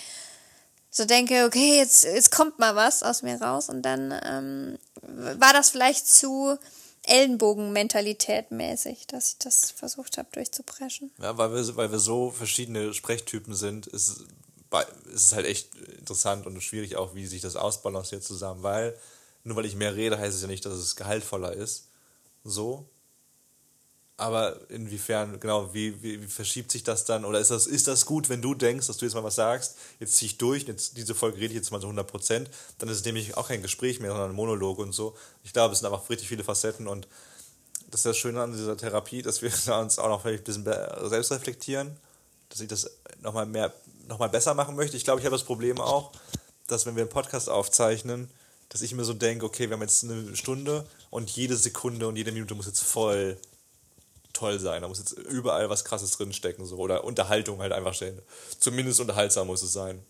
so 0.92 1.06
denke, 1.06 1.46
okay, 1.46 1.78
jetzt, 1.78 2.04
jetzt 2.04 2.32
kommt 2.32 2.60
mal 2.60 2.76
was 2.76 3.02
aus 3.02 3.24
mir 3.24 3.42
raus 3.42 3.68
und 3.70 3.82
dann 3.82 4.14
ähm, 4.24 4.78
war 5.40 5.54
das 5.54 5.72
vielleicht 5.72 6.08
zu 6.08 6.58
Ellenbogenmentalität 7.04 8.52
mäßig, 8.52 9.08
dass 9.08 9.30
ich 9.30 9.38
das 9.40 9.72
versucht 9.72 10.18
habe 10.20 10.30
durchzubrechen. 10.32 11.12
ja, 11.22 11.38
weil, 11.38 11.52
wir, 11.54 11.76
weil 11.76 11.92
wir 11.92 12.00
so 12.00 12.32
verschiedene 12.32 12.94
Sprechtypen 12.94 13.56
sind, 13.56 13.88
ist, 13.88 14.24
ist 15.14 15.26
es 15.26 15.34
halt 15.34 15.48
echt 15.48 15.76
interessant 15.98 16.46
und 16.46 16.62
schwierig 16.62 16.96
auch, 16.96 17.16
wie 17.16 17.26
sich 17.26 17.42
das 17.42 17.56
ausbalanciert 17.56 18.24
zusammen, 18.24 18.64
weil 18.64 18.96
nur 19.46 19.56
weil 19.56 19.66
ich 19.66 19.76
mehr 19.76 19.96
rede, 19.96 20.18
heißt 20.18 20.36
es 20.36 20.42
ja 20.42 20.48
nicht, 20.48 20.66
dass 20.66 20.74
es 20.74 20.96
gehaltvoller 20.96 21.54
ist. 21.54 21.88
So. 22.44 22.90
aber 24.18 24.70
inwiefern, 24.70 25.40
genau, 25.40 25.74
wie, 25.74 26.02
wie, 26.02 26.22
wie 26.22 26.28
verschiebt 26.28 26.72
sich 26.72 26.84
das 26.84 27.06
dann? 27.06 27.26
Oder 27.26 27.40
ist 27.40 27.52
das, 27.52 27.68
ist 27.68 27.88
das 27.88 28.06
gut, 28.06 28.30
wenn 28.30 28.42
du 28.42 28.54
denkst, 28.54 28.88
dass 28.88 28.98
du 28.98 29.06
jetzt 29.06 29.14
mal 29.14 29.24
was 29.24 29.36
sagst, 29.36 29.78
jetzt 30.00 30.16
ziehe 30.16 30.28
ich 30.32 30.38
durch, 30.38 30.64
jetzt, 30.64 30.98
diese 30.98 31.16
Folge 31.16 31.38
rede 31.38 31.48
ich 31.48 31.56
jetzt 31.56 31.72
mal 31.72 31.82
so 31.82 31.88
100 31.88 32.08
Prozent, 32.08 32.50
dann 32.78 32.90
ist 32.90 32.98
es 32.98 33.06
nämlich 33.06 33.36
auch 33.36 33.48
kein 33.50 33.62
Gespräch 33.62 34.00
mehr, 34.00 34.12
sondern 34.12 34.30
ein 34.32 34.36
Monolog 34.36 34.78
und 34.80 34.94
so. 34.94 35.16
Ich 35.44 35.54
glaube, 35.54 35.74
es 35.74 35.80
sind 35.80 35.92
einfach 35.92 36.10
richtig 36.10 36.30
viele 36.30 36.44
Facetten 36.44 36.88
und 36.88 37.08
das 37.92 38.00
ist 38.00 38.06
das 38.06 38.18
Schöne 38.18 38.42
an 38.42 38.52
dieser 38.52 38.78
Therapie, 38.78 39.22
dass 39.22 39.42
wir 39.42 39.52
uns 39.80 40.00
auch 40.00 40.10
noch 40.10 40.22
vielleicht 40.22 40.48
ein 40.48 40.64
bisschen 40.64 41.10
selbst 41.10 41.32
reflektieren, 41.32 41.98
dass 42.50 42.62
ich 42.62 42.68
das 42.68 42.90
nochmal 43.22 43.46
mehr, 43.46 43.74
nochmal 44.08 44.30
besser 44.30 44.54
machen 44.54 44.76
möchte. 44.76 44.98
Ich 44.98 45.04
glaube, 45.04 45.20
ich 45.20 45.26
habe 45.26 45.36
das 45.36 45.46
Problem 45.46 45.80
auch, 45.82 46.12
dass 46.68 46.86
wenn 46.86 46.96
wir 46.96 47.04
einen 47.04 47.12
Podcast 47.12 47.50
aufzeichnen, 47.50 48.30
dass 48.70 48.82
ich 48.82 48.94
mir 48.94 49.04
so 49.04 49.14
denke, 49.14 49.46
okay, 49.46 49.70
wir 49.70 49.76
haben 49.76 49.82
jetzt 49.82 50.04
eine 50.04 50.36
Stunde 50.36 50.86
und 51.10 51.30
jede 51.30 51.56
Sekunde 51.56 52.08
und 52.08 52.16
jede 52.16 52.32
Minute 52.32 52.56
muss 52.56 52.66
jetzt 52.66 52.84
voll 52.84 53.38
toll 54.36 54.60
sein. 54.60 54.82
Da 54.82 54.88
muss 54.88 55.00
jetzt 55.00 55.14
überall 55.14 55.70
was 55.70 55.86
Krasses 55.86 56.12
drinstecken, 56.12 56.66
so. 56.66 56.78
Oder 56.78 57.04
Unterhaltung 57.04 57.60
halt 57.60 57.72
einfach 57.72 57.94
stellen. 57.94 58.22
Zumindest 58.60 59.00
unterhaltsam 59.00 59.48
muss 59.48 59.64
es 59.64 59.74
sein. 59.74 60.04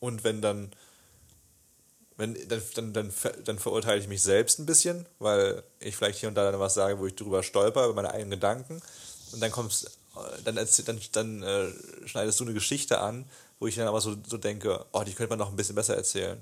Und 0.00 0.24
wenn 0.24 0.42
dann, 0.42 0.72
wenn, 2.16 2.36
dann, 2.48 2.62
dann, 2.74 2.92
dann, 2.92 3.12
dann 3.44 3.58
verurteile 3.58 4.00
ich 4.00 4.08
mich 4.08 4.22
selbst 4.22 4.58
ein 4.58 4.66
bisschen, 4.66 5.06
weil 5.18 5.62
ich 5.80 5.96
vielleicht 5.96 6.18
hier 6.18 6.28
und 6.28 6.34
da 6.34 6.50
dann 6.50 6.60
was 6.60 6.74
sage, 6.74 6.98
wo 6.98 7.06
ich 7.06 7.14
drüber 7.14 7.42
stolper, 7.42 7.84
über 7.84 7.94
meine 7.94 8.10
eigenen 8.10 8.30
Gedanken. 8.30 8.82
Und 9.32 9.40
dann 9.40 9.50
kommst, 9.50 9.90
dann, 10.44 10.56
dann, 10.56 11.00
dann 11.12 11.42
äh, 11.42 12.08
schneidest 12.08 12.40
du 12.40 12.44
eine 12.44 12.54
Geschichte 12.54 13.00
an, 13.00 13.24
wo 13.58 13.66
ich 13.66 13.76
dann 13.76 13.88
aber 13.88 14.00
so, 14.00 14.16
so 14.26 14.38
denke, 14.38 14.84
oh, 14.92 15.02
die 15.04 15.14
könnte 15.14 15.30
man 15.30 15.38
noch 15.38 15.50
ein 15.50 15.56
bisschen 15.56 15.74
besser 15.74 15.96
erzählen. 15.96 16.40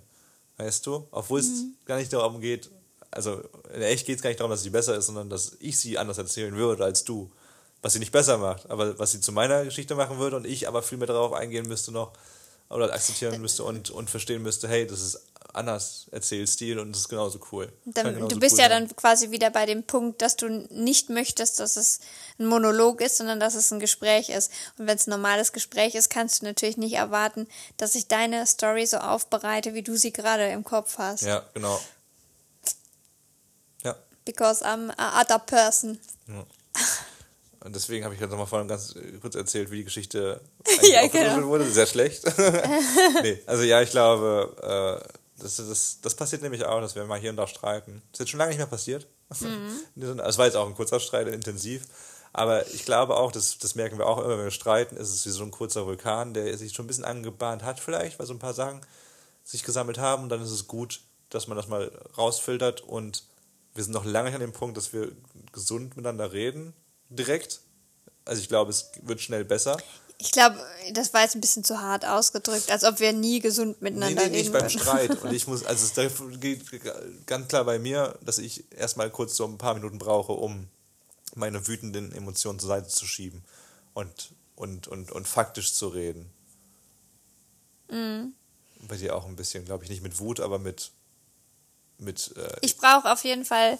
Weißt 0.56 0.86
du? 0.86 1.06
Obwohl 1.10 1.42
mhm. 1.42 1.46
es 1.46 1.86
gar 1.86 1.96
nicht 1.96 2.12
darum 2.12 2.40
geht, 2.40 2.70
also 3.10 3.42
in 3.74 3.82
echt 3.82 4.06
geht 4.06 4.16
es 4.16 4.22
gar 4.22 4.30
nicht 4.30 4.40
darum, 4.40 4.50
dass 4.50 4.62
sie 4.62 4.70
besser 4.70 4.96
ist, 4.96 5.06
sondern 5.06 5.28
dass 5.28 5.56
ich 5.60 5.78
sie 5.78 5.98
anders 5.98 6.18
erzählen 6.18 6.54
würde 6.54 6.84
als 6.84 7.04
du. 7.04 7.30
Was 7.82 7.94
sie 7.94 7.98
nicht 7.98 8.12
besser 8.12 8.38
macht, 8.38 8.70
aber 8.70 8.98
was 8.98 9.10
sie 9.10 9.20
zu 9.20 9.32
meiner 9.32 9.64
Geschichte 9.64 9.96
machen 9.96 10.18
würde 10.18 10.36
und 10.36 10.46
ich 10.46 10.68
aber 10.68 10.82
viel 10.82 10.98
mehr 10.98 11.08
darauf 11.08 11.32
eingehen 11.32 11.66
müsste 11.66 11.90
noch 11.90 12.12
oder 12.70 12.92
akzeptieren 12.92 13.40
müsste 13.40 13.64
und, 13.64 13.90
und 13.90 14.08
verstehen 14.08 14.42
müsste, 14.42 14.68
hey, 14.68 14.86
das 14.86 15.02
ist 15.02 15.20
anders 15.52 16.06
Erzählstil 16.10 16.78
und 16.78 16.92
das 16.92 17.02
ist 17.02 17.08
genauso 17.08 17.40
cool. 17.52 17.72
Dann, 17.84 18.14
genauso 18.14 18.28
du 18.28 18.40
bist 18.40 18.54
cool 18.54 18.60
ja 18.60 18.68
sein. 18.68 18.88
dann 18.88 18.96
quasi 18.96 19.30
wieder 19.30 19.50
bei 19.50 19.66
dem 19.66 19.82
Punkt, 19.84 20.22
dass 20.22 20.36
du 20.36 20.48
nicht 20.48 21.10
möchtest, 21.10 21.60
dass 21.60 21.76
es 21.76 22.00
ein 22.38 22.46
Monolog 22.46 23.00
ist, 23.00 23.18
sondern 23.18 23.40
dass 23.40 23.54
es 23.54 23.72
ein 23.72 23.80
Gespräch 23.80 24.28
ist. 24.28 24.50
Und 24.78 24.86
wenn 24.86 24.96
es 24.96 25.06
ein 25.06 25.10
normales 25.10 25.52
Gespräch 25.52 25.94
ist, 25.94 26.10
kannst 26.10 26.42
du 26.42 26.46
natürlich 26.46 26.76
nicht 26.76 26.94
erwarten, 26.94 27.46
dass 27.76 27.94
ich 27.94 28.08
deine 28.08 28.46
Story 28.46 28.86
so 28.86 28.98
aufbereite, 28.98 29.74
wie 29.74 29.82
du 29.82 29.96
sie 29.96 30.12
gerade 30.12 30.48
im 30.48 30.64
Kopf 30.64 30.98
hast. 30.98 31.22
Ja, 31.22 31.44
genau 31.54 31.80
because 34.24 34.64
I'm 34.64 34.92
a 34.96 35.20
other 35.20 35.38
person. 35.38 35.98
Ja. 36.28 36.44
Und 37.64 37.76
deswegen 37.76 38.04
habe 38.04 38.14
ich 38.14 38.20
jetzt 38.20 38.30
nochmal 38.30 38.46
vorhin 38.46 38.66
ganz 38.66 38.94
kurz 39.20 39.36
erzählt, 39.36 39.70
wie 39.70 39.78
die 39.78 39.84
Geschichte 39.84 40.40
ja, 40.82 41.06
genau. 41.06 41.46
wurde. 41.46 41.70
Sehr 41.70 41.86
schlecht. 41.86 42.24
nee, 43.22 43.40
also 43.46 43.62
ja, 43.62 43.80
ich 43.82 43.90
glaube, 43.90 45.02
äh, 45.06 45.18
das, 45.42 45.56
das, 45.56 46.00
das 46.00 46.14
passiert 46.14 46.42
nämlich 46.42 46.64
auch, 46.64 46.80
dass 46.80 46.94
wir 46.94 47.04
mal 47.04 47.18
hier 47.18 47.30
und 47.30 47.36
da 47.36 47.46
streiten. 47.46 48.02
Das 48.10 48.14
ist 48.14 48.20
jetzt 48.20 48.30
schon 48.30 48.38
lange 48.38 48.50
nicht 48.50 48.58
mehr 48.58 48.66
passiert. 48.66 49.06
Mhm. 49.40 50.20
Es 50.20 50.36
war 50.36 50.44
jetzt 50.44 50.56
auch 50.56 50.66
ein 50.66 50.74
kurzer 50.74 51.00
Streit, 51.00 51.26
intensiv. 51.26 51.84
Aber 52.34 52.66
ich 52.68 52.84
glaube 52.84 53.16
auch, 53.16 53.32
das, 53.32 53.58
das 53.58 53.74
merken 53.74 53.98
wir 53.98 54.06
auch 54.06 54.18
immer, 54.18 54.36
wenn 54.36 54.44
wir 54.44 54.50
streiten, 54.50 54.96
ist 54.96 55.10
es 55.10 55.26
wie 55.26 55.30
so 55.30 55.42
ein 55.42 55.50
kurzer 55.50 55.86
Vulkan, 55.86 56.34
der 56.34 56.56
sich 56.56 56.72
schon 56.72 56.84
ein 56.84 56.88
bisschen 56.88 57.04
angebahnt 57.04 57.62
hat, 57.62 57.80
vielleicht, 57.80 58.18
weil 58.18 58.26
so 58.26 58.34
ein 58.34 58.38
paar 58.38 58.54
Sachen 58.54 58.80
sich 59.42 59.64
gesammelt 59.64 59.98
haben. 59.98 60.24
Und 60.24 60.28
dann 60.28 60.42
ist 60.42 60.50
es 60.50 60.66
gut, 60.66 61.00
dass 61.30 61.46
man 61.46 61.56
das 61.56 61.68
mal 61.68 61.90
rausfiltert 62.16 62.82
und 62.82 63.24
wir 63.74 63.84
sind 63.84 63.92
noch 63.92 64.04
lange 64.04 64.28
nicht 64.28 64.34
an 64.34 64.40
dem 64.40 64.52
Punkt, 64.52 64.76
dass 64.76 64.92
wir 64.92 65.12
gesund 65.52 65.96
miteinander 65.96 66.32
reden, 66.32 66.74
direkt. 67.08 67.60
Also 68.24 68.40
ich 68.40 68.48
glaube, 68.48 68.70
es 68.70 68.92
wird 69.02 69.20
schnell 69.20 69.44
besser. 69.44 69.76
Ich 70.24 70.30
glaube, 70.32 70.58
das 70.92 71.12
war 71.12 71.22
jetzt 71.22 71.34
ein 71.34 71.40
bisschen 71.40 71.64
zu 71.64 71.80
hart 71.80 72.06
ausgedrückt, 72.06 72.70
als 72.70 72.84
ob 72.84 73.00
wir 73.00 73.12
nie 73.12 73.40
gesund 73.40 73.82
miteinander 73.82 74.22
nee, 74.22 74.28
nee, 74.28 74.36
reden. 74.38 74.52
Nicht 74.52 74.60
beim 74.60 74.68
Streit. 74.68 75.10
Und 75.22 75.32
ich 75.32 75.46
muss, 75.46 75.64
also 75.64 75.84
es 75.84 76.40
geht 76.40 76.64
ganz 77.26 77.48
klar 77.48 77.64
bei 77.64 77.78
mir, 77.78 78.18
dass 78.22 78.38
ich 78.38 78.64
erstmal 78.72 79.10
kurz 79.10 79.36
so 79.36 79.44
ein 79.44 79.58
paar 79.58 79.74
Minuten 79.74 79.98
brauche, 79.98 80.32
um 80.32 80.68
meine 81.34 81.66
wütenden 81.66 82.12
Emotionen 82.12 82.58
zur 82.58 82.68
Seite 82.68 82.88
zu 82.88 83.06
schieben 83.06 83.42
und, 83.94 84.30
und, 84.54 84.86
und, 84.86 85.10
und 85.10 85.26
faktisch 85.26 85.74
zu 85.74 85.88
reden. 85.88 86.30
Mhm. 87.90 88.34
Bei 88.86 88.96
dir 88.96 89.16
auch 89.16 89.26
ein 89.26 89.36
bisschen, 89.36 89.64
glaube 89.64 89.84
ich, 89.84 89.90
nicht 89.90 90.02
mit 90.02 90.18
Wut, 90.18 90.40
aber 90.40 90.58
mit 90.58 90.92
mit. 92.02 92.34
Äh 92.36 92.56
ich 92.60 92.76
brauche 92.76 93.10
auf 93.10 93.24
jeden 93.24 93.44
Fall 93.44 93.78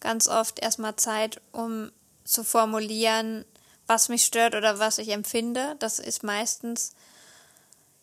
ganz 0.00 0.28
oft 0.28 0.58
erstmal 0.60 0.96
Zeit, 0.96 1.40
um 1.52 1.90
zu 2.24 2.44
formulieren, 2.44 3.44
was 3.90 4.08
mich 4.08 4.24
stört 4.24 4.54
oder 4.54 4.78
was 4.78 4.98
ich 4.98 5.08
empfinde. 5.08 5.74
Das 5.80 5.98
ist 5.98 6.22
meistens, 6.22 6.92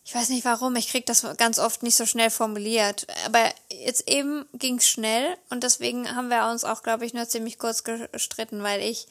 ich 0.03 0.13
weiß 0.13 0.27
nicht 0.29 0.43
warum, 0.43 0.75
ich 0.75 0.89
kriege 0.89 1.05
das 1.05 1.25
ganz 1.37 1.59
oft 1.59 1.81
nicht 1.81 1.95
so 1.95 2.05
schnell 2.05 2.29
formuliert. 2.29 3.07
Aber 3.25 3.49
jetzt 3.69 4.09
eben 4.09 4.45
ging 4.53 4.79
es 4.79 4.87
schnell 4.87 5.37
und 5.49 5.63
deswegen 5.63 6.13
haben 6.13 6.27
wir 6.27 6.49
uns 6.49 6.65
auch, 6.65 6.83
glaube 6.83 7.05
ich, 7.05 7.13
nur 7.13 7.29
ziemlich 7.29 7.57
kurz 7.57 7.85
gestritten, 7.85 8.63
weil 8.63 8.81
ich 8.81 9.07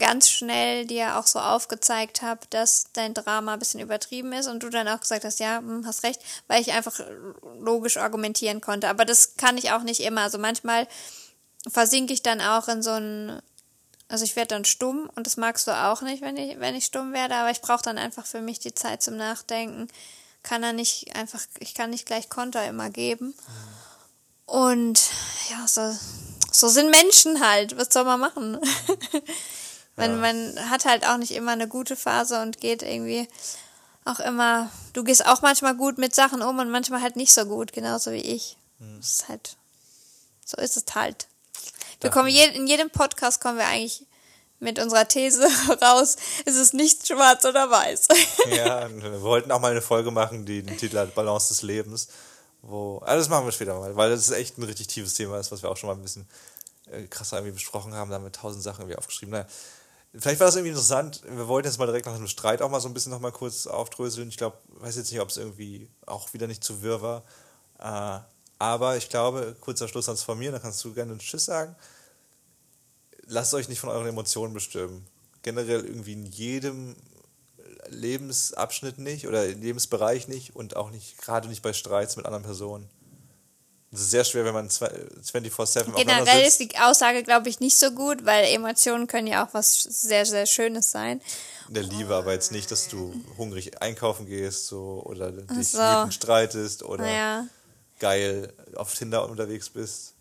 ganz 0.00 0.28
schnell 0.30 0.84
dir 0.84 1.16
auch 1.16 1.28
so 1.28 1.38
aufgezeigt 1.38 2.22
habe, 2.22 2.40
dass 2.50 2.86
dein 2.92 3.14
Drama 3.14 3.52
ein 3.52 3.58
bisschen 3.60 3.80
übertrieben 3.80 4.32
ist 4.32 4.48
und 4.48 4.64
du 4.64 4.68
dann 4.68 4.88
auch 4.88 4.98
gesagt 4.98 5.24
hast, 5.24 5.38
ja, 5.38 5.58
hm, 5.58 5.86
hast 5.86 6.02
recht, 6.02 6.20
weil 6.48 6.60
ich 6.60 6.72
einfach 6.72 6.98
logisch 7.60 7.98
argumentieren 7.98 8.60
konnte. 8.60 8.88
Aber 8.88 9.04
das 9.04 9.36
kann 9.36 9.58
ich 9.58 9.70
auch 9.70 9.82
nicht 9.82 10.00
immer. 10.00 10.22
Also 10.22 10.38
manchmal 10.38 10.88
versinke 11.70 12.12
ich 12.12 12.22
dann 12.22 12.40
auch 12.40 12.66
in 12.66 12.82
so 12.82 12.90
ein, 12.90 13.40
also 14.12 14.24
ich 14.24 14.36
werde 14.36 14.48
dann 14.48 14.66
stumm 14.66 15.08
und 15.14 15.26
das 15.26 15.38
magst 15.38 15.66
du 15.66 15.70
auch 15.70 16.02
nicht, 16.02 16.22
wenn 16.22 16.36
ich, 16.36 16.60
wenn 16.60 16.74
ich 16.74 16.84
stumm 16.84 17.14
werde, 17.14 17.34
aber 17.34 17.50
ich 17.50 17.62
brauche 17.62 17.82
dann 17.82 17.96
einfach 17.96 18.26
für 18.26 18.42
mich 18.42 18.58
die 18.58 18.74
Zeit 18.74 19.02
zum 19.02 19.16
Nachdenken. 19.16 19.88
Kann 20.42 20.62
er 20.62 20.74
nicht 20.74 21.16
einfach, 21.16 21.40
ich 21.60 21.72
kann 21.72 21.88
nicht 21.88 22.04
gleich 22.04 22.28
Konter 22.28 22.68
immer 22.68 22.90
geben. 22.90 23.34
Und 24.44 25.00
ja, 25.48 25.66
so, 25.66 25.96
so 26.50 26.68
sind 26.68 26.90
Menschen 26.90 27.40
halt. 27.40 27.78
Was 27.78 27.88
soll 27.90 28.04
man 28.04 28.20
machen? 28.20 28.60
Man, 29.94 30.10
ja. 30.10 30.16
man 30.16 30.70
hat 30.70 30.86
halt 30.86 31.06
auch 31.06 31.18
nicht 31.18 31.32
immer 31.32 31.52
eine 31.52 31.68
gute 31.68 31.96
Phase 31.96 32.40
und 32.40 32.62
geht 32.62 32.82
irgendwie 32.82 33.28
auch 34.06 34.20
immer, 34.20 34.70
du 34.94 35.04
gehst 35.04 35.26
auch 35.26 35.42
manchmal 35.42 35.76
gut 35.76 35.98
mit 35.98 36.14
Sachen 36.14 36.40
um 36.40 36.58
und 36.58 36.70
manchmal 36.70 37.02
halt 37.02 37.16
nicht 37.16 37.34
so 37.34 37.44
gut, 37.44 37.74
genauso 37.74 38.10
wie 38.10 38.22
ich. 38.22 38.56
Hm. 38.78 38.96
Das 39.00 39.12
ist 39.12 39.28
halt, 39.28 39.56
so 40.46 40.56
ist 40.56 40.78
es 40.78 40.94
halt. 40.94 41.26
Wir 42.02 42.10
kommen 42.10 42.28
je, 42.28 42.44
in 42.48 42.66
jedem 42.66 42.90
Podcast 42.90 43.40
kommen 43.40 43.58
wir 43.58 43.66
eigentlich 43.66 44.06
mit 44.58 44.78
unserer 44.78 45.06
These 45.06 45.42
raus, 45.82 46.16
ist 46.44 46.56
es 46.56 46.72
nicht 46.72 47.06
schwarz 47.06 47.44
oder 47.44 47.70
weiß. 47.70 48.08
Ja, 48.50 48.88
wir 48.90 49.22
wollten 49.22 49.50
auch 49.50 49.60
mal 49.60 49.72
eine 49.72 49.82
Folge 49.82 50.10
machen, 50.10 50.44
die 50.44 50.62
den 50.62 50.76
Titel 50.76 50.98
hat 50.98 51.14
Balance 51.14 51.48
des 51.48 51.62
Lebens. 51.62 52.08
Wo, 52.62 52.98
also 52.98 53.18
das 53.18 53.28
machen 53.28 53.44
wir 53.44 53.52
später 53.52 53.74
mal, 53.78 53.96
weil 53.96 54.10
das 54.10 54.20
ist 54.20 54.30
echt 54.30 54.58
ein 54.58 54.62
richtig 54.62 54.86
tiefes 54.86 55.14
Thema 55.14 55.38
ist, 55.38 55.50
was 55.50 55.62
wir 55.62 55.70
auch 55.70 55.76
schon 55.76 55.88
mal 55.88 55.96
ein 55.96 56.02
bisschen 56.02 56.28
äh, 56.90 57.02
krasser 57.08 57.38
irgendwie 57.38 57.54
besprochen 57.54 57.94
haben, 57.94 58.10
da 58.10 58.16
haben 58.16 58.24
wir 58.24 58.30
tausend 58.30 58.62
Sachen 58.62 58.82
irgendwie 58.82 58.98
aufgeschrieben. 58.98 59.32
Naja, 59.32 59.46
Vielleicht 60.14 60.40
war 60.40 60.46
das 60.46 60.56
irgendwie 60.56 60.70
interessant. 60.70 61.22
Wir 61.26 61.48
wollten 61.48 61.66
jetzt 61.66 61.78
mal 61.78 61.86
direkt 61.86 62.04
nach 62.04 62.16
dem 62.16 62.28
Streit 62.28 62.60
auch 62.60 62.68
mal 62.68 62.80
so 62.80 62.88
ein 62.88 62.92
bisschen 62.92 63.12
noch 63.12 63.20
mal 63.20 63.32
kurz 63.32 63.66
aufdröseln. 63.66 64.28
Ich 64.28 64.36
glaube, 64.36 64.58
weiß 64.68 64.96
jetzt 64.96 65.10
nicht, 65.10 65.20
ob 65.20 65.30
es 65.30 65.38
irgendwie 65.38 65.88
auch 66.04 66.34
wieder 66.34 66.46
nicht 66.46 66.62
zu 66.62 66.82
wirr 66.82 67.00
war. 67.00 67.22
Äh, 67.78 68.20
aber 68.62 68.96
ich 68.96 69.08
glaube, 69.08 69.56
kurzer 69.60 69.88
Schluss 69.88 70.08
ans 70.08 70.22
von 70.22 70.38
mir, 70.38 70.52
dann 70.52 70.62
kannst 70.62 70.84
du 70.84 70.94
gerne 70.94 71.10
einen 71.10 71.18
Tschüss 71.18 71.46
sagen. 71.46 71.74
Lasst 73.26 73.54
euch 73.54 73.68
nicht 73.68 73.80
von 73.80 73.90
euren 73.90 74.06
Emotionen 74.06 74.54
bestimmen. 74.54 75.04
Generell 75.42 75.84
irgendwie 75.84 76.12
in 76.12 76.26
jedem 76.26 76.94
Lebensabschnitt 77.88 78.98
nicht 78.98 79.26
oder 79.26 79.44
Lebensbereich 79.46 80.28
nicht 80.28 80.54
und 80.54 80.76
auch 80.76 80.92
nicht, 80.92 81.18
gerade 81.18 81.48
nicht 81.48 81.62
bei 81.62 81.72
Streits 81.72 82.14
mit 82.14 82.24
anderen 82.24 82.44
Personen. 82.44 82.88
Es 83.90 84.02
ist 84.02 84.10
sehr 84.12 84.24
schwer, 84.24 84.44
wenn 84.44 84.54
man 84.54 84.68
24-7 84.68 85.96
Generell 85.96 86.46
ist 86.46 86.60
die 86.60 86.70
Aussage, 86.78 87.24
glaube 87.24 87.48
ich, 87.48 87.58
nicht 87.58 87.76
so 87.76 87.90
gut, 87.90 88.24
weil 88.24 88.44
Emotionen 88.44 89.08
können 89.08 89.26
ja 89.26 89.44
auch 89.44 89.52
was 89.54 89.82
sehr, 89.82 90.24
sehr 90.24 90.46
Schönes 90.46 90.92
sein. 90.92 91.20
In 91.66 91.74
der 91.74 91.82
Liebe, 91.82 92.14
aber 92.14 92.32
jetzt 92.32 92.52
nicht, 92.52 92.70
dass 92.70 92.86
du 92.86 93.12
hungrig 93.36 93.82
einkaufen 93.82 94.26
gehst 94.26 94.68
so, 94.68 95.02
oder 95.04 95.32
dich 95.32 95.70
so. 95.70 96.08
streitest 96.12 96.84
oder 96.84 97.10
ja. 97.10 97.46
Geil 98.02 98.52
auf 98.74 98.92
Tinder 98.94 99.28
unterwegs 99.28 99.70
bist. 99.70 100.14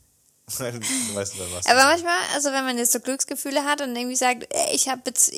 aber 0.60 1.84
manchmal, 1.84 2.20
also 2.34 2.52
wenn 2.52 2.66
man 2.66 2.78
jetzt 2.78 2.92
so 2.92 3.00
Glücksgefühle 3.00 3.64
hat 3.64 3.82
und 3.82 3.96
irgendwie 3.96 4.18
sagt, 4.18 4.48
ich 4.74 4.90
habe 4.90 5.02
jetzt, 5.06 5.32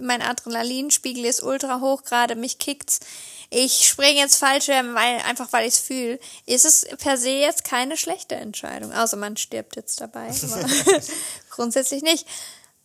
mein 0.00 0.22
Adrenalinspiegel 0.22 1.24
ist 1.24 1.42
ultra 1.42 1.80
hoch 1.80 2.02
gerade, 2.02 2.34
mich 2.34 2.58
kickt's, 2.58 3.00
ich 3.48 3.86
springe 3.86 4.18
jetzt 4.18 4.36
Fallschirm, 4.36 4.94
weil, 4.94 5.20
einfach 5.20 5.52
weil 5.52 5.68
ich 5.68 5.74
es 5.74 5.78
fühle, 5.78 6.18
ist 6.46 6.64
es 6.64 6.84
per 6.98 7.16
se 7.16 7.30
jetzt 7.30 7.64
keine 7.64 7.96
schlechte 7.96 8.34
Entscheidung. 8.34 8.92
Außer 8.92 9.16
man 9.16 9.36
stirbt 9.36 9.76
jetzt 9.76 10.00
dabei. 10.00 10.32
grundsätzlich 11.50 12.02
nicht. 12.02 12.26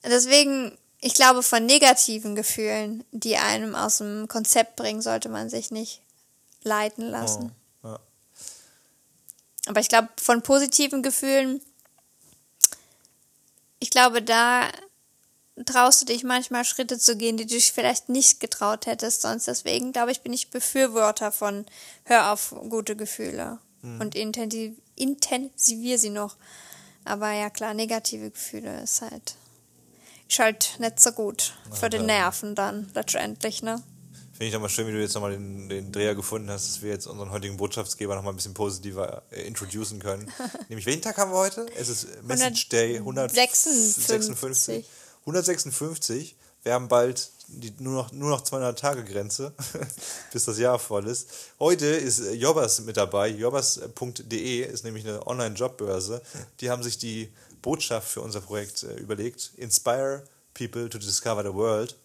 Deswegen, 0.04 0.78
ich 1.00 1.16
glaube, 1.16 1.42
von 1.42 1.66
negativen 1.66 2.36
Gefühlen, 2.36 3.04
die 3.12 3.38
einem 3.38 3.74
aus 3.74 3.98
dem 3.98 4.28
Konzept 4.28 4.76
bringen, 4.76 5.02
sollte 5.02 5.30
man 5.30 5.50
sich 5.50 5.72
nicht 5.72 6.02
leiten 6.62 7.10
lassen. 7.10 7.52
Oh. 7.52 7.61
Aber 9.68 9.80
ich 9.80 9.90
glaube, 9.90 10.10
von 10.22 10.42
positiven 10.42 11.04
Gefühlen 11.04 11.62
ich 13.84 13.90
glaube, 13.90 14.22
da 14.22 14.70
traust 15.66 16.02
du 16.02 16.06
dich 16.06 16.24
manchmal 16.24 16.64
Schritte 16.66 16.98
zu 17.00 17.18
gehen, 17.18 17.36
die 17.38 17.46
du 17.48 17.56
dich 17.56 17.72
vielleicht 17.72 18.10
nicht 18.10 18.40
getraut 18.40 18.86
hättest. 18.86 19.22
Sonst 19.24 19.48
deswegen, 19.48 19.92
glaube 19.92 20.12
ich, 20.12 20.22
bin 20.22 20.34
ich 20.34 20.50
Befürworter 20.52 21.32
von 21.32 21.66
hör 22.06 22.32
auf 22.32 22.56
gute 22.70 22.96
Gefühle 22.96 23.58
und 24.00 24.14
intensiv, 24.14 24.74
intensivier 24.96 25.98
sie 25.98 26.12
noch. 26.12 26.38
Aber 27.06 27.32
ja 27.32 27.50
klar, 27.50 27.74
negative 27.74 28.30
Gefühle 28.30 28.82
ist 28.84 29.02
halt, 29.02 29.34
ist 30.30 30.38
halt 30.38 30.76
nicht 30.80 31.00
so 31.00 31.12
gut 31.12 31.54
für 31.74 31.90
die 31.90 31.98
dann- 31.98 32.06
Nerven 32.06 32.54
dann 32.54 32.92
letztendlich, 32.94 33.64
ne? 33.64 33.82
Finde 34.42 34.48
ich 34.48 34.54
nochmal 34.56 34.70
schön, 34.72 34.88
wie 34.88 34.92
du 34.92 35.00
jetzt 35.00 35.14
nochmal 35.14 35.34
den, 35.34 35.70
den 35.70 35.92
Dreher 35.92 36.16
gefunden 36.16 36.50
hast, 36.50 36.68
dass 36.68 36.82
wir 36.82 36.90
jetzt 36.90 37.06
unseren 37.06 37.30
heutigen 37.30 37.58
Botschaftsgeber 37.58 38.16
nochmal 38.16 38.34
ein 38.34 38.38
bisschen 38.38 38.56
positiver 38.56 39.22
äh, 39.30 39.44
introducen 39.44 40.00
können. 40.00 40.34
Nämlich, 40.68 40.88
welchen 40.88 41.04
Tag 41.04 41.20
haben 41.20 41.30
wir 41.30 41.38
heute? 41.38 41.68
Es 41.78 41.90
ist 41.90 42.24
Message 42.24 42.70
Day 42.70 42.98
156. 42.98 44.84
156. 45.28 46.36
Wir 46.64 46.74
haben 46.74 46.88
bald 46.88 47.30
die 47.50 47.72
nur 47.78 47.94
noch, 47.94 48.12
nur 48.14 48.32
noch 48.32 48.42
200 48.42 48.80
Tage 48.80 49.04
Grenze, 49.04 49.54
bis 50.34 50.46
das 50.46 50.58
Jahr 50.58 50.80
voll 50.80 51.06
ist. 51.06 51.30
Heute 51.60 51.86
ist 51.86 52.22
äh, 52.22 52.34
Jobbers 52.34 52.82
mit 52.82 52.98
dabei. 52.98 53.28
Jobbers.de 53.28 54.62
ist 54.62 54.84
nämlich 54.84 55.08
eine 55.08 55.28
Online-Jobbörse. 55.28 56.20
Die 56.62 56.72
haben 56.72 56.82
sich 56.82 56.98
die 56.98 57.32
Botschaft 57.62 58.08
für 58.08 58.22
unser 58.22 58.42
Projekt 58.42 58.82
äh, 58.82 58.96
überlegt. 58.96 59.52
Inspire 59.58 60.24
people 60.56 60.90
to 60.90 60.98
discover 60.98 61.44
the 61.44 61.54
world. 61.54 61.96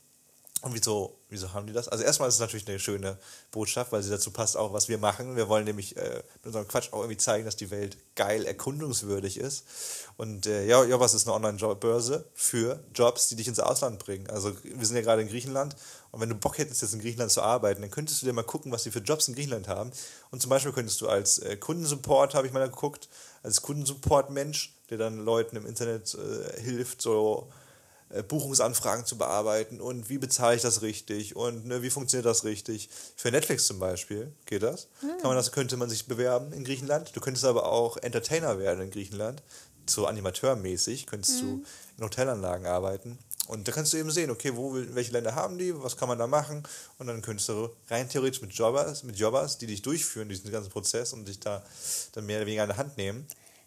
Und 0.66 0.74
wieso, 0.74 1.16
wieso 1.28 1.52
haben 1.52 1.68
die 1.68 1.72
das? 1.72 1.86
Also 1.86 2.02
erstmal 2.02 2.28
ist 2.28 2.34
es 2.34 2.40
natürlich 2.40 2.66
eine 2.66 2.80
schöne 2.80 3.18
Botschaft, 3.52 3.92
weil 3.92 4.02
sie 4.02 4.10
dazu 4.10 4.32
passt 4.32 4.56
auch, 4.56 4.72
was 4.72 4.88
wir 4.88 4.98
machen. 4.98 5.36
Wir 5.36 5.48
wollen 5.48 5.64
nämlich 5.64 5.96
äh, 5.96 6.24
mit 6.34 6.46
unserem 6.46 6.66
Quatsch 6.66 6.92
auch 6.92 7.02
irgendwie 7.02 7.18
zeigen, 7.18 7.44
dass 7.44 7.54
die 7.54 7.70
Welt 7.70 7.96
geil 8.16 8.44
erkundungswürdig 8.44 9.38
ist. 9.38 9.64
Und 10.16 10.46
äh, 10.46 10.66
ja, 10.66 10.82
Jobbers 10.82 11.14
ist 11.14 11.28
eine 11.28 11.36
Online-Jobbörse 11.36 12.24
für 12.34 12.82
Jobs, 12.92 13.28
die 13.28 13.36
dich 13.36 13.46
ins 13.46 13.60
Ausland 13.60 14.00
bringen. 14.00 14.28
Also 14.28 14.56
wir 14.64 14.84
sind 14.84 14.96
ja 14.96 15.02
gerade 15.02 15.22
in 15.22 15.28
Griechenland 15.28 15.76
und 16.10 16.20
wenn 16.20 16.30
du 16.30 16.34
Bock 16.34 16.58
hättest, 16.58 16.82
jetzt 16.82 16.94
in 16.94 17.00
Griechenland 17.00 17.30
zu 17.30 17.42
arbeiten, 17.42 17.82
dann 17.82 17.92
könntest 17.92 18.22
du 18.22 18.26
dir 18.26 18.32
mal 18.32 18.42
gucken, 18.42 18.72
was 18.72 18.82
die 18.82 18.90
für 18.90 18.98
Jobs 18.98 19.28
in 19.28 19.36
Griechenland 19.36 19.68
haben. 19.68 19.92
Und 20.32 20.42
zum 20.42 20.50
Beispiel 20.50 20.72
könntest 20.72 21.00
du 21.00 21.08
als 21.08 21.38
äh, 21.38 21.56
Kundensupport, 21.56 22.34
habe 22.34 22.48
ich 22.48 22.52
mal 22.52 22.68
geguckt, 22.68 23.08
als 23.44 23.62
Kundensupport-Mensch, 23.62 24.74
der 24.90 24.98
dann 24.98 25.24
Leuten 25.24 25.54
im 25.54 25.64
Internet 25.64 26.12
äh, 26.16 26.60
hilft, 26.60 27.02
so 27.02 27.52
Buchungsanfragen 28.28 29.04
zu 29.04 29.18
bearbeiten 29.18 29.80
und 29.80 30.08
wie 30.08 30.18
bezahle 30.18 30.56
ich 30.56 30.62
das 30.62 30.82
richtig 30.82 31.34
und 31.34 31.66
ne, 31.66 31.82
wie 31.82 31.90
funktioniert 31.90 32.26
das 32.26 32.44
richtig. 32.44 32.88
Für 33.16 33.30
Netflix 33.30 33.66
zum 33.66 33.78
Beispiel 33.78 34.32
geht 34.46 34.62
das. 34.62 34.88
Kann 35.00 35.28
man 35.28 35.36
das 35.36 35.52
könnte 35.52 35.76
man 35.76 35.90
sich 35.90 36.06
bewerben 36.06 36.52
in 36.52 36.64
Griechenland. 36.64 37.10
Du 37.14 37.20
könntest 37.20 37.44
aber 37.44 37.66
auch 37.66 37.96
Entertainer 37.96 38.58
werden 38.58 38.80
in 38.82 38.90
Griechenland, 38.90 39.42
so 39.88 40.06
animateurmäßig 40.06 41.06
könntest 41.06 41.42
du 41.42 41.64
in 41.98 42.04
Hotelanlagen 42.04 42.66
arbeiten. 42.66 43.18
Und 43.48 43.68
da 43.68 43.72
kannst 43.72 43.92
du 43.92 43.96
eben 43.96 44.10
sehen, 44.10 44.30
okay, 44.30 44.56
wo, 44.56 44.74
welche 44.74 45.12
Länder 45.12 45.34
haben 45.34 45.56
die, 45.56 45.72
was 45.80 45.96
kann 45.96 46.08
man 46.08 46.18
da 46.18 46.26
machen. 46.26 46.64
Und 46.98 47.06
dann 47.06 47.22
könntest 47.22 47.48
du 47.48 47.70
rein 47.88 48.08
theoretisch 48.08 48.42
mit 48.42 48.52
Jobbers, 48.52 49.04
mit 49.04 49.16
Jobbers, 49.16 49.58
die 49.58 49.66
dich 49.66 49.82
durchführen, 49.82 50.28
diesen 50.28 50.50
ganzen 50.50 50.70
Prozess 50.70 51.12
und 51.12 51.26
dich 51.28 51.38
da 51.38 51.62
dann 52.12 52.26
mehr 52.26 52.38
oder 52.38 52.46
weniger 52.46 52.62
an 52.64 52.70
der 52.70 52.78
Hand 52.78 52.96
nehmen. 52.96 53.26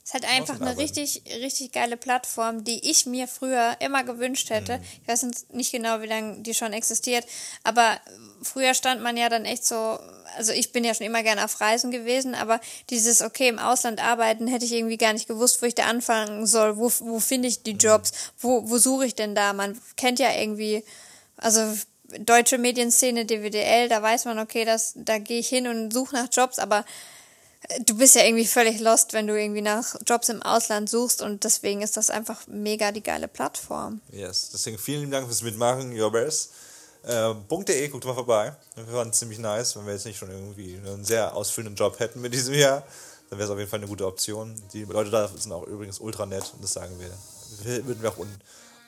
Ist 0.10 0.16
halt 0.16 0.40
einfach 0.40 0.60
eine 0.60 0.76
richtig, 0.76 1.22
richtig 1.36 1.72
geile 1.72 1.96
Plattform, 1.96 2.64
die 2.64 2.90
ich 2.90 3.06
mir 3.06 3.28
früher 3.28 3.78
immer 3.80 4.04
gewünscht 4.04 4.50
hätte. 4.50 4.80
Mhm. 4.80 4.84
Ich 5.04 5.08
weiß 5.08 5.22
jetzt 5.22 5.54
nicht 5.54 5.72
genau, 5.72 6.02
wie 6.02 6.08
lange 6.08 6.42
die 6.42 6.56
schon 6.56 6.74
existiert, 6.74 7.28
aber 7.64 8.00
früher 8.42 8.74
stand 8.74 9.04
man 9.04 9.18
ja 9.18 9.30
dann 9.30 9.46
echt 9.46 9.64
so, 9.64 10.00
also 10.36 10.52
ich 10.52 10.72
bin 10.72 10.84
ja 10.84 10.96
schon 10.96 11.06
immer 11.06 11.22
gerne 11.22 11.46
auf 11.46 11.62
Reisen 11.62 11.92
gewesen, 11.92 12.34
aber 12.34 12.60
dieses, 12.90 13.22
okay, 13.22 13.50
im 13.50 13.60
Ausland 13.60 14.04
arbeiten, 14.04 14.48
hätte 14.48 14.66
ich 14.66 14.72
irgendwie 14.72 14.98
gar 14.98 15.14
nicht 15.14 15.28
gewusst, 15.28 15.62
wo 15.62 15.68
ich 15.68 15.76
da 15.76 15.84
anfangen 15.84 16.48
soll, 16.48 16.78
wo, 16.78 16.92
wo 17.02 17.20
finde 17.20 17.48
ich 17.48 17.62
die 17.62 17.74
Jobs, 17.74 18.12
wo, 18.40 18.68
wo 18.68 18.80
suche 18.80 19.06
ich 19.06 19.14
denn 19.14 19.36
da? 19.36 19.54
Man 19.54 19.80
kennt 19.96 20.18
ja 20.18 20.34
irgendwie, 20.34 20.84
also 21.38 21.62
deutsche 22.18 22.58
Medienszene, 22.58 23.26
DWDL, 23.26 23.90
da 23.90 24.02
weiß 24.02 24.26
man, 24.26 24.40
okay, 24.40 24.66
das, 24.66 24.94
da 24.96 25.20
gehe 25.20 25.40
ich 25.40 25.50
hin 25.50 25.68
und 25.68 25.94
suche 25.94 26.16
nach 26.16 26.30
Jobs, 26.32 26.58
aber 26.58 26.84
du 27.86 27.98
bist 27.98 28.16
ja 28.16 28.24
irgendwie 28.24 28.46
völlig 28.46 28.80
lost, 28.80 29.14
wenn 29.14 29.28
du 29.28 29.40
irgendwie 29.40 29.62
nach 29.62 29.96
Jobs 30.06 30.30
im 30.30 30.42
Ausland 30.42 30.90
suchst 30.90 31.22
und 31.22 31.44
deswegen 31.44 31.82
ist 31.82 31.98
das 31.98 32.10
einfach 32.10 32.48
mega 32.48 32.92
die 32.92 33.04
geile 33.04 33.28
Plattform. 33.28 34.02
Yes, 34.12 34.50
deswegen 34.52 34.78
vielen 34.78 35.12
Dank 35.12 35.28
fürs 35.28 35.42
Mitmachen, 35.42 35.96
Best. 36.12 36.52
Äh, 37.04 37.34
.de, 37.50 37.88
guckt 37.88 38.06
mal 38.06 38.14
vorbei. 38.14 38.54
Wir 38.76 38.86
fanden 38.86 39.12
es 39.12 39.20
ziemlich 39.20 39.40
nice, 39.40 39.76
wenn 39.76 39.86
wir 39.86 39.94
jetzt 39.94 40.06
nicht 40.06 40.18
schon 40.18 40.32
irgendwie 40.32 40.78
einen 40.78 41.06
sehr 41.06 41.36
ausfüllenden 41.36 41.76
Job 41.76 42.00
hätten 42.00 42.22
mit 42.22 42.34
diesem 42.34 42.54
Jahr. 42.56 42.84
Dann 43.30 43.40
wäre 43.40 43.48
es 43.48 43.52
auf 43.52 43.60
jeden 43.60 43.70
Fall 43.70 43.80
eine 43.80 43.88
gute 43.88 44.06
Option. 44.06 44.56
Die 44.74 44.84
Leute 44.84 45.10
da 45.10 45.28
sind 45.28 45.52
auch 45.52 45.66
übrigens 45.68 46.00
ultra 46.00 46.26
nett 46.26 46.52
und 46.54 46.64
das 46.64 46.74
sagen 46.74 47.00
wir. 47.00 47.12
würden 47.86 48.02
wir 48.02 48.10
auch 48.10 48.18
un, 48.18 48.30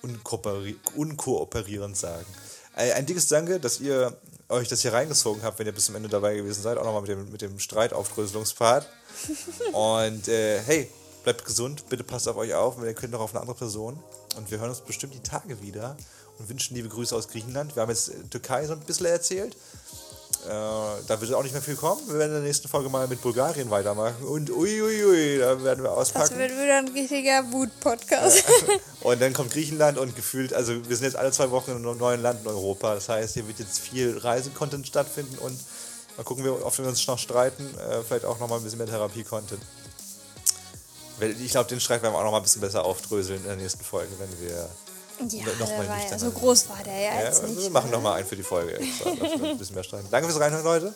unkooperi 0.01 0.77
unkooperierend 0.95 1.95
sagen. 1.95 2.25
Ein 2.73 3.05
dickes 3.05 3.27
Danke, 3.27 3.59
dass 3.59 3.79
ihr 3.79 4.17
euch 4.51 4.67
das 4.67 4.81
hier 4.81 4.93
reingezogen 4.93 5.43
habt, 5.43 5.59
wenn 5.59 5.65
ihr 5.65 5.73
bis 5.73 5.85
zum 5.85 5.95
Ende 5.95 6.09
dabei 6.09 6.35
gewesen 6.35 6.61
seid. 6.61 6.77
Auch 6.77 6.83
nochmal 6.83 7.01
mit 7.01 7.09
dem, 7.09 7.31
mit 7.31 7.41
dem 7.41 7.59
Streitaufdröselungspart. 7.59 8.87
Und 9.71 10.27
äh, 10.27 10.61
hey, 10.61 10.89
bleibt 11.23 11.45
gesund, 11.45 11.87
bitte 11.89 12.03
passt 12.03 12.27
auf 12.27 12.37
euch 12.37 12.53
auf, 12.53 12.77
ihr 12.83 12.93
könnt 12.93 13.15
auch 13.15 13.21
auf 13.21 13.31
eine 13.31 13.41
andere 13.41 13.57
Person. 13.57 14.01
Und 14.37 14.49
wir 14.51 14.59
hören 14.59 14.69
uns 14.69 14.81
bestimmt 14.81 15.13
die 15.13 15.21
Tage 15.21 15.61
wieder 15.61 15.97
und 16.39 16.49
wünschen 16.49 16.75
liebe 16.75 16.89
Grüße 16.89 17.15
aus 17.15 17.27
Griechenland. 17.27 17.75
Wir 17.75 17.81
haben 17.81 17.89
jetzt 17.89 18.11
Türkei 18.29 18.65
so 18.65 18.73
ein 18.73 18.79
bisschen 18.79 19.07
erzählt. 19.07 19.55
Äh, 20.47 21.03
da 21.07 21.21
wird 21.21 21.33
auch 21.33 21.43
nicht 21.43 21.53
mehr 21.53 21.61
viel 21.61 21.75
kommen. 21.75 22.01
Wir 22.07 22.15
werden 22.17 22.31
in 22.31 22.37
der 22.37 22.43
nächsten 22.47 22.67
Folge 22.67 22.89
mal 22.89 23.07
mit 23.07 23.21
Bulgarien 23.21 23.69
weitermachen. 23.69 24.23
Und 24.25 24.49
uiuiui, 24.49 25.05
ui, 25.05 25.37
da 25.39 25.63
werden 25.63 25.83
wir 25.83 25.89
Das 25.89 25.97
auspacken. 25.99 26.37
wird 26.39 26.51
wieder 26.51 26.79
ein 26.79 26.87
richtiger 26.87 27.51
Wut-Podcast. 27.51 28.43
Und 29.01 29.21
dann 29.21 29.33
kommt 29.33 29.51
Griechenland 29.51 29.97
und 29.97 30.15
gefühlt, 30.15 30.53
also 30.53 30.73
wir 30.73 30.95
sind 30.95 31.05
jetzt 31.05 31.15
alle 31.15 31.31
zwei 31.31 31.51
Wochen 31.51 31.71
in 31.71 31.77
einem 31.77 31.97
neuen 31.97 32.21
Land 32.21 32.41
in 32.41 32.47
Europa. 32.47 32.95
Das 32.95 33.07
heißt, 33.09 33.35
hier 33.35 33.47
wird 33.47 33.59
jetzt 33.59 33.79
viel 33.79 34.17
Reisecontent 34.17 34.87
stattfinden 34.87 35.37
und 35.39 35.59
mal 36.17 36.23
gucken, 36.23 36.43
wie 36.43 36.49
oft 36.49 36.77
wir 36.79 36.87
uns 36.87 37.05
noch 37.07 37.19
streiten. 37.19 37.63
Äh, 37.77 38.01
vielleicht 38.07 38.25
auch 38.25 38.39
nochmal 38.39 38.57
ein 38.59 38.63
bisschen 38.63 38.79
mehr 38.79 38.87
Therapie-Content. 38.87 39.61
Ich 41.39 41.51
glaube, 41.51 41.69
den 41.69 41.79
Streit 41.79 42.01
werden 42.01 42.13
wir 42.15 42.17
auch 42.17 42.23
noch 42.23 42.31
mal 42.31 42.37
ein 42.37 42.43
bisschen 42.43 42.61
besser 42.61 42.83
aufdröseln 42.83 43.41
in 43.41 43.47
der 43.47 43.55
nächsten 43.57 43.83
Folge, 43.83 44.11
wenn 44.17 44.47
wir. 44.47 44.67
Ja, 45.29 45.45
noch 45.59 45.69
mal 45.69 45.79
der 45.79 45.87
war 45.89 45.97
nicht 45.97 46.11
ja, 46.11 46.19
so 46.19 46.31
groß 46.31 46.69
war 46.69 46.83
der 46.83 46.99
ja, 46.99 47.21
jetzt 47.21 47.43
nicht. 47.43 47.57
wir 47.57 47.69
machen 47.69 47.91
noch 47.91 48.01
mal 48.01 48.15
einen 48.15 48.27
für 48.27 48.35
die 48.35 48.43
Folge. 48.43 48.79
ein 48.79 49.57
bisschen 49.57 49.75
mehr 49.75 49.83
streiten. 49.83 50.07
Danke 50.11 50.29
fürs 50.29 50.39
Reinhören, 50.39 50.63
Leute. 50.63 50.93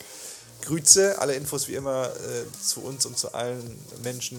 Grüße, 0.62 1.18
alle 1.20 1.34
Infos 1.34 1.68
wie 1.68 1.74
immer 1.74 2.06
äh, 2.06 2.44
zu 2.60 2.80
uns 2.82 3.06
und 3.06 3.16
zu 3.18 3.32
allen 3.32 3.78
Menschen, 4.02 4.38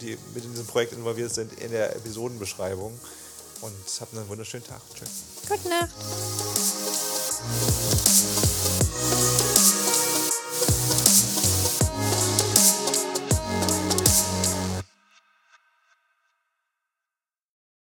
die 0.00 0.16
mit 0.34 0.44
in 0.44 0.50
diesem 0.52 0.66
Projekt 0.66 0.92
involviert 0.92 1.34
sind, 1.34 1.52
in 1.60 1.70
der 1.70 1.94
Episodenbeschreibung. 1.96 2.98
Und 3.60 3.74
habt 4.00 4.16
einen 4.16 4.28
wunderschönen 4.28 4.64
Tag. 4.64 4.80
Tschüss. 4.94 5.08
Gute 5.48 5.68
Nacht. 5.68 5.90